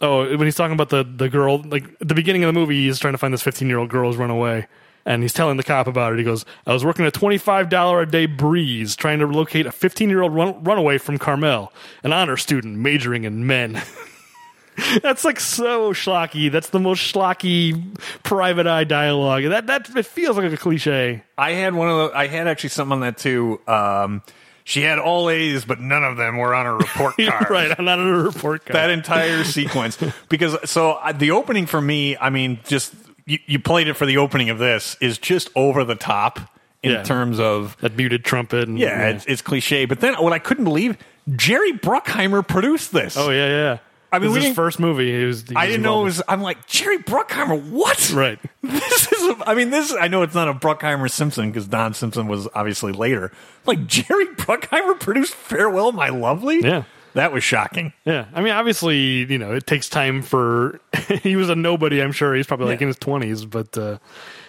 Oh, 0.01 0.29
when 0.37 0.47
he's 0.47 0.57
talking 0.57 0.75
about 0.75 0.91
the 0.91 1.05
the 1.05 1.29
girl, 1.29 1.63
like 1.63 1.85
at 2.01 2.09
the 2.09 2.15
beginning 2.15 2.45
of 2.45 2.49
the 2.49 2.59
movie, 2.59 2.87
he's 2.87 2.99
trying 2.99 3.15
to 3.15 3.19
find 3.19 3.33
this 3.33 3.43
fifteen 3.43 3.69
year 3.69 3.79
old 3.79 3.89
girl 3.89 4.11
who's 4.11 4.19
run 4.19 4.31
away, 4.31 4.67
and 5.07 5.23
he's 5.23 5.33
telling 5.33 5.57
the 5.57 5.63
cop 5.63 5.87
about 5.87 6.13
it. 6.13 6.19
He 6.19 6.25
goes, 6.25 6.45
"I 6.67 6.73
was 6.73 6.85
working 6.85 7.07
a 7.07 7.11
twenty 7.11 7.39
five 7.39 7.69
dollar 7.71 8.03
a 8.03 8.07
day 8.07 8.27
breeze, 8.27 8.95
trying 8.95 9.21
to 9.21 9.27
locate 9.27 9.67
a 9.67 9.73
fifteen 9.73 10.11
year 10.11 10.23
old 10.23 10.35
run, 10.35 10.63
runaway 10.65 10.99
from 10.99 11.19
Carmel, 11.19 11.73
an 12.03 12.13
honor 12.13 12.37
student 12.37 12.79
majoring 12.79 13.25
in 13.25 13.47
men." 13.47 13.83
That's 15.03 15.25
like 15.25 15.41
so 15.41 15.93
schlocky. 15.95 16.53
That's 16.53 16.69
the 16.69 16.79
most 16.79 17.01
schlocky 17.01 17.99
private 18.23 18.67
eye 18.67 18.85
dialogue. 18.85 19.45
That 19.45 19.67
that 19.69 19.97
it 19.97 20.05
feels 20.05 20.37
like 20.37 20.53
a 20.53 20.57
cliche. 20.57 21.23
I 21.39 21.53
had 21.53 21.75
one 21.75 21.89
of 21.89 21.97
the. 21.97 22.17
I 22.17 22.27
had 22.27 22.47
actually 22.47 22.71
something 22.71 22.93
on 22.93 23.01
that 23.01 23.17
too. 23.17 23.61
Um, 23.67 24.23
she 24.69 24.83
had 24.83 24.99
all 24.99 25.31
A's, 25.31 25.65
but 25.65 25.79
none 25.81 26.03
of 26.03 26.17
them 26.17 26.39
were 26.39 26.53
on 26.53 26.67
her 26.67 26.77
report 26.77 27.15
card. 27.25 27.49
right, 27.51 27.79
not 27.79 28.01
in 28.01 28.07
a 28.09 28.19
report 28.19 28.67
card. 28.67 28.75
that 28.75 28.91
entire 28.91 29.45
sequence 29.59 29.97
because 30.29 30.57
so 30.69 30.93
uh, 30.95 31.13
the 31.13 31.31
opening 31.31 31.67
for 31.67 31.81
me 31.81 32.17
i 32.17 32.29
mean 32.31 32.59
just 32.67 32.93
you, 33.27 33.39
you 33.47 33.59
played 33.61 33.87
it 33.89 33.95
for 33.95 34.07
the 34.07 34.17
opening 34.17 34.51
of 34.51 34.59
this 34.59 34.97
is 35.01 35.19
just 35.19 35.51
over 35.55 35.85
the 35.85 35.95
top 35.95 36.41
in 36.83 36.93
Yeah. 36.93 37.03
terms 37.05 37.41
of 37.41 37.77
that 37.81 37.97
muted 37.97 38.25
trumpet. 38.25 38.69
And, 38.69 38.79
yeah, 38.79 39.09
It's, 39.11 39.25
it's 39.27 39.41
cliche 39.43 39.85
but 39.87 40.01
then 40.01 40.15
what 40.15 40.33
i 40.33 40.39
couldn't 40.41 40.65
believe 40.65 40.97
jerry 41.37 41.73
bruckheimer 41.73 42.47
produced 42.47 42.93
this 42.93 43.17
oh 43.17 43.31
yeah, 43.31 43.49
yeah. 43.49 43.79
I 44.13 44.19
mean, 44.19 44.29
This 44.29 44.35
we 44.35 44.39
is 44.41 44.45
his 44.47 44.55
first 44.57 44.79
movie. 44.81 45.19
He 45.19 45.25
was, 45.25 45.43
he 45.49 45.55
i 45.57 45.67
didn't 45.67 45.83
know 45.83 46.01
it 46.03 46.05
was 46.05 46.23
i'm 46.29 46.41
like 46.43 46.67
jerry 46.67 46.99
bruckheimer 46.99 47.61
what 47.71 48.11
right. 48.13 48.39
this 48.63 49.13
is 49.13 49.29
a, 49.31 49.49
i 49.51 49.55
mean 49.55 49.71
this 49.71 49.93
i 50.01 50.09
know 50.09 50.23
it's 50.23 50.35
not 50.35 50.49
a 50.49 50.55
bruckheimer 50.55 51.11
simpson 51.11 51.51
because 51.51 51.67
don 51.67 51.93
simpson 51.95 52.27
was 52.29 52.47
obviously 52.55 52.93
later 52.93 53.33
like 53.67 53.87
jerry 53.89 54.27
bruckheimer 54.27 54.99
produced 55.01 55.35
farewell 55.35 55.93
my 55.93 56.09
lovely 56.09 56.61
Yeah. 56.61 56.85
that 57.15 57.33
was 57.33 57.43
shocking 57.45 57.93
Yeah, 58.05 58.27
I 58.35 58.41
mean, 58.43 58.53
obviously, 58.53 59.25
you 59.31 59.39
know, 59.39 59.55
it 59.55 59.67
takes 59.67 59.89
time 59.89 60.23
for. 60.23 60.81
he 61.23 61.35
was 61.37 61.49
a 61.49 61.57
nobody. 61.57 62.01
I'm 62.03 62.13
sure 62.13 62.35
he's 62.35 62.47
probably 62.47 62.67
like 62.67 62.81
Yeah. 62.81 62.85
in 62.85 62.89
his 62.89 62.99
20s, 62.99 63.49
but 63.51 63.77
uh, 63.79 63.99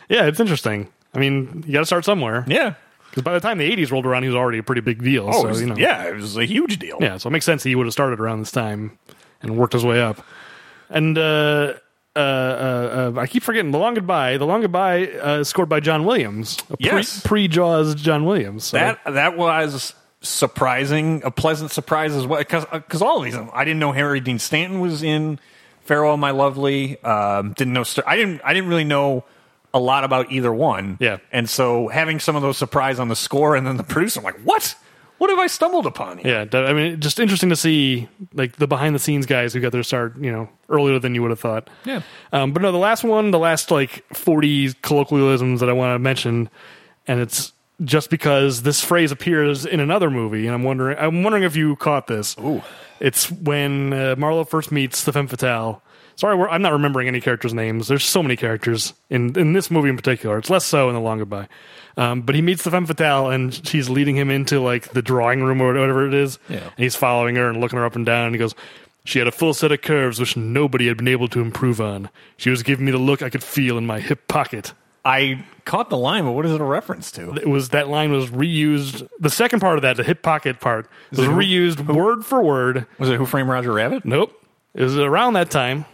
yeah, 0.09 0.25
it's 0.25 0.39
interesting. 0.39 0.89
I 1.15 1.19
mean, 1.19 1.63
you 1.65 1.73
got 1.73 1.79
to 1.79 1.85
start 1.85 2.03
somewhere. 2.05 2.43
yeah 2.47 2.73
Because 3.09 3.23
by 3.23 3.33
the 3.33 3.39
time 3.39 3.57
the 3.57 3.71
80s 3.71 3.89
rolled 3.91 4.05
around, 4.05 4.23
he 4.23 4.29
was 4.29 4.35
already 4.35 4.57
a 4.59 4.63
pretty 4.63 4.81
big 4.81 5.01
deal. 5.01 5.29
oh 5.33 5.51
so 5.53 5.59
you 5.59 5.65
know, 5.67 5.75
yeah 5.77 6.03
it 6.09 6.15
was 6.15 6.35
a 6.37 6.45
huge 6.45 6.77
deal 6.77 6.97
Yeah, 6.99 7.17
so 7.17 7.29
it 7.29 7.31
makes 7.31 7.45
sense 7.45 7.63
that 7.63 7.69
he 7.69 7.75
would 7.75 7.85
have 7.87 7.93
started 7.93 8.19
around 8.19 8.39
this 8.41 8.51
time 8.51 8.97
and 9.41 9.57
worked 9.57 9.73
his 9.73 9.85
way 9.85 10.01
up. 10.01 10.21
And 10.89 11.17
uh, 11.17 11.73
uh, 12.15 12.19
uh, 12.19 13.11
uh, 13.15 13.19
I 13.19 13.27
keep 13.27 13.43
forgetting 13.43 13.71
the 13.71 13.77
Long 13.77 13.93
Goodbye. 13.93 14.37
The 14.37 14.45
Long 14.45 14.61
Goodbye 14.61 15.07
uh, 15.07 15.39
is 15.39 15.47
scored 15.49 15.69
by 15.69 15.79
John 15.79 16.05
Williams, 16.05 16.57
Yes. 16.79 17.21
pre 17.23 17.47
Jaws 17.47 17.93
John 17.95 18.25
Williams. 18.25 18.63
So, 18.65 18.77
That 18.77 18.99
that 19.05 19.37
was 19.37 19.93
surprising, 20.21 21.21
a 21.23 21.31
pleasant 21.31 21.71
surprise 21.71 22.15
as 22.15 22.25
well. 22.25 22.39
Because 22.39 23.01
all 23.01 23.19
of 23.19 23.25
these, 23.25 23.35
I 23.53 23.63
didn't 23.65 23.79
know 23.79 23.91
Harry 23.91 24.19
Dean 24.19 24.39
Stanton 24.39 24.79
was 24.79 25.03
in 25.03 25.39
Farewell, 25.81 26.17
My 26.17 26.31
Lovely. 26.31 27.01
Um, 27.03 27.53
didn't 27.53 27.73
know. 27.73 27.83
I 28.05 28.15
didn't. 28.15 28.41
I 28.43 28.53
didn't 28.53 28.69
really 28.69 28.83
know 28.83 29.23
a 29.73 29.79
lot 29.79 30.03
about 30.03 30.31
either 30.31 30.51
one. 30.51 30.97
Yeah. 30.99 31.17
and 31.31 31.47
so 31.49 31.87
having 31.89 32.19
some 32.19 32.35
of 32.35 32.41
those 32.41 32.57
surprise 32.57 32.99
on 32.99 33.09
the 33.09 33.15
score 33.15 33.55
and 33.55 33.67
then 33.67 33.77
the 33.77 33.83
producer, 33.83 34.19
I'm 34.21 34.23
like, 34.23 34.39
what? 34.43 34.75
What 35.17 35.29
have 35.29 35.39
I 35.39 35.47
stumbled 35.47 35.85
upon 35.85 36.19
here? 36.19 36.47
yeah, 36.51 36.59
I 36.59 36.73
mean, 36.73 36.99
just 36.99 37.19
interesting 37.19 37.49
to 37.49 37.55
see 37.55 38.07
like 38.33 38.57
the 38.57 38.67
behind 38.67 38.93
the 38.93 38.99
scenes 38.99 39.25
guys 39.25 39.53
who 39.53 39.59
got 39.59 39.71
their 39.71 39.83
start, 39.83 40.17
you 40.17 40.31
know, 40.31 40.49
earlier 40.69 40.99
than 40.99 41.15
you 41.15 41.21
would 41.23 41.31
have 41.31 41.39
thought. 41.39 41.69
Yeah. 41.85 42.01
Um, 42.31 42.53
but 42.53 42.61
no, 42.61 42.71
the 42.71 42.77
last 42.77 43.03
one, 43.03 43.31
the 43.31 43.39
last 43.39 43.71
like 43.71 44.05
40 44.13 44.73
colloquialisms 44.81 45.59
that 45.59 45.69
I 45.69 45.73
want 45.73 45.95
to 45.95 45.99
mention, 45.99 46.49
and 47.07 47.19
it's 47.19 47.53
just 47.83 48.09
because 48.09 48.63
this 48.63 48.83
phrase 48.83 49.11
appears 49.11 49.65
in 49.65 49.79
another 49.79 50.09
movie, 50.09 50.45
and 50.45 50.53
I'm 50.53 50.63
wondering, 50.63 50.97
I'm 50.99 51.23
wondering 51.23 51.43
if 51.43 51.55
you 51.55 51.75
caught 51.75 52.07
this. 52.07 52.35
Ooh. 52.39 52.61
It's 52.99 53.31
when 53.31 53.93
uh, 53.93 54.15
Marlowe 54.17 54.43
first 54.43 54.71
meets 54.71 55.03
the 55.03 55.13
femme 55.13 55.27
fatale. 55.27 55.81
Sorry, 56.17 56.35
we're, 56.35 56.49
I'm 56.49 56.61
not 56.63 56.73
remembering 56.73 57.07
any 57.07 57.21
characters' 57.21 57.53
names. 57.53 57.87
There's 57.87 58.03
so 58.03 58.21
many 58.21 58.35
characters 58.35 58.93
in 59.09 59.37
in 59.39 59.53
this 59.53 59.71
movie 59.71 59.87
in 59.89 59.95
particular. 59.95 60.37
It's 60.39 60.49
less 60.49 60.65
so 60.65 60.89
in 60.89 60.95
the 60.95 60.99
Long 60.99 61.19
Goodbye. 61.19 61.47
Um, 61.95 62.21
but 62.21 62.35
he 62.35 62.41
meets 62.41 62.63
the 62.63 62.71
femme 62.71 62.85
fatale, 62.87 63.29
and 63.29 63.53
she's 63.67 63.89
leading 63.89 64.15
him 64.15 64.29
into 64.29 64.59
like 64.59 64.89
the 64.89 65.01
drawing 65.01 65.43
room 65.43 65.61
or 65.61 65.67
whatever 65.73 66.07
it 66.07 66.13
is. 66.13 66.39
Yeah. 66.49 66.57
And 66.63 66.73
he's 66.77 66.95
following 66.95 67.35
her 67.35 67.49
and 67.49 67.61
looking 67.61 67.77
her 67.77 67.85
up 67.85 67.95
and 67.95 68.05
down. 68.05 68.25
And 68.25 68.35
he 68.35 68.39
goes, 68.39 68.55
"She 69.05 69.19
had 69.19 69.27
a 69.27 69.31
full 69.31 69.53
set 69.53 69.71
of 69.71 69.81
curves 69.81 70.19
which 70.19 70.35
nobody 70.35 70.87
had 70.87 70.97
been 70.97 71.07
able 71.07 71.27
to 71.29 71.39
improve 71.39 71.79
on. 71.79 72.09
She 72.35 72.49
was 72.49 72.63
giving 72.63 72.85
me 72.85 72.91
the 72.91 72.97
look 72.97 73.21
I 73.21 73.29
could 73.29 73.43
feel 73.43 73.77
in 73.77 73.85
my 73.85 73.99
hip 73.99 74.27
pocket." 74.27 74.73
I 75.05 75.45
caught 75.63 75.89
the 75.89 75.97
line, 75.97 76.25
but 76.25 76.31
what 76.33 76.45
is 76.45 76.51
it 76.51 76.59
a 76.59 76.65
reference 76.65 77.11
to? 77.11 77.33
It 77.35 77.47
was 77.47 77.69
that 77.69 77.87
line 77.87 78.11
was 78.11 78.29
reused. 78.31 79.07
The 79.19 79.29
second 79.29 79.59
part 79.61 79.77
of 79.77 79.83
that, 79.83 79.95
the 79.97 80.03
hip 80.03 80.21
pocket 80.21 80.59
part, 80.59 80.89
was 81.11 81.19
it 81.19 81.25
who- 81.25 81.31
reused 81.37 81.85
word 81.85 82.25
for 82.25 82.41
word 82.41 82.85
Was 82.97 83.09
it 83.09 83.15
Who 83.17 83.25
Framed 83.25 83.47
Roger 83.49 83.71
Rabbit? 83.71 84.03
Nope. 84.03 84.33
It 84.73 84.83
was 84.83 84.97
around 84.97 85.33
that 85.33 85.49
time. 85.49 85.85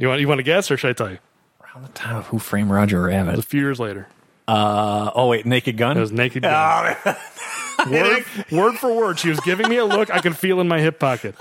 You 0.00 0.08
want 0.08 0.20
you 0.22 0.28
want 0.28 0.38
to 0.38 0.42
guess 0.42 0.70
or 0.70 0.78
should 0.78 0.88
I 0.88 0.92
tell 0.94 1.10
you? 1.10 1.18
Around 1.62 1.82
the 1.82 1.92
time 1.92 2.16
of 2.16 2.26
Who 2.28 2.38
Framed 2.38 2.70
Roger 2.70 3.02
was 3.02 3.38
a 3.38 3.42
few 3.42 3.60
years 3.60 3.78
later. 3.78 4.08
Uh, 4.48 5.10
oh 5.14 5.28
wait, 5.28 5.44
Naked 5.44 5.76
Gun. 5.76 5.98
It 5.98 6.00
was 6.00 6.10
Naked 6.10 6.42
Gun. 6.42 6.96
Oh, 7.04 7.86
word, 7.90 8.24
word 8.50 8.78
for 8.78 8.92
word. 8.96 9.18
She 9.18 9.28
was 9.28 9.38
giving 9.40 9.68
me 9.68 9.76
a 9.76 9.84
look 9.84 10.08
I 10.10 10.20
could 10.20 10.38
feel 10.38 10.58
in 10.60 10.68
my 10.68 10.80
hip 10.80 10.98
pocket. 10.98 11.36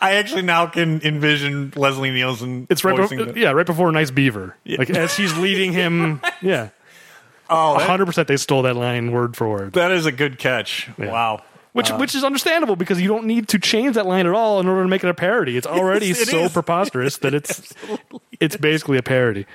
I 0.00 0.14
actually 0.14 0.42
now 0.42 0.66
can 0.68 1.00
envision 1.02 1.72
Leslie 1.74 2.12
Nielsen. 2.12 2.68
It's 2.70 2.84
right 2.84 2.96
before, 2.96 3.24
the- 3.24 3.38
yeah, 3.40 3.50
right 3.50 3.66
before 3.66 3.90
Nice 3.90 4.12
Beaver. 4.12 4.56
Like 4.64 4.90
as 4.90 5.12
she's 5.12 5.36
leading 5.36 5.72
him, 5.72 6.20
yeah. 6.40 6.68
Oh, 7.50 7.78
hundred 7.80 8.06
percent 8.06 8.28
they 8.28 8.36
stole 8.36 8.62
that 8.62 8.76
line 8.76 9.10
word 9.10 9.36
for 9.36 9.48
word. 9.48 9.72
that 9.72 9.90
is 9.90 10.06
a 10.06 10.12
good 10.12 10.38
catch. 10.38 10.88
Wow. 10.98 11.42
Which 11.72 11.90
uh-huh. 11.90 11.98
which 11.98 12.14
is 12.14 12.24
understandable 12.24 12.76
because 12.76 13.00
you 13.00 13.08
don't 13.08 13.26
need 13.26 13.48
to 13.48 13.58
change 13.58 13.94
that 13.94 14.06
line 14.06 14.26
at 14.26 14.32
all 14.32 14.60
in 14.60 14.68
order 14.68 14.82
to 14.82 14.88
make 14.88 15.04
it 15.04 15.08
a 15.08 15.14
parody. 15.14 15.56
It's 15.56 15.66
already 15.66 16.06
Yes, 16.08 16.20
it 16.22 16.28
so 16.28 16.44
is. 16.44 16.52
preposterous 16.54 17.18
that 17.18 17.34
it's 17.34 17.72
it's 18.40 18.56
basically 18.56 18.98
a 18.98 19.02
parody. 19.02 19.46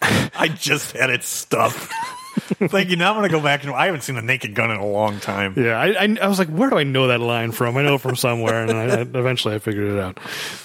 I 0.00 0.48
just 0.48 0.92
had 0.92 1.10
it 1.10 1.24
stuffed. 1.24 1.92
Thank 2.38 2.90
you. 2.90 2.96
Now 2.96 3.10
I'm 3.10 3.18
going 3.18 3.28
to 3.28 3.36
go 3.36 3.42
back 3.42 3.64
and 3.64 3.72
I 3.72 3.86
haven't 3.86 4.02
seen 4.02 4.14
the 4.14 4.22
Naked 4.22 4.54
Gun 4.54 4.70
in 4.70 4.76
a 4.76 4.86
long 4.86 5.18
time. 5.18 5.54
Yeah, 5.56 5.78
I, 5.78 6.04
I, 6.04 6.16
I 6.22 6.28
was 6.28 6.38
like, 6.38 6.48
where 6.48 6.70
do 6.70 6.78
I 6.78 6.84
know 6.84 7.08
that 7.08 7.20
line 7.20 7.50
from? 7.50 7.76
I 7.76 7.82
know 7.82 7.96
it 7.96 8.00
from 8.00 8.14
somewhere, 8.14 8.62
and 8.62 8.70
I, 8.70 8.84
I, 8.84 9.00
eventually 9.00 9.56
I 9.56 9.58
figured 9.58 9.92
it 9.92 9.98
out. 9.98 10.18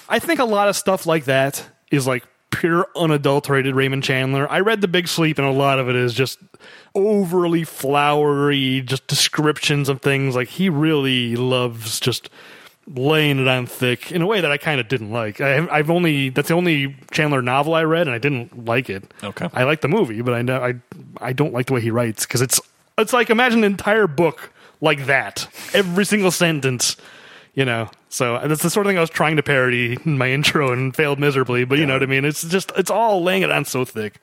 I 0.07 0.19
think 0.19 0.39
a 0.39 0.45
lot 0.45 0.69
of 0.69 0.75
stuff 0.75 1.07
like 1.07 1.25
that 1.25 1.67
is 1.89 2.05
like 2.05 2.25
pure 2.53 2.87
unadulterated 2.95 3.75
Raymond 3.75 4.03
Chandler. 4.03 4.49
I 4.51 4.59
read 4.59 4.81
The 4.81 4.87
Big 4.87 5.07
Sleep, 5.07 5.37
and 5.37 5.47
a 5.47 5.51
lot 5.51 5.79
of 5.79 5.89
it 5.89 5.95
is 5.95 6.13
just 6.13 6.39
overly 6.95 7.63
flowery, 7.63 8.81
just 8.81 9.07
descriptions 9.07 9.89
of 9.89 10.01
things. 10.01 10.35
Like 10.35 10.47
he 10.47 10.69
really 10.69 11.35
loves 11.35 11.99
just 11.99 12.29
laying 12.87 13.39
it 13.39 13.47
on 13.47 13.65
thick 13.65 14.11
in 14.11 14.21
a 14.21 14.25
way 14.25 14.41
that 14.41 14.51
I 14.51 14.57
kind 14.57 14.79
of 14.79 14.87
didn't 14.87 15.11
like. 15.11 15.39
I, 15.41 15.67
I've 15.69 15.89
only 15.89 16.29
that's 16.29 16.49
the 16.49 16.53
only 16.53 16.95
Chandler 17.11 17.41
novel 17.41 17.73
I 17.73 17.83
read, 17.83 18.07
and 18.07 18.15
I 18.15 18.19
didn't 18.19 18.65
like 18.65 18.89
it. 18.89 19.11
Okay. 19.23 19.49
I 19.53 19.63
like 19.63 19.81
the 19.81 19.87
movie, 19.87 20.21
but 20.21 20.33
I 20.33 20.41
know 20.41 20.61
I 20.61 20.75
I 21.19 21.33
don't 21.33 21.53
like 21.53 21.67
the 21.67 21.73
way 21.73 21.81
he 21.81 21.91
writes 21.91 22.25
because 22.25 22.41
it's 22.41 22.61
it's 22.97 23.13
like 23.13 23.29
imagine 23.29 23.59
an 23.59 23.71
entire 23.71 24.07
book 24.07 24.51
like 24.81 25.05
that, 25.05 25.47
every 25.73 26.05
single 26.05 26.31
sentence, 26.31 26.97
you 27.53 27.65
know. 27.65 27.89
So 28.09 28.39
that's 28.45 28.63
the 28.63 28.69
sort 28.69 28.85
of 28.85 28.89
thing 28.89 28.97
I 28.97 29.01
was 29.01 29.09
trying 29.09 29.37
to 29.37 29.43
parody 29.43 29.97
in 30.05 30.17
my 30.17 30.29
intro 30.31 30.71
and 30.71 30.95
failed 30.95 31.19
miserably. 31.19 31.65
But 31.65 31.79
you 31.79 31.85
know 31.85 31.93
what 31.93 32.03
I 32.03 32.07
mean? 32.07 32.25
It's 32.25 32.43
just 32.43 32.71
it's 32.75 32.91
all 32.91 33.23
laying 33.23 33.41
it 33.41 33.51
on 33.51 33.65
so 33.65 33.85
thick. 33.85 34.19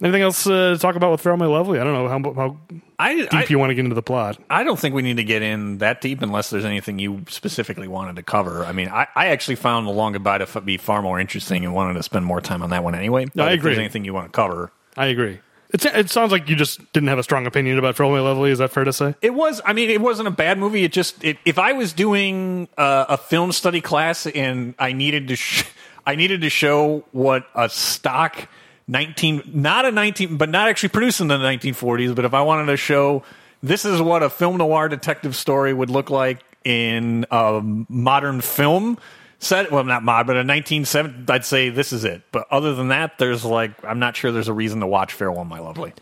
Anything 0.00 0.22
else 0.22 0.48
uh, 0.48 0.72
to 0.72 0.78
talk 0.78 0.96
about 0.96 1.12
with 1.12 1.20
Farewell 1.20 1.38
My 1.38 1.46
Lovely? 1.46 1.78
I 1.78 1.84
don't 1.84 1.92
know 1.92 2.08
how, 2.08 2.34
how 2.34 2.56
I, 2.98 3.18
deep 3.18 3.34
I, 3.34 3.46
you 3.48 3.56
want 3.56 3.70
to 3.70 3.76
get 3.76 3.84
into 3.84 3.94
the 3.94 4.02
plot. 4.02 4.36
I 4.50 4.64
don't 4.64 4.76
think 4.76 4.96
we 4.96 5.02
need 5.02 5.18
to 5.18 5.24
get 5.24 5.42
in 5.42 5.78
that 5.78 6.00
deep 6.00 6.22
unless 6.22 6.50
there's 6.50 6.64
anything 6.64 6.98
you 6.98 7.22
specifically 7.28 7.86
wanted 7.86 8.16
to 8.16 8.24
cover. 8.24 8.64
I 8.64 8.72
mean, 8.72 8.88
I, 8.88 9.06
I 9.14 9.26
actually 9.28 9.54
found 9.54 9.86
The 9.86 9.92
Long 9.92 10.12
Goodbye 10.12 10.38
to 10.38 10.60
be 10.60 10.76
far 10.76 11.02
more 11.02 11.20
interesting 11.20 11.64
and 11.64 11.72
wanted 11.72 11.94
to 11.94 12.02
spend 12.02 12.24
more 12.26 12.40
time 12.40 12.62
on 12.62 12.70
that 12.70 12.82
one 12.82 12.96
anyway. 12.96 13.26
But 13.32 13.42
I 13.42 13.52
if 13.52 13.62
there's 13.62 13.74
agree. 13.74 13.84
anything 13.84 14.04
you 14.04 14.12
want 14.12 14.26
to 14.26 14.32
cover, 14.32 14.72
I 14.96 15.06
agree. 15.06 15.38
It's, 15.72 15.86
it 15.86 16.10
sounds 16.10 16.32
like 16.32 16.48
you 16.50 16.56
just 16.56 16.92
didn't 16.92 17.08
have 17.08 17.18
a 17.18 17.22
strong 17.22 17.46
opinion 17.46 17.78
about 17.78 17.96
Farewell 17.96 18.24
Lovely. 18.24 18.50
Is 18.50 18.58
that 18.58 18.70
fair 18.70 18.84
to 18.84 18.92
say? 18.92 19.14
It 19.22 19.32
was. 19.32 19.60
I 19.64 19.72
mean, 19.72 19.88
it 19.88 20.00
wasn't 20.00 20.28
a 20.28 20.32
bad 20.32 20.58
movie. 20.58 20.84
It 20.84 20.92
just 20.92 21.24
it, 21.24 21.38
if 21.46 21.58
I 21.58 21.72
was 21.72 21.94
doing 21.94 22.68
uh, 22.76 23.06
a 23.08 23.16
film 23.16 23.52
study 23.52 23.80
class 23.80 24.26
and 24.26 24.74
I 24.78 24.92
needed 24.92 25.28
to, 25.28 25.36
sh- 25.36 25.64
I 26.06 26.14
needed 26.14 26.42
to 26.42 26.50
show 26.50 27.04
what 27.12 27.46
a 27.54 27.70
stock 27.70 28.48
nineteen, 28.86 29.42
not 29.46 29.86
a 29.86 29.90
nineteen, 29.90 30.36
but 30.36 30.50
not 30.50 30.68
actually 30.68 30.90
produced 30.90 31.22
in 31.22 31.28
the 31.28 31.38
nineteen 31.38 31.74
forties. 31.74 32.12
But 32.12 32.26
if 32.26 32.34
I 32.34 32.42
wanted 32.42 32.66
to 32.66 32.76
show 32.76 33.22
this 33.62 33.84
is 33.84 34.02
what 34.02 34.22
a 34.22 34.28
film 34.28 34.58
noir 34.58 34.88
detective 34.88 35.34
story 35.34 35.72
would 35.72 35.88
look 35.88 36.10
like 36.10 36.42
in 36.64 37.24
a 37.30 37.60
modern 37.62 38.40
film 38.40 38.98
set, 39.42 39.70
well, 39.70 39.84
not 39.84 40.02
mod, 40.02 40.26
but 40.26 40.36
a 40.36 40.44
nineteen 40.44 40.84
seventy, 40.84 41.30
I'd 41.32 41.44
say 41.44 41.68
this 41.68 41.92
is 41.92 42.04
it. 42.04 42.22
But 42.32 42.46
other 42.50 42.74
than 42.74 42.88
that, 42.88 43.18
there's 43.18 43.44
like 43.44 43.72
I'm 43.84 43.98
not 43.98 44.16
sure 44.16 44.32
there's 44.32 44.48
a 44.48 44.52
reason 44.54 44.80
to 44.80 44.86
watch 44.86 45.12
Farewell, 45.12 45.44
My 45.44 45.58
Lovely. 45.58 45.92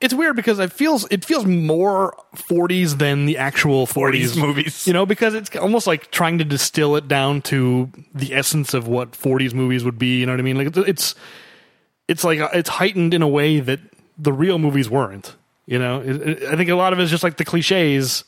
It's 0.00 0.12
weird 0.12 0.34
because 0.34 0.58
it 0.58 0.72
feels 0.72 1.06
it 1.12 1.24
feels 1.24 1.44
more 1.46 2.16
40s 2.34 2.98
than 2.98 3.24
the 3.26 3.38
actual 3.38 3.86
40s, 3.86 4.32
40s 4.32 4.36
movies. 4.40 4.86
You 4.86 4.92
know, 4.92 5.06
because 5.06 5.34
it's 5.34 5.54
almost 5.56 5.86
like 5.86 6.10
trying 6.10 6.38
to 6.38 6.44
distill 6.44 6.96
it 6.96 7.06
down 7.06 7.40
to 7.42 7.90
the 8.12 8.34
essence 8.34 8.74
of 8.74 8.88
what 8.88 9.12
40s 9.12 9.54
movies 9.54 9.84
would 9.84 9.98
be. 10.00 10.18
You 10.18 10.26
know 10.26 10.32
what 10.32 10.40
I 10.40 10.42
mean? 10.42 10.56
Like 10.56 10.66
it's- 10.68 10.88
it's 10.88 11.14
it's 12.08 12.24
like 12.24 12.40
it's 12.52 12.68
heightened 12.68 13.14
in 13.14 13.22
a 13.22 13.28
way 13.28 13.60
that 13.60 13.78
the 14.18 14.32
real 14.32 14.58
movies 14.58 14.90
weren't. 14.90 15.36
You 15.66 15.78
know, 15.78 16.00
It- 16.00 16.20
it- 16.28 16.42
I 16.52 16.56
think 16.56 16.68
a 16.68 16.74
lot 16.74 16.92
of 16.92 16.98
it 16.98 17.02
is 17.04 17.10
just 17.10 17.22
like 17.22 17.36
the 17.36 17.44
cliches 17.44 18.24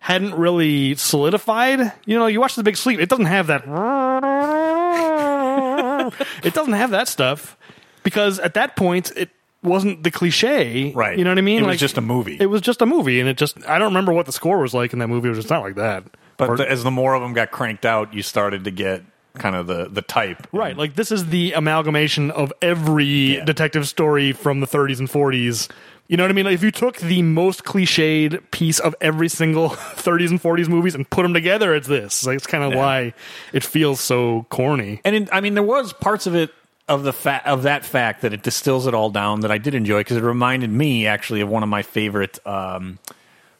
hadn't 0.00 0.34
really 0.34 0.94
solidified. 0.94 1.92
You 2.06 2.18
know, 2.18 2.26
you 2.26 2.40
watch 2.40 2.54
The 2.54 2.62
Big 2.62 2.76
Sleep, 2.76 3.00
it 3.00 3.08
doesn't 3.08 3.26
have 3.26 3.48
that. 3.48 3.64
it 6.44 6.54
doesn't 6.54 6.72
have 6.74 6.90
that 6.90 7.08
stuff 7.08 7.56
because 8.02 8.38
at 8.38 8.54
that 8.54 8.76
point 8.76 9.12
it 9.16 9.30
wasn't 9.62 10.02
the 10.04 10.10
cliche, 10.10 10.92
Right. 10.94 11.18
You 11.18 11.24
know 11.24 11.30
what 11.30 11.38
I 11.38 11.42
mean? 11.42 11.64
It 11.64 11.66
was 11.66 11.80
just 11.80 11.98
a 11.98 12.00
movie. 12.00 12.36
It 12.38 12.46
was 12.46 12.60
just 12.60 12.80
a 12.80 12.86
movie, 12.86 13.18
and 13.20 13.28
it 13.28 13.36
just 13.36 13.58
I 13.68 13.78
don't 13.78 13.88
remember 13.88 14.12
what 14.12 14.26
the 14.26 14.32
score 14.32 14.58
was 14.60 14.72
like 14.72 14.92
in 14.92 15.00
that 15.00 15.08
movie. 15.08 15.26
It 15.26 15.30
was 15.30 15.38
just 15.38 15.50
not 15.50 15.62
like 15.62 15.74
that. 15.74 16.04
But 16.36 16.50
Or- 16.50 16.56
the, 16.56 16.70
as 16.70 16.84
the 16.84 16.92
more 16.92 17.14
of 17.14 17.22
them 17.22 17.32
got 17.32 17.50
cranked 17.50 17.84
out, 17.84 18.14
you 18.14 18.22
started 18.22 18.64
to 18.64 18.70
get 18.70 19.02
kind 19.36 19.56
of 19.56 19.66
the 19.66 19.88
the 19.90 20.02
type. 20.02 20.46
Right, 20.52 20.76
like 20.76 20.94
this 20.94 21.10
is 21.10 21.26
the 21.26 21.52
amalgamation 21.54 22.30
of 22.30 22.52
every 22.62 23.36
Yeah. 23.36 23.44
detective 23.44 23.88
story 23.88 24.30
from 24.32 24.60
the 24.60 24.66
30s 24.66 25.00
and 25.00 25.08
40s. 25.08 25.68
You 26.08 26.16
know 26.16 26.24
what 26.24 26.30
I 26.30 26.34
mean? 26.34 26.46
Like 26.46 26.54
if 26.54 26.62
you 26.62 26.70
took 26.70 26.96
the 26.96 27.20
most 27.22 27.64
cliched 27.64 28.50
piece 28.50 28.78
of 28.80 28.94
every 29.00 29.28
single 29.28 29.68
30s 29.70 30.30
and 30.30 30.40
40s 30.42 30.66
movies 30.68 30.94
and 30.94 31.08
put 31.08 31.22
them 31.22 31.34
together, 31.34 31.74
it's 31.74 31.86
this. 31.86 32.24
Like 32.26 32.36
it's 32.36 32.46
kind 32.46 32.64
of 32.64 32.72
Yeah. 32.72 32.78
why 32.78 33.14
it 33.52 33.62
feels 33.62 34.00
so 34.00 34.46
corny. 34.48 35.00
And 35.04 35.14
in, 35.14 35.28
I 35.30 35.40
mean, 35.42 35.52
there 35.54 35.62
was 35.62 35.92
parts 35.92 36.26
of 36.26 36.34
it 36.34 36.50
of 36.88 37.02
the 37.02 37.12
fa- 37.12 37.42
of 37.44 37.64
that 37.64 37.84
fact 37.84 38.22
that 38.22 38.32
it 38.32 38.42
distills 38.42 38.86
it 38.86 38.94
all 38.94 39.10
down 39.10 39.40
that 39.40 39.50
I 39.50 39.58
did 39.58 39.74
enjoy 39.74 40.00
because 40.00 40.16
it 40.16 40.22
reminded 40.22 40.70
me 40.70 41.06
actually 41.06 41.42
of 41.42 41.50
one 41.50 41.62
of 41.62 41.68
my 41.68 41.82
favorite 41.82 42.38
um, 42.46 42.98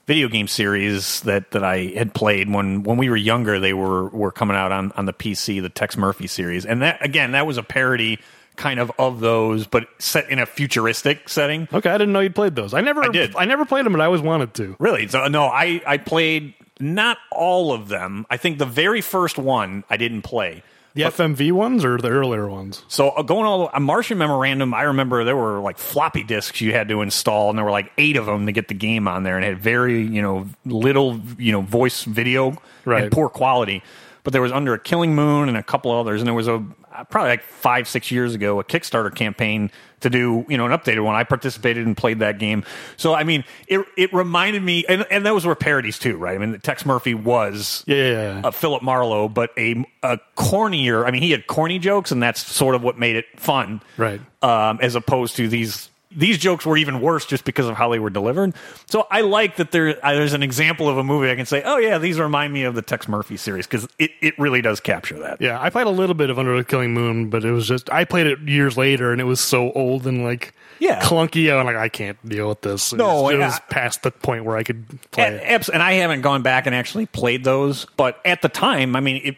video 0.07 0.29
game 0.29 0.49
series 0.49 1.21
that, 1.21 1.51
that 1.51 1.63
I 1.63 1.89
had 1.95 2.15
played 2.15 2.51
when 2.51 2.83
when 2.83 2.97
we 2.97 3.11
were 3.11 3.17
younger. 3.19 3.61
They 3.61 3.75
were 3.75 4.09
were 4.09 4.33
coming 4.33 4.57
out 4.57 4.73
on 4.73 4.93
on 4.93 5.05
the 5.05 5.13
PC, 5.13 5.61
the 5.61 5.69
Tex 5.69 5.99
Murphy 5.99 6.27
series, 6.27 6.65
and 6.65 6.81
that 6.81 7.05
again 7.05 7.33
that 7.33 7.47
was 7.47 7.59
a 7.59 7.63
parody 7.63 8.19
kind 8.59 8.79
of 8.79 8.93
of 8.99 9.21
those, 9.21 9.67
but 9.67 9.89
set 9.99 10.29
in 10.31 10.39
a 10.39 10.45
futuristic 10.47 11.29
setting. 11.31 11.67
Okay, 11.73 11.89
I 11.89 11.97
didn't 11.97 12.13
know 12.13 12.21
you'd 12.21 12.35
played 12.35 12.55
those. 12.55 12.75
I 12.75 12.83
never 12.83 13.03
I 13.05 13.09
did. 13.09 13.35
I 13.37 13.47
never 13.47 13.65
played 13.65 13.87
them, 13.87 13.93
but 13.95 14.03
I 14.03 14.05
always 14.05 14.21
wanted 14.21 14.53
to. 14.55 14.77
Really? 14.79 15.09
So 15.09 15.27
no, 15.29 15.45
I 15.45 15.81
I 15.87 15.97
played 15.97 16.53
not 16.81 17.17
all 17.33 17.73
of 17.73 17.89
them. 17.89 18.27
I 18.29 18.37
think 18.37 18.59
the 18.59 18.67
very 18.67 19.01
first 19.01 19.39
one 19.39 19.85
I 19.89 19.97
didn't 19.97 20.23
play. 20.23 20.63
The 20.95 21.05
FMV 21.05 21.53
ones 21.53 21.85
or 21.85 21.97
the 21.99 22.09
earlier 22.09 22.49
ones? 22.49 22.83
So 22.89 23.11
uh, 23.11 23.23
going 23.23 23.45
all 23.47 23.67
the 23.69 23.77
a 23.77 23.79
Martian 23.79 24.19
Memorandum, 24.19 24.75
I 24.75 24.83
remember 24.83 25.23
there 25.23 25.37
were 25.37 25.61
like 25.61 25.79
floppy 25.79 26.25
disks 26.25 26.61
you 26.61 26.73
had 26.73 26.89
to 26.89 27.03
install, 27.03 27.51
and 27.51 27.59
there 27.59 27.65
were 27.65 27.71
like 27.71 27.93
eight 27.99 28.17
of 28.17 28.27
them 28.27 28.47
to 28.47 28.53
get 28.53 28.67
the 28.67 28.75
game 28.75 29.07
on 29.07 29.23
there, 29.23 29.37
and 29.37 29.45
it 29.45 29.49
had 29.49 29.59
very 29.61 30.03
you 30.03 30.23
know 30.23 30.49
little 30.65 31.21
you 31.39 31.53
know 31.53 31.61
voice 31.61 32.03
video 32.03 32.61
Right. 32.85 33.05
and 33.05 33.13
poor 33.13 33.29
quality. 33.29 33.83
But 34.25 34.33
there 34.33 34.43
was 34.43 34.51
Under 34.51 34.75
a 34.75 34.79
Killing 34.79 35.15
Moon 35.15 35.49
and 35.49 35.57
a 35.57 35.63
couple 35.63 35.93
others, 35.93 36.21
and 36.21 36.27
there 36.27 36.35
was 36.35 36.49
a 36.49 36.65
probably 37.05 37.31
like 37.31 37.43
five 37.43 37.89
six 37.89 38.11
years 38.11 38.35
ago 38.35 38.61
a 38.61 38.65
Kickstarter 38.65 39.15
campaign 39.15 39.71
to 40.01 40.11
do 40.11 40.45
you 40.49 40.57
know 40.57 40.67
an 40.67 40.73
updated 40.73 41.05
one. 41.05 41.15
I 41.15 41.25
participated 41.25 41.87
and 41.87 41.97
played 41.97 42.21
that 42.21 42.39
game. 42.39 42.65
So 42.97 43.15
I 43.15 43.25
mean, 43.25 43.45
it 43.67 43.85
it 43.97 44.13
reminded 44.13 44.63
me, 44.63 44.85
and, 44.89 45.07
and 45.11 45.25
those 45.25 45.45
were 45.45 45.55
parodies 45.55 45.99
too, 45.99 46.17
right? 46.17 46.35
I 46.35 46.39
mean, 46.39 46.59
Tex 46.61 46.87
Murphy 46.87 47.15
was 47.15 47.85
Yeah, 47.87 48.43
uh, 48.45 48.51
Philip 48.51 48.83
Marlowe, 48.83 49.29
but 49.29 49.51
a, 49.59 49.85
a 50.03 50.19
cornier. 50.37 51.07
I 51.07 51.11
mean, 51.11 51.23
he 51.23 51.31
had 51.31 51.47
corny 51.47 51.79
jokes, 51.79 52.13
and 52.13 52.23
that's 52.23 52.47
sort 52.47 52.75
of 52.75 52.83
what 52.83 52.99
made 52.99 53.17
it 53.17 53.27
fun, 53.37 53.81
Right. 53.97 54.21
Um, 54.41 54.79
as 54.81 54.95
opposed 54.95 55.37
to 55.37 55.49
these 55.49 55.88
these 56.11 56.39
jokes 56.39 56.65
were 56.65 56.77
even 56.77 57.01
worse 57.01 57.27
just 57.27 57.45
because 57.45 57.67
of 57.67 57.77
how 57.77 57.91
they 57.91 57.99
were 57.99 58.09
delivered. 58.11 58.55
So 58.91 59.07
I 59.11 59.21
like 59.21 59.57
that 59.57 59.73
there 59.73 59.99
uh, 60.05 60.13
there's 60.15 60.33
an 60.33 60.43
example 60.43 60.89
of 60.89 60.97
a 60.97 61.05
movie 61.05 61.31
I 61.31 61.37
can 61.37 61.45
say, 61.47 61.63
oh 61.65 61.77
yeah, 61.77 61.99
these 61.99 62.19
remind 62.19 62.53
me 62.53 62.65
of 62.65 62.75
the 62.75 62.83
Tex 62.83 63.09
Murphy 63.09 63.37
series 63.37 63.67
because 63.67 63.87
it, 63.99 64.11
it 64.23 64.39
really 64.39 64.63
does 64.63 64.81
capture 64.81 65.19
that. 65.19 65.41
Yeah, 65.41 65.61
I 65.61 65.69
played 65.71 65.87
a 65.87 65.91
little 65.91 66.15
bit 66.15 66.31
of 66.31 66.39
Under 66.39 66.57
the 66.57 66.65
Killing 66.65 66.95
Moon, 66.95 67.29
but 67.29 67.45
it 67.45 67.53
was 67.53 67.69
just 67.69 67.91
I 67.93 68.05
played 68.05 68.27
it 68.27 68.41
years 68.41 68.77
later, 68.77 69.13
and 69.13 69.21
it 69.21 69.25
was 69.25 69.41
so 69.41 69.71
old 69.73 70.07
and 70.07 70.25
like 70.25 70.55
Yeah. 70.79 71.01
clunky. 71.03 71.53
I'm 71.55 71.67
like, 71.67 71.77
I 71.77 71.89
can't 71.91 72.17
deal 72.27 72.49
with 72.49 72.63
this. 72.63 72.93
It 72.93 72.97
No, 72.97 73.23
was, 73.25 73.35
it 73.35 73.39
was 73.39 73.61
past 73.69 74.03
the 74.03 74.11
point 74.11 74.45
where 74.47 74.57
I 74.57 74.63
could 74.63 74.87
play 75.11 75.27
And, 75.27 75.35
it. 75.37 75.69
and 75.69 75.83
I 75.83 75.93
haven't 75.95 76.23
gone 76.23 76.43
back 76.43 76.65
and 76.67 76.75
actually 76.75 77.05
played 77.07 77.45
those, 77.45 77.85
but 77.97 78.21
at 78.25 78.41
the 78.43 78.49
time, 78.49 78.97
I 78.97 79.01
mean, 79.01 79.21
it, 79.25 79.37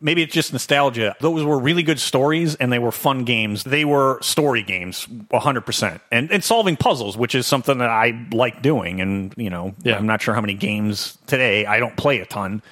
maybe 0.00 0.22
it's 0.22 0.32
just 0.34 0.52
nostalgia. 0.52 1.14
Those 1.20 1.44
were 1.44 1.58
really 1.58 1.82
good 1.82 1.98
stories 2.00 2.54
and 2.56 2.72
they 2.72 2.78
were 2.78 2.92
fun 2.92 3.24
games. 3.24 3.64
They 3.64 3.84
were 3.84 4.18
story 4.22 4.62
games, 4.62 5.06
100%. 5.06 6.00
And, 6.10 6.30
and 6.30 6.42
solving 6.44 6.76
puzzles, 6.76 7.16
which 7.16 7.34
is 7.34 7.46
something 7.46 7.78
that 7.78 7.90
I 7.90 8.26
like 8.32 8.62
doing. 8.62 9.00
And, 9.00 9.34
you 9.36 9.50
know, 9.50 9.74
Yeah. 9.82 9.96
I'm 9.96 10.06
not 10.06 10.22
sure 10.22 10.34
how 10.34 10.40
many 10.40 10.54
games 10.54 11.18
today, 11.26 11.66
I 11.66 11.78
don't 11.80 11.96
play 11.96 12.20
a 12.20 12.26
ton. 12.26 12.62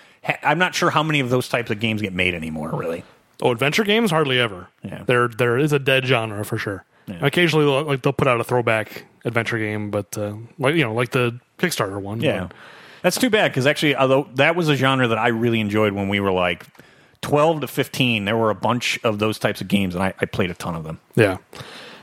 I'm 0.43 0.59
not 0.59 0.75
sure 0.75 0.91
how 0.91 1.03
many 1.03 1.21
of 1.21 1.31
those 1.31 1.49
types 1.49 1.71
of 1.71 1.81
games 1.81 2.03
get 2.03 2.13
made 2.13 2.35
anymore, 2.35 2.71
really. 2.75 3.05
Oh, 3.41 3.51
adventure 3.53 3.85
games 3.85 4.11
hardly 4.11 4.39
ever. 4.39 4.69
Yeah. 4.83 5.05
there 5.07 5.29
there 5.29 5.57
is 5.57 5.73
a 5.73 5.79
dead 5.79 6.05
genre 6.07 6.45
for 6.45 6.59
sure. 6.59 6.85
Occasionally, 7.23 7.65
they'll, 7.65 7.85
like 7.85 8.03
they'll 8.03 8.13
put 8.13 8.29
out 8.29 8.39
a 8.39 8.45
throwback 8.45 9.07
adventure 9.25 9.59
game, 9.59 9.91
but 9.91 10.19
uh, 10.19 10.35
like 10.59 10.75
you 10.75 10.83
know, 10.85 10.93
like 10.93 11.11
the 11.13 11.39
Kickstarter 11.59 11.99
one. 11.99 12.21
Yeah. 12.21 12.49
That's 13.03 13.17
too 13.17 13.31
bad 13.31 13.51
because 13.53 13.67
actually, 13.67 13.97
although 13.97 14.29
that 14.35 14.57
was 14.57 14.69
a 14.69 14.77
genre 14.77 15.07
that 15.09 15.17
I 15.19 15.29
really 15.29 15.61
enjoyed 15.61 15.93
when 15.95 16.09
we 16.11 16.21
were 16.21 16.33
like 16.33 16.67
12 17.23 17.63
to 17.63 17.67
15, 17.67 18.25
there 18.25 18.37
were 18.37 18.51
a 18.51 18.55
bunch 18.55 18.99
of 19.05 19.19
those 19.19 19.39
types 19.39 19.61
of 19.61 19.69
games 19.69 19.95
and 19.95 20.03
I, 20.05 20.15
I 20.21 20.27
played 20.27 20.51
a 20.51 20.55
ton 20.55 20.75
of 20.75 20.85
them. 20.85 21.01
Yeah. 21.17 21.39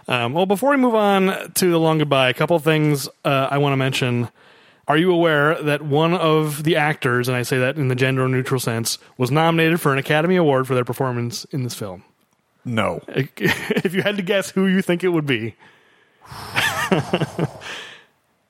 Um, 0.07 0.33
well, 0.33 0.45
before 0.45 0.71
we 0.71 0.77
move 0.77 0.93
on 0.95 1.51
to 1.53 1.71
the 1.71 1.79
long 1.79 1.97
goodbye, 1.97 2.29
a 2.29 2.33
couple 2.33 2.55
of 2.55 2.63
things 2.63 3.07
uh, 3.23 3.47
I 3.49 3.57
want 3.57 3.73
to 3.73 3.77
mention. 3.77 4.29
Are 4.87 4.97
you 4.97 5.11
aware 5.11 5.59
that 5.63 5.81
one 5.81 6.13
of 6.13 6.63
the 6.63 6.75
actors, 6.75 7.27
and 7.27 7.35
I 7.35 7.41
say 7.41 7.57
that 7.57 7.75
in 7.77 7.87
the 7.87 7.95
gender 7.95 8.27
neutral 8.29 8.59
sense, 8.59 8.99
was 9.17 9.31
nominated 9.31 9.81
for 9.81 9.91
an 9.91 9.97
Academy 9.97 10.35
Award 10.35 10.67
for 10.67 10.75
their 10.75 10.85
performance 10.85 11.43
in 11.45 11.63
this 11.63 11.73
film? 11.73 12.03
No. 12.63 13.01
if 13.07 13.95
you 13.95 14.03
had 14.03 14.17
to 14.17 14.21
guess 14.21 14.51
who 14.51 14.67
you 14.67 14.83
think 14.83 15.03
it 15.03 15.07
would 15.09 15.25
be, 15.25 15.55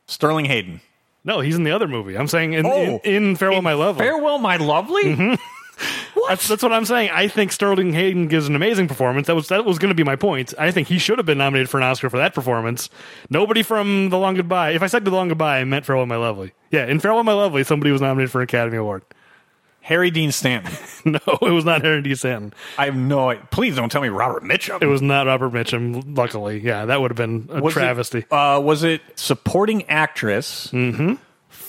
Sterling 0.07 0.45
Hayden. 0.45 0.81
no, 1.23 1.39
he's 1.39 1.55
in 1.55 1.63
the 1.63 1.71
other 1.71 1.87
movie. 1.87 2.17
I'm 2.17 2.27
saying 2.27 2.53
in, 2.53 2.65
Oh. 2.65 2.99
in, 3.03 3.27
in 3.27 3.35
Farewell, 3.35 3.61
My 3.61 3.73
Lovely. 3.73 4.05
Farewell, 4.05 4.37
my 4.39 4.57
lovely. 4.57 5.37
That's, 6.27 6.47
that's 6.47 6.63
what 6.63 6.73
I'm 6.73 6.85
saying. 6.85 7.09
I 7.13 7.27
think 7.27 7.51
Sterling 7.51 7.93
Hayden 7.93 8.27
gives 8.27 8.47
an 8.47 8.55
amazing 8.55 8.87
performance. 8.87 9.27
That 9.27 9.35
was 9.35 9.47
that 9.49 9.65
was 9.65 9.77
going 9.79 9.89
to 9.89 9.95
be 9.95 10.03
my 10.03 10.15
point. 10.15 10.53
I 10.57 10.71
think 10.71 10.87
he 10.87 10.97
should 10.99 11.17
have 11.19 11.25
been 11.25 11.37
nominated 11.37 11.69
for 11.69 11.77
an 11.77 11.83
Oscar 11.83 12.09
for 12.09 12.17
that 12.17 12.33
performance. 12.33 12.89
Nobody 13.29 13.63
from 13.63 14.09
The 14.09 14.17
Long 14.17 14.35
Goodbye. 14.35 14.71
If 14.71 14.81
I 14.83 14.87
said 14.87 15.05
The 15.05 15.11
Long 15.11 15.27
Goodbye, 15.29 15.59
I 15.59 15.63
meant 15.63 15.85
Farewell 15.85 16.05
My 16.05 16.15
Lovely. 16.17 16.53
Yeah, 16.71 16.85
in 16.85 16.99
Farewell 16.99 17.23
My 17.23 17.33
Lovely, 17.33 17.63
somebody 17.63 17.91
was 17.91 18.01
nominated 18.01 18.31
for 18.31 18.39
an 18.41 18.43
Academy 18.45 18.77
Award. 18.77 19.03
Harry 19.81 20.09
Dean 20.11 20.31
Stanton. 20.31 20.73
No, 21.05 21.19
it 21.43 21.51
was 21.51 21.63
not 21.65 21.83
Harry 21.83 22.01
Dean 22.01 22.15
Stanton. 22.15 22.51
I 22.79 22.85
have 22.85 22.95
no. 22.95 23.29
idea. 23.29 23.47
Please 23.51 23.75
don't 23.75 23.91
tell 23.91 24.01
me 24.01 24.07
Robert 24.09 24.41
Mitchum. 24.43 24.81
It 24.81 24.87
was 24.87 25.03
not 25.03 25.27
Robert 25.27 25.51
Mitchum. 25.53 26.17
Luckily, 26.17 26.59
yeah, 26.59 26.85
that 26.85 26.99
would 26.99 27.11
have 27.11 27.15
been 27.17 27.47
a 27.51 27.61
Was 27.61 27.73
it- 27.75 27.79
travesty. 27.79 28.25
uh, 28.31 28.59
was 28.63 28.83
it 28.83 29.01
supporting 29.13 29.83
actress 29.87 30.71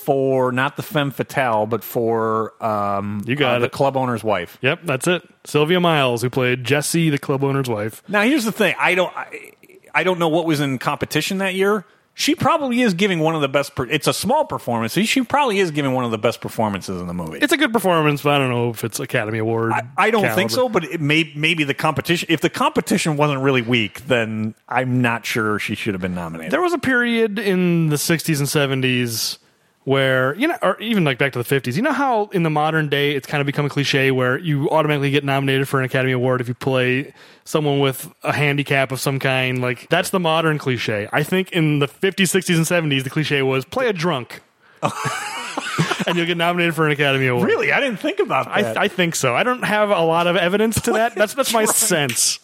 for 0.06 0.52
not 0.52 0.76
the 0.76 0.82
femme 0.84 1.10
fatale, 1.10 1.66
but 1.66 1.82
for 1.82 2.54
um, 2.64 3.22
You 3.26 3.34
got 3.34 3.56
uh, 3.56 3.58
the 3.58 3.66
it. 3.66 3.72
club 3.72 3.96
owner's 3.96 4.22
wife? 4.22 4.56
Yep, 4.62 4.80
that's 4.84 5.08
it. 5.08 5.28
Sylvia 5.44 5.80
Miles, 5.80 6.22
who 6.22 6.30
played 6.30 6.62
Jessie, 6.62 7.10
the 7.10 7.18
club 7.18 7.42
owner's 7.42 7.68
wife. 7.68 8.02
Now, 8.08 8.22
here's 8.22 8.44
the 8.44 8.52
thing. 8.52 8.76
I 8.78 8.94
don't. 8.94 9.14
I, 9.16 9.50
I 9.92 10.04
don't 10.04 10.18
know 10.20 10.28
what 10.28 10.46
was 10.46 10.60
in 10.60 10.78
competition 10.78 11.38
that 11.38 11.54
year. 11.54 11.84
she 12.14 12.34
probably 12.34 12.82
is 12.82 12.94
giving 12.94 13.18
one 13.18 13.34
of 13.34 13.40
the 13.40 13.48
best. 13.48 13.74
Per- 13.74 13.86
it's 13.86 14.06
a 14.06 14.12
small 14.12 14.44
performance. 14.44 14.92
She 14.92 15.22
probably 15.22 15.58
is 15.58 15.70
giving 15.72 15.92
one 15.92 16.04
of 16.04 16.10
the 16.12 16.18
best 16.18 16.40
performances 16.40 17.00
in 17.00 17.06
the 17.08 17.14
movie. 17.14 17.38
It's 17.40 17.52
a 17.52 17.56
good 17.56 17.72
performance, 17.72 18.22
but 18.22 18.30
I 18.34 18.38
don't 18.38 18.50
know 18.50 18.70
if 18.70 18.84
it's 18.84 19.00
Academy 19.00 19.38
Award. 19.38 19.72
I, 19.72 19.82
I 19.96 20.10
don't 20.10 20.34
think 20.34 20.50
so, 20.50 20.68
but 20.68 20.84
it 20.84 21.00
may 21.00 21.32
maybe 21.34 21.64
the 21.64 21.74
competition. 21.74 22.26
If 22.30 22.42
the 22.42 22.50
competition 22.50 23.16
wasn't 23.16 23.40
really 23.42 23.62
weak, 23.62 24.06
then 24.06 24.54
I'm 24.68 25.02
not 25.02 25.26
sure 25.26 25.58
she 25.58 25.74
should 25.74 25.94
have 25.94 26.00
been 26.02 26.14
nominated. 26.14 26.52
There 26.52 26.62
was 26.62 26.74
a 26.74 26.78
period 26.78 27.38
in 27.38 27.88
the 27.88 27.96
60s 27.96 28.38
and 28.38 28.82
70s 28.84 29.38
where, 29.86 30.34
you 30.34 30.48
know, 30.48 30.56
or 30.62 30.76
even 30.80 31.04
like 31.04 31.16
back 31.16 31.32
to 31.32 31.40
the 31.40 31.44
50s, 31.44 31.76
you 31.76 31.82
know 31.82 31.92
how 31.92 32.26
in 32.32 32.42
the 32.42 32.50
modern 32.50 32.88
day 32.88 33.12
it's 33.14 33.24
kind 33.24 33.40
of 33.40 33.46
become 33.46 33.64
a 33.64 33.68
cliche 33.68 34.10
where 34.10 34.36
you 34.36 34.68
automatically 34.70 35.12
get 35.12 35.22
nominated 35.22 35.68
for 35.68 35.78
an 35.78 35.84
Academy 35.84 36.10
Award 36.10 36.40
if 36.40 36.48
you 36.48 36.54
play 36.54 37.14
someone 37.44 37.78
with 37.78 38.12
a 38.24 38.32
handicap 38.32 38.90
of 38.90 38.98
some 38.98 39.20
kind? 39.20 39.62
Like, 39.62 39.88
that's 39.88 40.10
the 40.10 40.18
modern 40.18 40.58
cliche. 40.58 41.08
I 41.12 41.22
think 41.22 41.52
in 41.52 41.78
the 41.78 41.86
50s, 41.86 42.34
60s, 42.34 42.56
and 42.56 42.90
70s, 42.92 43.04
the 43.04 43.10
cliche 43.10 43.42
was 43.42 43.64
play 43.64 43.86
a 43.86 43.92
drunk. 43.92 44.42
and 44.82 46.16
you'll 46.16 46.26
get 46.26 46.36
nominated 46.36 46.74
for 46.74 46.84
an 46.86 46.90
Academy 46.92 47.28
Award. 47.28 47.46
really, 47.46 47.70
I 47.70 47.78
didn't 47.78 47.98
think 48.00 48.18
about 48.18 48.46
that. 48.46 48.76
I, 48.76 48.82
I 48.84 48.88
think 48.88 49.14
so. 49.14 49.36
I 49.36 49.44
don't 49.44 49.62
have 49.62 49.90
a 49.90 50.00
lot 50.02 50.26
of 50.26 50.34
evidence 50.36 50.80
to 50.82 50.92
that. 50.94 51.14
That's 51.14 51.34
that's 51.34 51.52
my 51.52 51.64
sense. 51.64 52.40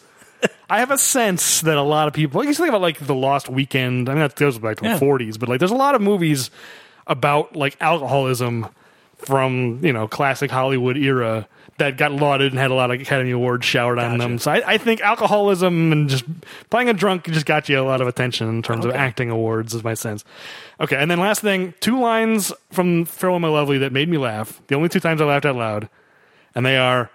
I 0.69 0.79
have 0.79 0.91
a 0.91 0.97
sense 0.97 1.61
that 1.61 1.77
a 1.77 1.81
lot 1.83 2.07
of 2.07 2.13
people. 2.13 2.39
Like, 2.39 2.47
you 2.47 2.53
think 2.53 2.69
about 2.69 2.81
like 2.81 2.99
the 2.99 3.13
Lost 3.15 3.49
Weekend. 3.49 4.07
I 4.09 4.13
mean, 4.13 4.21
that 4.21 4.35
goes 4.35 4.57
back 4.57 4.77
to 4.77 4.85
Yeah. 4.85 4.97
the 4.97 5.05
'40s, 5.05 5.37
but 5.39 5.47
like, 5.49 5.59
there's 5.59 5.71
a 5.71 5.75
lot 5.75 5.93
of 5.95 6.01
movies 6.01 6.49
about 7.07 7.55
like 7.55 7.77
alcoholism 7.79 8.67
from 9.17 9.79
you 9.83 9.93
know 9.93 10.07
classic 10.07 10.51
Hollywood 10.51 10.97
era 10.97 11.47
that 11.77 11.97
got 11.97 12.11
lauded 12.11 12.51
and 12.51 12.59
had 12.59 12.69
a 12.69 12.73
lot 12.73 12.91
of 12.91 13.01
Academy 13.01 13.31
Awards 13.31 13.65
showered 13.65 13.97
on 13.97 14.19
them. 14.19 14.37
So 14.37 14.51
I, 14.51 14.73
I 14.73 14.77
think 14.77 15.01
alcoholism 15.01 15.91
and 15.91 16.07
just 16.07 16.23
playing 16.69 16.89
a 16.89 16.93
drunk 16.93 17.25
just 17.25 17.47
got 17.47 17.67
you 17.67 17.79
a 17.79 17.81
lot 17.81 17.99
of 17.99 18.07
attention 18.07 18.47
in 18.47 18.61
terms 18.61 18.85
of 18.85 18.91
acting 18.91 19.29
awards. 19.29 19.73
Is 19.73 19.83
my 19.83 19.95
sense. 19.95 20.23
Okay, 20.79 20.95
and 20.95 21.09
then 21.09 21.19
last 21.19 21.41
thing, 21.41 21.73
two 21.79 21.99
lines 21.99 22.53
from 22.71 23.05
Farewell 23.05 23.39
My 23.39 23.47
Lovely 23.47 23.79
that 23.79 23.91
made 23.91 24.07
me 24.09 24.17
laugh. 24.17 24.61
The 24.67 24.75
only 24.75 24.89
two 24.89 24.99
times 24.99 25.19
I 25.21 25.25
laughed 25.25 25.45
out 25.45 25.55
loud, 25.55 25.89
and 26.53 26.65
they 26.65 26.77
are. 26.77 27.09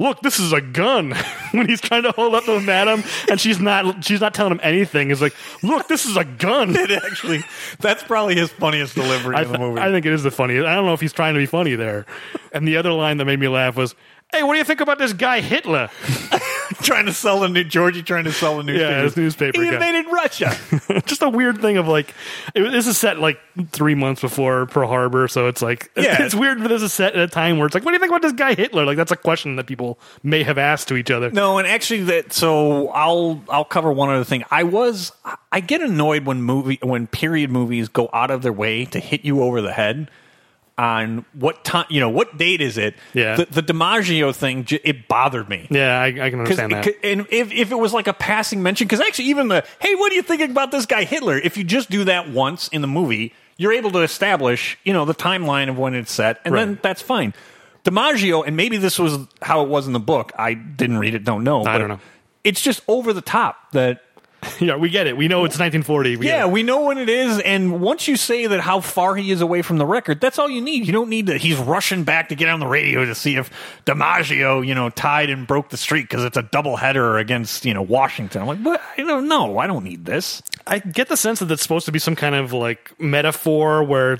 Look, 0.00 0.22
this 0.22 0.40
is 0.40 0.54
a 0.54 0.62
gun. 0.62 1.12
when 1.52 1.68
he's 1.68 1.82
trying 1.82 2.04
to 2.04 2.12
hold 2.12 2.34
up 2.34 2.44
to 2.46 2.52
the 2.52 2.60
madam, 2.60 3.04
and 3.28 3.38
she's 3.38 3.60
not, 3.60 4.02
she's 4.02 4.22
not 4.22 4.32
telling 4.32 4.52
him 4.52 4.60
anything. 4.62 5.10
He's 5.10 5.20
like, 5.20 5.34
"Look, 5.62 5.88
this 5.88 6.06
is 6.06 6.16
a 6.16 6.24
gun." 6.24 6.70
it 6.76 6.90
actually, 6.90 7.44
that's 7.80 8.02
probably 8.02 8.34
his 8.34 8.50
funniest 8.50 8.94
delivery 8.94 9.36
I, 9.36 9.42
in 9.42 9.52
the 9.52 9.58
movie. 9.58 9.78
I 9.78 9.90
think 9.90 10.06
it 10.06 10.12
is 10.14 10.22
the 10.22 10.30
funniest. 10.30 10.66
I 10.66 10.74
don't 10.74 10.86
know 10.86 10.94
if 10.94 11.02
he's 11.02 11.12
trying 11.12 11.34
to 11.34 11.38
be 11.38 11.44
funny 11.44 11.74
there. 11.74 12.06
And 12.50 12.66
the 12.66 12.78
other 12.78 12.92
line 12.92 13.18
that 13.18 13.26
made 13.26 13.38
me 13.38 13.48
laugh 13.48 13.76
was, 13.76 13.94
"Hey, 14.32 14.42
what 14.42 14.52
do 14.54 14.58
you 14.58 14.64
think 14.64 14.80
about 14.80 14.98
this 14.98 15.12
guy 15.12 15.40
Hitler?" 15.40 15.88
trying 16.82 17.06
to 17.06 17.12
sell 17.12 17.40
the 17.40 17.48
new 17.48 17.64
Georgie, 17.64 18.02
trying 18.02 18.24
to 18.24 18.32
sell 18.32 18.56
the 18.56 18.62
newspaper. 18.62 19.02
his 19.02 19.16
newspaper 19.16 19.60
He 19.60 19.68
guy. 19.68 19.74
invaded 19.74 20.06
Russia. 20.10 20.56
Just 21.06 21.20
a 21.22 21.28
weird 21.28 21.60
thing 21.60 21.76
of 21.76 21.88
like, 21.88 22.14
it, 22.54 22.70
this 22.70 22.86
is 22.86 22.96
set 22.96 23.18
like 23.18 23.38
three 23.70 23.94
months 23.96 24.20
before 24.20 24.66
Pearl 24.66 24.88
Harbor, 24.88 25.26
so 25.28 25.48
it's 25.48 25.60
like 25.62 25.90
Yeah. 25.96 26.22
it's 26.22 26.34
weird 26.34 26.60
that 26.60 26.68
this 26.68 26.82
is 26.82 26.92
set 26.92 27.14
at 27.14 27.20
a 27.20 27.26
time 27.28 27.58
where 27.58 27.66
it's 27.66 27.74
like, 27.74 27.84
what 27.84 27.90
do 27.90 27.94
you 27.96 27.98
think 28.00 28.10
about 28.12 28.22
this 28.22 28.32
guy 28.32 28.54
Hitler? 28.54 28.86
Like 28.86 28.96
that's 28.96 29.12
a 29.12 29.16
question 29.16 29.56
that 29.56 29.66
people 29.66 29.98
may 30.22 30.42
have 30.44 30.58
asked 30.58 30.88
to 30.88 30.96
each 30.96 31.10
other. 31.10 31.30
No, 31.30 31.58
and 31.58 31.66
actually, 31.66 32.04
that 32.04 32.32
so 32.32 32.88
I'll 32.90 33.42
I'll 33.48 33.64
cover 33.64 33.90
one 33.92 34.08
other 34.08 34.24
thing. 34.24 34.44
I 34.50 34.62
was 34.62 35.12
I 35.52 35.60
get 35.60 35.80
annoyed 35.82 36.24
when 36.24 36.40
movie 36.42 36.78
when 36.82 37.08
period 37.08 37.50
movies 37.50 37.88
go 37.88 38.08
out 38.12 38.30
of 38.30 38.42
their 38.42 38.52
way 38.52 38.84
to 38.86 39.00
hit 39.00 39.24
you 39.24 39.42
over 39.42 39.60
the 39.60 39.72
head 39.72 40.08
on 40.80 41.26
what 41.34 41.62
time 41.62 41.84
you 41.90 42.00
know 42.00 42.08
what 42.08 42.38
date 42.38 42.62
is 42.62 42.78
it? 42.78 42.94
Yeah. 43.12 43.36
the, 43.36 43.60
the 43.60 43.62
DiMaggio 43.62 44.34
thing 44.34 44.66
it 44.82 45.08
bothered 45.08 45.46
me. 45.46 45.68
Yeah, 45.70 46.00
I, 46.00 46.06
I 46.06 46.30
can 46.30 46.40
understand 46.40 46.72
that. 46.72 46.88
and 47.04 47.26
if, 47.30 47.52
if 47.52 47.70
it 47.70 47.74
was 47.74 47.92
like 47.92 48.06
a 48.06 48.14
passing 48.14 48.62
mention, 48.62 48.86
because 48.86 49.00
actually, 49.00 49.26
even 49.26 49.48
the 49.48 49.62
hey, 49.78 49.94
what 49.94 50.10
are 50.10 50.14
you 50.14 50.22
thinking 50.22 50.50
about 50.50 50.70
this 50.70 50.86
guy 50.86 51.04
Hitler? 51.04 51.36
If 51.36 51.58
you 51.58 51.64
just 51.64 51.90
do 51.90 52.04
that 52.04 52.30
once 52.30 52.68
in 52.68 52.80
the 52.80 52.86
movie, 52.86 53.34
you're 53.58 53.74
able 53.74 53.90
to 53.90 53.98
establish, 53.98 54.78
you 54.82 54.94
know, 54.94 55.04
the 55.04 55.14
timeline 55.14 55.68
of 55.68 55.78
when 55.78 55.94
it's 55.94 56.10
set, 56.10 56.40
and 56.46 56.54
then 56.54 56.78
that's 56.82 57.02
fine. 57.02 57.34
DiMaggio, 57.84 58.46
and 58.46 58.56
maybe 58.56 58.78
this 58.78 58.98
was 58.98 59.18
how 59.42 59.62
it 59.62 59.68
was 59.68 59.86
in 59.86 59.92
the 59.92 60.00
book. 60.00 60.32
I 60.38 60.54
didn't 60.54 60.96
read 60.98 61.14
it, 61.14 61.24
don't 61.24 61.44
know. 61.44 61.64
I 61.64 61.76
don't 61.76 61.88
know. 61.88 62.00
It's 62.42 62.62
just 62.62 62.80
over 62.88 63.12
the 63.12 63.20
top 63.20 63.72
that 63.72 64.00
yeah, 64.60 64.76
we 64.76 64.90
get 64.90 65.06
it. 65.06 65.16
We 65.16 65.28
know 65.28 65.44
it's 65.44 65.58
1940. 65.58 66.16
We 66.16 66.26
yeah, 66.26 66.46
we 66.46 66.62
know 66.62 66.84
when 66.84 66.98
it 66.98 67.08
is, 67.08 67.38
and 67.40 67.80
once 67.80 68.08
you 68.08 68.16
say 68.16 68.46
that 68.46 68.60
how 68.60 68.80
far 68.80 69.14
he 69.14 69.30
is 69.30 69.40
away 69.40 69.62
from 69.62 69.78
the 69.78 69.86
record, 69.86 70.20
that's 70.20 70.38
all 70.38 70.48
you 70.48 70.60
need. 70.60 70.86
You 70.86 70.92
don't 70.92 71.08
need 71.08 71.26
that 71.26 71.38
He's 71.38 71.56
rushing 71.56 72.04
back 72.04 72.28
to 72.30 72.34
get 72.34 72.48
on 72.48 72.60
the 72.60 72.66
radio 72.66 73.04
to 73.04 73.14
see 73.14 73.36
if 73.36 73.50
DiMaggio, 73.86 74.66
you 74.66 74.74
know, 74.74 74.90
tied 74.90 75.30
and 75.30 75.46
broke 75.46 75.70
the 75.70 75.76
streak 75.76 76.08
because 76.08 76.24
it's 76.24 76.36
a 76.36 76.42
doubleheader 76.42 77.20
against 77.20 77.64
you 77.64 77.74
know 77.74 77.82
Washington. 77.82 78.42
I'm 78.42 78.48
like, 78.48 78.60
what? 78.60 78.80
I 78.96 79.02
don't 79.02 79.28
know. 79.28 79.58
I 79.58 79.66
don't 79.66 79.84
need 79.84 80.04
this. 80.04 80.42
I 80.66 80.78
get 80.78 81.08
the 81.08 81.16
sense 81.16 81.40
that 81.40 81.50
it's 81.50 81.62
supposed 81.62 81.86
to 81.86 81.92
be 81.92 81.98
some 81.98 82.16
kind 82.16 82.34
of 82.34 82.52
like 82.52 82.98
metaphor 83.00 83.82
where 83.82 84.18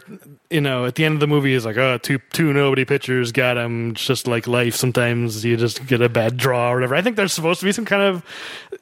you 0.50 0.60
know 0.60 0.86
at 0.86 0.94
the 0.94 1.04
end 1.04 1.14
of 1.14 1.20
the 1.20 1.26
movie 1.26 1.54
is 1.54 1.64
like 1.64 1.76
oh 1.76 1.98
two 1.98 2.18
two 2.32 2.52
nobody 2.52 2.84
pitchers 2.84 3.30
got 3.32 3.56
him 3.56 3.90
It's 3.90 4.04
just 4.04 4.26
like 4.26 4.46
life 4.46 4.74
sometimes 4.74 5.44
you 5.44 5.56
just 5.56 5.86
get 5.86 6.00
a 6.00 6.08
bad 6.08 6.36
draw 6.36 6.72
or 6.72 6.76
whatever. 6.76 6.94
I 6.94 7.02
think 7.02 7.16
there's 7.16 7.32
supposed 7.32 7.60
to 7.60 7.66
be 7.66 7.72
some 7.72 7.84
kind 7.84 8.02
of 8.02 8.24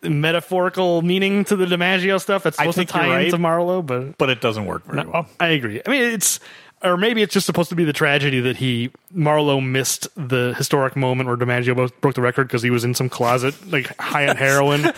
metaphorical 0.02 1.02
meaning 1.02 1.37
to 1.44 1.56
the 1.56 1.66
DiMaggio 1.66 2.20
stuff 2.20 2.42
that's 2.42 2.56
supposed 2.56 2.78
to 2.78 2.84
tie 2.84 3.08
right. 3.08 3.24
into 3.26 3.38
Marlowe, 3.38 3.82
but 3.82 4.18
But 4.18 4.30
it 4.30 4.40
doesn't 4.40 4.66
work 4.66 4.84
very 4.84 5.06
well. 5.06 5.26
I 5.40 5.48
agree. 5.48 5.80
I 5.84 5.90
mean 5.90 6.02
it's 6.02 6.40
or 6.82 6.96
maybe 6.96 7.22
it's 7.22 7.34
just 7.34 7.46
supposed 7.46 7.70
to 7.70 7.74
be 7.74 7.84
the 7.84 7.92
tragedy 7.92 8.40
that 8.40 8.56
he 8.56 8.90
Marlowe 9.12 9.60
missed 9.60 10.08
the 10.14 10.54
historic 10.56 10.94
moment 10.96 11.28
where 11.28 11.36
DiMaggio 11.36 11.90
broke 12.00 12.14
the 12.14 12.20
record 12.20 12.46
because 12.46 12.62
he 12.62 12.70
was 12.70 12.84
in 12.84 12.94
some 12.94 13.08
closet 13.08 13.54
like 13.70 13.96
high 13.98 14.28
on 14.28 14.36
heroin. 14.36 14.92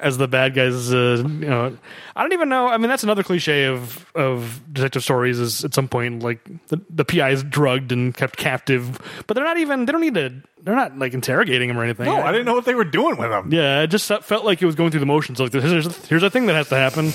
As 0.00 0.16
the 0.18 0.26
bad 0.26 0.54
guys, 0.54 0.92
uh, 0.92 1.22
you 1.24 1.48
know, 1.48 1.76
I 2.16 2.22
don't 2.22 2.32
even 2.32 2.48
know. 2.48 2.68
I 2.68 2.78
mean, 2.78 2.88
that's 2.88 3.04
another 3.04 3.22
cliche 3.22 3.66
of 3.66 4.06
of 4.14 4.60
detective 4.72 5.02
stories. 5.02 5.38
Is 5.38 5.64
at 5.64 5.74
some 5.74 5.88
point 5.88 6.22
like 6.22 6.42
the, 6.68 6.80
the 6.88 7.04
PI 7.04 7.30
is 7.30 7.42
drugged 7.42 7.92
and 7.92 8.16
kept 8.16 8.36
captive, 8.36 8.98
but 9.26 9.34
they're 9.34 9.44
not 9.44 9.58
even. 9.58 9.84
They 9.84 9.92
don't 9.92 10.00
need 10.00 10.14
to. 10.14 10.42
They're 10.62 10.76
not 10.76 10.98
like 10.98 11.14
interrogating 11.14 11.70
him 11.70 11.78
or 11.78 11.84
anything. 11.84 12.06
No, 12.06 12.16
I 12.16 12.32
didn't 12.32 12.46
know 12.46 12.54
what 12.54 12.64
they 12.64 12.74
were 12.74 12.84
doing 12.84 13.16
with 13.16 13.30
him. 13.30 13.52
Yeah, 13.52 13.82
it 13.82 13.88
just 13.88 14.06
felt 14.06 14.44
like 14.44 14.60
it 14.60 14.66
was 14.66 14.74
going 14.74 14.90
through 14.90 15.00
the 15.00 15.06
motions. 15.06 15.38
Like 15.40 15.52
here's 15.52 16.06
here's 16.06 16.22
a 16.22 16.30
thing 16.30 16.46
that 16.46 16.54
has 16.54 16.68
to 16.70 16.76
happen. 16.76 17.12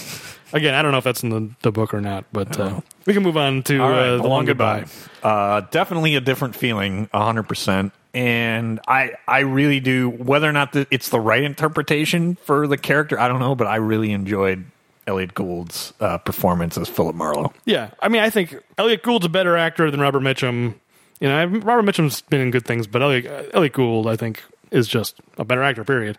Again, 0.53 0.73
I 0.73 0.81
don't 0.81 0.91
know 0.91 0.99
if 0.99 1.03
that's 1.03 1.23
in 1.23 1.29
the, 1.29 1.49
the 1.63 1.71
book 1.71 1.93
or 1.93 2.01
not, 2.01 2.25
but 2.31 2.57
uh, 2.59 2.79
we 3.05 3.13
can 3.13 3.23
move 3.23 3.35
on 3.35 3.63
to 3.63 3.79
right, 3.79 4.07
uh, 4.09 4.17
the 4.17 4.27
long 4.27 4.45
goodbye. 4.45 4.85
Uh, 5.23 5.61
definitely 5.71 6.15
a 6.15 6.21
different 6.21 6.55
feeling, 6.55 7.09
hundred 7.11 7.43
percent. 7.43 7.91
And 8.15 8.79
I, 8.87 9.11
I 9.27 9.39
really 9.39 9.81
do. 9.81 10.09
Whether 10.09 10.47
or 10.47 10.53
not 10.53 10.71
the, 10.71 10.87
it's 10.89 11.09
the 11.09 11.19
right 11.19 11.43
interpretation 11.43 12.35
for 12.35 12.65
the 12.65 12.77
character, 12.77 13.19
I 13.19 13.27
don't 13.27 13.39
know. 13.39 13.55
But 13.55 13.67
I 13.67 13.75
really 13.75 14.13
enjoyed 14.13 14.63
Elliott 15.05 15.33
Gould's 15.33 15.93
uh, 15.99 16.17
performance 16.19 16.77
as 16.77 16.87
Philip 16.87 17.15
Marlowe. 17.15 17.51
Yeah, 17.65 17.91
I 18.01 18.07
mean, 18.07 18.21
I 18.21 18.29
think 18.29 18.55
Elliott 18.77 19.03
Gould's 19.03 19.25
a 19.25 19.29
better 19.29 19.57
actor 19.57 19.91
than 19.91 19.99
Robert 19.99 20.21
Mitchum. 20.21 20.75
You 21.19 21.27
know, 21.27 21.45
Robert 21.45 21.83
Mitchum's 21.83 22.21
been 22.21 22.39
in 22.41 22.51
good 22.51 22.65
things, 22.65 22.87
but 22.87 23.01
Elliott, 23.01 23.27
uh, 23.27 23.49
Elliott 23.53 23.73
Gould, 23.73 24.07
I 24.07 24.15
think, 24.15 24.43
is 24.71 24.87
just 24.87 25.19
a 25.37 25.43
better 25.43 25.61
actor. 25.61 25.83
Period. 25.83 26.17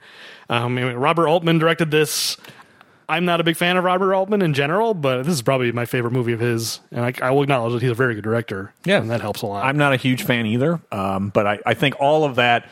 Um, 0.51 0.78
Robert 0.78 1.28
Altman 1.28 1.59
directed 1.59 1.90
this. 1.90 2.36
I'm 3.09 3.25
not 3.25 3.41
a 3.41 3.45
big 3.45 3.57
fan 3.57 3.77
of 3.77 3.85
Robert 3.85 4.15
Altman 4.15 4.43
in 4.43 4.53
general, 4.55 4.93
but 4.95 5.23
this 5.23 5.35
is 5.35 5.43
probably 5.43 5.71
my 5.73 5.87
favorite 5.87 6.13
movie 6.13 6.33
of 6.33 6.41
his, 6.41 6.81
and 6.91 7.05
I, 7.05 7.13
I 7.23 7.31
will 7.31 7.43
acknowledge 7.43 7.73
that 7.75 7.83
he's 7.83 7.91
a 7.91 7.95
very 7.95 8.15
good 8.15 8.25
director. 8.25 8.73
Yeah. 8.85 8.99
and 8.99 9.11
that 9.11 9.21
helps 9.21 9.43
a 9.43 9.47
lot. 9.47 9.65
I'm 9.65 9.77
not 9.79 9.93
a 9.93 9.97
huge 9.97 10.25
fan 10.25 10.47
either, 10.47 10.81
um, 10.91 11.29
but 11.29 11.47
I, 11.47 11.59
I 11.65 11.75
think 11.75 11.95
all 12.01 12.25
of 12.25 12.37
that 12.37 12.69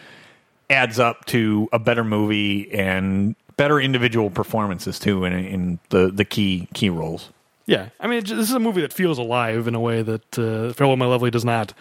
adds 0.68 0.98
up 0.98 1.24
to 1.26 1.68
a 1.72 1.78
better 1.78 2.02
movie 2.04 2.72
and 2.72 3.36
better 3.56 3.78
individual 3.78 4.30
performances 4.30 4.98
too 4.98 5.24
in, 5.24 5.32
in 5.32 5.78
the 5.90 6.10
the 6.10 6.24
key 6.24 6.68
key 6.74 6.90
roles. 6.90 7.30
Yeah, 7.66 7.90
I 8.00 8.08
mean, 8.08 8.20
this 8.24 8.32
is 8.32 8.52
a 8.52 8.58
movie 8.58 8.82
that 8.82 8.92
feels 8.92 9.18
alive 9.18 9.68
in 9.68 9.74
a 9.74 9.80
way 9.80 10.02
that 10.02 10.38
uh, 10.38 10.72
Farewell 10.74 10.96
My 10.96 11.06
Lovely 11.06 11.30
does 11.30 11.44
not. 11.44 11.72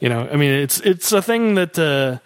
You 0.00 0.08
know, 0.08 0.28
I 0.30 0.36
mean, 0.36 0.50
it's 0.50 0.80
it's 0.80 1.12
a 1.12 1.22
thing 1.22 1.54
that 1.54 1.78
uh, 1.78 2.18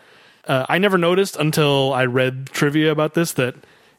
uh, 0.51 0.65
I 0.69 0.79
never 0.79 0.97
noticed 0.97 1.37
until 1.37 1.93
I 1.93 2.07
read 2.07 2.47
trivia 2.47 2.91
about 2.91 3.15
this. 3.15 3.33
That 3.33 3.55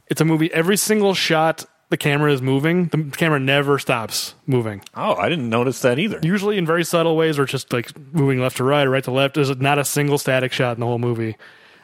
it's 0.09 0.21
a 0.21 0.25
movie. 0.25 0.51
Every 0.53 0.77
single 0.77 1.13
shot, 1.13 1.65
the 1.89 1.97
camera 1.97 2.31
is 2.33 2.41
moving. 2.41 2.87
The 2.87 3.11
camera 3.15 3.39
never 3.39 3.79
stops 3.79 4.35
moving. 4.45 4.81
Oh, 4.95 5.15
I 5.15 5.29
didn't 5.29 5.49
notice 5.49 5.81
that 5.81 5.99
either. 5.99 6.19
Usually 6.21 6.57
in 6.57 6.65
very 6.65 6.83
subtle 6.83 7.15
ways, 7.15 7.39
or 7.39 7.45
just 7.45 7.71
like 7.71 7.97
moving 8.13 8.39
left 8.39 8.57
to 8.57 8.63
right 8.63 8.85
or 8.85 8.89
right 8.89 9.03
to 9.05 9.11
left. 9.11 9.35
There's 9.35 9.55
not 9.57 9.79
a 9.79 9.85
single 9.85 10.17
static 10.17 10.51
shot 10.51 10.75
in 10.75 10.79
the 10.79 10.85
whole 10.85 10.99
movie, 10.99 11.37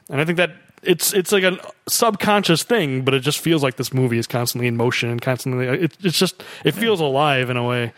and 0.10 0.20
I 0.20 0.26
think 0.26 0.38
that 0.38 0.52
it's 0.84 1.14
it's 1.14 1.32
like 1.32 1.44
a 1.44 1.58
subconscious 1.88 2.64
thing, 2.64 3.04
but 3.04 3.14
it 3.14 3.22
just 3.22 3.40
feels 3.40 3.64
like 3.64 3.78
this 3.78 3.94
movie 3.94 4.18
is 4.18 4.28
constantly 4.28 4.68
in 4.68 4.78
motion 4.78 5.10
and 5.10 5.22
constantly. 5.22 5.68
It, 5.68 5.98
it's 6.04 6.20
just 6.20 6.44
it 6.64 6.74
feels 6.74 7.00
alive 7.00 7.50
in 7.50 7.58
a 7.58 7.64
way. 7.66 7.94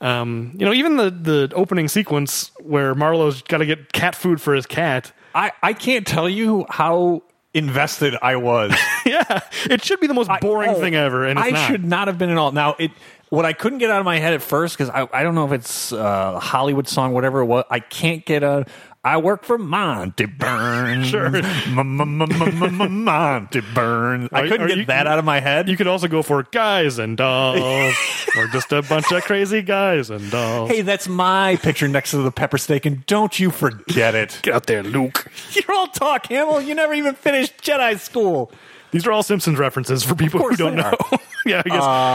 Um, 0.00 0.54
you 0.58 0.66
know, 0.66 0.72
even 0.72 0.96
the 0.96 1.10
the 1.10 1.52
opening 1.54 1.88
sequence 1.88 2.50
where 2.60 2.94
Marlowe's 2.94 3.42
got 3.42 3.58
to 3.58 3.66
get 3.66 3.92
cat 3.92 4.14
food 4.14 4.40
for 4.40 4.54
his 4.54 4.66
cat. 4.66 5.12
I, 5.34 5.52
I 5.62 5.72
can't 5.72 6.06
tell 6.06 6.28
you 6.28 6.64
how 6.68 7.22
invested 7.54 8.16
I 8.20 8.36
was. 8.36 8.72
yeah, 9.06 9.40
it 9.70 9.82
should 9.84 10.00
be 10.00 10.06
the 10.06 10.14
most 10.14 10.30
boring 10.40 10.70
Oh, 10.70 10.80
thing 10.80 10.94
ever, 10.94 11.24
and 11.24 11.38
it's 11.38 11.48
I 11.48 11.50
not. 11.50 11.70
should 11.70 11.84
not 11.84 12.08
have 12.08 12.18
been 12.18 12.30
at 12.30 12.36
all. 12.36 12.52
Now, 12.52 12.76
it 12.78 12.90
what 13.30 13.44
I 13.44 13.52
couldn't 13.52 13.78
get 13.78 13.90
out 13.90 13.98
of 14.00 14.04
my 14.04 14.18
head 14.18 14.32
at 14.34 14.42
first 14.42 14.76
because 14.76 14.90
I, 14.90 15.08
I 15.12 15.22
don't 15.22 15.34
know 15.34 15.46
if 15.46 15.52
it's 15.52 15.92
uh, 15.92 16.38
Hollywood 16.38 16.86
song, 16.86 17.12
whatever 17.14 17.40
it 17.40 17.46
was. 17.46 17.64
I 17.70 17.80
can't 17.80 18.24
get 18.24 18.42
a. 18.42 18.66
I 19.04 19.18
work 19.18 19.44
for 19.44 19.58
Monty 19.58 20.24
Burns. 20.24 21.08
Sure. 21.08 21.30
Monty 21.68 23.60
Burns. 23.74 24.28
I 24.32 24.48
couldn't 24.48 24.68
get 24.68 24.78
you- 24.78 24.84
that 24.86 25.06
out 25.06 25.18
of 25.18 25.24
my 25.24 25.40
head. 25.40 25.68
You 25.68 25.76
could 25.76 25.86
also 25.86 26.08
go 26.08 26.22
for 26.22 26.42
guys 26.44 26.98
and 26.98 27.16
dolls, 27.16 27.94
or 28.36 28.46
just 28.48 28.72
a 28.72 28.82
bunch 28.82 29.12
of 29.12 29.22
crazy 29.24 29.62
guys 29.62 30.10
and 30.10 30.30
dolls. 30.30 30.70
hey, 30.70 30.80
that's 30.82 31.08
my 31.08 31.56
picture 31.56 31.88
next 31.88 32.12
to 32.12 32.18
the 32.18 32.30
pepper 32.32 32.58
steak, 32.58 32.86
and 32.86 33.04
don't 33.06 33.38
you 33.38 33.50
forget 33.50 34.14
it. 34.14 34.38
get 34.42 34.54
out 34.54 34.66
there, 34.66 34.82
Luke. 34.82 35.30
You're 35.52 35.76
all 35.76 35.88
talk, 35.88 36.26
Hamill. 36.26 36.62
You 36.62 36.74
never 36.74 36.94
even 36.94 37.14
finished 37.14 37.58
Jedi 37.62 37.98
school. 37.98 38.50
These 38.94 39.06
are 39.08 39.12
all 39.12 39.24
Simpsons 39.24 39.58
references 39.58 40.04
for 40.04 40.14
people 40.14 40.38
who 40.40 40.54
don't 40.54 40.76
know. 40.76 40.92
yeah, 41.44 41.62
I 41.66 41.68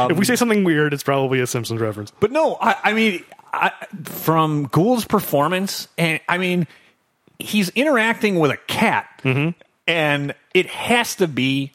guess 0.08 0.12
if 0.14 0.18
we 0.18 0.24
say 0.24 0.38
something 0.38 0.64
weird, 0.64 0.94
it's 0.94 1.04
probably 1.04 1.42
a 1.42 1.46
Simpsons 1.46 1.82
reference. 1.82 2.12
But 2.22 2.32
no, 2.32 2.56
I, 2.62 2.76
I 2.86 2.94
mean, 2.94 3.24
I, 3.54 3.72
from 4.06 4.68
Gould's 4.68 5.04
performance, 5.04 5.90
and 5.98 6.22
I 6.30 6.38
mean, 6.38 6.68
he's 7.38 7.68
interacting 7.72 8.40
with 8.40 8.52
a 8.52 8.58
cat, 8.58 9.08
Mm-hmm. 9.24 9.50
and 9.88 10.34
it 10.54 10.68
has 10.68 11.16
to 11.18 11.28
be 11.28 11.74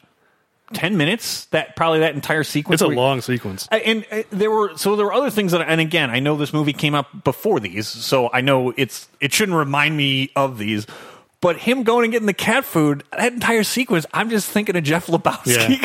ten 0.73 0.97
minutes. 0.97 1.45
That 1.51 1.75
probably 1.75 1.99
that 1.99 2.15
entire 2.15 2.43
sequence. 2.43 2.81
It's 2.81 2.85
a 2.85 2.87
where- 2.87 2.97
long 2.97 3.21
sequence. 3.21 3.67
And 3.71 4.03
uh, 4.11 4.23
there 4.31 4.49
were 4.49 4.75
so 4.75 4.95
there 4.95 5.05
were 5.05 5.13
other 5.13 5.29
things 5.29 5.51
that, 5.51 5.61
and 5.61 5.79
again, 5.79 6.09
I 6.09 6.19
know 6.19 6.35
this 6.37 6.51
movie 6.53 6.73
came 6.73 6.95
out 6.95 7.23
before 7.23 7.59
these, 7.59 7.87
so 7.87 8.31
I 8.33 8.41
know 8.41 8.73
it's 8.75 9.07
it 9.21 9.31
shouldn't 9.31 9.55
remind 9.57 9.95
me 9.95 10.31
of 10.35 10.57
these. 10.57 10.87
But 11.45 11.57
him 11.57 11.83
going 11.83 12.05
and 12.05 12.11
getting 12.11 12.25
the 12.25 12.33
cat 12.33 12.65
food, 12.65 13.03
that 13.11 13.31
entire 13.31 13.63
sequence, 13.63 14.07
I'm 14.11 14.31
just 14.31 14.49
thinking 14.49 14.75
of 14.75 14.83
Jeff 14.83 15.05
Lebowski. 15.05 15.79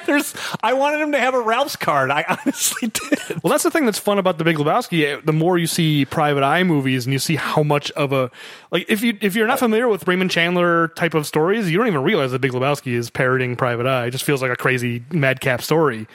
There's, 0.06 0.34
I 0.60 0.72
wanted 0.72 1.00
him 1.00 1.12
to 1.12 1.20
have 1.20 1.34
a 1.34 1.40
Ralph's 1.40 1.76
card. 1.76 2.10
I 2.10 2.24
honestly 2.44 2.88
did. 2.88 3.40
Well, 3.44 3.52
that's 3.52 3.62
the 3.62 3.70
thing 3.70 3.84
that's 3.84 4.00
fun 4.00 4.18
about 4.18 4.38
the 4.38 4.44
Big 4.44 4.56
Lebowski. 4.56 5.24
The 5.24 5.32
more 5.32 5.56
you 5.56 5.68
see 5.68 6.04
Private 6.04 6.42
Eye 6.42 6.64
movies, 6.64 7.06
and 7.06 7.12
you 7.12 7.20
see 7.20 7.36
how 7.36 7.62
much 7.62 7.92
of 7.92 8.12
a 8.12 8.28
like 8.72 8.86
if 8.88 9.04
you 9.04 9.16
if 9.20 9.36
you're 9.36 9.46
not 9.46 9.60
familiar 9.60 9.86
with 9.86 10.08
Raymond 10.08 10.32
Chandler 10.32 10.88
type 10.88 11.14
of 11.14 11.28
stories, 11.28 11.70
you 11.70 11.78
don't 11.78 11.86
even 11.86 12.02
realize 12.02 12.32
that 12.32 12.40
Big 12.40 12.50
Lebowski 12.50 12.94
is 12.94 13.08
parroting 13.08 13.54
Private 13.54 13.86
Eye. 13.86 14.06
It 14.06 14.10
just 14.10 14.24
feels 14.24 14.42
like 14.42 14.50
a 14.50 14.56
crazy 14.56 15.04
madcap 15.12 15.62
story, 15.62 16.08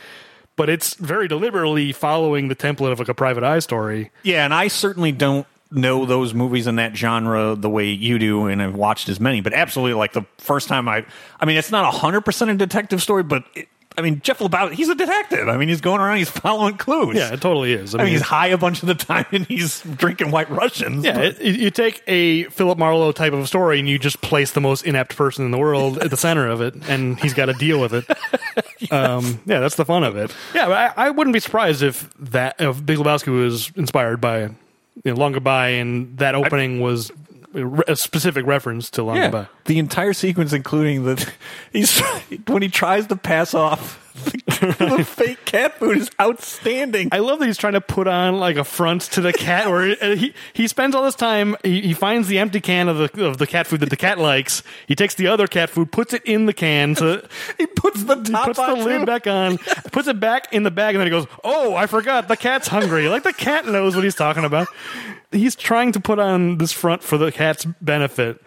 but 0.57 0.69
it's 0.69 0.95
very 0.95 1.29
deliberately 1.29 1.93
following 1.93 2.49
the 2.49 2.55
template 2.55 2.91
of 2.91 2.99
like 2.99 3.07
a 3.07 3.13
Private 3.13 3.45
Eye 3.45 3.59
story. 3.59 4.11
Yeah, 4.23 4.43
and 4.43 4.53
I 4.53 4.67
certainly 4.67 5.13
don't 5.13 5.47
know 5.73 6.05
those 6.05 6.33
movies 6.33 6.67
in 6.67 6.75
that 6.77 6.95
genre 6.95 7.55
the 7.55 7.69
way 7.69 7.89
you 7.89 8.19
do, 8.19 8.45
and 8.47 8.61
I've 8.61 8.75
watched 8.75 9.09
as 9.09 9.19
many. 9.19 9.41
But 9.41 9.53
absolutely, 9.53 9.93
like 9.95 10.13
the 10.13 10.25
first 10.37 10.67
time 10.67 10.87
I, 10.87 11.05
I 11.39 11.45
mean, 11.45 11.57
it's 11.57 11.71
not 11.71 11.91
hundred 11.93 12.21
percent 12.21 12.51
a 12.51 12.55
detective 12.55 13.01
story, 13.01 13.23
but 13.23 13.43
it, 13.55 13.67
I 13.95 14.01
mean, 14.01 14.21
Jeff 14.23 14.39
Lebowski, 14.39 14.71
he's 14.73 14.89
a 14.89 14.95
detective. 14.95 15.47
I 15.47 15.55
mean, 15.57 15.69
he's 15.69 15.79
going 15.81 16.01
around, 16.01 16.17
he's 16.17 16.27
following 16.29 16.77
clues. 16.77 17.15
Yeah, 17.15 17.31
it 17.31 17.41
totally 17.41 17.73
is. 17.73 17.93
I 17.93 17.99
mean, 17.99 18.07
he's 18.07 18.21
high 18.23 18.47
a 18.47 18.57
bunch 18.57 18.81
of 18.81 18.87
the 18.87 18.95
time, 18.95 19.25
and 19.31 19.45
he's 19.45 19.81
drinking 19.81 20.31
White 20.31 20.49
Russians. 20.49 21.05
Yeah, 21.05 21.13
but- 21.13 21.25
it, 21.25 21.41
it- 21.41 21.59
you 21.59 21.69
take 21.69 22.01
a 22.07 22.45
Philip 22.45 22.79
Marlowe 22.79 23.11
type 23.11 23.33
of 23.33 23.47
story 23.47 23.79
and 23.79 23.87
you 23.87 23.99
just 23.99 24.19
place 24.21 24.49
the 24.51 24.61
most 24.61 24.83
inept 24.85 25.15
person 25.15 25.45
in 25.45 25.51
the 25.51 25.59
world 25.59 25.99
at 25.99 26.09
the 26.09 26.17
center 26.17 26.47
of 26.47 26.59
it, 26.61 26.73
and 26.89 27.19
he's 27.19 27.35
got 27.35 27.45
to 27.45 27.53
deal 27.53 27.79
with 27.79 27.93
it. 27.93 28.05
um, 28.91 29.39
yeah, 29.45 29.59
that's 29.59 29.75
the 29.75 29.85
fun 29.85 30.03
of 30.03 30.15
it. 30.17 30.35
Yeah, 30.55 30.65
but 30.67 30.97
I, 30.97 31.07
I 31.07 31.09
wouldn't 31.11 31.33
be 31.33 31.39
surprised 31.39 31.83
if 31.83 32.11
that 32.17 32.55
if 32.59 32.83
Big 32.83 32.97
Lebowski 32.97 33.27
was 33.27 33.71
inspired 33.75 34.19
by 34.19 34.49
you 35.03 35.11
know, 35.11 35.17
Long 35.17 35.31
Goodbye, 35.31 35.69
and 35.69 36.17
that 36.17 36.35
opening 36.35 36.79
was 36.81 37.11
a 37.55 37.65
a 37.87 37.95
specific 37.95 38.45
reference 38.45 38.89
to 38.91 39.03
Long 39.03 39.15
yeah. 39.15 39.23
Goodbye. 39.23 39.47
The 39.65 39.79
entire 39.79 40.13
sequence, 40.13 40.53
including 40.53 41.05
the 41.05 41.31
he's 41.71 41.99
when 42.47 42.61
he 42.61 42.69
tries 42.69 43.07
to 43.07 43.15
pass 43.15 43.53
off 43.53 44.02
the, 44.13 44.75
the 44.97 45.03
fake 45.03 45.43
cat 45.45 45.79
food, 45.79 45.97
is 45.97 46.11
outstanding. 46.21 47.09
I 47.11 47.19
love 47.19 47.39
that 47.39 47.47
he's 47.47 47.57
trying 47.57 47.73
to 47.73 47.81
put 47.81 48.07
on 48.07 48.37
like 48.37 48.57
a 48.57 48.63
front 48.63 49.01
to 49.13 49.21
the 49.21 49.33
cat, 49.33 49.69
where 49.69 49.95
uh, 50.01 50.15
he 50.15 50.33
he 50.53 50.67
spends 50.67 50.95
all 50.95 51.03
this 51.03 51.15
time. 51.15 51.55
He, 51.63 51.81
he 51.81 51.93
finds 51.93 52.27
the 52.27 52.39
empty 52.39 52.61
can 52.61 52.89
of 52.89 52.97
the 52.97 53.25
of 53.25 53.37
the 53.37 53.47
cat 53.47 53.67
food 53.67 53.79
that 53.79 53.89
the 53.89 53.97
cat 53.97 54.19
likes. 54.19 54.63
He 54.87 54.95
takes 54.95 55.15
the 55.15 55.27
other 55.27 55.47
cat 55.47 55.69
food, 55.69 55.91
puts 55.91 56.13
it 56.13 56.23
in 56.25 56.45
the 56.45 56.53
can, 56.53 56.95
so 56.95 57.25
he 57.57 57.65
puts 57.65 58.03
the 58.03 58.15
he 58.17 58.31
top 58.31 58.45
puts 58.45 58.59
the 58.59 58.73
lid 58.73 59.01
too. 59.01 59.05
back 59.05 59.27
on, 59.27 59.57
puts 59.91 60.07
it 60.07 60.19
back 60.19 60.53
in 60.53 60.63
the 60.63 60.71
bag, 60.71 60.95
and 60.95 60.99
then 60.99 61.07
he 61.07 61.11
goes, 61.11 61.27
"Oh, 61.43 61.75
I 61.75 61.87
forgot. 61.87 62.27
The 62.27 62.37
cat's 62.37 62.67
hungry." 62.67 63.09
Like 63.09 63.23
the 63.23 63.33
cat 63.33 63.65
knows 63.65 63.95
what 63.95 64.03
he's 64.03 64.15
talking 64.15 64.45
about. 64.45 64.67
He's 65.31 65.55
trying 65.55 65.91
to 65.93 65.99
put 65.99 66.19
on 66.19 66.59
this 66.59 66.71
front 66.71 67.01
for 67.01 67.17
the 67.17 67.31
cat's 67.31 67.65
benefit. 67.65 68.39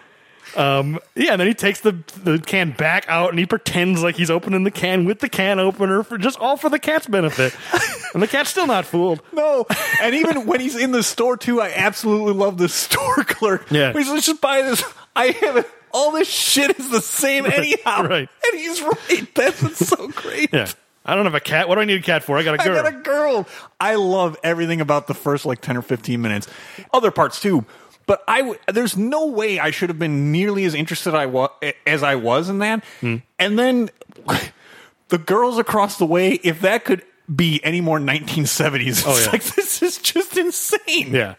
Um, 0.56 0.98
yeah, 1.14 1.32
and 1.32 1.40
then 1.40 1.46
he 1.48 1.54
takes 1.54 1.80
the 1.80 1.92
the 2.22 2.38
can 2.38 2.70
back 2.70 3.04
out 3.08 3.30
and 3.30 3.38
he 3.38 3.44
pretends 3.46 4.02
like 4.02 4.16
he's 4.16 4.30
opening 4.30 4.64
the 4.64 4.70
can 4.70 5.04
with 5.04 5.20
the 5.20 5.28
can 5.28 5.58
opener 5.58 6.02
for 6.02 6.16
just 6.16 6.38
all 6.40 6.56
for 6.56 6.70
the 6.70 6.78
cat's 6.78 7.06
benefit. 7.06 7.54
and 8.14 8.22
the 8.22 8.26
cat's 8.26 8.50
still 8.50 8.66
not 8.66 8.86
fooled. 8.86 9.20
No, 9.32 9.66
and 10.00 10.14
even 10.14 10.46
when 10.46 10.60
he's 10.60 10.76
in 10.76 10.92
the 10.92 11.02
store 11.02 11.36
too, 11.36 11.60
I 11.60 11.72
absolutely 11.74 12.32
love 12.32 12.56
the 12.56 12.68
store 12.70 13.24
clerk. 13.24 13.70
Yeah. 13.70 13.92
he's 13.92 14.08
like, 14.08 14.22
just 14.22 14.40
buy 14.40 14.62
this. 14.62 14.82
I 15.14 15.26
have 15.26 15.56
it. 15.58 15.70
All 15.92 16.10
this 16.12 16.28
shit 16.28 16.78
is 16.78 16.90
the 16.90 17.00
same 17.00 17.46
anyhow. 17.46 18.02
right. 18.02 18.28
and 18.46 18.60
he's 18.60 18.82
right. 18.82 19.28
That's 19.34 19.86
so 19.86 20.08
great. 20.14 20.50
Yeah. 20.52 20.68
I 21.08 21.14
don't 21.14 21.24
have 21.24 21.36
a 21.36 21.40
cat. 21.40 21.68
What 21.68 21.76
do 21.76 21.82
I 21.82 21.84
need 21.84 22.00
a 22.00 22.02
cat 22.02 22.24
for? 22.24 22.36
I 22.36 22.42
got 22.42 22.54
a 22.54 22.58
girl. 22.58 22.78
I 22.78 22.82
got 22.82 22.92
a 22.92 23.02
girl. 23.02 23.48
I 23.78 23.94
love 23.94 24.36
everything 24.42 24.80
about 24.80 25.06
the 25.06 25.14
first 25.14 25.46
like 25.46 25.60
ten 25.60 25.76
or 25.76 25.82
fifteen 25.82 26.20
minutes. 26.20 26.48
Other 26.92 27.12
parts 27.12 27.40
too, 27.40 27.64
but 28.06 28.22
I 28.28 28.38
w- 28.40 28.58
there's 28.68 28.96
no 28.96 29.26
way 29.26 29.58
I 29.58 29.70
should 29.70 29.88
have 29.90 29.98
been 29.98 30.30
nearly 30.32 30.64
as 30.64 30.74
interested 30.74 31.14
I 31.14 31.26
wa- 31.26 31.50
as 31.86 32.02
I 32.02 32.14
was 32.14 32.48
in 32.48 32.58
that. 32.60 32.84
Hmm. 33.00 33.16
And 33.38 33.58
then 33.58 33.90
the 35.08 35.18
girls 35.18 35.58
across 35.58 35.98
the 35.98 36.06
way, 36.06 36.32
if 36.42 36.60
that 36.60 36.84
could 36.84 37.02
be 37.34 37.60
any 37.64 37.80
more 37.80 37.98
1970s, 37.98 38.86
it's 38.88 39.06
Oh, 39.06 39.18
yeah. 39.18 39.30
like 39.32 39.42
this 39.56 39.82
is 39.82 39.98
just 39.98 40.36
insane. 40.36 41.12
Yeah. 41.14 41.34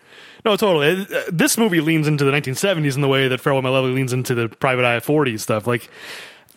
No, 0.46 0.56
totally. 0.56 1.06
Uh, 1.14 1.22
This 1.32 1.58
movie 1.58 1.82
leans 1.82 2.08
into 2.08 2.24
the 2.24 2.32
1970s 2.32 2.96
in 2.96 3.02
the 3.02 3.08
way 3.08 3.28
that 3.28 3.42
Farewell 3.42 3.62
My 3.62 3.70
Lovely 3.70 3.92
leans 3.92 4.14
into 4.14 4.36
the 4.36 4.48
Private 4.50 4.86
Eye 4.86 5.00
40s 5.00 5.40
stuff. 5.42 5.68
Like 5.68 5.90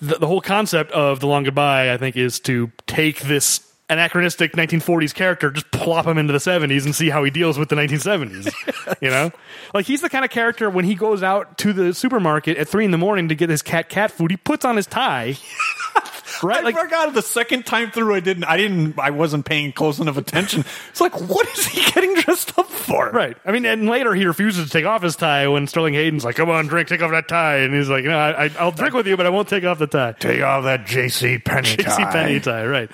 the, 0.01 0.17
the 0.19 0.27
whole 0.27 0.41
concept 0.41 0.93
of 0.93 1.21
the 1.21 1.27
Long 1.27 1.45
Goodbye, 1.45 1.93
I 1.93 1.97
think, 1.97 2.17
is 2.17 2.39
to 2.41 2.71
take 2.87 3.21
this 3.21 3.70
anachronistic 3.91 4.53
1940s 4.53 5.13
character, 5.13 5.51
just 5.51 5.71
plop 5.71 6.07
him 6.07 6.17
into 6.17 6.33
the 6.33 6.39
70s 6.39 6.85
and 6.85 6.95
see 6.95 7.11
how 7.11 7.23
he 7.25 7.31
deals 7.31 7.59
with 7.59 7.69
the 7.69 7.77
1970s. 7.77 8.53
you 9.01 9.11
know, 9.11 9.31
like 9.75 9.87
he's 9.87 10.01
the 10.01 10.09
kind 10.09 10.25
of 10.25 10.31
character 10.31 10.71
when 10.71 10.85
he 10.85 10.95
goes 10.95 11.23
out 11.23 11.59
to 11.59 11.73
the 11.73 11.93
supermarket 11.93 12.57
at 12.57 12.69
three 12.69 12.85
in 12.85 12.91
the 12.91 12.99
morning 12.99 13.29
to 13.29 13.35
get 13.35 13.51
his 13.51 13.63
cat 13.63 13.89
cat 13.89 14.11
food, 14.11 14.31
he 14.31 14.37
puts 14.37 14.65
on 14.65 14.77
his 14.77 14.87
tie. 14.87 15.37
Right, 16.43 16.59
I 16.59 16.63
like 16.63 16.79
forgot 16.79 17.13
the 17.15 17.23
second 17.23 17.67
time 17.67 17.91
through. 17.91 18.15
I 18.15 18.21
didn't. 18.21 18.45
I 18.45 18.57
didn't. 18.57 18.99
I 18.99 19.11
wasn't 19.11 19.45
paying 19.45 19.73
close 19.73 19.99
enough 19.99 20.17
attention. 20.17 20.65
It's 20.91 21.01
like, 21.01 21.21
what 21.21 21.47
is 21.49 21.67
he 21.67 21.83
getting 21.93 22.15
dressed 22.15 22.59
up 22.59 22.69
for? 22.69 23.11
Right. 23.11 23.37
I 23.45 23.53
mean, 23.53 23.65
and 23.67 23.87
later 23.89 24.15
he 24.15 24.25
refuses 24.25 24.67
to 24.67 24.71
take 24.71 24.85
off 24.85 25.03
his 25.03 25.17
tie 25.17 25.49
when 25.49 25.67
Sterling 25.67 25.95
Hayden's 25.95 26.25
like, 26.25 26.37
"Come 26.37 26.51
on, 26.51 26.67
drink, 26.67 26.89
take 26.89 27.03
off 27.03 27.11
that 27.11 27.29
tie," 27.29 27.59
and 27.59 27.75
he's 27.75 27.89
like, 27.89 28.05
"No, 28.05 28.19
I, 28.19 28.47
I, 28.47 28.51
I'll 28.59 28.73
drink 28.73 28.95
with 28.95 29.07
you, 29.07 29.17
but 29.17 29.27
I 29.27 29.31
won't 29.31 29.49
take 29.49 29.65
off 29.65 29.79
the 29.79 29.87
tie." 29.87 30.13
Take 30.13 30.43
off 30.43 30.65
that 30.65 30.87
J.C. 30.87 31.39
Penney 31.39 31.69
J.C. 31.77 32.05
Penney 32.05 32.41
tie, 32.41 32.67
right? 32.67 32.91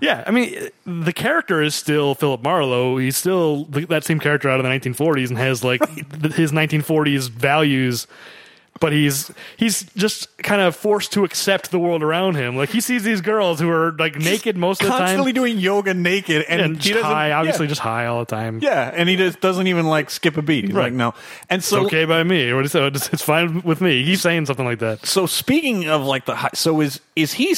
Yeah, 0.00 0.22
I 0.26 0.30
mean, 0.30 0.68
the 0.84 1.12
character 1.12 1.62
is 1.62 1.74
still 1.74 2.14
Philip 2.14 2.42
Marlowe. 2.42 2.98
He's 2.98 3.16
still 3.16 3.64
that 3.64 4.04
same 4.04 4.20
character 4.20 4.50
out 4.50 4.60
of 4.60 4.64
the 4.64 4.70
1940s 4.70 5.28
and 5.28 5.38
has 5.38 5.64
like 5.64 5.80
th- 5.94 6.34
his 6.34 6.52
1940s 6.52 7.30
values. 7.30 8.06
But 8.80 8.92
he's 8.92 9.30
he's 9.56 9.84
just 9.94 10.36
kind 10.38 10.60
of 10.60 10.74
forced 10.74 11.12
to 11.12 11.24
accept 11.24 11.70
the 11.70 11.78
world 11.78 12.02
around 12.02 12.34
him. 12.34 12.56
Like 12.56 12.70
he 12.70 12.80
sees 12.80 13.04
these 13.04 13.20
girls 13.20 13.60
who 13.60 13.70
are 13.70 13.92
like 13.92 14.16
naked 14.16 14.56
most 14.56 14.80
of 14.82 14.86
the 14.86 14.90
time, 14.90 15.00
Constantly 15.00 15.32
doing 15.32 15.58
yoga 15.58 15.94
naked, 15.94 16.44
and, 16.48 16.60
and 16.60 16.82
he 16.82 16.90
doesn't. 16.90 17.04
high, 17.04 17.30
obviously 17.32 17.66
yeah. 17.66 17.68
just 17.68 17.80
high 17.80 18.06
all 18.06 18.18
the 18.18 18.26
time. 18.26 18.58
Yeah, 18.60 18.90
and 18.92 19.08
he 19.08 19.14
just 19.16 19.40
doesn't 19.40 19.68
even 19.68 19.86
like 19.86 20.10
skip 20.10 20.36
a 20.36 20.42
beat. 20.42 20.64
He's 20.64 20.74
Right. 20.74 20.84
like, 20.86 20.92
no. 20.92 21.14
And 21.48 21.60
It's 21.60 21.68
so, 21.68 21.86
okay 21.86 22.04
by 22.04 22.24
me. 22.24 22.50
Or 22.50 22.56
what 22.56 22.64
is 22.64 22.74
it? 22.74 22.82
Oh, 22.82 22.86
it's 22.88 23.08
it's 23.12 23.22
fine 23.22 23.62
with 23.62 23.80
me. 23.80 24.02
He's 24.04 24.20
saying 24.20 24.46
something 24.46 24.66
like 24.66 24.80
that. 24.80 25.06
so 25.06 25.26
speaking 25.26 25.88
of 25.88 26.02
like 26.02 26.24
the, 26.26 26.34
high, 26.34 26.50
so 26.54 26.80
is 26.80 27.00
is 27.14 27.32
he? 27.34 27.54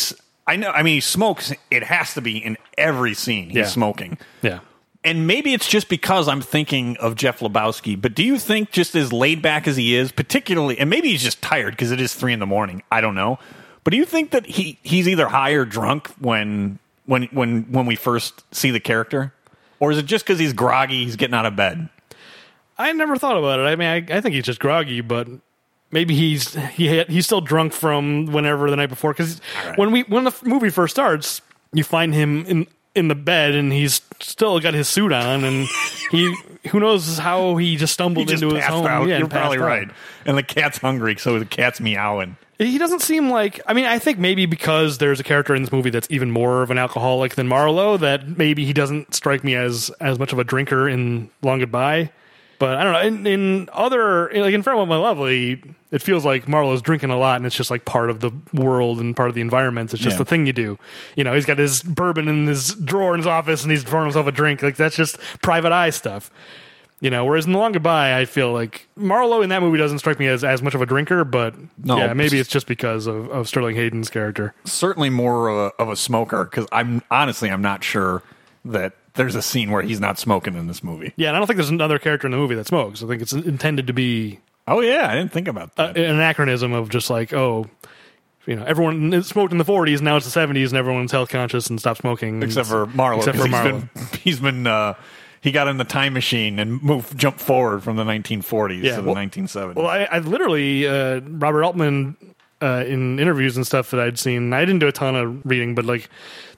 I 0.46 0.56
know. 0.56 0.70
I 0.70 0.82
mean, 0.82 0.94
he 0.94 1.00
smokes. 1.00 1.50
It 1.70 1.82
has 1.82 2.12
to 2.14 2.20
be 2.20 2.36
in 2.38 2.56
every 2.76 3.14
scene. 3.14 3.46
He's 3.48 3.56
Yeah. 3.56 3.66
smoking. 3.66 4.18
Yeah. 4.42 4.60
And 5.06 5.28
maybe 5.28 5.54
it's 5.54 5.68
just 5.68 5.88
because 5.88 6.26
I'm 6.26 6.40
thinking 6.40 6.96
of 6.96 7.14
Jeff 7.14 7.38
Lebowski, 7.38 8.00
but 8.00 8.16
do 8.16 8.24
you 8.24 8.40
think 8.40 8.72
just 8.72 8.96
as 8.96 9.12
laid 9.12 9.40
back 9.40 9.68
as 9.68 9.76
he 9.76 9.94
is, 9.94 10.10
particularly, 10.10 10.78
and 10.80 10.90
maybe 10.90 11.10
he's 11.10 11.22
just 11.22 11.40
tired 11.40 11.74
because 11.74 11.92
it 11.92 12.00
is 12.00 12.12
three 12.12 12.32
in 12.32 12.40
the 12.40 12.46
morning. 12.46 12.82
I 12.90 13.00
don't 13.00 13.14
know, 13.14 13.38
but 13.84 13.92
do 13.92 13.98
you 13.98 14.04
think 14.04 14.32
that 14.32 14.46
he 14.46 14.80
he's 14.82 15.06
either 15.06 15.28
high 15.28 15.52
or 15.52 15.64
drunk 15.64 16.08
when 16.18 16.80
when 17.04 17.26
when 17.26 17.70
when 17.70 17.86
we 17.86 17.94
first 17.94 18.42
see 18.52 18.72
the 18.72 18.80
character, 18.80 19.32
or 19.78 19.92
is 19.92 19.98
it 19.98 20.06
just 20.06 20.24
because 20.24 20.40
he's 20.40 20.52
groggy, 20.52 21.04
he's 21.04 21.14
getting 21.14 21.34
out 21.34 21.46
of 21.46 21.54
bed? 21.54 21.88
I 22.76 22.92
never 22.92 23.16
thought 23.16 23.36
about 23.36 23.60
it. 23.60 23.62
I 23.62 23.76
mean, 23.76 23.88
I, 23.88 24.16
I 24.16 24.20
think 24.20 24.34
he's 24.34 24.44
just 24.44 24.58
groggy, 24.58 25.02
but 25.02 25.28
maybe 25.92 26.16
he's 26.16 26.54
he 26.72 26.88
had, 26.88 27.08
he's 27.08 27.26
still 27.26 27.40
drunk 27.40 27.72
from 27.72 28.26
whenever 28.26 28.68
the 28.68 28.76
night 28.76 28.88
before. 28.88 29.12
Because 29.12 29.40
right. 29.64 29.78
when 29.78 29.92
we 29.92 30.02
when 30.02 30.24
the 30.24 30.34
movie 30.42 30.70
first 30.70 30.96
starts, 30.96 31.40
you 31.72 31.84
find 31.84 32.12
him 32.12 32.44
in 32.46 32.66
in 32.96 33.08
the 33.08 33.14
bed 33.14 33.54
and 33.54 33.72
he's 33.72 34.00
still 34.20 34.58
got 34.60 34.74
his 34.74 34.88
suit 34.88 35.12
on, 35.12 35.44
and 35.44 35.68
he 36.10 36.34
who 36.70 36.80
knows 36.80 37.18
how 37.18 37.56
he 37.56 37.76
just 37.76 37.92
He 37.92 37.94
stumbled 37.94 38.28
just 38.28 38.42
into 38.42 38.54
his 38.56 38.64
home. 38.64 38.86
out. 38.86 39.06
Yeah, 39.08 39.18
You're 39.18 39.28
probably 39.28 39.58
out. 39.58 39.64
right. 39.64 39.88
And 40.24 40.36
the 40.36 40.42
cat's 40.42 40.78
hungry, 40.78 41.16
so 41.16 41.38
the 41.38 41.44
cat's 41.46 41.80
meowing. 41.80 42.36
He 42.58 42.78
doesn't 42.78 43.02
seem 43.02 43.28
like. 43.30 43.60
I 43.66 43.74
mean, 43.74 43.84
I 43.84 43.98
think 43.98 44.18
maybe 44.18 44.46
because 44.46 44.96
there's 44.98 45.20
a 45.20 45.22
character 45.22 45.54
in 45.54 45.62
this 45.62 45.70
movie 45.70 45.90
that's 45.90 46.08
even 46.10 46.30
more 46.30 46.62
of 46.62 46.70
an 46.70 46.78
alcoholic 46.78 47.34
than 47.34 47.46
Marlowe, 47.48 47.98
that 47.98 48.38
maybe 48.38 48.64
he 48.64 48.72
doesn't 48.72 49.14
strike 49.14 49.44
me 49.44 49.54
as 49.54 49.90
as 50.00 50.18
much 50.18 50.32
of 50.32 50.38
a 50.38 50.44
drinker 50.44 50.88
in 50.88 51.28
Long 51.42 51.58
Goodbye. 51.58 52.10
But 52.58 52.76
I 52.78 52.84
don't 52.84 52.92
know. 52.94 53.00
In, 53.00 53.26
in 53.26 53.68
other, 53.72 54.30
like 54.34 54.54
in 54.54 54.62
Farewell 54.62 54.86
My 54.86 54.96
Lovely, 54.96 55.62
it 55.90 56.00
feels 56.00 56.24
like 56.24 56.48
Marlowe's 56.48 56.80
drinking 56.80 57.10
a 57.10 57.18
lot, 57.18 57.36
and 57.36 57.44
it's 57.46 57.54
just 57.56 57.70
like 57.70 57.84
part 57.84 58.08
of 58.08 58.20
the 58.20 58.30
world 58.54 58.98
and 59.00 59.14
part 59.14 59.28
of 59.28 59.34
the 59.34 59.40
environment. 59.42 59.92
It's 59.92 60.02
just 60.02 60.14
Yeah. 60.14 60.18
the 60.18 60.24
thing 60.24 60.46
you 60.46 60.52
do. 60.54 60.78
You 61.16 61.24
know, 61.24 61.34
he's 61.34 61.44
got 61.44 61.58
his 61.58 61.82
bourbon 61.82 62.28
in 62.28 62.46
his 62.46 62.74
drawer 62.74 63.14
in 63.14 63.20
his 63.20 63.26
office, 63.26 63.62
and 63.62 63.70
he's 63.70 63.84
pouring 63.84 64.06
himself 64.06 64.26
a 64.26 64.32
drink. 64.32 64.62
Like 64.62 64.76
that's 64.76 64.96
just 64.96 65.18
private 65.42 65.72
eye 65.72 65.90
stuff. 65.90 66.30
You 66.98 67.10
know, 67.10 67.26
whereas 67.26 67.44
in 67.44 67.52
The 67.52 67.58
Long 67.58 67.72
Goodbye, 67.72 68.18
I 68.18 68.24
feel 68.24 68.54
like 68.54 68.88
Marlowe 68.96 69.42
in 69.42 69.50
that 69.50 69.60
movie 69.60 69.76
doesn't 69.76 69.98
strike 69.98 70.18
me 70.18 70.28
as, 70.28 70.42
as 70.42 70.62
much 70.62 70.74
of 70.74 70.80
a 70.80 70.86
drinker, 70.86 71.24
but 71.24 71.54
No. 71.84 71.98
yeah, 71.98 72.14
maybe 72.14 72.38
it's 72.38 72.48
just 72.48 72.66
because 72.66 73.06
of, 73.06 73.28
of 73.28 73.48
Sterling 73.48 73.76
Hayden's 73.76 74.08
character. 74.08 74.54
Certainly 74.64 75.10
more 75.10 75.48
of 75.48 75.56
a, 75.78 75.82
of 75.82 75.90
a 75.90 75.96
smoker 75.96 76.44
because 76.46 76.66
I'm 76.72 77.02
honestly 77.10 77.50
I'm 77.50 77.60
not 77.60 77.84
sure 77.84 78.22
that 78.64 78.94
there's 79.16 79.34
a 79.34 79.42
scene 79.42 79.70
where 79.70 79.82
he's 79.82 80.00
not 80.00 80.18
smoking 80.18 80.54
in 80.54 80.66
this 80.66 80.82
movie. 80.84 81.12
Yeah, 81.16 81.28
and 81.28 81.36
I 81.36 81.40
don't 81.40 81.46
think 81.46 81.56
there's 81.56 81.70
another 81.70 81.98
character 81.98 82.26
in 82.26 82.30
the 82.30 82.36
movie 82.38 82.54
that 82.54 82.66
smokes. 82.66 83.02
I 83.02 83.06
think 83.06 83.22
it's 83.22 83.32
intended 83.32 83.86
to 83.88 83.92
be 83.92 84.40
Oh 84.68 84.80
yeah, 84.80 85.08
I 85.10 85.14
didn't 85.14 85.32
think 85.32 85.48
about 85.48 85.70
uh, 85.76 85.88
that. 85.92 85.96
an 85.96 86.16
anachronism 86.16 86.72
of 86.72 86.88
just 86.90 87.08
like, 87.10 87.32
oh, 87.32 87.66
you 88.46 88.56
know, 88.56 88.64
everyone 88.64 89.22
smoked 89.22 89.52
in 89.52 89.58
the 89.58 89.64
40s, 89.64 90.00
now 90.00 90.16
it's 90.16 90.32
the 90.32 90.40
70s, 90.40 90.68
and 90.68 90.74
everyone's 90.76 91.12
health 91.12 91.28
conscious 91.30 91.68
and 91.68 91.78
stopped 91.80 92.00
smoking. 92.00 92.42
except 92.42 92.68
for 92.68 92.86
Marlowe. 92.86 93.18
Except 93.18 93.36
for 93.38 93.44
he's 93.44 93.52
Marlowe. 93.52 93.80
been 93.80 93.88
he's 94.22 94.40
been 94.40 94.66
uh, 94.66 94.94
he 95.40 95.52
got 95.52 95.68
in 95.68 95.76
the 95.76 95.84
time 95.84 96.12
machine 96.14 96.58
and 96.58 96.82
moved 96.82 97.16
jumped 97.16 97.40
forward 97.40 97.82
from 97.84 97.96
the 97.96 98.04
1940s 98.04 98.82
Yeah, 98.82 98.96
to 98.96 99.02
the 99.02 99.06
well- 99.12 99.16
1970s. 99.16 99.74
Well, 99.76 99.86
I, 99.86 100.04
I 100.10 100.18
literally 100.18 100.86
uh, 100.86 101.20
Robert 101.20 101.62
Altman 101.62 102.16
uh, 102.60 102.84
in 102.86 103.18
interviews 103.20 103.56
and 103.56 103.64
stuff 103.66 103.90
that 103.92 104.00
I'd 104.00 104.18
seen. 104.18 104.52
I 104.52 104.60
didn't 104.64 104.78
do 104.80 104.88
a 104.88 104.92
ton 104.92 105.14
of 105.14 105.44
reading, 105.46 105.74
but 105.76 105.84
like 105.84 106.08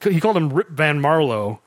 he 0.03 0.19
called 0.19 0.37
him 0.37 0.49
Rip 0.51 0.69
Van 0.69 0.99
Marlowe. 1.01 1.59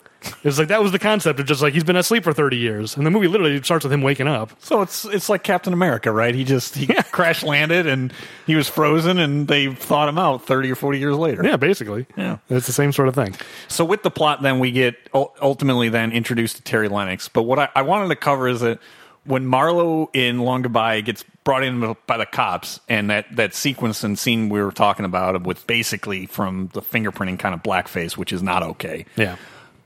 It's 0.45 0.59
like 0.59 0.69
that 0.69 0.83
was 0.83 0.93
the 0.93 0.99
concept 0.99 1.41
of 1.41 1.47
just 1.47 1.63
like 1.63 1.73
he's 1.75 1.85
been 1.85 1.97
asleep 1.97 2.25
for 2.25 2.33
thirty 2.33 2.57
years, 2.57 2.97
and 2.97 3.05
the 3.07 3.11
movie 3.11 3.29
literally 3.29 3.63
starts 3.63 3.85
with 3.85 3.93
him 3.93 4.03
waking 4.03 4.29
up. 4.29 4.53
so 4.61 4.83
it's 4.83 5.05
it's 5.05 5.29
like 5.29 5.43
Captain 5.43 5.73
America, 5.73 6.11
right? 6.13 6.35
He 6.35 6.45
just 6.45 6.75
he 6.75 6.87
crash 7.13 7.43
landed 7.43 7.87
and 7.87 8.13
he 8.47 8.55
was 8.55 8.69
frozen, 8.69 9.19
and 9.19 9.49
they 9.49 9.73
thawed 9.75 10.09
him 10.09 10.19
out 10.19 10.47
30 10.47 10.71
or 10.71 10.75
40 10.75 10.99
years 10.99 11.17
later. 11.17 11.45
Yeah, 11.45 11.57
basically. 11.57 12.07
Yeah. 12.17 12.39
it's 12.49 12.67
the 12.67 12.73
same 12.73 12.93
sort 12.93 13.09
of 13.09 13.15
thing. 13.15 13.35
So 13.69 13.85
with 13.85 14.03
the 14.03 14.11
plot, 14.11 14.43
then 14.43 14.59
we 14.59 14.73
get 14.73 14.97
ultimately 15.15 15.89
then 15.89 16.13
introduced 16.13 16.57
to 16.57 16.63
Terry 16.63 16.89
Lennox. 16.89 17.29
But 17.29 17.43
what 17.43 17.59
I, 17.59 17.69
I 17.75 17.83
wanted 17.83 18.09
to 18.09 18.17
cover 18.17 18.49
is 18.49 18.61
that 18.61 18.79
when 19.25 19.47
Marlowe 19.47 20.11
in 20.13 20.41
Long 20.41 20.63
Goodbye 20.63 21.01
gets 21.01 21.25
brought 21.45 21.63
in 21.65 21.97
by 22.07 22.17
the 22.17 22.27
cops, 22.27 22.81
and 22.89 23.11
that 23.11 23.27
that 23.37 23.55
sequence 23.55 24.03
and 24.05 24.19
scene 24.19 24.49
we 24.49 24.63
were 24.63 24.73
talking 24.73 25.05
about 25.05 25.43
with 25.45 25.67
basically 25.67 26.27
from 26.27 26.71
the 26.73 26.83
fingerprinting 26.83 27.39
kind 27.39 27.55
of 27.55 27.63
blackface, 27.63 28.17
which 28.17 28.33
is 28.33 28.43
not 28.43 28.63
okay. 28.63 29.05
Yeah. 29.17 29.37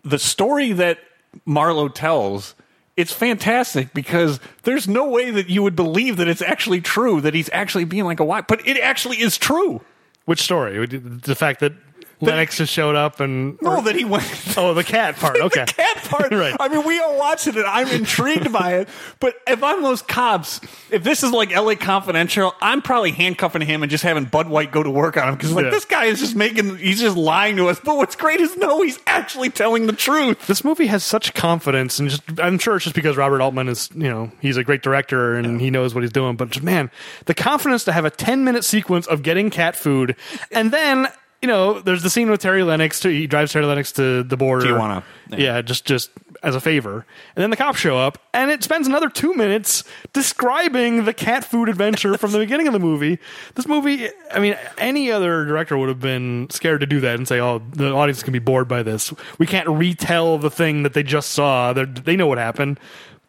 The 0.07 0.19
story 0.19 0.73
that 0.73 0.99
Marlowe 1.45 1.89
tells. 1.89 2.55
It's 2.97 3.13
fantastic 3.13 3.93
because 3.93 4.41
there's 4.63 4.89
no 4.89 5.11
way 5.11 5.31
that 5.31 5.51
you 5.51 5.63
would 5.63 5.77
believe 5.77 6.17
that 6.17 6.29
it's 6.29 6.41
actually 6.41 6.81
true 6.81 7.21
that 7.21 7.35
he's 7.35 7.51
actually 7.53 7.85
being 7.85 8.05
like 8.05 8.21
a 8.21 8.25
wife, 8.25 8.47
but 8.49 8.67
it 8.67 8.79
actually 8.79 9.21
is 9.21 9.37
true. 9.37 9.83
Which 10.25 10.41
story? 10.41 10.87
The 10.87 11.35
fact 11.35 11.61
that 11.61 11.75
Lennox 12.21 12.57
just 12.57 12.73
showed 12.73 12.97
up 12.97 13.21
and 13.21 13.59
No, 13.61 13.81
that 13.83 13.95
he 13.95 14.05
went. 14.05 14.25
oh, 14.57 14.75
the 14.75 14.85
cat 14.85 15.17
part. 15.17 15.37
Okay, 15.47 15.65
the 15.67 15.73
cat 15.73 15.97
part. 16.05 16.33
Right. 16.37 16.57
I 16.59 16.69
mean, 16.69 16.85
we 16.87 16.99
all 16.99 17.19
watched 17.19 17.47
it, 17.47 17.57
and 17.57 17.67
I'm 17.67 17.89
intrigued 17.89 18.53
by 18.53 18.75
it. 18.75 18.89
But 19.21 19.35
if 19.47 19.63
I'm 19.63 19.83
those 19.83 20.03
cops, 20.03 20.61
if 20.91 21.03
this 21.05 21.23
is 21.23 21.31
like 21.33 21.53
L.A. 21.53 21.77
Confidential, 21.77 22.55
I'm 22.61 22.83
probably 22.83 23.13
handcuffing 23.13 23.63
him 23.63 23.83
and 23.83 23.91
just 23.91 24.03
having 24.05 24.25
Bud 24.25 24.49
White 24.49 24.73
go 24.73 24.83
to 24.83 24.91
work 24.91 25.17
on 25.17 25.29
him 25.29 25.35
because 25.35 25.53
like 25.53 25.65
Yeah. 25.67 25.71
this 25.71 25.85
guy 25.85 26.07
is 26.07 26.19
just 26.21 26.35
making, 26.37 26.77
he's 26.79 27.01
just 27.01 27.17
lying 27.17 27.57
to 27.57 27.69
us. 27.69 27.79
But 27.83 27.97
what's 27.97 28.17
great 28.17 28.41
is 28.41 28.57
no, 28.57 28.83
he's 28.83 28.99
actually 29.07 29.51
telling 29.51 29.87
the 29.87 29.93
truth. 29.93 30.47
this 30.47 30.65
movie 30.65 30.87
has 30.87 31.05
such 31.05 31.35
confidence 31.35 31.99
and 31.99 32.09
just 32.11 32.23
i'm 32.41 32.59
sure 32.59 32.77
it's 32.77 32.85
just 32.85 32.95
because 32.95 33.17
robert 33.17 33.41
altman 33.41 33.69
is 33.69 33.89
you 33.95 34.09
know 34.09 34.31
he's 34.41 34.57
a 34.57 34.65
great 34.65 34.83
director 34.83 35.35
and 35.35 35.61
he 35.61 35.71
knows 35.71 35.95
what 35.95 36.03
he's 36.03 36.13
doing 36.13 36.37
but 36.37 36.51
just, 36.51 36.65
man 36.65 36.91
the 37.27 37.35
confidence 37.35 37.85
to 37.85 37.93
have 37.93 38.05
a 38.05 38.11
10 38.11 38.45
minute 38.45 38.65
sequence 38.65 39.07
of 39.07 39.23
getting 39.23 39.51
cat 39.51 39.75
food 39.77 40.17
and 40.53 40.71
then 40.73 41.09
you 41.43 41.49
know 41.49 41.81
there's 41.81 42.03
the 42.03 42.11
scene 42.11 42.31
with 42.31 42.41
terry 42.41 42.63
lennox 42.63 43.01
to, 43.01 43.09
he 43.09 43.27
drives 43.27 43.53
terry 43.53 43.65
lennox 43.67 43.93
to 43.93 44.23
the 44.23 44.37
border 44.37 44.67
Tijuana. 44.67 45.03
yeah. 45.31 45.37
Yeah. 45.39 45.63
just 45.63 45.85
just 45.85 46.11
as 46.43 46.55
a 46.55 46.61
favor 46.61 47.07
and 47.35 47.43
then 47.43 47.51
the 47.51 47.57
cops 47.57 47.79
show 47.79 47.97
up 47.99 48.19
and 48.35 48.51
it 48.51 48.63
spends 48.63 48.87
another 48.87 49.09
two 49.09 49.35
minutes 49.35 49.85
describing 50.13 51.05
the 51.05 51.15
cat 51.15 51.45
food 51.45 51.69
adventure 51.69 52.17
from 52.19 52.33
the 52.33 52.39
beginning 52.39 52.67
of 52.67 52.73
the 52.73 52.79
movie 52.79 53.19
this 53.55 53.67
movie 53.67 54.09
i 54.33 54.39
mean 54.39 54.57
any 54.79 55.11
other 55.11 55.45
director 55.45 55.77
would 55.79 55.89
have 55.89 56.01
been 56.01 56.47
scared 56.51 56.81
to 56.81 56.87
do 56.87 57.01
that 57.01 57.17
and 57.17 57.27
say 57.27 57.41
oh 57.41 57.61
the 57.73 57.91
audience 57.93 58.23
can 58.23 58.33
be 58.33 58.39
bored 58.39 58.69
by 58.69 58.83
this 58.83 59.13
we 59.39 59.47
can't 59.47 59.69
retell 59.69 60.39
the 60.39 60.51
thing 60.51 60.83
that 60.83 60.93
they 60.95 61.03
just 61.03 61.31
saw 61.31 61.73
They're, 61.73 61.87
they 61.87 62.17
know 62.17 62.27
what 62.27 62.39
happened 62.39 62.79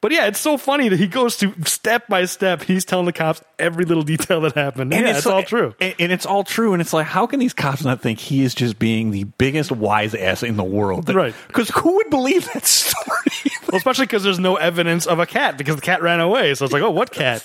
but 0.07 0.13
yeah 0.15 0.27
it's 0.27 0.39
so 0.39 0.57
funny 0.57 0.87
that 0.87 0.97
he 0.97 1.05
goes 1.07 1.35
to 1.35 1.53
step 1.65 2.07
by 2.07 2.23
step 2.23 2.61
he's 2.63 2.85
telling 2.85 3.05
the 3.05 3.11
cops 3.11 3.41
every 3.59 3.83
little 3.83 4.03
detail 4.03 4.39
that 4.39 4.53
happened 4.53 4.93
and 4.93 5.05
yeah 5.05 5.17
it's, 5.17 5.25
all 5.25 5.35
like- 5.39 5.47
true 5.47 5.75
And, 5.81 5.93
and 5.99 6.11
it's 6.13 6.25
all 6.25 6.45
true. 6.45 6.71
And 6.71 6.81
it's 6.81 6.93
like, 6.93 7.07
how 7.07 7.27
can 7.27 7.39
these 7.41 7.53
cops 7.53 7.83
not 7.83 7.99
think 8.01 8.19
he 8.19 8.41
is 8.43 8.55
just 8.55 8.79
being 8.79 9.11
the 9.11 9.25
biggest 9.25 9.69
wise 9.71 10.15
ass 10.15 10.43
in 10.43 10.55
the 10.55 10.63
world? 10.63 11.09
Right. 11.13 11.35
Because 11.47 11.69
who 11.71 11.95
would 11.97 12.09
believe 12.09 12.45
that 12.53 12.65
story? 12.81 13.51
well 13.67 13.75
especially 13.77 14.05
because 14.05 14.23
there's 14.23 14.39
no 14.39 14.55
evidence 14.55 15.05
of 15.07 15.19
a 15.19 15.25
cat 15.25 15.57
because 15.57 15.75
the 15.75 15.81
cat 15.81 16.01
ran 16.01 16.21
away 16.21 16.53
so 16.55 16.63
it's 16.63 16.73
like 16.73 16.81
oh 16.83 16.91
what 16.91 17.11
cat 17.11 17.43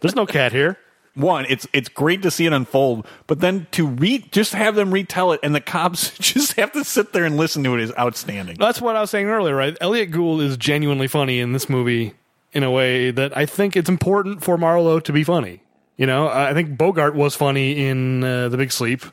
there's 0.00 0.16
no 0.16 0.26
cat 0.26 0.50
here 0.50 0.76
one, 1.14 1.44
it's 1.48 1.66
it's 1.72 1.88
great 1.88 2.22
to 2.22 2.30
see 2.30 2.46
it 2.46 2.52
unfold, 2.52 3.06
but 3.26 3.40
then 3.40 3.66
to 3.72 3.86
read 3.86 4.32
just 4.32 4.54
have 4.54 4.74
them 4.74 4.92
retell 4.92 5.32
it, 5.32 5.40
and 5.42 5.54
the 5.54 5.60
cops 5.60 6.16
just 6.18 6.54
have 6.54 6.72
to 6.72 6.84
sit 6.84 7.12
there 7.12 7.24
and 7.24 7.36
listen 7.36 7.62
to 7.64 7.74
it 7.74 7.80
is 7.80 7.92
outstanding. 7.98 8.56
That's 8.58 8.80
what 8.80 8.96
I 8.96 9.00
was 9.00 9.10
saying 9.10 9.26
earlier, 9.26 9.54
right? 9.54 9.76
Elliott 9.80 10.10
Gould 10.10 10.40
is 10.40 10.56
genuinely 10.56 11.08
funny 11.08 11.40
in 11.40 11.52
this 11.52 11.68
movie 11.68 12.14
in 12.52 12.62
a 12.62 12.70
way 12.70 13.10
that 13.10 13.36
I 13.36 13.46
think 13.46 13.76
it's 13.76 13.88
important 13.88 14.42
for 14.42 14.56
Marlowe 14.56 15.00
to 15.00 15.12
be 15.12 15.24
funny. 15.24 15.60
You 15.96 16.06
know, 16.06 16.28
I 16.28 16.54
think 16.54 16.76
Bogart 16.76 17.14
was 17.14 17.36
funny 17.36 17.86
in 17.86 18.24
uh, 18.24 18.48
The 18.48 18.56
Big 18.56 18.72
Sleep, 18.72 19.04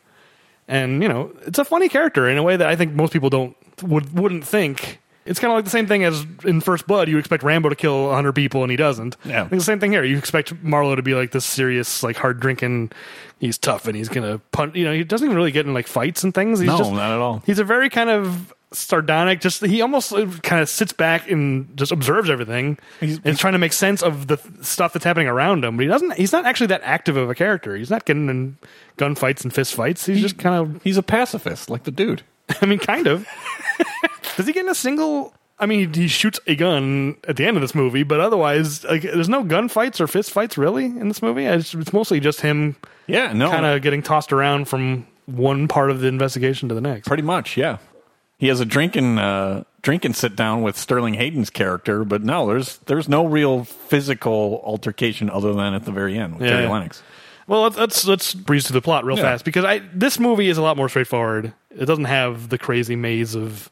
and 0.68 1.04
you 1.04 1.10
know, 1.10 1.32
it's 1.46 1.60
a 1.60 1.66
funny 1.66 1.90
character 1.90 2.30
in 2.30 2.38
a 2.38 2.44
way 2.44 2.56
that 2.56 2.68
I 2.68 2.76
think 2.76 2.94
most 2.94 3.12
people 3.12 3.30
don't 3.30 3.56
would 3.84 4.18
wouldn't 4.18 4.46
think. 4.46 5.02
It's 5.30 5.40
kind 5.40 5.52
of 5.52 5.58
like 5.58 5.64
the 5.64 5.70
same 5.72 5.86
thing 5.86 6.04
as 6.04 6.26
in 6.44 6.60
First 6.60 6.88
Blood. 6.88 7.08
You 7.08 7.20
expect 7.20 7.44
Rambo 7.44 7.70
to 7.70 7.76
kill 7.76 8.08
100 8.08 8.34
people 8.34 8.64
and 8.64 8.72
he 8.72 8.76
doesn't. 8.76 9.16
Yeah. 9.24 9.44
I 9.44 9.48
think 9.48 9.62
the 9.62 9.66
same 9.66 9.80
thing 9.80 9.92
here. 9.92 10.04
You 10.04 10.18
expect 10.18 10.54
Marlowe 10.64 10.96
to 10.96 11.04
be 11.04 11.14
like 11.14 11.32
this 11.32 11.46
serious, 11.46 12.02
like 12.02 12.18
hard 12.18 12.40
drinking. 12.40 12.92
He's 13.40 13.58
tough 13.60 13.86
and 13.86 13.96
he's 13.96 14.10
gonna 14.10 14.40
punch. 14.52 14.76
You 14.76 14.86
know, 14.86 14.92
he 14.92 15.04
doesn't 15.04 15.26
even 15.26 15.38
really 15.38 15.52
get 15.52 15.68
in 15.68 15.74
like 15.76 15.86
fights 15.88 16.24
and 16.24 16.34
things. 16.34 16.60
He's 16.60 16.68
No, 16.68 16.80
just, 16.80 16.92
not 16.92 17.12
at 17.12 17.20
all. 17.20 17.44
He's 17.46 17.60
a 17.60 17.64
very 17.64 17.90
kind 17.90 18.10
of 18.10 18.54
sardonic. 18.72 19.42
Just 19.42 19.66
he 19.66 19.82
almost 19.82 20.14
uh, 20.14 20.26
kind 20.44 20.62
of 20.62 20.70
sits 20.70 20.94
back 20.94 21.30
and 21.30 21.76
just 21.78 21.92
observes 21.92 22.30
everything 22.30 22.78
He's- 23.00 23.20
and 23.24 23.38
trying 23.38 23.54
to 23.54 23.60
make 23.60 23.74
sense 23.74 24.02
of 24.04 24.28
the 24.28 24.38
stuff 24.62 24.94
that's 24.94 25.06
happening 25.06 25.28
around 25.28 25.64
him. 25.66 25.78
But 25.78 25.84
he 25.84 25.88
doesn't. 25.90 26.14
He's 26.14 26.32
not 26.32 26.46
actually 26.46 26.68
that 26.68 26.82
active 26.84 27.18
of 27.18 27.30
a 27.30 27.36
character. 27.36 27.76
He's 27.76 27.90
not 27.90 28.06
getting 28.06 28.30
in 28.30 28.58
gunfights 28.98 29.44
and 29.44 29.54
fist 29.54 29.74
fights. 29.76 30.06
He's 30.06 30.22
just 30.22 30.38
kind 30.38 30.56
of. 30.56 30.84
He's 30.84 30.98
a 30.98 31.04
pacifist, 31.04 31.70
like 31.70 31.84
the 31.84 31.92
dude. 31.92 32.24
I 32.62 32.66
mean, 32.66 32.80
kind 32.80 33.08
of. 33.08 33.28
Does 34.38 34.48
he 34.48 34.54
get 34.54 34.64
in 34.66 34.70
a 34.70 34.76
single? 34.76 35.34
I 35.62 35.66
mean, 35.66 35.94
he 35.94 36.08
shoots 36.08 36.40
a 36.48 36.56
gun 36.56 37.18
at 37.28 37.36
the 37.36 37.46
end 37.46 37.58
of 37.58 37.62
this 37.62 37.76
movie, 37.76 38.04
but 38.04 38.22
otherwise, 38.22 38.86
like, 38.86 39.02
there's 39.02 39.28
no 39.28 39.44
gunfights 39.44 40.00
or 40.00 40.08
fist 40.08 40.32
fights 40.32 40.58
really 40.58 40.86
in 40.86 41.10
this 41.10 41.22
movie. 41.22 41.44
It's, 41.44 41.74
it's 41.74 41.92
mostly 41.92 42.22
just 42.22 42.40
him 42.40 42.78
Yeah, 43.08 43.34
no, 43.34 43.50
kind 43.52 43.66
of 43.66 43.82
getting 43.82 44.02
tossed 44.02 44.32
around 44.32 44.70
from 44.70 45.06
one 45.26 45.68
part 45.68 45.92
of 45.92 46.00
the 46.00 46.08
investigation 46.08 46.70
to 46.70 46.76
the 46.76 46.80
next. 46.82 47.10
pretty 47.10 47.24
much. 47.24 47.58
Yeah, 47.58 47.80
he 48.40 48.48
has 48.48 48.60
a 48.60 48.66
drinking 48.66 49.20
uh, 49.20 49.64
drinking 49.82 50.14
sit 50.14 50.36
down 50.36 50.64
with 50.64 50.76
Sterling 50.78 51.14
Hayden's 51.14 51.50
character, 51.52 52.04
but 52.04 52.24
no, 52.24 52.48
there's 52.48 52.78
there's 52.88 53.08
no 53.08 53.26
real 53.26 53.66
physical 53.66 54.62
altercation 54.64 55.30
other 55.30 55.54
than 55.54 55.74
at 55.76 55.86
the 55.86 55.92
very 55.92 56.18
end 56.18 56.34
with 56.34 56.44
Yeah, 56.44 56.52
Terry 56.52 56.64
yeah. 56.64 56.72
Lennox. 56.72 57.04
Well, 57.48 57.70
let's 57.70 58.06
let's, 58.06 58.34
breeze 58.34 58.68
through 58.68 58.76
the 58.76 58.82
plot 58.82 59.06
real 59.06 59.18
Yeah. 59.18 59.24
fast 59.24 59.44
because 59.46 59.66
I 59.66 59.80
this 59.94 60.20
movie 60.20 60.50
is 60.50 60.58
a 60.58 60.62
lot 60.62 60.78
more 60.78 60.88
straightforward. 60.90 61.54
It 61.70 61.86
doesn't 61.86 62.06
have 62.06 62.50
the 62.50 62.58
crazy 62.58 62.96
maze 62.96 63.36
of 63.36 63.70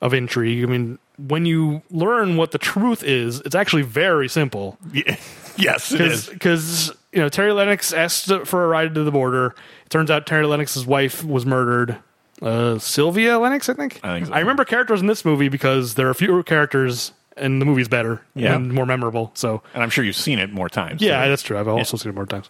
of 0.00 0.14
intrigue. 0.14 0.62
I 0.62 0.66
mean, 0.66 0.98
when 1.16 1.44
you 1.46 1.82
learn 1.90 2.36
what 2.36 2.50
the 2.52 2.58
truth 2.58 3.02
is, 3.02 3.40
it's 3.40 3.54
actually 3.54 3.82
very 3.82 4.28
simple. 4.28 4.78
Yeah. 4.92 5.16
yes, 5.56 5.92
it 5.92 6.00
is. 6.00 6.28
Because 6.28 6.92
you 7.12 7.20
know 7.20 7.28
Terry 7.28 7.52
Lennox 7.52 7.92
asked 7.92 8.26
for 8.44 8.64
a 8.64 8.68
ride 8.68 8.94
to 8.94 9.02
the 9.04 9.12
border. 9.12 9.54
It 9.86 9.90
turns 9.90 10.10
out 10.10 10.26
Terry 10.26 10.46
Lennox's 10.46 10.86
wife 10.86 11.24
was 11.24 11.44
murdered. 11.46 11.96
Uh, 12.42 12.78
Sylvia 12.78 13.38
Lennox, 13.38 13.68
I 13.68 13.74
think. 13.74 14.00
I 14.02 14.14
think 14.14 14.26
so. 14.26 14.32
I 14.32 14.40
remember 14.40 14.64
characters 14.64 15.00
in 15.00 15.06
this 15.06 15.24
movie 15.24 15.48
because 15.48 15.94
there 15.94 16.08
are 16.08 16.14
fewer 16.14 16.42
characters 16.42 17.12
and 17.36 17.60
the 17.60 17.64
movie's 17.66 17.88
better 17.88 18.22
Yeah. 18.34 18.54
and 18.54 18.72
more 18.72 18.86
memorable. 18.86 19.30
So 19.34 19.62
And 19.74 19.82
I'm 19.82 19.90
sure 19.90 20.04
you've 20.04 20.16
seen 20.16 20.38
it 20.38 20.52
more 20.52 20.68
times. 20.68 21.00
yeah, 21.02 21.22
so- 21.24 21.28
that's 21.30 21.42
true. 21.42 21.58
I've 21.58 21.68
also 21.68 21.96
seen 21.96 22.10
it 22.10 22.14
more 22.14 22.26
times. 22.26 22.48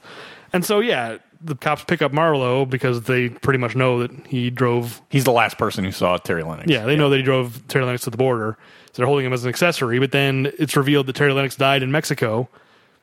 And 0.53 0.65
so 0.65 0.81
yeah, 0.81 1.17
the 1.41 1.55
cops 1.55 1.85
pick 1.85 2.01
up 2.03 2.13
Marlowe 2.13 2.65
because 2.65 3.03
they 3.03 3.29
pretty 3.29 3.59
much 3.59 3.75
know 3.77 4.01
that 4.01 4.11
he 4.27 4.51
drove. 4.51 5.01
he's 5.11 5.25
the 5.25 5.33
last 5.33 5.59
person 5.59 5.85
who 5.85 5.93
saw 5.93 6.17
Terry 6.17 6.43
Lennox. 6.43 6.69
Yeah, 6.71 6.85
they 6.87 6.97
know 6.97 7.11
that 7.11 7.17
he 7.17 7.23
drove 7.23 7.67
Terry 7.69 7.85
Lennox 7.85 8.05
to 8.05 8.11
the 8.11 8.17
border. 8.17 8.57
So 8.93 9.03
they're 9.03 9.07
holding 9.07 9.27
him 9.27 9.33
as 9.33 9.45
an 9.45 9.49
accessory. 9.49 9.99
But 9.99 10.13
then 10.13 10.53
it's 10.59 10.77
revealed 10.77 11.07
that 11.07 11.17
Terry 11.17 11.33
Lennox 11.33 11.57
died 11.57 11.83
in 11.83 11.91
Mexico. 11.91 12.49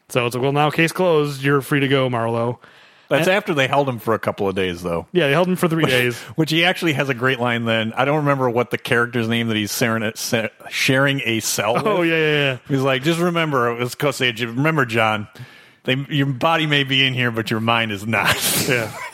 So 0.09 0.25
it's 0.25 0.35
like, 0.35 0.41
well, 0.41 0.51
now 0.53 0.69
case 0.69 0.91
closed. 0.91 1.43
You're 1.43 1.61
free 1.61 1.79
to 1.81 1.87
go, 1.87 2.09
Marlowe. 2.09 2.59
That's 3.11 3.27
after 3.27 3.53
they 3.53 3.67
held 3.67 3.87
him 3.87 3.99
for 3.99 4.13
a 4.13 4.19
couple 4.19 4.47
of 4.47 4.55
days, 4.55 4.81
though. 4.81 5.07
Yeah, 5.11 5.27
they 5.27 5.33
held 5.33 5.47
him 5.47 5.55
for 5.55 5.67
three 5.67 5.85
days. 5.85 6.17
Which 6.35 6.51
he 6.51 6.65
actually 6.65 6.93
has 6.93 7.09
a 7.09 7.13
great 7.13 7.39
line. 7.39 7.65
Then 7.65 7.93
I 7.93 8.05
don't 8.05 8.17
remember 8.17 8.49
what 8.49 8.71
the 8.71 8.77
character's 8.77 9.27
name 9.27 9.47
that 9.49 9.57
he's 9.57 9.75
sharing, 9.75 10.11
sharing 10.69 11.21
a 11.25 11.39
cell. 11.41 11.71
Oh, 11.71 11.73
with. 11.75 11.85
Oh 11.85 12.01
yeah, 12.01 12.17
yeah, 12.17 12.31
yeah. 12.31 12.57
He's 12.67 12.81
like, 12.81 13.03
just 13.03 13.19
remember, 13.19 13.77
let's 13.79 13.95
go 13.95 14.11
say, 14.11 14.31
remember, 14.31 14.85
John. 14.85 15.27
They, 15.83 15.95
your 16.09 16.27
body 16.27 16.67
may 16.67 16.83
be 16.83 17.05
in 17.05 17.15
here, 17.15 17.31
but 17.31 17.49
your 17.49 17.59
mind 17.59 17.91
is 17.91 18.05
not. 18.05 18.37
Yeah. 18.69 18.95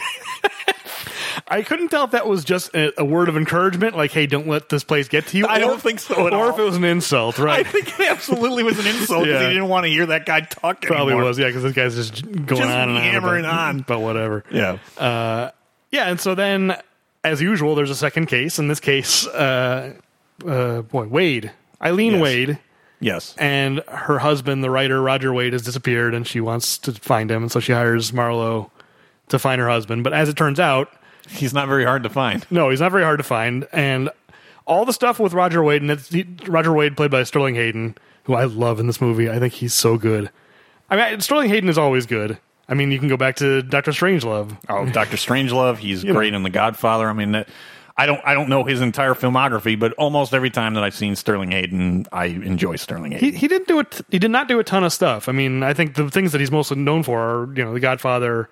I 1.49 1.61
couldn't 1.61 1.89
tell 1.89 2.03
if 2.05 2.11
that 2.11 2.27
was 2.27 2.43
just 2.43 2.73
a, 2.75 2.99
a, 2.99 3.05
word 3.05 3.29
of 3.29 3.37
encouragement, 3.37 3.95
like, 3.95 4.11
"Hey, 4.11 4.27
don't 4.27 4.47
let 4.47 4.69
this 4.69 4.83
place 4.83 5.07
get 5.07 5.27
to 5.27 5.37
you." 5.37 5.47
I 5.47 5.59
don't 5.59 5.81
think 5.81 5.99
so, 5.99 6.15
or 6.15 6.33
all. 6.33 6.49
if 6.49 6.59
it 6.59 6.63
was 6.63 6.75
an 6.75 6.83
insult, 6.83 7.39
right? 7.39 7.59
I 7.65 7.69
think 7.69 7.99
it 7.99 8.09
absolutely 8.09 8.63
was 8.63 8.79
an 8.79 8.87
insult 8.87 9.23
because 9.25 9.41
Yeah. 9.41 9.47
he 9.47 9.53
didn't 9.53 9.69
want 9.69 9.85
to 9.85 9.89
hear 9.89 10.05
that 10.07 10.25
guy 10.25 10.41
talk. 10.41 10.81
Probably 10.81 11.13
anymore. 11.13 11.27
was, 11.29 11.39
yeah, 11.39 11.47
because 11.47 11.63
this 11.63 11.73
guy's 11.73 11.95
just 11.95 12.23
going 12.25 12.45
Just 12.47 12.61
on 12.61 12.89
and 12.89 12.97
on, 12.97 13.01
hammering 13.03 13.45
about- 13.45 13.59
on. 13.69 13.79
but 13.87 13.99
whatever. 13.99 14.43
Yeah, 14.51 14.77
Uh, 14.97 15.51
yeah, 15.91 16.09
and 16.09 16.19
so 16.19 16.35
then, 16.35 16.75
as 17.23 17.41
usual, 17.41 17.75
there's 17.75 17.89
a 17.91 17.95
second 17.95 18.25
case. 18.27 18.59
In 18.59 18.67
this 18.67 18.79
case, 18.79 19.25
uh, 19.27 19.93
uh, 20.45 20.81
boy, 20.81 21.07
Wade, 21.07 21.51
Eileen 21.81 22.13
Yes. 22.13 22.21
Wade, 22.21 22.59
yes, 22.99 23.35
and 23.37 23.81
her 23.87 24.19
husband, 24.19 24.63
the 24.63 24.69
writer 24.69 25.01
Roger 25.01 25.33
Wade, 25.33 25.53
has 25.53 25.61
disappeared, 25.61 26.13
and 26.13 26.27
she 26.27 26.41
wants 26.41 26.77
to 26.79 26.91
find 26.93 27.31
him, 27.31 27.43
and 27.43 27.51
so 27.51 27.59
she 27.59 27.71
hires 27.71 28.11
Marlowe 28.11 28.69
to 29.29 29.39
find 29.39 29.61
her 29.61 29.69
husband. 29.69 30.03
But 30.03 30.13
as 30.13 30.29
it 30.29 30.35
turns 30.35 30.59
out, 30.59 30.89
he's 31.29 31.53
not 31.53 31.67
very 31.67 31.85
hard 31.85 32.03
to 32.03 32.09
find. 32.09 32.45
no, 32.51 32.69
he's 32.69 32.81
not 32.81 32.91
very 32.91 33.03
hard 33.03 33.19
to 33.19 33.23
find, 33.23 33.67
and 33.71 34.09
all 34.65 34.83
the 34.85 34.93
stuff 34.93 35.19
with 35.19 35.33
Roger 35.33 35.63
Wade, 35.63 35.81
and 35.81 35.91
it's 35.91 36.09
he, 36.09 36.25
Roger 36.45 36.73
Wade 36.73 36.97
played 36.97 37.11
by 37.11 37.23
Sterling 37.23 37.55
Hayden, 37.55 37.95
who 38.23 38.33
I 38.33 38.43
love 38.45 38.79
in 38.79 38.87
this 38.87 38.99
movie. 38.99 39.29
I 39.29 39.39
think 39.39 39.53
he's 39.53 39.73
so 39.73 39.97
good. 39.97 40.29
I 40.89 40.95
mean, 40.95 41.21
Sterling 41.21 41.49
Hayden 41.49 41.69
is 41.69 41.77
always 41.77 42.05
good. 42.05 42.37
I 42.69 42.73
mean, 42.73 42.91
you 42.91 42.99
can 42.99 43.07
go 43.07 43.15
back 43.15 43.37
to 43.37 43.61
Doctor 43.61 43.91
Strangelove. 43.91 44.57
Oh, 44.67 44.85
Doctor 44.87 45.15
Strangelove, 45.15 45.77
he's 45.77 46.03
know. 46.03 46.11
great 46.13 46.33
in 46.33 46.43
The 46.43 46.49
Godfather. 46.49 47.07
I 47.09 47.13
mean, 47.13 47.31
that- 47.33 47.47
I 47.99 48.05
don't, 48.05 48.21
I 48.23 48.35
don't 48.35 48.47
know 48.47 48.63
his 48.63 48.79
entire 48.79 49.15
filmography, 49.15 49.79
but 49.79 49.91
almost 49.93 50.31
every 50.31 50.51
time 50.51 50.75
that 50.75 50.83
I've 50.83 50.93
seen 50.93 51.15
Sterling 51.15 51.49
Hayden, 51.49 52.05
I 52.11 52.25
enjoy 52.25 52.75
Sterling 52.75 53.13
Hayden. 53.13 53.31
He, 53.31 53.35
he 53.35 53.47
didn't 53.47 53.67
do 53.67 53.79
it. 53.79 54.01
He 54.11 54.19
did 54.19 54.29
not 54.29 54.47
do 54.47 54.59
a 54.59 54.63
ton 54.63 54.83
of 54.83 54.93
stuff. 54.93 55.27
I 55.27 55.31
mean, 55.31 55.63
I 55.63 55.73
think 55.73 55.95
the 55.95 56.11
things 56.11 56.31
that 56.33 56.39
he's 56.39 56.51
most 56.51 56.75
known 56.75 57.01
for 57.01 57.19
are, 57.19 57.53
you 57.55 57.65
know, 57.65 57.73
The 57.73 57.79
Godfather. 57.79 58.49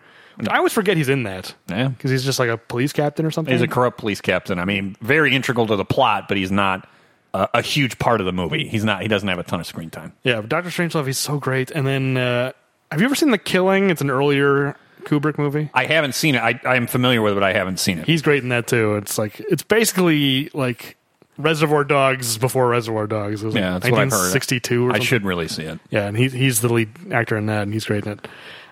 I 0.49 0.57
always 0.57 0.73
forget 0.73 0.97
he's 0.97 1.09
in 1.09 1.23
that 1.23 1.53
yeah, 1.67 1.89
because 1.89 2.11
he's 2.11 2.23
just 2.23 2.39
like 2.39 2.49
a 2.49 2.57
police 2.57 2.93
captain 2.93 3.25
or 3.25 3.31
something. 3.31 3.53
he's 3.53 3.61
a 3.61 3.67
corrupt 3.67 3.97
police 3.97 4.21
captain. 4.21 4.59
I 4.59 4.65
mean, 4.65 4.95
very 5.01 5.35
integral 5.35 5.67
to 5.67 5.75
the 5.75 5.85
plot, 5.85 6.27
but 6.27 6.37
he's 6.37 6.51
not 6.51 6.87
a, 7.33 7.49
a 7.55 7.61
huge 7.61 7.99
part 7.99 8.19
of 8.21 8.25
the 8.25 8.33
movie. 8.33 8.67
He's 8.67 8.83
not. 8.83 9.01
He 9.01 9.07
doesn't 9.07 9.27
have 9.27 9.39
a 9.39 9.43
ton 9.43 9.59
of 9.59 9.65
screen 9.67 9.89
time. 9.89 10.13
yeah, 10.23 10.41
Doctor 10.41 10.69
Strangelove. 10.69 11.05
He's 11.05 11.17
so 11.17 11.37
great. 11.39 11.71
And 11.71 11.85
then, 11.85 12.17
uh, 12.17 12.51
have 12.91 12.99
you 13.01 13.05
ever 13.05 13.15
seen 13.15 13.31
The 13.31 13.37
Killing? 13.37 13.89
It's 13.89 14.01
an 14.01 14.09
earlier 14.09 14.75
Kubrick 15.03 15.37
movie. 15.37 15.69
I 15.73 15.85
haven't 15.85 16.15
seen 16.15 16.35
it. 16.35 16.39
I, 16.39 16.59
I 16.65 16.75
am 16.75 16.87
familiar 16.87 17.21
with 17.21 17.33
it, 17.33 17.35
but 17.35 17.43
I 17.43 17.53
haven't 17.53 17.79
seen 17.79 17.99
it. 17.99 18.05
He's 18.07 18.21
great 18.21 18.43
in 18.43 18.49
that 18.49 18.67
too. 18.67 18.95
It's 18.95 19.17
like 19.17 19.39
it's 19.39 19.63
basically 19.63 20.49
like 20.53 20.97
Reservoir 21.37 21.83
Dogs 21.83 22.37
before 22.37 22.67
Reservoir 22.69 23.07
Dogs. 23.07 23.43
It 23.43 23.45
was 23.47 23.55
yeah, 23.55 23.73
like 23.73 23.83
that's 23.83 23.91
what 23.91 24.01
I've 24.01 24.11
heard. 24.11 24.33
1962 24.33 24.83
or 24.85 24.89
I 24.89 24.93
something. 24.93 25.05
should 25.05 25.23
really 25.25 25.47
see 25.47 25.63
it. 25.63 25.79
Yeah, 25.89 26.07
and 26.07 26.17
he's 26.17 26.33
he's 26.33 26.61
the 26.61 26.71
lead 26.71 26.89
actor 27.11 27.37
in 27.37 27.45
that, 27.47 27.63
and 27.63 27.73
he's 27.73 27.85
great 27.85 28.05
in 28.05 28.13
it. 28.13 28.27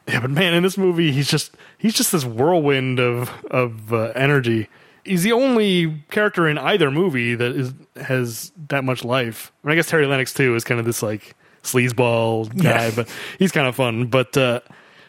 Yeah, 0.08 0.20
but 0.20 0.32
man, 0.32 0.54
in 0.54 0.64
this 0.64 0.78
movie, 0.78 1.12
he's 1.12 1.30
just 1.30 1.52
he's 1.78 1.94
just 1.94 2.12
this 2.12 2.26
whirlwind 2.26 3.00
of 3.00 3.30
of 3.52 3.94
uh, 3.94 4.12
energy. 4.16 4.68
He's 5.06 5.24
the 5.24 5.32
only 5.34 6.04
character 6.12 6.48
in 6.48 6.58
either 6.58 6.90
movie 6.92 7.36
that 7.36 7.52
is 7.54 7.74
has 7.96 8.52
that 8.70 8.84
much 8.84 9.04
life. 9.06 9.52
I, 9.64 9.68
mean, 9.68 9.72
I 9.74 9.76
guess 9.76 9.88
Terry 9.88 10.06
Lennox 10.06 10.34
too 10.34 10.56
is 10.56 10.64
kind 10.64 10.80
of 10.80 10.86
this 10.86 11.02
like 11.04 11.36
sleazeball 11.64 12.50
guy, 12.62 12.88
Yeah. 12.88 12.92
but 12.96 13.10
he's 13.40 13.52
kind 13.52 13.68
of 13.68 13.76
fun. 13.76 14.08
But 14.08 14.36
uh, 14.38 14.60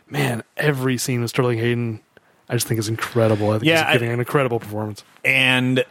man, 0.08 0.42
every 0.56 0.96
scene 0.98 1.20
with 1.20 1.30
Sterling 1.30 1.58
Hayden, 1.58 2.00
I 2.48 2.54
just 2.54 2.66
think 2.66 2.78
is 2.78 2.88
incredible. 2.88 3.50
I 3.50 3.54
think 3.54 3.64
Yeah, 3.64 3.78
he's 3.78 3.88
I- 3.88 3.92
giving 3.94 4.10
an 4.12 4.18
incredible 4.20 4.60
performance. 4.60 5.02
and 5.24 5.84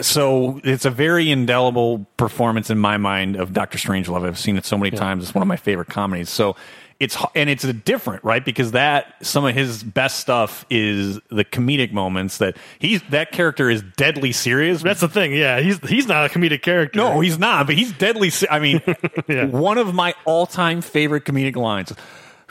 so 0.00 0.60
it's 0.64 0.84
a 0.84 0.90
very 0.90 1.30
indelible 1.30 2.04
performance 2.16 2.68
in 2.68 2.78
my 2.78 2.96
mind 2.96 3.36
of 3.36 3.52
Doctor 3.52 3.78
Strangelove. 3.78 4.26
I've 4.26 4.38
seen 4.38 4.56
it 4.56 4.64
so 4.64 4.76
many 4.76 4.90
times; 4.96 5.22
it's 5.22 5.34
one 5.34 5.42
of 5.42 5.46
my 5.48 5.56
favorite 5.56 5.88
comedies. 5.88 6.30
So 6.30 6.56
it's 7.04 7.16
and 7.34 7.48
it's 7.48 7.62
a 7.64 7.72
different, 7.72 8.24
right? 8.24 8.44
Because 8.44 8.72
that 8.72 9.14
some 9.24 9.44
of 9.44 9.54
his 9.54 9.82
best 9.84 10.18
stuff 10.18 10.64
is 10.70 11.20
the 11.30 11.44
comedic 11.44 11.92
moments 11.92 12.38
that 12.38 12.56
he's 12.78 13.02
that 13.10 13.30
character 13.30 13.70
is 13.70 13.82
deadly 13.96 14.32
serious. 14.32 14.82
That's 14.82 15.00
the 15.00 15.08
thing. 15.08 15.32
Yeah, 15.32 15.60
he's 15.60 15.78
he's 15.88 16.08
not 16.08 16.26
a 16.26 16.28
comedic 16.28 16.62
character. 16.62 16.98
no, 16.98 17.20
he's 17.20 17.38
not, 17.38 17.66
but 17.66 17.76
he's 17.76 17.92
deadly. 17.92 18.32
I 18.50 18.58
mean, 18.58 18.80
Yeah. 19.28 19.44
one 19.46 19.78
of 19.78 19.94
my 19.94 20.14
all-time 20.24 20.80
favorite 20.80 21.24
comedic 21.24 21.56
lines. 21.56 21.92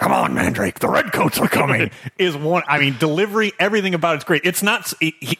Come 0.03 0.11
on, 0.11 0.33
Mandrake! 0.33 0.79
The 0.79 0.89
redcoats 0.89 1.39
are 1.39 1.47
coming. 1.47 1.89
is 2.17 2.35
one. 2.35 2.63
I 2.67 2.77
mean, 2.77 2.97
delivery, 2.99 3.53
everything 3.57 3.93
about 3.93 4.15
it's 4.15 4.25
great. 4.25 4.41
It's 4.43 4.61
not 4.61 4.91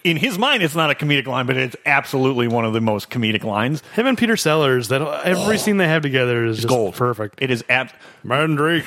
in 0.06 0.16
his 0.16 0.38
mind. 0.38 0.64
It's 0.64 0.74
not 0.74 0.90
a 0.90 0.94
comedic 0.94 1.28
line, 1.28 1.48
but 1.48 1.58
it's 1.58 1.76
absolutely 1.86 2.48
one 2.48 2.64
of 2.64 2.72
the 2.72 2.80
most 2.80 3.10
comedic 3.10 3.44
lines. 3.44 3.84
him 3.94 4.08
and 4.08 4.18
Peter 4.18 4.38
Sellers. 4.38 4.88
That 4.88 5.02
every 5.26 5.56
oh. 5.56 5.58
scene 5.58 5.76
they 5.76 5.88
have 5.90 6.02
together 6.02 6.46
is 6.46 6.60
just 6.60 6.70
Gold, 6.70 6.96
perfect. 6.96 7.40
It 7.42 7.52
is 7.52 7.66
ab- 7.68 7.92
Mandrake, 8.24 8.86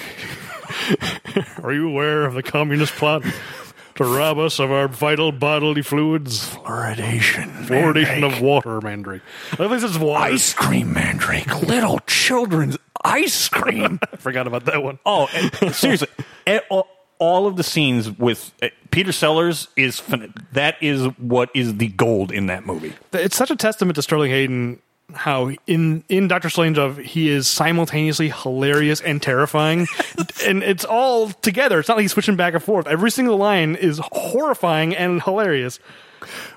are 1.63 1.75
you 1.75 1.89
aware 1.89 2.25
of 2.25 2.33
the 2.33 2.43
communist 2.43 2.95
plot 2.95 3.23
to 3.97 4.05
rob 4.05 4.39
us 4.39 4.59
of 4.59 4.71
our 4.71 4.89
vital 4.89 5.33
bodily 5.33 5.83
fluids? 5.83 6.49
fluoridation. 6.51 7.65
Fluoridation 7.67 8.25
of 8.25 8.41
water, 8.41 8.81
Mandrake. 8.81 9.23
At 9.53 9.71
least 9.71 9.85
it's 9.85 9.99
water. 9.99 10.33
ice 10.33 10.53
cream, 10.55 10.93
Mandrake. 10.93 11.63
Little 11.63 11.99
children's 12.07 12.77
ice 13.05 13.49
cream. 13.49 13.99
I 14.13 14.17
forgot 14.17 14.47
about 14.47 14.65
that 14.67 14.83
one. 14.83 14.99
Oh, 15.05 15.29
and 15.35 15.75
seriously, 15.75 16.09
eh, 16.47 16.61
all, 16.71 16.89
all 17.19 17.47
of 17.47 17.57
the 17.57 17.63
scenes 17.63 18.11
with 18.11 18.53
eh, 18.63 18.71
Peter 18.91 19.13
Sellers 19.13 19.69
is 19.77 19.99
fin- 20.01 20.33
that 20.53 20.77
is 20.83 21.07
what 21.19 21.51
is 21.55 21.77
the 21.77 21.89
gold 21.89 22.31
in 22.33 22.47
that 22.47 22.67
movie. 22.67 22.93
It's 23.13 23.37
such 23.37 23.51
a 23.51 23.57
testament 23.57 23.97
to 23.97 24.03
Sterling 24.03 24.31
Hayden 24.31 24.81
how 25.15 25.51
in 25.67 26.05
in 26.09 26.29
Doctor 26.29 26.49
Strangelove 26.49 27.03
he 27.03 27.29
is 27.29 27.49
simultaneously 27.49 28.29
hilarious 28.31 29.01
and 29.01 29.23
terrifying, 29.23 29.87
and 30.47 30.63
it's 30.63 30.85
all 30.85 31.31
together. 31.31 31.79
It's 31.79 31.89
not 31.89 31.97
like 31.97 32.03
he's 32.03 32.13
switching 32.13 32.37
back 32.37 32.55
and 32.55 32.63
forth. 32.63 32.87
Every 32.87 33.11
single 33.11 33.37
line 33.37 33.77
is 33.77 34.01
horrifying 34.13 34.95
and 34.97 35.23
hilarious. 35.23 35.79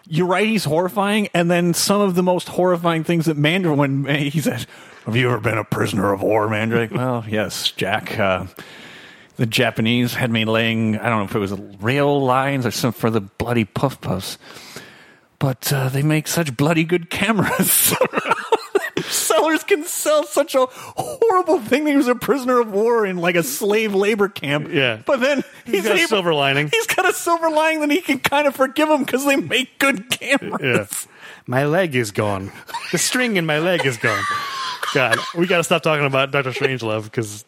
You're 0.07 0.27
right; 0.27 0.47
he's 0.47 0.65
horrifying, 0.65 1.29
and 1.33 1.49
then 1.49 1.73
some 1.73 2.01
of 2.01 2.15
the 2.15 2.23
most 2.23 2.49
horrifying 2.49 3.03
things 3.03 3.25
that 3.25 3.37
Mandrake 3.37 3.77
when 3.77 4.05
he 4.29 4.41
said, 4.41 4.65
"Have 5.05 5.15
you 5.15 5.29
ever 5.29 5.39
been 5.39 5.57
a 5.57 5.63
prisoner 5.63 6.11
of 6.11 6.21
war, 6.21 6.49
Mandrake?" 6.49 6.91
well, 6.91 7.23
yes, 7.29 7.71
Jack. 7.71 8.17
Uh, 8.17 8.47
the 9.37 9.45
Japanese 9.45 10.15
had 10.15 10.29
me 10.31 10.43
laying, 10.43 10.99
I 10.99 11.07
don't 11.07 11.19
know 11.19 11.23
if 11.23 11.33
it 11.33 11.39
was 11.39 11.53
rail 11.81 12.21
lines 12.21 12.65
or 12.65 12.71
something 12.71 12.99
for 12.99 13.09
the 13.09 13.21
bloody 13.21 13.63
puff 13.63 14.01
puffs, 14.01 14.37
but 15.39 15.71
uh, 15.71 15.89
they 15.89 16.03
make 16.03 16.27
such 16.27 16.55
bloody 16.55 16.83
good 16.83 17.09
cameras. 17.09 17.95
Sellers 19.05 19.63
can 19.63 19.85
sell 19.85 20.23
such 20.23 20.53
a 20.55 20.65
horrible 20.69 21.59
thing. 21.59 21.85
That 21.85 21.91
he 21.91 21.97
was 21.97 22.07
a 22.07 22.15
prisoner 22.15 22.59
of 22.59 22.71
war 22.71 23.05
in 23.05 23.17
like 23.17 23.35
a 23.35 23.43
slave 23.43 23.95
labor 23.95 24.27
camp. 24.27 24.69
Yeah. 24.71 25.01
but 25.05 25.19
then 25.19 25.43
he's, 25.65 25.83
got 25.83 25.95
a 25.95 26.07
silver 26.07 26.33
lining. 26.33 26.69
He's 26.71 26.85
got 26.87 27.09
a 27.09 27.13
silver 27.13 27.49
lining 27.49 27.81
that 27.81 27.91
he 27.91 28.01
can 28.01 28.19
kind 28.19 28.45
of 28.47 28.55
forgive 28.55 28.89
him 28.89 29.03
because 29.03 29.25
they 29.25 29.37
make 29.37 29.79
good 29.79 30.09
cameras. 30.09 30.59
Yeah. 30.61 31.11
My 31.47 31.65
leg 31.65 31.95
is 31.95 32.11
gone. 32.11 32.51
The 32.91 32.97
string 32.97 33.37
in 33.37 33.45
my 33.45 33.59
leg 33.59 33.85
is 33.85 33.97
gone. 33.97 34.23
God, 34.93 35.17
we 35.35 35.47
got 35.47 35.57
to 35.57 35.63
stop 35.63 35.81
talking 35.81 36.05
about 36.05 36.31
Doctor 36.31 36.51
Strangelove 36.51 37.05
because 37.05 37.45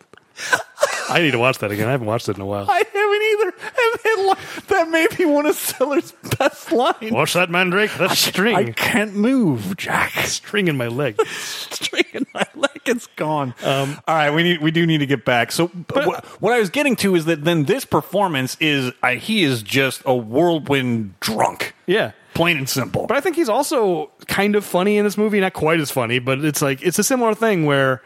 I 1.09 1.21
need 1.21 1.31
to 1.31 1.39
watch 1.39 1.59
that 1.59 1.71
again. 1.71 1.87
I 1.87 1.91
haven't 1.91 2.07
watched 2.07 2.29
it 2.29 2.35
in 2.35 2.41
a 2.41 2.45
while. 2.45 2.65
I 2.69 2.83
either. 3.21 3.53
And 3.63 3.99
then, 4.03 4.27
li- 4.27 4.35
that 4.67 4.89
may 4.89 5.07
be 5.17 5.25
one 5.25 5.45
of 5.45 5.55
Sellers' 5.55 6.13
best 6.37 6.71
lines. 6.71 7.11
Watch 7.11 7.33
that 7.33 7.49
mandrake. 7.49 7.91
That 7.95 8.11
string. 8.17 8.55
I 8.55 8.71
can't 8.71 9.15
move, 9.15 9.75
Jack. 9.77 10.11
string 10.25 10.67
in 10.67 10.77
my 10.77 10.87
leg. 10.87 11.19
string 11.27 12.05
in 12.13 12.25
my 12.33 12.45
leg 12.55 12.69
It's 12.85 13.07
gone. 13.15 13.53
Um, 13.63 13.97
All 14.07 14.15
right, 14.15 14.31
we 14.31 14.43
need 14.43 14.61
we 14.61 14.71
do 14.71 14.85
need 14.85 14.99
to 14.99 15.05
get 15.05 15.25
back. 15.25 15.51
So 15.51 15.67
what, 15.67 16.25
what 16.41 16.53
I 16.53 16.59
was 16.59 16.69
getting 16.69 16.95
to 16.97 17.15
is 17.15 17.25
that 17.25 17.43
then 17.43 17.65
this 17.65 17.85
performance 17.85 18.57
is 18.59 18.91
I, 19.03 19.15
he 19.15 19.43
is 19.43 19.61
just 19.63 20.01
a 20.05 20.15
whirlwind 20.15 21.19
drunk, 21.19 21.73
Yeah. 21.87 22.11
plain 22.33 22.57
and 22.57 22.67
simple. 22.69 23.07
But 23.07 23.17
I 23.17 23.21
think 23.21 23.35
he's 23.35 23.49
also 23.49 24.11
kind 24.27 24.55
of 24.55 24.65
funny 24.65 24.97
in 24.97 25.05
this 25.05 25.17
movie. 25.17 25.39
Not 25.39 25.53
quite 25.53 25.79
as 25.79 25.91
funny, 25.91 26.19
but 26.19 26.43
it's 26.43 26.61
like 26.61 26.81
it's 26.81 26.99
a 26.99 27.03
similar 27.03 27.33
thing 27.35 27.65
where 27.65 28.01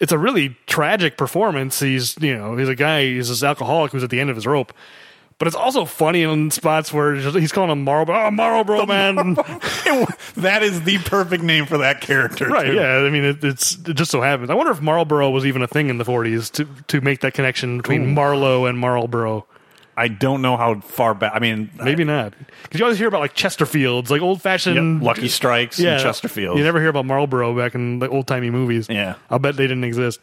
it's 0.00 0.12
a 0.12 0.18
really 0.18 0.56
tragic 0.66 1.16
performance. 1.16 1.80
He's 1.80 2.16
you 2.20 2.36
know 2.36 2.56
he's 2.56 2.68
a 2.68 2.74
guy 2.74 3.04
he's 3.04 3.28
this 3.28 3.42
alcoholic 3.42 3.92
who's 3.92 4.04
at 4.04 4.10
the 4.10 4.20
end 4.20 4.30
of 4.30 4.36
his 4.36 4.46
rope. 4.46 4.72
But 5.38 5.48
it's 5.48 5.56
also 5.56 5.84
funny 5.84 6.22
in 6.22 6.52
spots 6.52 6.92
where 6.92 7.16
he's 7.16 7.50
calling 7.50 7.70
him 7.70 7.82
Marlboro, 7.82 8.26
oh, 8.26 8.30
Marlboro 8.30 8.86
man. 8.86 9.34
that 10.36 10.60
is 10.62 10.82
the 10.82 10.98
perfect 11.04 11.42
name 11.42 11.66
for 11.66 11.78
that 11.78 12.00
character, 12.00 12.46
right? 12.48 12.66
too. 12.66 12.74
Yeah, 12.74 12.98
I 12.98 13.10
mean 13.10 13.24
it, 13.24 13.42
it's 13.42 13.74
it 13.74 13.94
just 13.94 14.12
so 14.12 14.20
happens. 14.20 14.48
I 14.48 14.54
wonder 14.54 14.70
if 14.70 14.80
Marlboro 14.80 15.30
was 15.30 15.44
even 15.44 15.62
a 15.62 15.66
thing 15.66 15.90
in 15.90 15.98
the 15.98 16.04
'40s 16.04 16.52
to 16.52 16.68
to 16.86 17.00
make 17.00 17.20
that 17.20 17.34
connection 17.34 17.78
between 17.78 18.14
Marlowe 18.14 18.66
and 18.66 18.78
Marlboro. 18.78 19.46
I 19.96 20.08
don't 20.08 20.42
know 20.42 20.56
how 20.56 20.80
far 20.80 21.14
back. 21.14 21.32
I 21.34 21.38
mean, 21.38 21.70
Maybe 21.82 22.04
not, 22.04 22.34
because 22.62 22.80
you 22.80 22.84
always 22.84 22.98
hear 22.98 23.08
about 23.08 23.20
like 23.20 23.34
Chesterfields, 23.34 24.10
like 24.10 24.22
old 24.22 24.42
fashioned 24.42 25.00
Yep, 25.00 25.06
Lucky 25.06 25.28
Strikes 25.28 25.78
and 25.78 26.00
Chesterfield. 26.02 26.58
You 26.58 26.64
never 26.64 26.80
hear 26.80 26.88
about 26.88 27.06
Marlboro 27.06 27.56
back 27.56 27.74
in 27.74 27.98
the 28.00 28.08
old 28.08 28.26
timey 28.26 28.50
movies. 28.50 28.88
Yeah. 28.88 29.14
I'll 29.30 29.38
bet 29.38 29.56
they 29.56 29.66
didn't 29.66 29.84
exist. 29.84 30.22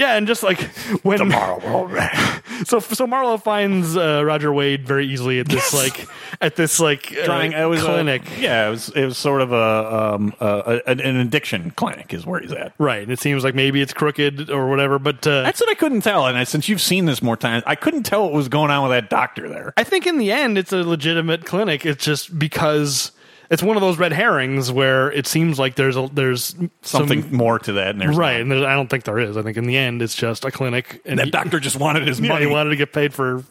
Yeah, 0.00 0.16
and 0.16 0.26
just 0.26 0.42
like 0.42 0.62
when 1.04 1.18
Tomorrow. 1.18 2.08
so 2.64 2.78
so 2.80 3.06
Marlowe 3.06 3.36
finds 3.36 3.98
uh, 3.98 4.22
Roger 4.24 4.50
Wade 4.50 4.86
very 4.86 5.06
easily 5.06 5.40
at 5.40 5.46
this 5.46 5.74
Yes. 5.74 5.74
like 5.74 6.08
at 6.40 6.56
this 6.56 6.80
like 6.80 7.12
uh, 7.12 7.30
it 7.32 7.66
was 7.68 7.82
a- 7.82 7.84
clinic. 7.84 8.22
yeah, 8.38 8.66
it 8.66 8.70
was 8.70 8.88
it 8.96 9.04
was 9.04 9.18
sort 9.18 9.42
of 9.42 9.52
a, 9.52 10.14
um, 10.14 10.32
a, 10.40 10.80
a 10.86 10.90
an 10.92 11.16
addiction 11.16 11.70
clinic 11.72 12.14
is 12.14 12.24
where 12.24 12.40
he's 12.40 12.50
at. 12.52 12.72
Right, 12.78 13.02
and 13.02 13.12
it 13.12 13.18
seems 13.18 13.44
like 13.44 13.54
maybe 13.54 13.82
it's 13.82 13.92
crooked 13.92 14.48
or 14.48 14.70
whatever, 14.70 14.98
but 14.98 15.26
uh, 15.26 15.42
That's 15.42 15.60
what 15.60 15.68
I 15.68 15.74
couldn't 15.74 16.00
tell, 16.00 16.26
and 16.26 16.38
I, 16.38 16.44
since 16.44 16.66
you've 16.66 16.80
seen 16.80 17.04
this 17.04 17.20
more 17.20 17.36
times, 17.36 17.62
I 17.66 17.74
couldn't 17.74 18.04
tell 18.04 18.22
what 18.24 18.32
was 18.32 18.48
going 18.48 18.70
on 18.70 18.82
with 18.88 18.92
that 18.92 19.10
doctor 19.10 19.50
there. 19.50 19.74
I 19.76 19.84
think 19.84 20.06
in 20.06 20.16
the 20.16 20.32
end 20.32 20.56
it's 20.56 20.72
a 20.72 20.82
legitimate 20.82 21.44
clinic. 21.44 21.84
It's 21.84 22.02
just 22.02 22.38
because 22.38 23.12
it's 23.50 23.62
one 23.62 23.76
of 23.76 23.80
those 23.80 23.98
red 23.98 24.12
herrings 24.12 24.70
where 24.70 25.10
it 25.10 25.26
seems 25.26 25.58
like 25.58 25.74
there's 25.74 25.96
a 25.96 26.08
there's 26.12 26.54
Something 26.82 27.22
some, 27.22 27.34
more 27.34 27.58
to 27.58 27.72
that, 27.72 27.88
and 27.90 28.00
there's 28.00 28.16
right, 28.16 28.34
not. 28.34 28.40
and 28.42 28.50
there's, 28.52 28.62
I 28.62 28.74
don't 28.74 28.88
think 28.88 29.04
there 29.04 29.18
is. 29.18 29.36
I 29.36 29.42
think 29.42 29.56
in 29.56 29.64
the 29.64 29.76
end 29.76 30.00
it's 30.02 30.14
just 30.14 30.44
a 30.44 30.50
clinic, 30.50 31.02
and 31.04 31.18
That 31.18 31.26
he- 31.26 31.30
doctor 31.32 31.58
just 31.60 31.76
wanted 31.78 32.06
his 32.06 32.20
Yeah, 32.20 32.28
money. 32.28 32.46
he 32.46 32.50
wanted 32.50 32.70
to 32.70 32.76
get 32.76 32.92
paid 32.92 33.12
for, 33.12 33.42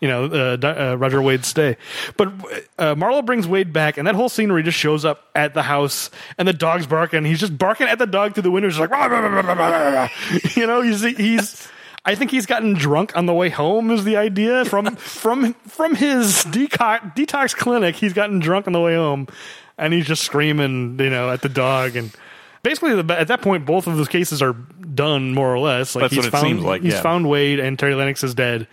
you 0.00 0.08
know, 0.08 0.24
uh, 0.26 0.56
uh, 0.92 0.96
Roger 0.96 1.20
Wade's 1.20 1.48
stay. 1.48 1.76
But 2.16 2.32
uh, 2.78 2.94
Marlowe 2.94 3.22
brings 3.22 3.48
Wade 3.48 3.72
back, 3.72 3.98
and 3.98 4.06
that 4.06 4.14
whole 4.14 4.28
scene 4.28 4.48
where 4.50 4.58
he 4.58 4.64
just 4.64 4.78
shows 4.78 5.04
up 5.04 5.28
at 5.34 5.52
the 5.54 5.62
house, 5.62 6.10
and 6.38 6.46
the 6.46 6.52
dog's 6.52 6.86
barking. 6.86 7.24
He's 7.24 7.40
just 7.40 7.58
barking 7.58 7.88
at 7.88 7.98
the 7.98 8.06
dog 8.06 8.34
through 8.34 8.44
the 8.44 8.50
window, 8.52 8.68
just 8.70 8.80
like, 8.80 8.90
you 10.56 10.66
know, 10.66 10.80
he's 10.82 11.02
he's. 11.02 11.68
I 12.04 12.14
think 12.14 12.30
he's 12.30 12.46
gotten 12.46 12.74
drunk 12.74 13.16
on 13.16 13.26
the 13.26 13.34
way 13.34 13.50
home. 13.50 13.90
Is 13.90 14.04
the 14.04 14.16
idea 14.16 14.64
from 14.64 14.96
from 14.96 15.54
from 15.54 15.94
his 15.94 16.44
detox 16.44 17.14
detox 17.14 17.54
clinic? 17.54 17.96
He's 17.96 18.12
gotten 18.12 18.38
drunk 18.38 18.66
on 18.66 18.72
the 18.72 18.80
way 18.80 18.94
home, 18.94 19.28
and 19.76 19.92
he's 19.92 20.06
just 20.06 20.22
screaming, 20.22 20.98
you 20.98 21.10
know, 21.10 21.30
at 21.30 21.42
the 21.42 21.48
dog 21.48 21.96
and. 21.96 22.14
Basically, 22.62 23.00
the, 23.00 23.18
at 23.18 23.28
that 23.28 23.40
point, 23.40 23.64
both 23.64 23.86
of 23.86 23.96
those 23.96 24.08
cases 24.08 24.42
are 24.42 24.52
done 24.52 25.32
more 25.32 25.50
or 25.50 25.58
less. 25.58 25.94
Like 25.94 26.02
That's 26.02 26.12
he's 26.12 26.18
what 26.18 26.26
it 26.26 26.30
found, 26.30 26.46
seems 26.46 26.62
like, 26.62 26.82
He's 26.82 26.92
yeah. 26.92 27.00
found 27.00 27.26
Wade, 27.26 27.58
and 27.58 27.78
Terry 27.78 27.94
Lennox 27.94 28.22
is 28.22 28.34
dead. 28.34 28.68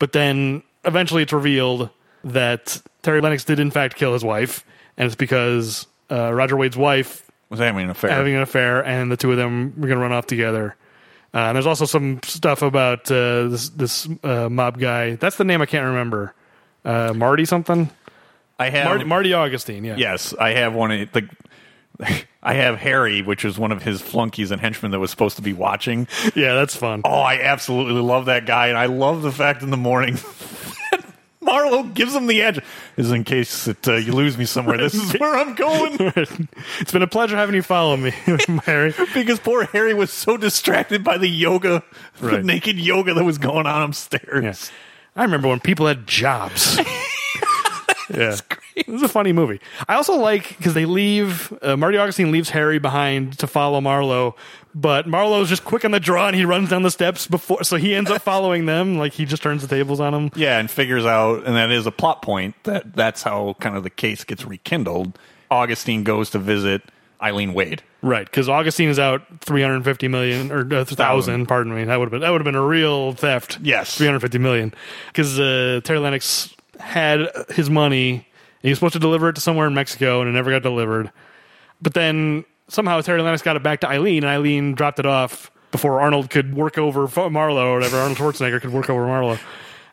But 0.00 0.10
then 0.10 0.64
eventually 0.84 1.22
it's 1.22 1.32
revealed 1.32 1.90
that 2.24 2.82
Terry 3.02 3.20
Lennox 3.20 3.44
did 3.44 3.60
in 3.60 3.70
fact 3.70 3.94
kill 3.94 4.12
his 4.14 4.24
wife, 4.24 4.64
and 4.96 5.06
it's 5.06 5.14
because 5.14 5.86
uh, 6.10 6.32
Roger 6.32 6.56
Wade's 6.56 6.76
wife 6.76 7.30
was 7.50 7.60
having 7.60 7.84
an 7.84 7.90
affair. 7.90 8.10
having 8.10 8.34
an 8.34 8.42
affair, 8.42 8.84
and 8.84 9.12
the 9.12 9.16
two 9.16 9.30
of 9.30 9.36
them 9.36 9.74
were 9.76 9.86
going 9.86 9.98
to 9.98 10.02
run 10.02 10.12
off 10.12 10.26
together. 10.26 10.74
Uh, 11.34 11.38
and 11.48 11.56
there's 11.56 11.66
also 11.66 11.84
some 11.84 12.20
stuff 12.22 12.62
about 12.62 13.10
uh, 13.10 13.48
this 13.48 13.70
this 13.70 14.08
uh, 14.22 14.48
mob 14.48 14.78
guy. 14.78 15.16
That's 15.16 15.36
the 15.36 15.44
name 15.44 15.60
I 15.60 15.66
can't 15.66 15.86
remember. 15.86 16.32
Uh, 16.84 17.12
Marty 17.12 17.44
something. 17.44 17.90
I 18.58 18.70
have 18.70 18.84
Marty, 18.84 19.04
Marty 19.04 19.32
Augustine. 19.32 19.82
Yeah. 19.84 19.96
Yes, 19.96 20.32
I 20.38 20.50
have 20.50 20.74
one. 20.74 20.92
of 20.92 21.12
The, 21.12 21.28
I 22.42 22.54
have 22.54 22.78
Harry, 22.78 23.22
which 23.22 23.42
was 23.42 23.58
one 23.58 23.72
of 23.72 23.82
his 23.82 24.00
flunkies 24.00 24.50
and 24.50 24.60
henchmen 24.60 24.92
that 24.92 25.00
was 25.00 25.10
supposed 25.10 25.36
to 25.36 25.42
be 25.42 25.52
watching. 25.52 26.06
Yeah, 26.36 26.54
that's 26.54 26.76
fun. 26.76 27.00
Oh, 27.04 27.10
I 27.10 27.40
absolutely 27.40 28.00
love 28.00 28.26
that 28.26 28.46
guy, 28.46 28.68
and 28.68 28.78
I 28.78 28.86
love 28.86 29.22
the 29.22 29.32
fact 29.32 29.62
in 29.62 29.70
the 29.70 29.76
morning. 29.76 30.18
Marlowe 31.44 31.84
gives 31.84 32.14
him 32.14 32.26
the 32.26 32.42
edge. 32.42 32.60
Is 32.96 33.10
in 33.10 33.24
case 33.24 33.64
that 33.66 33.86
uh, 33.88 33.96
you 33.96 34.12
lose 34.12 34.36
me 34.38 34.44
somewhere. 34.44 34.78
This 34.78 34.94
is 34.94 35.12
where 35.20 35.36
I'm 35.36 35.54
going. 35.54 35.96
it's 36.80 36.92
been 36.92 37.02
a 37.02 37.06
pleasure 37.06 37.36
having 37.36 37.54
you 37.54 37.62
follow 37.62 37.96
me, 37.96 38.10
Harry. 38.64 38.94
because 39.14 39.38
poor 39.40 39.64
Harry 39.66 39.94
was 39.94 40.10
so 40.10 40.36
distracted 40.36 41.04
by 41.04 41.18
the 41.18 41.28
yoga, 41.28 41.82
the 42.20 42.42
naked 42.42 42.78
yoga 42.78 43.14
that 43.14 43.24
was 43.24 43.38
going 43.38 43.66
on 43.66 43.82
upstairs. 43.82 44.42
Yes. 44.44 44.72
I 45.16 45.22
remember 45.22 45.48
when 45.48 45.60
people 45.60 45.86
had 45.86 46.06
jobs. 46.06 46.78
yeah. 48.14 48.36
It 48.74 48.88
was 48.88 49.02
a 49.02 49.08
funny 49.08 49.32
movie. 49.32 49.60
I 49.88 49.94
also 49.94 50.16
like 50.16 50.56
because 50.56 50.74
they 50.74 50.84
leave, 50.84 51.52
uh, 51.62 51.76
Marty 51.76 51.96
Augustine 51.98 52.32
leaves 52.32 52.50
Harry 52.50 52.78
behind 52.78 53.38
to 53.38 53.46
follow 53.46 53.80
Marlowe, 53.80 54.36
but 54.74 55.06
Marlowe's 55.06 55.48
just 55.48 55.64
quick 55.64 55.84
on 55.84 55.92
the 55.92 56.00
draw 56.00 56.26
and 56.26 56.36
he 56.36 56.44
runs 56.44 56.70
down 56.70 56.82
the 56.82 56.90
steps 56.90 57.26
before, 57.26 57.64
so 57.64 57.76
he 57.76 57.94
ends 57.94 58.10
up 58.10 58.22
following 58.22 58.66
them. 58.66 58.98
Like 58.98 59.12
he 59.12 59.24
just 59.24 59.42
turns 59.42 59.62
the 59.62 59.68
tables 59.68 60.00
on 60.00 60.12
him. 60.14 60.30
Yeah, 60.34 60.58
and 60.58 60.70
figures 60.70 61.06
out, 61.06 61.46
and 61.46 61.56
that 61.56 61.70
is 61.70 61.86
a 61.86 61.92
plot 61.92 62.22
point 62.22 62.54
that 62.64 62.94
that's 62.94 63.22
how 63.22 63.56
kind 63.60 63.76
of 63.76 63.82
the 63.82 63.90
case 63.90 64.24
gets 64.24 64.44
rekindled. 64.44 65.18
Augustine 65.50 66.04
goes 66.04 66.30
to 66.30 66.38
visit 66.38 66.82
Eileen 67.22 67.54
Wade. 67.54 67.82
Right. 68.02 68.26
Because 68.26 68.48
Augustine 68.48 68.90
is 68.90 68.98
out 68.98 69.22
350 69.40 70.08
million 70.08 70.52
or 70.52 70.74
uh, 70.74 70.84
thousand, 70.84 71.46
pardon 71.46 71.74
me. 71.74 71.84
That 71.84 71.98
would 71.98 72.06
have 72.06 72.10
been, 72.10 72.20
that 72.20 72.30
would 72.30 72.40
have 72.40 72.44
been 72.44 72.54
a 72.54 72.66
real 72.66 73.12
theft. 73.12 73.58
Yes. 73.62 73.96
350 73.96 74.38
million. 74.38 74.74
Because 75.06 75.40
uh, 75.40 75.80
Terry 75.84 75.98
Lennox 75.98 76.54
had 76.84 77.28
his 77.50 77.68
money. 77.68 78.12
And 78.14 78.22
he 78.62 78.70
was 78.70 78.78
supposed 78.78 78.94
to 78.94 78.98
deliver 78.98 79.28
it 79.28 79.34
to 79.34 79.40
somewhere 79.40 79.66
in 79.66 79.74
Mexico, 79.74 80.20
and 80.20 80.28
it 80.28 80.32
never 80.32 80.50
got 80.50 80.62
delivered. 80.62 81.10
But 81.82 81.94
then 81.94 82.44
somehow 82.68 83.00
Terry 83.00 83.20
Lennox 83.20 83.42
got 83.42 83.56
it 83.56 83.62
back 83.62 83.80
to 83.80 83.88
Eileen, 83.88 84.24
and 84.24 84.30
Eileen 84.30 84.74
dropped 84.74 84.98
it 84.98 85.06
off 85.06 85.50
before 85.70 86.00
Arnold 86.00 86.30
could 86.30 86.54
work 86.54 86.78
over 86.78 87.08
Marlowe 87.30 87.72
or 87.72 87.74
whatever. 87.74 87.98
Arnold 87.98 88.18
Schwarzenegger 88.18 88.60
could 88.60 88.72
work 88.72 88.88
over 88.88 89.06
Marlowe. 89.06 89.38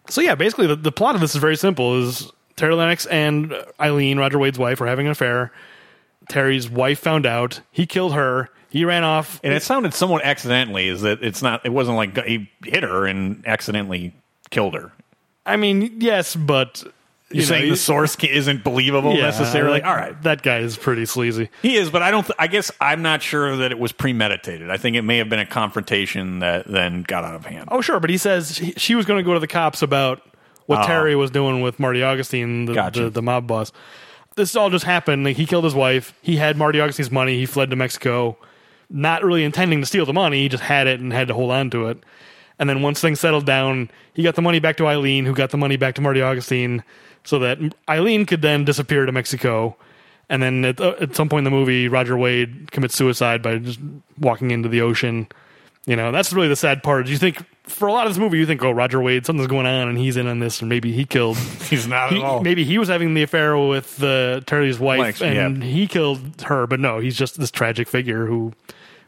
So 0.10 0.22
yeah, 0.22 0.36
basically 0.36 0.68
the, 0.68 0.76
the 0.76 0.92
plot 0.92 1.16
of 1.16 1.22
this 1.22 1.36
is 1.36 1.42
very 1.42 1.56
simple: 1.58 2.02
is 2.02 2.32
Terry 2.56 2.76
Lennox 2.76 3.06
and 3.08 3.54
Eileen, 3.80 4.20
Roger 4.20 4.40
Wade's 4.40 4.60
wife, 4.60 4.80
were 4.80 4.88
having 4.88 5.08
an 5.08 5.12
affair. 5.12 5.52
Terry's 6.30 6.70
wife 6.70 7.00
found 7.00 7.26
out. 7.26 7.62
He 7.72 7.86
killed 7.86 8.14
her. 8.14 8.50
He 8.70 8.86
ran 8.86 9.04
off. 9.04 9.42
And 9.44 9.54
it 9.54 9.64
sounded 9.64 9.94
somewhat 9.94 10.24
accidentally. 10.24 10.88
Is 10.88 11.02
that 11.02 11.22
it's 11.24 11.42
not? 11.42 11.66
It 11.66 11.74
wasn't 11.74 11.98
like 11.98 12.16
he 12.26 12.50
hit 12.64 12.84
her 12.84 13.06
and 13.06 13.46
accidentally 13.46 14.14
killed 14.50 14.76
her. 14.76 14.92
I 15.46 15.56
mean, 15.58 16.00
yes, 16.02 16.36
but 16.36 16.84
You're 16.84 16.94
you 17.32 17.42
know, 17.42 17.46
saying 17.48 17.70
the 17.72 17.78
source 17.78 18.16
isn't 18.24 18.64
believable 18.64 19.16
yeah, 19.16 19.24
necessarily. 19.24 19.82
All 19.82 19.96
right, 19.96 20.20
that 20.24 20.42
guy 20.44 20.60
is 20.60 20.78
pretty 20.78 21.06
sleazy. 21.06 21.50
he 21.62 21.76
is, 21.76 21.90
but 21.90 22.02
I 22.02 22.12
don't. 22.12 22.24
Th- 22.26 22.36
I 22.38 22.48
guess 22.48 22.72
I'm 22.80 23.02
not 23.02 23.22
sure 23.22 23.58
that 23.58 23.72
it 23.72 23.80
was 23.80 23.92
premeditated. 23.92 24.70
I 24.70 24.78
think 24.78 24.96
it 24.96 25.02
may 25.02 25.18
have 25.18 25.30
been 25.30 25.40
a 25.40 25.46
confrontation 25.46 26.40
that 26.40 26.68
then 26.68 27.04
got 27.04 27.24
out 27.24 27.36
of 27.36 27.46
hand. 27.46 27.70
Oh, 27.72 27.82
sure, 27.82 28.00
but 28.00 28.10
he 28.10 28.18
says 28.18 28.58
he, 28.58 28.74
she 28.78 28.96
was 28.96 29.06
going 29.06 29.18
to 29.20 29.24
go 29.24 29.34
to 29.34 29.40
the 29.40 29.48
cops 29.48 29.82
about 29.82 30.22
what 30.68 30.84
Oh. 30.84 30.88
Terry 30.88 31.16
was 31.16 31.32
doing 31.32 31.62
with 31.62 31.80
Marty 31.80 32.04
Augustine, 32.04 32.66
the, 32.66 32.74
Gotcha. 32.76 33.04
the, 33.06 33.10
the 33.10 33.22
mob 33.22 33.48
boss. 33.48 33.72
This 34.36 34.56
all 34.56 34.70
just 34.70 34.86
happened. 34.86 35.26
Like, 35.26 35.36
he 35.36 35.46
killed 35.46 35.66
his 35.66 35.76
wife. 35.76 36.14
He 36.22 36.38
had 36.38 36.56
Marty 36.56 36.80
Augustine's 36.80 37.12
money. 37.12 37.38
He 37.38 37.46
fled 37.46 37.70
to 37.72 37.76
Mexico, 37.76 38.38
not 38.90 39.24
really 39.26 39.44
intending 39.44 39.82
to 39.82 39.86
steal 39.86 40.06
the 40.06 40.14
money. 40.14 40.44
He 40.44 40.50
just 40.50 40.64
had 40.64 40.88
it 40.88 41.02
and 41.02 41.12
had 41.12 41.28
to 41.28 41.34
hold 41.34 41.52
on 41.52 41.70
to 41.72 41.88
it. 41.88 41.98
And 42.62 42.70
then 42.70 42.84
once 42.84 43.02
things 43.02 43.20
settled 43.20 43.48
down, 43.48 43.90
he 44.14 44.22
got 44.22 44.36
the 44.36 44.42
money 44.44 44.60
back 44.60 44.78
to 44.78 44.86
Eileen, 44.86 45.26
who 45.26 45.34
got 45.34 45.50
the 45.50 45.58
money 45.58 45.78
back 45.78 45.96
to 45.96 46.02
Marty 46.02 46.22
Augustine, 46.22 46.84
so 47.24 47.40
that 47.40 47.58
Eileen 47.90 48.28
could 48.28 48.44
then 48.44 48.66
disappear 48.66 49.08
to 49.08 49.12
Mexico. 49.12 49.76
And 50.30 50.44
then 50.44 50.64
at, 50.64 50.80
uh, 50.80 50.94
at 51.02 51.16
some 51.16 51.28
point 51.28 51.40
in 51.40 51.44
the 51.46 51.58
movie, 51.58 51.88
Roger 51.88 52.16
Wade 52.16 52.72
commits 52.72 52.96
suicide 52.96 53.42
by 53.42 53.58
just 53.58 53.80
walking 54.20 54.52
into 54.52 54.70
the 54.70 54.82
ocean. 54.82 55.28
You 55.88 55.96
know, 55.96 56.12
that's 56.12 56.32
really 56.32 56.50
the 56.50 56.56
sad 56.56 56.84
part. 56.84 57.08
You 57.08 57.18
think 57.18 57.44
for 57.64 57.88
a 57.88 57.92
lot 57.92 58.06
of 58.06 58.14
this 58.14 58.20
movie, 58.20 58.38
you 58.38 58.46
think, 58.46 58.64
oh, 58.64 58.70
Roger 58.70 59.02
Wade, 59.02 59.26
something's 59.26 59.48
going 59.48 59.66
on, 59.66 59.90
and 59.90 59.98
he's 59.98 60.16
in 60.16 60.28
on 60.28 60.38
this, 60.38 60.62
and 60.62 60.70
maybe 60.70 60.92
he 60.92 61.04
killed. 61.04 61.38
He's 61.70 61.88
not 61.88 62.12
he- 62.12 62.20
at 62.20 62.24
all. 62.24 62.44
maybe 62.44 62.64
he 62.64 62.78
was 62.78 62.90
having 62.90 63.16
the 63.16 63.24
affair 63.24 63.58
with 63.58 64.04
uh, 64.04 64.42
Terry's 64.42 64.80
wife, 64.80 65.20
and 65.20 65.64
yeah. 65.64 65.68
he 65.68 65.88
killed 65.88 66.44
her. 66.44 66.68
But 66.68 66.80
no, 66.80 67.00
he's 67.00 67.18
just 67.18 67.40
this 67.40 67.50
tragic 67.50 67.88
figure 67.88 68.28
who 68.28 68.54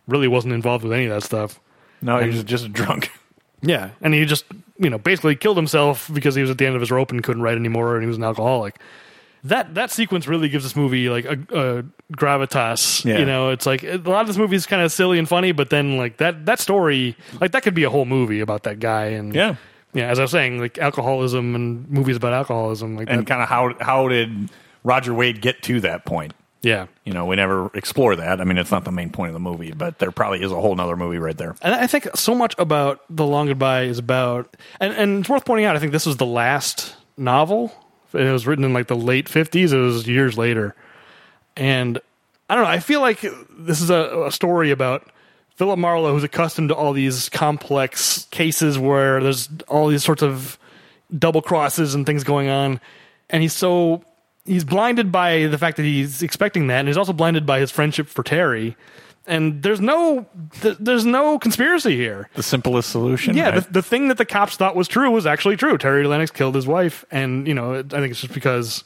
really 0.08 0.28
wasn't 0.28 0.56
involved 0.56 0.84
with 0.84 0.94
any 0.94 1.06
of 1.06 1.12
that 1.12 1.22
stuff. 1.22 1.60
no, 2.02 2.18
he 2.18 2.30
was 2.30 2.44
just 2.44 2.74
drunk. 2.74 3.12
Yeah, 3.64 3.90
and 4.02 4.14
he 4.14 4.26
just 4.26 4.46
you 4.78 4.90
know 4.90 4.98
basically 4.98 5.36
killed 5.36 5.58
himself 5.58 6.10
because 6.14 6.36
he 6.36 6.42
was 6.42 6.52
at 6.52 6.58
the 6.58 6.66
end 6.66 6.76
of 6.76 6.82
his 6.82 6.92
rope 6.92 7.12
and 7.12 7.24
couldn't 7.24 7.42
write 7.42 7.58
anymore, 7.58 7.96
and 7.96 8.04
he 8.04 8.08
was 8.08 8.18
an 8.18 8.24
alcoholic. 8.24 8.80
That 9.46 9.76
that 9.76 9.92
sequence 9.92 10.28
really 10.28 10.48
gives 10.48 10.64
this 10.64 10.76
movie 10.76 11.10
like 11.10 11.26
a, 11.26 11.34
a 11.34 11.84
gravitas. 12.16 13.04
Yeah. 13.04 13.20
You 13.20 13.26
know, 13.26 13.50
it's 13.50 13.66
like 13.66 13.84
a 13.84 13.98
lot 13.98 14.22
of 14.22 14.28
this 14.28 14.38
movie 14.38 14.56
is 14.56 14.66
kind 14.66 14.82
of 14.82 14.92
silly 14.92 15.20
and 15.20 15.28
funny, 15.28 15.52
but 15.52 15.70
then 15.70 15.98
like 15.98 16.18
that 16.18 16.46
that 16.46 16.60
story, 16.60 17.18
like 17.42 17.52
that 17.52 17.64
could 17.64 17.74
be 17.74 17.84
a 17.84 17.90
whole 17.90 18.06
movie 18.06 18.40
about 18.40 18.64
that 18.64 18.80
guy. 18.80 19.06
And 19.08 19.36
Yeah. 19.36 19.56
yeah. 19.94 20.08
As 20.10 20.20
I 20.20 20.22
was 20.22 20.32
saying, 20.32 20.60
like 20.60 20.78
alcoholism 20.78 21.56
and 21.56 21.90
movies 21.90 22.16
about 22.16 22.32
alcoholism, 22.34 22.96
like 22.96 23.10
And 23.10 23.28
kind 23.28 23.42
of 23.42 23.50
how 23.50 23.74
how 23.82 24.08
did 24.08 24.50
Roger 24.86 25.14
Wade 25.14 25.42
get 25.42 25.62
to 25.64 25.82
that 25.82 26.06
point? 26.06 26.34
Yeah, 26.64 26.88
You 27.04 27.12
know, 27.12 27.26
we 27.26 27.36
never 27.36 27.70
explore 27.74 28.16
that. 28.16 28.40
I 28.40 28.46
mean, 28.46 28.58
it's 28.58 28.72
not 28.72 28.86
the 28.86 28.92
main 28.92 29.10
point 29.10 29.30
of 29.30 29.34
the 29.34 29.40
movie, 29.42 29.74
but 29.74 30.00
there 30.00 30.12
probably 30.12 30.42
is 30.42 30.50
a 30.50 30.56
whole 30.56 30.74
nother 30.74 30.96
movie 30.96 31.18
right 31.18 31.38
there. 31.38 31.56
And 31.62 31.76
I 31.76 31.88
think 31.88 32.08
so 32.16 32.34
much 32.34 32.56
about 32.58 33.02
The 33.10 33.26
Long 33.26 33.48
Goodbye 33.48 33.84
is 33.84 34.00
about, 34.00 34.56
and, 34.80 34.94
and 34.94 35.20
it's 35.20 35.30
worth 35.30 35.44
pointing 35.44 35.66
out, 35.66 35.76
I 35.76 35.80
think 35.80 35.92
this 35.92 36.06
was 36.06 36.16
the 36.16 36.26
last 36.26 36.96
novel. 37.18 37.74
And 38.14 38.22
it 38.22 38.32
was 38.32 38.48
written 38.48 38.64
in 38.64 38.72
like 38.72 38.88
the 38.88 38.96
late 38.96 39.26
50s. 39.28 39.74
It 39.74 39.78
was 39.78 40.08
years 40.08 40.38
later. 40.38 40.74
And 41.58 42.00
I 42.50 42.56
don't 42.56 42.64
know, 42.64 42.70
I 42.70 42.80
feel 42.80 43.02
like 43.02 43.20
this 43.50 43.82
is 43.82 43.90
a, 43.90 44.24
a 44.28 44.32
story 44.32 44.72
about 44.72 45.12
Philip 45.56 45.78
Marlowe, 45.78 46.14
who's 46.14 46.24
accustomed 46.24 46.70
to 46.70 46.76
all 46.76 46.94
these 46.94 47.28
complex 47.28 48.26
cases 48.32 48.80
where 48.80 49.22
there's 49.22 49.50
all 49.68 49.90
these 49.90 50.04
sorts 50.06 50.24
of 50.24 50.58
double 51.18 51.42
crosses 51.42 51.94
and 51.94 52.06
things 52.06 52.24
going 52.24 52.48
on. 52.48 52.80
And 53.30 53.42
he's 53.42 53.54
so 53.54 54.04
he's 54.46 54.64
blinded 54.64 55.12
by 55.12 55.48
the 55.48 55.58
fact 55.58 55.78
that 55.78 55.84
he's 55.84 56.22
expecting 56.22 56.68
that, 56.68 56.80
and 56.80 56.88
he's 56.88 56.98
also 56.98 57.14
blinded 57.14 57.46
by 57.46 57.60
his 57.60 57.72
friendship 57.72 58.08
for 58.08 58.24
Terry. 58.24 58.76
And 59.26 59.64
there's 59.64 59.80
no 59.80 60.26
th- 60.60 60.78
there's 60.80 61.06
no 61.06 61.40
conspiracy 61.40 61.96
here. 61.96 62.30
The 62.36 62.44
simplest 62.44 62.90
solution. 62.90 63.38
Yeah, 63.38 63.52
right? 63.52 63.64
the, 63.64 63.74
the 63.74 63.82
thing 63.82 64.10
that 64.10 64.18
the 64.18 64.26
cops 64.26 64.58
thought 64.58 64.76
was 64.76 64.90
true 64.90 65.10
was 65.12 65.26
actually 65.26 65.56
true. 65.56 65.78
Terry 65.78 66.06
Lennox 66.06 66.30
killed 66.30 66.56
his 66.56 66.68
wife, 66.68 67.06
and 67.10 67.48
you 67.48 67.54
know 67.54 67.76
I 67.76 67.84
think 67.84 68.12
it's 68.12 68.22
just 68.22 68.34
because 68.34 68.84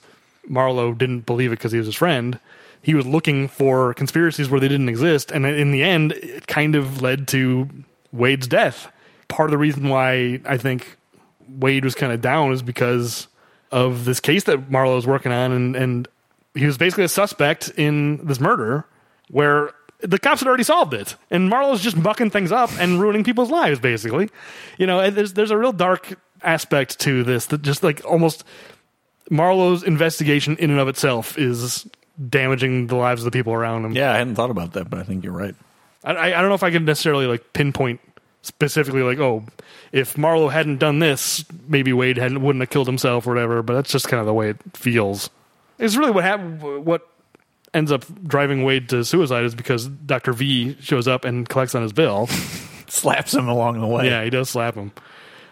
Marlowe 0.48 0.94
didn't 0.94 1.22
believe 1.22 1.52
it 1.52 1.56
because 1.56 1.72
he 1.72 1.80
was 1.80 1.88
his 1.88 1.96
friend. 1.96 2.40
He 2.84 2.94
was 2.94 3.08
looking 3.08 3.48
for 3.48 3.96
conspiracies 3.96 4.48
where 4.48 4.60
they 4.60 4.68
didn't 4.68 4.90
exist, 4.90 5.32
and 5.32 5.44
in 5.46 5.72
the 5.72 5.84
end, 5.84 6.12
it 6.12 6.46
kind 6.46 6.76
of 6.76 7.02
led 7.02 7.28
to 7.30 7.68
Wade's 8.12 8.48
death. 8.48 8.92
Part 9.30 9.50
of 9.50 9.52
the 9.52 9.58
reason 9.58 9.90
why 9.90 10.40
I 10.46 10.58
think 10.58 10.98
Wade 11.50 11.84
was 11.84 11.96
kind 11.96 12.14
of 12.14 12.22
down 12.22 12.52
is 12.52 12.62
because 12.62 13.28
of 13.72 14.06
this 14.06 14.20
case 14.20 14.46
that 14.46 14.70
Marlowe 14.70 14.96
was 14.96 15.08
working 15.08 15.32
on, 15.32 15.52
and 15.52 15.76
and 15.76 16.08
he 16.54 16.66
was 16.66 16.78
basically 16.78 17.04
a 17.04 17.10
suspect 17.10 17.70
in 17.78 18.26
this 18.26 18.40
murder 18.40 18.86
where 19.30 19.72
the 20.00 20.20
cops 20.20 20.42
had 20.42 20.48
already 20.48 20.64
solved 20.64 20.94
it, 20.94 21.16
and 21.32 21.50
Marlowe's 21.50 21.82
just 21.82 21.98
mucking 21.98 22.30
things 22.30 22.52
up 22.52 22.70
and 22.80 23.02
ruining 23.02 23.24
people's 23.24 23.50
lives. 23.50 23.80
Basically, 23.80 24.30
you 24.78 24.88
know, 24.88 25.10
there's 25.10 25.34
there's 25.34 25.52
a 25.52 25.58
real 25.58 25.74
dark 25.74 26.20
aspect 26.44 27.00
to 27.00 27.24
this 27.24 27.48
that 27.48 27.62
just 27.62 27.84
like 27.84 28.04
almost 28.06 28.44
Marlowe's 29.30 29.84
investigation 29.84 30.56
in 30.58 30.70
and 30.70 30.80
of 30.80 30.88
itself 30.88 31.38
is 31.38 31.88
damaging 32.30 32.88
the 32.88 32.96
lives 32.96 33.22
of 33.22 33.26
the 33.26 33.32
people 33.32 33.54
around 33.54 33.86
him. 33.86 33.94
Yeah, 33.94 34.12
I 34.12 34.18
hadn't 34.18 34.36
thought 34.36 34.52
about 34.52 34.74
that, 34.74 34.90
but 34.90 35.00
I 35.00 35.04
think 35.04 35.24
you're 35.24 35.34
right. 35.34 35.56
I, 36.04 36.14
I 36.14 36.26
I 36.28 36.42
don't 36.42 36.50
know 36.50 36.56
if 36.56 36.64
I 36.64 36.72
can 36.72 36.86
necessarily 36.86 37.28
like 37.28 37.54
pinpoint 37.54 38.00
specifically 38.48 39.02
like 39.04 39.20
oh 39.20 39.44
if 39.92 40.18
Marlowe 40.18 40.48
hadn't 40.48 40.78
done 40.78 41.00
this 41.00 41.44
maybe 41.68 41.92
Wade 41.94 42.18
hadn't 42.18 42.42
wouldn't 42.42 42.62
have 42.62 42.70
killed 42.70 42.88
himself 42.88 43.28
or 43.28 43.32
whatever 43.34 43.62
but 43.62 43.74
that's 43.74 43.92
just 43.92 44.08
kind 44.08 44.20
of 44.20 44.26
the 44.26 44.34
way 44.34 44.50
it 44.50 44.58
feels. 44.74 45.30
It's 45.80 45.96
really 45.96 46.12
what 46.12 46.26
what 46.84 47.08
ends 47.74 47.92
up 47.92 48.04
driving 48.24 48.64
Wade 48.64 48.90
to 48.90 49.04
suicide 49.06 49.44
is 49.44 49.54
because 49.54 49.88
Dr. 49.88 50.34
V 50.34 50.76
shows 50.80 51.08
up 51.08 51.26
and 51.26 51.48
collects 51.48 51.76
on 51.76 51.84
his 51.84 51.94
bill. 51.94 52.28
Slaps 52.88 53.34
him 53.34 53.48
along 53.50 53.80
the 53.82 53.86
way. 53.88 54.06
yeah, 54.08 54.24
he 54.24 54.30
does 54.30 54.50
slap 54.50 54.76
him. 54.76 54.92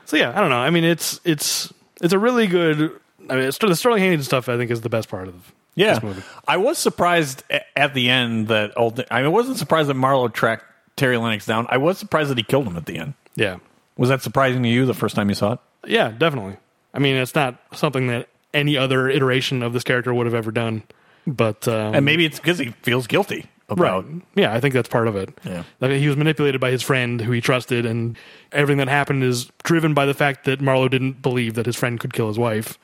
So 0.06 0.16
yeah, 0.18 0.32
I 0.36 0.40
don't 0.40 0.50
know. 0.50 0.58
I 0.58 0.70
mean 0.70 0.84
it's 0.86 1.20
it's 1.26 1.74
it's 2.02 2.14
a 2.14 2.20
really 2.20 2.48
good 2.48 2.92
I 3.30 3.36
mean 3.36 3.46
the 3.46 3.76
Sterling 3.76 4.02
Hayden 4.02 4.24
stuff 4.24 4.48
I 4.50 4.58
think 4.58 4.72
is 4.72 4.82
the 4.82 4.90
best 4.90 5.10
part 5.10 5.28
of 5.28 5.52
Yeah, 5.76 5.96
this 5.96 6.04
movie. 6.04 6.24
I 6.48 6.58
was 6.58 6.78
surprised 6.78 7.44
at 7.76 7.94
the 7.94 8.10
end 8.10 8.48
that 8.48 8.72
old. 8.78 9.04
I 9.12 9.18
mean, 9.18 9.26
I 9.26 9.30
wasn't 9.30 9.58
surprised 9.58 9.90
that 9.90 9.96
Marlowe 9.96 10.30
tracked 10.30 10.64
Terry 10.96 11.18
Lennox 11.18 11.46
down. 11.46 11.68
I 11.70 11.78
was 11.78 11.98
surprised 11.98 12.30
that 12.30 12.38
he 12.38 12.44
killed 12.44 12.68
him 12.68 12.78
at 12.78 12.86
the 12.86 12.98
end. 12.98 13.14
Yeah. 13.36 13.58
Was 13.98 14.10
that 14.10 14.22
surprising 14.22 14.64
to 14.64 14.70
you 14.70 14.86
the 14.86 14.94
first 14.94 15.16
time 15.16 15.30
you 15.30 15.36
saw 15.36 15.54
it? 15.54 15.60
Yeah, 15.86 16.10
definitely. 16.10 16.58
I 16.94 17.00
mean, 17.00 17.16
it's 17.16 17.36
not 17.36 17.56
something 17.74 18.08
that 18.08 18.28
any 18.54 18.78
other 18.78 19.10
iteration 19.10 19.62
of 19.64 19.74
this 19.74 19.84
character 19.84 20.14
would 20.14 20.26
have 20.26 20.34
ever 20.36 20.52
done. 20.52 20.84
But 21.28 21.68
um, 21.68 21.96
And 21.96 22.06
maybe 22.06 22.26
it's 22.26 22.40
because 22.40 22.58
he 22.60 22.70
feels 22.84 23.08
guilty 23.08 23.48
about. 23.68 24.06
right, 24.06 24.22
yeah, 24.36 24.54
I 24.54 24.60
think 24.60 24.74
that's 24.74 24.88
part 24.88 25.08
of 25.08 25.16
it. 25.16 25.30
Yeah. 25.44 25.64
He 25.82 26.08
was 26.08 26.16
manipulated 26.18 26.62
by 26.62 26.72
his 26.72 26.82
friend, 26.84 27.20
who 27.20 27.32
he 27.32 27.42
trusted, 27.42 27.86
and 27.86 28.18
everything 28.52 28.78
that 28.78 28.88
happened 28.88 29.24
is 29.24 29.50
driven 29.64 29.94
by 29.94 30.06
the 30.06 30.14
fact 30.14 30.46
that 30.46 30.62
Marlowe 30.62 30.88
didn't 30.88 31.22
believe 31.22 31.56
that 31.56 31.66
his 31.66 31.76
friend 31.76 32.00
could 32.00 32.14
kill 32.14 32.28
his 32.28 32.38
wife, 32.40 32.78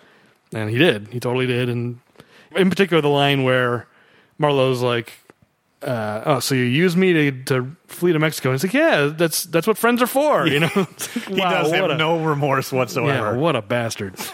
and 0.53 0.69
he 0.69 0.77
did. 0.77 1.07
He 1.09 1.19
totally 1.19 1.45
did. 1.47 1.69
And 1.69 1.99
in 2.55 2.69
particular, 2.69 2.99
the 3.01 3.09
line 3.09 3.43
where 3.43 3.87
Marlowe's 4.37 4.81
like. 4.81 5.13
Uh, 5.81 6.21
oh, 6.25 6.39
so 6.39 6.53
you 6.53 6.63
use 6.63 6.95
me 6.95 7.13
to, 7.13 7.31
to 7.45 7.75
flee 7.87 8.13
to 8.13 8.19
Mexico? 8.19 8.49
And 8.49 8.55
he's 8.55 8.63
like, 8.63 8.73
yeah, 8.73 9.07
that's 9.07 9.45
that's 9.45 9.65
what 9.65 9.77
friends 9.77 10.01
are 10.01 10.07
for, 10.07 10.45
you 10.47 10.59
know. 10.61 10.69
Like, 10.75 11.25
He 11.27 11.33
wow, 11.35 11.63
does 11.63 11.71
have 11.71 11.89
a- 11.89 11.97
no 11.97 12.23
remorse 12.23 12.71
yeah, 12.71 12.77
whatsoever. 12.77 13.37
what 13.37 13.55
a 13.55 13.61
bastard. 13.61 14.15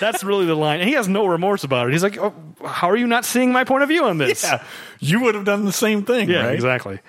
That's 0.00 0.22
really 0.22 0.46
the 0.46 0.54
line. 0.54 0.78
And 0.78 0.88
he 0.88 0.94
has 0.94 1.08
no 1.08 1.26
remorse 1.26 1.64
about 1.64 1.88
it. 1.88 1.92
He's 1.92 2.04
like, 2.04 2.18
oh, 2.18 2.32
how 2.64 2.88
are 2.88 2.96
you 2.96 3.08
not 3.08 3.24
seeing 3.24 3.50
my 3.50 3.64
point 3.64 3.82
of 3.82 3.88
view 3.88 4.04
on 4.04 4.16
this? 4.18 4.44
Yeah, 4.44 4.62
you 5.00 5.22
would 5.22 5.34
have 5.34 5.44
done 5.44 5.64
the 5.64 5.72
same 5.72 6.04
thing, 6.04 6.30
Yeah, 6.30 6.44
right? 6.44 6.54
exactly. 6.54 7.00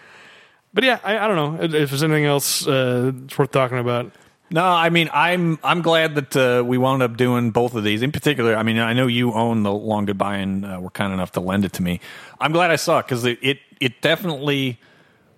But 0.74 0.84
yeah, 0.84 0.97
I, 1.03 1.20
I 1.20 1.28
don't 1.28 1.36
know 1.36 1.64
if 1.66 1.74
if 1.76 1.89
there's 1.91 2.01
anything 2.01 2.26
else 2.26 2.66
uh, 2.66 3.12
worth 3.38 3.51
talking 3.51 3.78
about. 3.78 4.12
No, 4.51 4.65
I 4.65 4.89
mean, 4.89 5.09
I'm 5.13 5.59
I'm 5.63 5.81
glad 5.81 6.15
that 6.15 6.35
uh, 6.35 6.63
we 6.65 6.77
wound 6.77 7.03
up 7.03 7.17
doing 7.17 7.51
both 7.51 7.75
of 7.75 7.83
these. 7.83 8.01
In 8.01 8.11
particular, 8.11 8.55
I 8.55 8.63
mean, 8.63 8.79
I 8.79 8.93
know 8.93 9.07
you 9.07 9.33
own 9.33 9.63
the 9.63 9.71
Long 9.71 10.05
Goodbye 10.05 10.37
and 10.37 10.65
uh, 10.65 10.79
were 10.81 10.89
kind 10.89 11.13
enough 11.13 11.33
to 11.33 11.39
lend 11.39 11.65
it 11.65 11.73
to 11.73 11.83
me. 11.83 11.99
I'm 12.39 12.51
glad 12.51 12.71
I 12.71 12.75
saw 12.75 12.99
it 12.99 13.03
because 13.05 13.25
it, 13.25 13.37
it 13.41 13.59
it 13.79 14.01
definitely. 14.01 14.79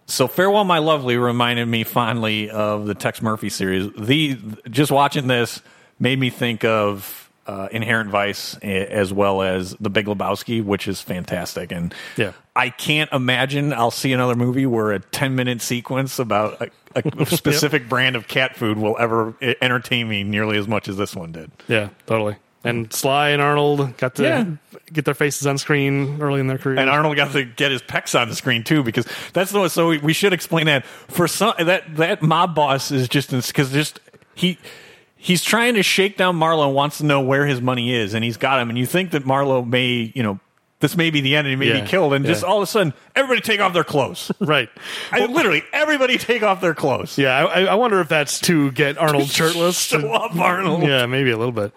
So, 0.07 0.27
Farewell, 0.27 0.65
My 0.65 0.79
Lovely 0.79 1.15
reminded 1.15 1.67
me 1.67 1.83
fondly 1.83 2.49
of 2.49 2.85
the 2.85 2.95
Tex 2.95 3.21
Murphy 3.21 3.49
series. 3.49 3.91
The 3.97 4.37
just 4.69 4.91
watching 4.91 5.27
this 5.27 5.61
made 5.99 6.19
me 6.19 6.29
think 6.29 6.63
of 6.65 7.30
uh, 7.51 7.67
Inherent 7.71 8.09
Vice 8.09 8.55
as 8.59 9.11
well 9.13 9.41
as 9.41 9.75
The 9.79 9.89
Big 9.89 10.05
Lebowski, 10.05 10.63
which 10.63 10.87
is 10.87 11.01
fantastic. 11.01 11.71
And 11.71 11.93
Yeah. 12.17 12.31
I 12.55 12.69
can't 12.69 13.11
imagine 13.13 13.73
I'll 13.73 13.91
see 13.91 14.13
another 14.13 14.35
movie 14.35 14.65
where 14.65 14.91
a 14.91 14.99
10 14.99 15.35
minute 15.35 15.61
sequence 15.61 16.19
about 16.19 16.61
a, 16.95 17.03
a 17.21 17.25
specific 17.25 17.87
brand 17.89 18.15
of 18.15 18.27
cat 18.27 18.55
food 18.55 18.77
will 18.77 18.95
ever 18.99 19.33
e- 19.41 19.55
entertain 19.61 20.07
me 20.07 20.23
nearly 20.23 20.57
as 20.57 20.67
much 20.67 20.87
as 20.87 20.97
this 20.97 21.15
one 21.15 21.31
did. 21.31 21.51
Yeah, 21.67 21.89
totally. 22.05 22.35
And 22.63 22.93
Sly 22.93 23.29
and 23.29 23.41
Arnold 23.41 23.97
got 23.97 24.15
to 24.15 24.23
Yeah. 24.23 24.45
get 24.93 25.03
their 25.05 25.15
faces 25.15 25.47
on 25.47 25.57
screen 25.57 26.21
early 26.21 26.39
in 26.39 26.45
their 26.47 26.59
career. 26.59 26.77
And 26.79 26.89
Arnold 26.91 27.15
got 27.15 27.31
to 27.31 27.43
get 27.43 27.71
his 27.71 27.81
pecs 27.81 28.19
on 28.19 28.29
the 28.29 28.35
screen 28.35 28.63
too, 28.63 28.83
because 28.83 29.07
that's 29.33 29.51
the 29.51 29.59
one. 29.59 29.69
So 29.69 29.87
we, 29.89 29.97
we 29.97 30.13
should 30.13 30.31
explain 30.31 30.67
that 30.67 30.85
for 30.85 31.27
some 31.27 31.55
that 31.57 31.95
that 31.97 32.21
mob 32.21 32.53
boss 32.53 32.91
is 32.91 33.09
just 33.09 33.31
because 33.31 33.71
just 33.71 33.99
he 34.35 34.59
he's 35.21 35.43
trying 35.43 35.75
to 35.75 35.83
shake 35.83 36.17
down 36.17 36.35
Marlowe 36.35 36.65
and 36.67 36.75
wants 36.75 36.97
to 36.97 37.05
know 37.05 37.21
where 37.21 37.45
his 37.45 37.61
money 37.61 37.93
is, 37.93 38.13
and 38.13 38.23
he's 38.23 38.37
got 38.37 38.59
him. 38.59 38.69
And 38.69 38.77
you 38.77 38.85
think 38.85 39.11
that 39.11 39.25
Marlowe 39.25 39.63
may 39.63 40.11
you 40.15 40.23
know 40.23 40.39
this 40.79 40.97
may 40.97 41.11
be 41.11 41.21
the 41.21 41.35
end, 41.35 41.47
and 41.47 41.51
he 41.51 41.55
may 41.67 41.73
Yeah. 41.75 41.83
be 41.83 41.87
killed, 41.87 42.13
and 42.13 42.25
just 42.25 42.43
all 42.43 42.57
of 42.57 42.63
a 42.63 42.65
sudden 42.65 42.93
everybody 43.15 43.39
take 43.41 43.59
off 43.61 43.71
their 43.73 43.83
clothes. 43.83 44.31
right. 44.39 44.67
I, 45.11 45.25
literally 45.27 45.61
everybody 45.71 46.17
take 46.17 46.41
off 46.41 46.59
their 46.59 46.73
clothes. 46.73 47.17
Yeah, 47.19 47.45
I, 47.45 47.65
I 47.65 47.75
wonder 47.75 47.99
if 48.01 48.09
that's 48.09 48.39
to 48.41 48.71
get 48.71 48.97
Arnold 48.97 49.29
shirtless. 49.29 49.77
Show 49.79 50.11
off 50.11 50.35
Arnold. 50.37 50.81
Yeah, 50.81 51.05
maybe 51.05 51.29
a 51.29 51.37
little 51.37 51.51
bit. 51.51 51.71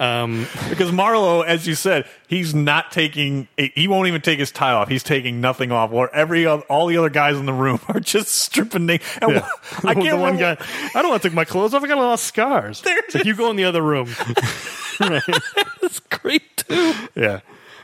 Um, 0.00 0.46
Because 0.70 0.90
Marlowe, 0.90 1.42
as 1.42 1.66
you 1.66 1.74
said, 1.74 2.06
he's 2.26 2.54
not 2.54 2.90
taking. 2.90 3.48
He 3.56 3.86
won't 3.86 4.08
even 4.08 4.22
take 4.22 4.38
his 4.38 4.50
tie 4.50 4.72
off. 4.72 4.88
He's 4.88 5.02
taking 5.02 5.42
nothing 5.42 5.70
off. 5.72 5.90
Where 5.90 6.12
every 6.14 6.46
all 6.46 6.86
the 6.86 6.96
other 6.96 7.10
guys 7.10 7.36
in 7.36 7.44
the 7.44 7.52
room 7.52 7.80
are 7.88 8.00
just 8.00 8.28
stripping 8.34 8.86
naked. 8.86 9.06
And 9.20 9.32
yeah. 9.32 9.48
I 9.84 9.94
can't 9.94 10.10
the 10.10 10.16
one 10.16 10.38
guy. 10.38 10.56
I 10.94 11.02
don't 11.02 11.10
want 11.10 11.22
to 11.22 11.28
take 11.28 11.36
my 11.36 11.44
clothes 11.44 11.74
off. 11.74 11.84
I 11.84 11.86
got 11.86 11.98
a 11.98 12.00
lot 12.00 12.14
of 12.14 12.20
scars. 12.20 12.80
There 12.80 12.98
It's 12.98 13.14
like, 13.14 13.26
you 13.26 13.34
go 13.34 13.50
in 13.50 13.56
the 13.56 13.64
other 13.64 13.82
room. 13.82 14.08
It's 15.82 15.98
great 16.00 16.58
too. 16.58 16.94
Yeah. 17.14 17.40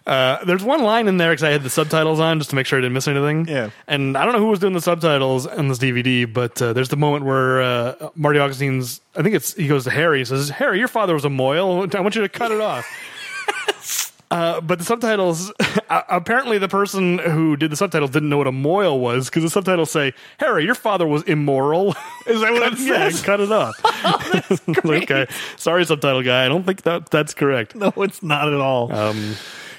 Uh, 0.07 0.45
there's 0.45 0.63
one 0.63 0.83
line 0.83 1.09
in 1.09 1.17
there 1.17 1.33
because 1.33 1.43
I 1.43 1.51
had 1.51 1.63
the 1.63 1.71
subtitles 1.71 2.21
on 2.21 2.39
just 2.39 2.51
to 2.51 2.57
make 2.57 2.67
sure 2.67 2.79
I 2.79 2.83
didn't 2.83 2.95
miss 2.95 3.09
anything. 3.09 3.49
Yeah. 3.49 3.71
And 3.89 4.17
I 4.17 4.25
don't 4.25 4.35
know 4.35 4.39
who 4.39 4.47
was 4.49 4.61
doing 4.61 4.73
the 4.73 4.81
subtitles 4.81 5.47
on 5.47 5.69
this 5.69 5.79
DVD, 5.79 6.33
but 6.33 6.61
uh, 6.63 6.73
there's 6.73 6.91
the 6.91 6.97
moment 6.97 7.25
where 7.25 7.61
uh, 7.61 8.11
Marty 8.15 8.39
Augustine's, 8.39 9.01
I 9.17 9.23
think 9.23 9.35
it's, 9.35 9.55
he 9.55 9.67
goes 9.67 9.85
to 9.85 9.91
Harry, 9.91 10.19
he 10.19 10.25
says, 10.25 10.49
Harry, 10.51 10.79
your 10.79 10.89
father 10.89 11.15
was 11.15 11.25
a 11.25 11.31
moil. 11.31 11.89
I 11.93 12.01
want 12.01 12.15
you 12.15 12.23
to 12.23 12.29
cut 12.29 12.53
it 12.53 12.61
off. 12.61 12.87
Uh, 14.29 14.61
but 14.61 14.79
the 14.79 14.85
subtitles, 14.85 15.53
uh, 15.89 16.03
apparently, 16.09 16.59
the 16.59 16.69
person 16.69 17.19
who 17.19 17.57
did 17.57 17.71
the 17.71 17.77
subtitles 17.77 18.11
didn't 18.11 18.29
know 18.29 18.39
what 18.39 18.49
a 18.49 18.53
moil 18.53 18.99
was 18.99 19.27
because 19.27 19.45
the 19.45 19.51
subtitles 19.51 19.91
say, 19.91 20.13
"Harry, 20.39 20.65
your 20.65 20.75
father 20.75 21.07
was 21.07 21.23
immoral." 21.25 21.91
Is 22.27 22.41
that 22.41 22.53
what 22.53 22.73
it 22.73 22.79
yeah, 22.81 23.09
says? 23.09 23.23
cut 23.23 23.41
it 23.41 23.53
off. 23.53 23.75
okay, 24.85 25.27
sorry, 25.57 25.85
subtitle 25.85 26.23
guy. 26.23 26.45
I 26.45 26.49
don't 26.49 26.65
think 26.65 26.83
that 26.83 27.09
that's 27.11 27.35
correct. 27.35 27.77
No, 27.77 27.93
it's 27.99 28.21
not 28.21 28.53
at 28.53 28.61
all. 28.61 28.93
Um, 28.93 29.37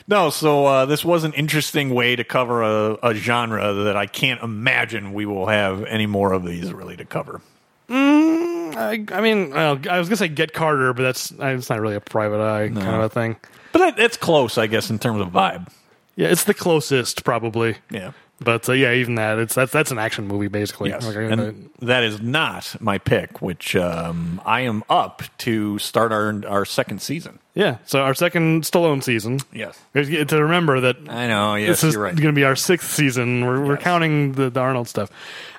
no, 0.07 0.29
so 0.29 0.65
uh, 0.65 0.85
this 0.85 1.03
was 1.03 1.23
an 1.23 1.33
interesting 1.33 1.89
way 1.93 2.15
to 2.15 2.23
cover 2.23 2.63
a, 2.63 2.97
a 3.03 3.13
genre 3.13 3.73
that 3.73 3.97
I 3.97 4.05
can't 4.05 4.41
imagine 4.41 5.13
we 5.13 5.25
will 5.25 5.47
have 5.47 5.83
any 5.85 6.05
more 6.05 6.33
of 6.33 6.45
these 6.45 6.73
really 6.73 6.95
to 6.97 7.05
cover. 7.05 7.41
I, 7.89 9.05
I 9.11 9.21
mean, 9.21 9.53
I 9.53 9.73
was 9.97 10.07
gonna 10.07 10.17
say 10.17 10.27
Get 10.27 10.53
Carter, 10.53 10.93
but 10.93 11.03
that's 11.03 11.31
it's 11.31 11.69
not 11.69 11.79
really 11.79 11.95
a 11.95 12.01
private 12.01 12.39
eye 12.39 12.69
kind 12.69 12.95
of 12.95 13.01
a 13.01 13.09
thing. 13.09 13.35
But 13.71 13.79
that, 13.79 13.97
that's 13.97 14.17
close, 14.17 14.57
I 14.57 14.67
guess, 14.67 14.89
in 14.89 14.99
terms 14.99 15.21
of 15.21 15.29
vibe. 15.29 15.67
Yeah, 16.15 16.27
it's 16.27 16.43
the 16.45 16.53
closest 16.53 17.23
probably. 17.23 17.77
Yeah. 17.89 18.11
But 18.39 18.69
uh, 18.69 18.73
yeah, 18.73 18.93
even 18.93 19.15
that 19.15 19.39
it's 19.39 19.55
that's 19.55 19.71
that's 19.71 19.89
an 19.89 19.97
action 19.97 20.27
movie 20.27 20.47
basically. 20.47 20.89
Yes. 20.91 21.05
Like, 21.07 21.17
I- 21.17 21.21
and 21.23 21.69
that 21.79 22.03
is 22.03 22.21
not 22.21 22.75
my 22.79 22.99
pick, 22.99 23.41
which 23.41 23.75
um, 23.75 24.39
I 24.45 24.61
am 24.61 24.83
up 24.89 25.23
to 25.39 25.79
start 25.79 26.11
our 26.11 26.43
our 26.47 26.63
second 26.63 27.01
season. 27.01 27.39
yeah. 27.55 27.77
So 27.87 28.01
our 28.01 28.13
second 28.13 28.61
Stallone 28.63 29.01
season. 29.03 29.39
Yes. 29.51 29.79
To 29.95 30.25
remember 30.39 30.81
that 30.81 30.97
I 31.09 31.25
know. 31.27 31.55
Yes, 31.55 31.81
this 31.81 31.83
is 31.85 31.93
you're 31.95 32.03
right. 32.03 32.13
going 32.15 32.27
to 32.27 32.31
be 32.39 32.43
our 32.43 32.55
sixth 32.55 32.91
season. 32.91 33.43
We're, 33.43 33.65
we're 33.65 33.77
counting 33.77 34.33
the, 34.33 34.51
the 34.51 34.59
Arnold 34.59 34.87
stuff. 34.87 35.09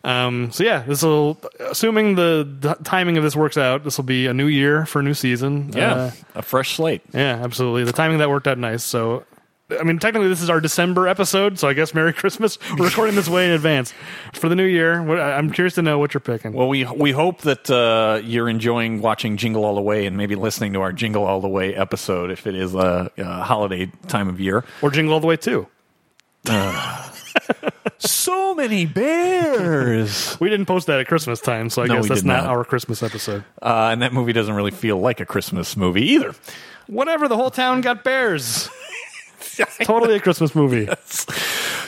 Um, 0.04 0.52
so 0.52 0.62
yeah, 0.62 0.82
this 0.82 1.02
will, 1.02 1.36
assuming 1.58 2.14
the, 2.14 2.48
the 2.60 2.74
timing 2.84 3.16
of 3.18 3.24
this 3.24 3.34
works 3.34 3.56
out, 3.58 3.82
this 3.82 3.96
will 3.98 4.04
be 4.04 4.26
a 4.26 4.32
new 4.32 4.46
year 4.46 4.86
for 4.86 5.00
a 5.00 5.02
new 5.02 5.14
season. 5.14 5.72
Yeah, 5.74 5.92
Uh, 5.94 6.10
a 6.36 6.42
fresh 6.42 6.76
slate. 6.76 7.02
yeah, 7.12 7.40
absolutely. 7.42 7.82
The 7.82 7.92
timing 7.92 8.14
of 8.14 8.18
that 8.20 8.30
worked 8.30 8.46
out 8.46 8.56
nice. 8.58 8.84
So, 8.84 9.24
I 9.70 9.82
mean, 9.82 9.98
technically 9.98 10.28
this 10.28 10.40
is 10.40 10.48
our 10.48 10.60
December 10.62 11.08
episode. 11.08 11.58
So 11.58 11.68
I 11.68 11.74
guess 11.74 11.92
Merry 11.92 12.12
Christmas. 12.14 12.58
We're 12.78 12.86
recording 12.86 13.14
this 13.16 13.28
way 13.28 13.44
in 13.44 13.50
advance 13.52 13.92
for 14.32 14.48
the 14.48 14.54
new 14.56 14.64
year. 14.64 15.02
What, 15.02 15.20
I'm 15.20 15.50
curious 15.50 15.74
to 15.74 15.82
know 15.82 15.98
what 15.98 16.14
you're 16.14 16.22
picking. 16.22 16.54
Well, 16.54 16.68
we 16.68 16.84
we 16.86 17.12
hope 17.12 17.42
that 17.42 17.68
uh, 17.70 18.20
you're 18.24 18.48
enjoying 18.48 19.02
watching 19.02 19.36
Jingle 19.36 19.66
All 19.66 19.74
the 19.74 19.82
Way 19.82 20.06
and 20.06 20.16
maybe 20.16 20.36
listening 20.36 20.72
to 20.72 20.80
our 20.80 20.92
Jingle 20.92 21.24
All 21.24 21.42
the 21.42 21.48
Way 21.48 21.74
episode 21.74 22.30
if 22.30 22.46
it 22.46 22.54
is 22.54 22.74
a, 22.74 23.10
a 23.18 23.42
holiday 23.42 23.92
time 24.06 24.28
of 24.28 24.40
year. 24.40 24.64
or 24.80 24.90
Jingle 24.90 25.12
All 25.14 25.20
the 25.20 25.26
Way 25.26 25.36
too. 25.36 25.66
So 28.00 28.54
many 28.54 28.86
bears, 28.86 30.36
We 30.38 30.48
didn't 30.50 30.66
post 30.66 30.86
that 30.86 31.00
at 31.00 31.08
Christmas 31.08 31.40
time, 31.40 31.68
so 31.68 31.82
I 31.82 31.86
No, 31.86 31.96
guess 31.96 32.08
that's 32.08 32.22
not, 32.22 32.44
not. 32.44 32.50
our 32.50 32.64
Christmas 32.64 33.02
episode. 33.02 33.44
uh, 33.60 33.88
and 33.92 34.02
that 34.02 34.12
movie 34.12 34.32
doesn't 34.32 34.54
really 34.54 34.70
feel 34.70 34.98
like 35.00 35.18
a 35.20 35.26
Christmas 35.26 35.76
movie 35.76 36.02
either. 36.12 36.32
Whatever, 36.86 37.26
the 37.26 37.36
whole 37.36 37.50
town 37.50 37.80
got 37.80 38.04
bears. 38.04 38.68
Totally 39.84 40.16
a 40.16 40.20
Christmas 40.20 40.54
movie. 40.54 40.88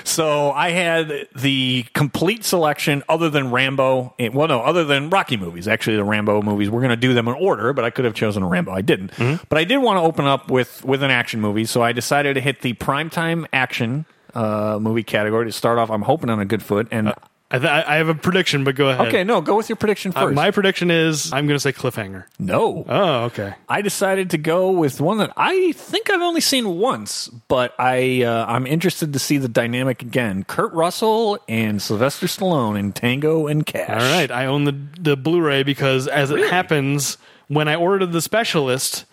So 0.03 0.51
I 0.53 0.71
had 0.71 1.29
the 1.37 1.85
complete 1.95 2.43
selection, 2.45 3.03
other 3.09 3.29
than 3.31 3.51
Rambo. 3.51 4.15
eh, 4.19 4.31
Well, 4.33 4.49
no, 4.49 4.61
other 4.61 4.83
than 4.83 5.11
Rocky 5.11 5.37
movies. 5.37 5.69
Actually, 5.69 5.97
the 5.97 6.05
Rambo 6.05 6.43
movies. 6.43 6.71
We're 6.71 6.81
going 6.81 6.91
to 6.91 6.97
do 6.97 7.13
them 7.15 7.29
in 7.29 7.35
order, 7.35 7.73
but 7.73 7.85
I 7.85 7.91
could 7.91 8.05
have 8.07 8.15
chosen 8.15 8.43
a 8.43 8.47
Rambo. 8.49 8.73
I 8.73 8.81
didn't. 8.81 9.13
But 9.49 9.59
I 9.59 9.65
did 9.65 9.77
want 9.79 9.99
to 9.99 10.03
open 10.03 10.25
up 10.27 10.51
with 10.51 10.85
with 10.85 11.03
an 11.03 11.11
action 11.11 11.41
movie, 11.41 11.65
so 11.67 11.83
I 11.83 11.93
decided 11.93 12.35
to 12.35 12.41
hit 12.41 12.63
the 12.63 12.73
primetime 12.75 13.47
action 13.53 14.07
uh, 14.35 14.79
movie 14.81 15.03
category 15.05 15.45
to 15.47 15.53
start 15.53 15.79
off. 15.79 15.91
I'm 15.91 16.03
hoping 16.03 16.31
on 16.31 16.41
a 16.41 16.47
good 16.47 16.63
foot. 16.63 16.89
And 16.91 17.13
I, 17.53 17.59
th- 17.59 17.69
I 17.69 17.97
have 17.97 18.09
a 18.09 18.15
prediction, 18.15 18.63
but 18.63 18.77
go 18.77 18.91
ahead. 18.91 19.09
okay, 19.09 19.25
no, 19.25 19.41
go 19.41 19.57
with 19.57 19.69
your 19.69 19.75
prediction 19.75 20.13
Uh, 20.15 20.21
first. 20.27 20.35
my 20.37 20.53
prediction 20.53 20.89
is 20.91 21.33
I'm 21.33 21.47
going 21.49 21.57
to 21.57 21.61
say 21.61 21.73
cliffhanger. 21.73 22.25
no. 22.39 22.85
Oh, 22.89 23.25
okay. 23.25 23.55
I 23.69 23.83
decided 23.83 24.31
to 24.31 24.39
go 24.39 24.71
with 24.71 25.01
one 25.01 25.19
that 25.19 25.33
I 25.37 25.73
think 25.73 26.11
I've 26.11 26.21
only 26.21 26.41
seen 26.41 26.79
once, 26.79 27.27
but 27.49 27.75
I 27.79 28.23
uh, 28.23 28.47
I'm 28.47 28.67
interested 28.69 29.13
to 29.15 29.19
see 29.19 29.37
the 29.39 29.49
dynamic 29.49 30.01
again. 30.03 30.45
Kurt 30.45 30.73
Russell 30.75 31.39
and 31.49 31.83
Sylvester 31.83 32.27
Stallone 32.27 32.79
in 32.79 32.93
Tango 32.93 33.49
and 33.49 33.67
Cash. 33.67 34.01
All 34.01 34.13
right, 34.17 34.31
I 34.31 34.47
own 34.47 34.63
the 34.65 34.77
the 35.01 35.17
Blu-ray 35.17 35.65
because 35.65 36.07
as 36.07 36.31
it 36.31 36.49
happens, 36.51 37.19
when 37.49 37.67
I 37.67 37.75
ordered 37.75 38.13
the 38.13 38.23
specialist 38.23 39.07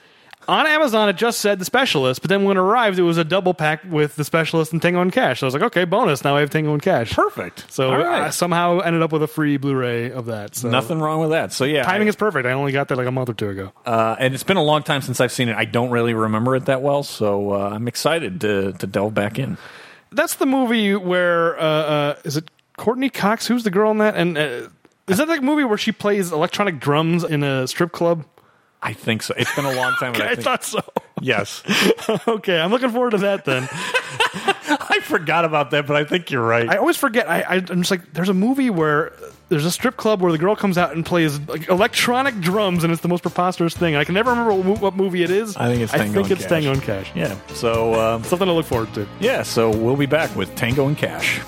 on 0.47 0.65
Amazon, 0.67 1.09
it 1.09 1.17
just 1.17 1.39
said 1.39 1.59
the 1.59 1.65
specialist, 1.65 2.21
but 2.21 2.29
then 2.29 2.43
when 2.43 2.57
it 2.57 2.59
arrived, 2.59 2.97
it 2.99 3.03
was 3.03 3.17
a 3.17 3.23
double 3.23 3.53
pack 3.53 3.81
with 3.83 4.15
the 4.15 4.23
specialist 4.23 4.71
and 4.71 4.81
Tango 4.81 5.01
and 5.01 5.11
Cash. 5.11 5.39
So 5.41 5.45
I 5.45 5.47
was 5.47 5.53
like, 5.53 5.63
okay, 5.63 5.83
bonus. 5.85 6.23
Now 6.23 6.35
I 6.35 6.39
have 6.39 6.49
Tango 6.49 6.73
and 6.73 6.81
Cash. 6.81 7.11
perfect. 7.13 7.65
So 7.71 7.89
All 7.91 7.97
right. 7.97 8.23
I 8.23 8.29
somehow 8.29 8.79
ended 8.79 9.01
up 9.01 9.11
with 9.11 9.23
a 9.23 9.27
free 9.27 9.57
Blu-ray 9.57 10.11
of 10.11 10.27
that. 10.27 10.55
So 10.55 10.69
nothing 10.69 10.99
wrong 10.99 11.19
with 11.19 11.31
that. 11.31 11.51
So 11.53 11.65
yeah, 11.65 11.83
timing 11.83 12.07
I- 12.07 12.09
is 12.09 12.15
perfect. 12.15 12.45
I 12.47 12.51
only 12.53 12.71
got 12.71 12.87
that 12.87 12.97
like 12.97 13.07
a 13.07 13.11
month 13.11 13.29
or 13.29 13.33
two 13.33 13.49
ago. 13.49 13.71
uh, 13.85 14.15
and 14.19 14.33
it's 14.33 14.43
been 14.43 14.57
a 14.57 14.63
long 14.63 14.83
time 14.83 15.01
since 15.01 15.19
I've 15.19 15.31
seen 15.31 15.49
it. 15.49 15.55
I 15.57 15.65
don't 15.65 15.89
really 15.89 16.13
remember 16.13 16.55
it 16.55 16.65
that 16.65 16.81
well, 16.81 17.03
so 17.03 17.51
uh, 17.53 17.69
I'm 17.73 17.87
excited 17.87 18.41
to 18.41 18.73
to 18.73 18.87
delve 18.87 19.13
back 19.13 19.37
in. 19.39 19.57
That's 20.11 20.35
the 20.35 20.45
movie 20.45 20.95
where 20.95 21.59
uh, 21.59 21.63
uh, 21.63 22.15
is 22.23 22.37
it 22.37 22.49
Courteney 22.77 23.09
Cox? 23.09 23.47
Who's 23.47 23.63
the 23.65 23.71
girl 23.71 23.91
in 23.91 23.97
that? 23.97 24.15
And 24.15 24.37
uh, 24.37 24.69
is 25.07 25.17
that 25.17 25.27
the 25.27 25.41
movie 25.41 25.65
where 25.65 25.77
she 25.77 25.91
plays 25.91 26.31
electronic 26.31 26.79
drums 26.79 27.23
in 27.25 27.43
a 27.43 27.67
strip 27.67 27.91
club? 27.91 28.23
I 28.81 28.93
think 28.93 29.23
so. 29.23 29.33
It's 29.37 29.53
been 29.55 29.65
a 29.65 29.73
long 29.73 29.93
time. 29.99 30.13
but 30.13 30.21
I 30.27 30.31
I 30.31 30.35
thought 30.35 30.63
so. 30.63 30.81
yes, 31.21 31.63
okay, 32.27 32.59
I'm 32.59 32.71
looking 32.71 32.89
forward 32.91 33.11
to 33.11 33.17
that 33.19 33.43
then. 33.45 33.67
I 34.89 34.99
forgot 35.03 35.45
about 35.45 35.71
that, 35.71 35.87
but 35.87 35.95
I 35.95 36.03
think 36.03 36.29
you're 36.31 36.43
right. 36.45 36.69
I 36.69 36.77
always 36.77 36.97
forget. 36.97 37.29
I, 37.29 37.41
I, 37.41 37.53
I'm 37.55 37.81
just 37.81 37.91
like, 37.91 38.13
there's 38.13 38.29
a 38.29 38.33
movie 38.33 38.69
where 38.69 39.13
there's 39.49 39.65
a 39.65 39.71
strip 39.71 39.97
club 39.97 40.21
where 40.21 40.31
the 40.31 40.37
girl 40.37 40.55
comes 40.55 40.77
out 40.77 40.93
and 40.93 41.05
plays 41.05 41.39
like, 41.47 41.69
electronic 41.69 42.39
drums, 42.39 42.83
and 42.83 42.91
it's 42.93 43.01
the 43.01 43.07
most 43.07 43.21
preposterous 43.23 43.75
thing. 43.75 43.95
I 43.95 44.03
can 44.03 44.13
never 44.13 44.29
remember 44.31 44.53
what, 44.53 44.81
what 44.81 44.95
movie 44.95 45.23
it 45.23 45.31
is. 45.31 45.55
I 45.57 45.69
think 45.69 45.81
it's 45.81 45.93
I 45.93 45.97
Tango 45.99 46.13
think 46.23 46.25
and 46.25 46.31
it's 46.33 46.41
Cash. 46.43 46.49
Tango 46.49 46.71
and 46.73 46.81
Cash. 46.81 47.11
yeah. 47.15 47.37
So 47.53 47.93
um, 47.99 48.23
Something 48.23 48.47
to 48.47 48.53
look 48.53 48.65
forward 48.65 48.93
to. 48.95 49.07
yeah. 49.19 49.43
So 49.43 49.69
we'll 49.75 49.95
be 49.95 50.05
back 50.05 50.35
with 50.35 50.53
Tango 50.55 50.87
and 50.87 50.97
Cash. 50.97 51.39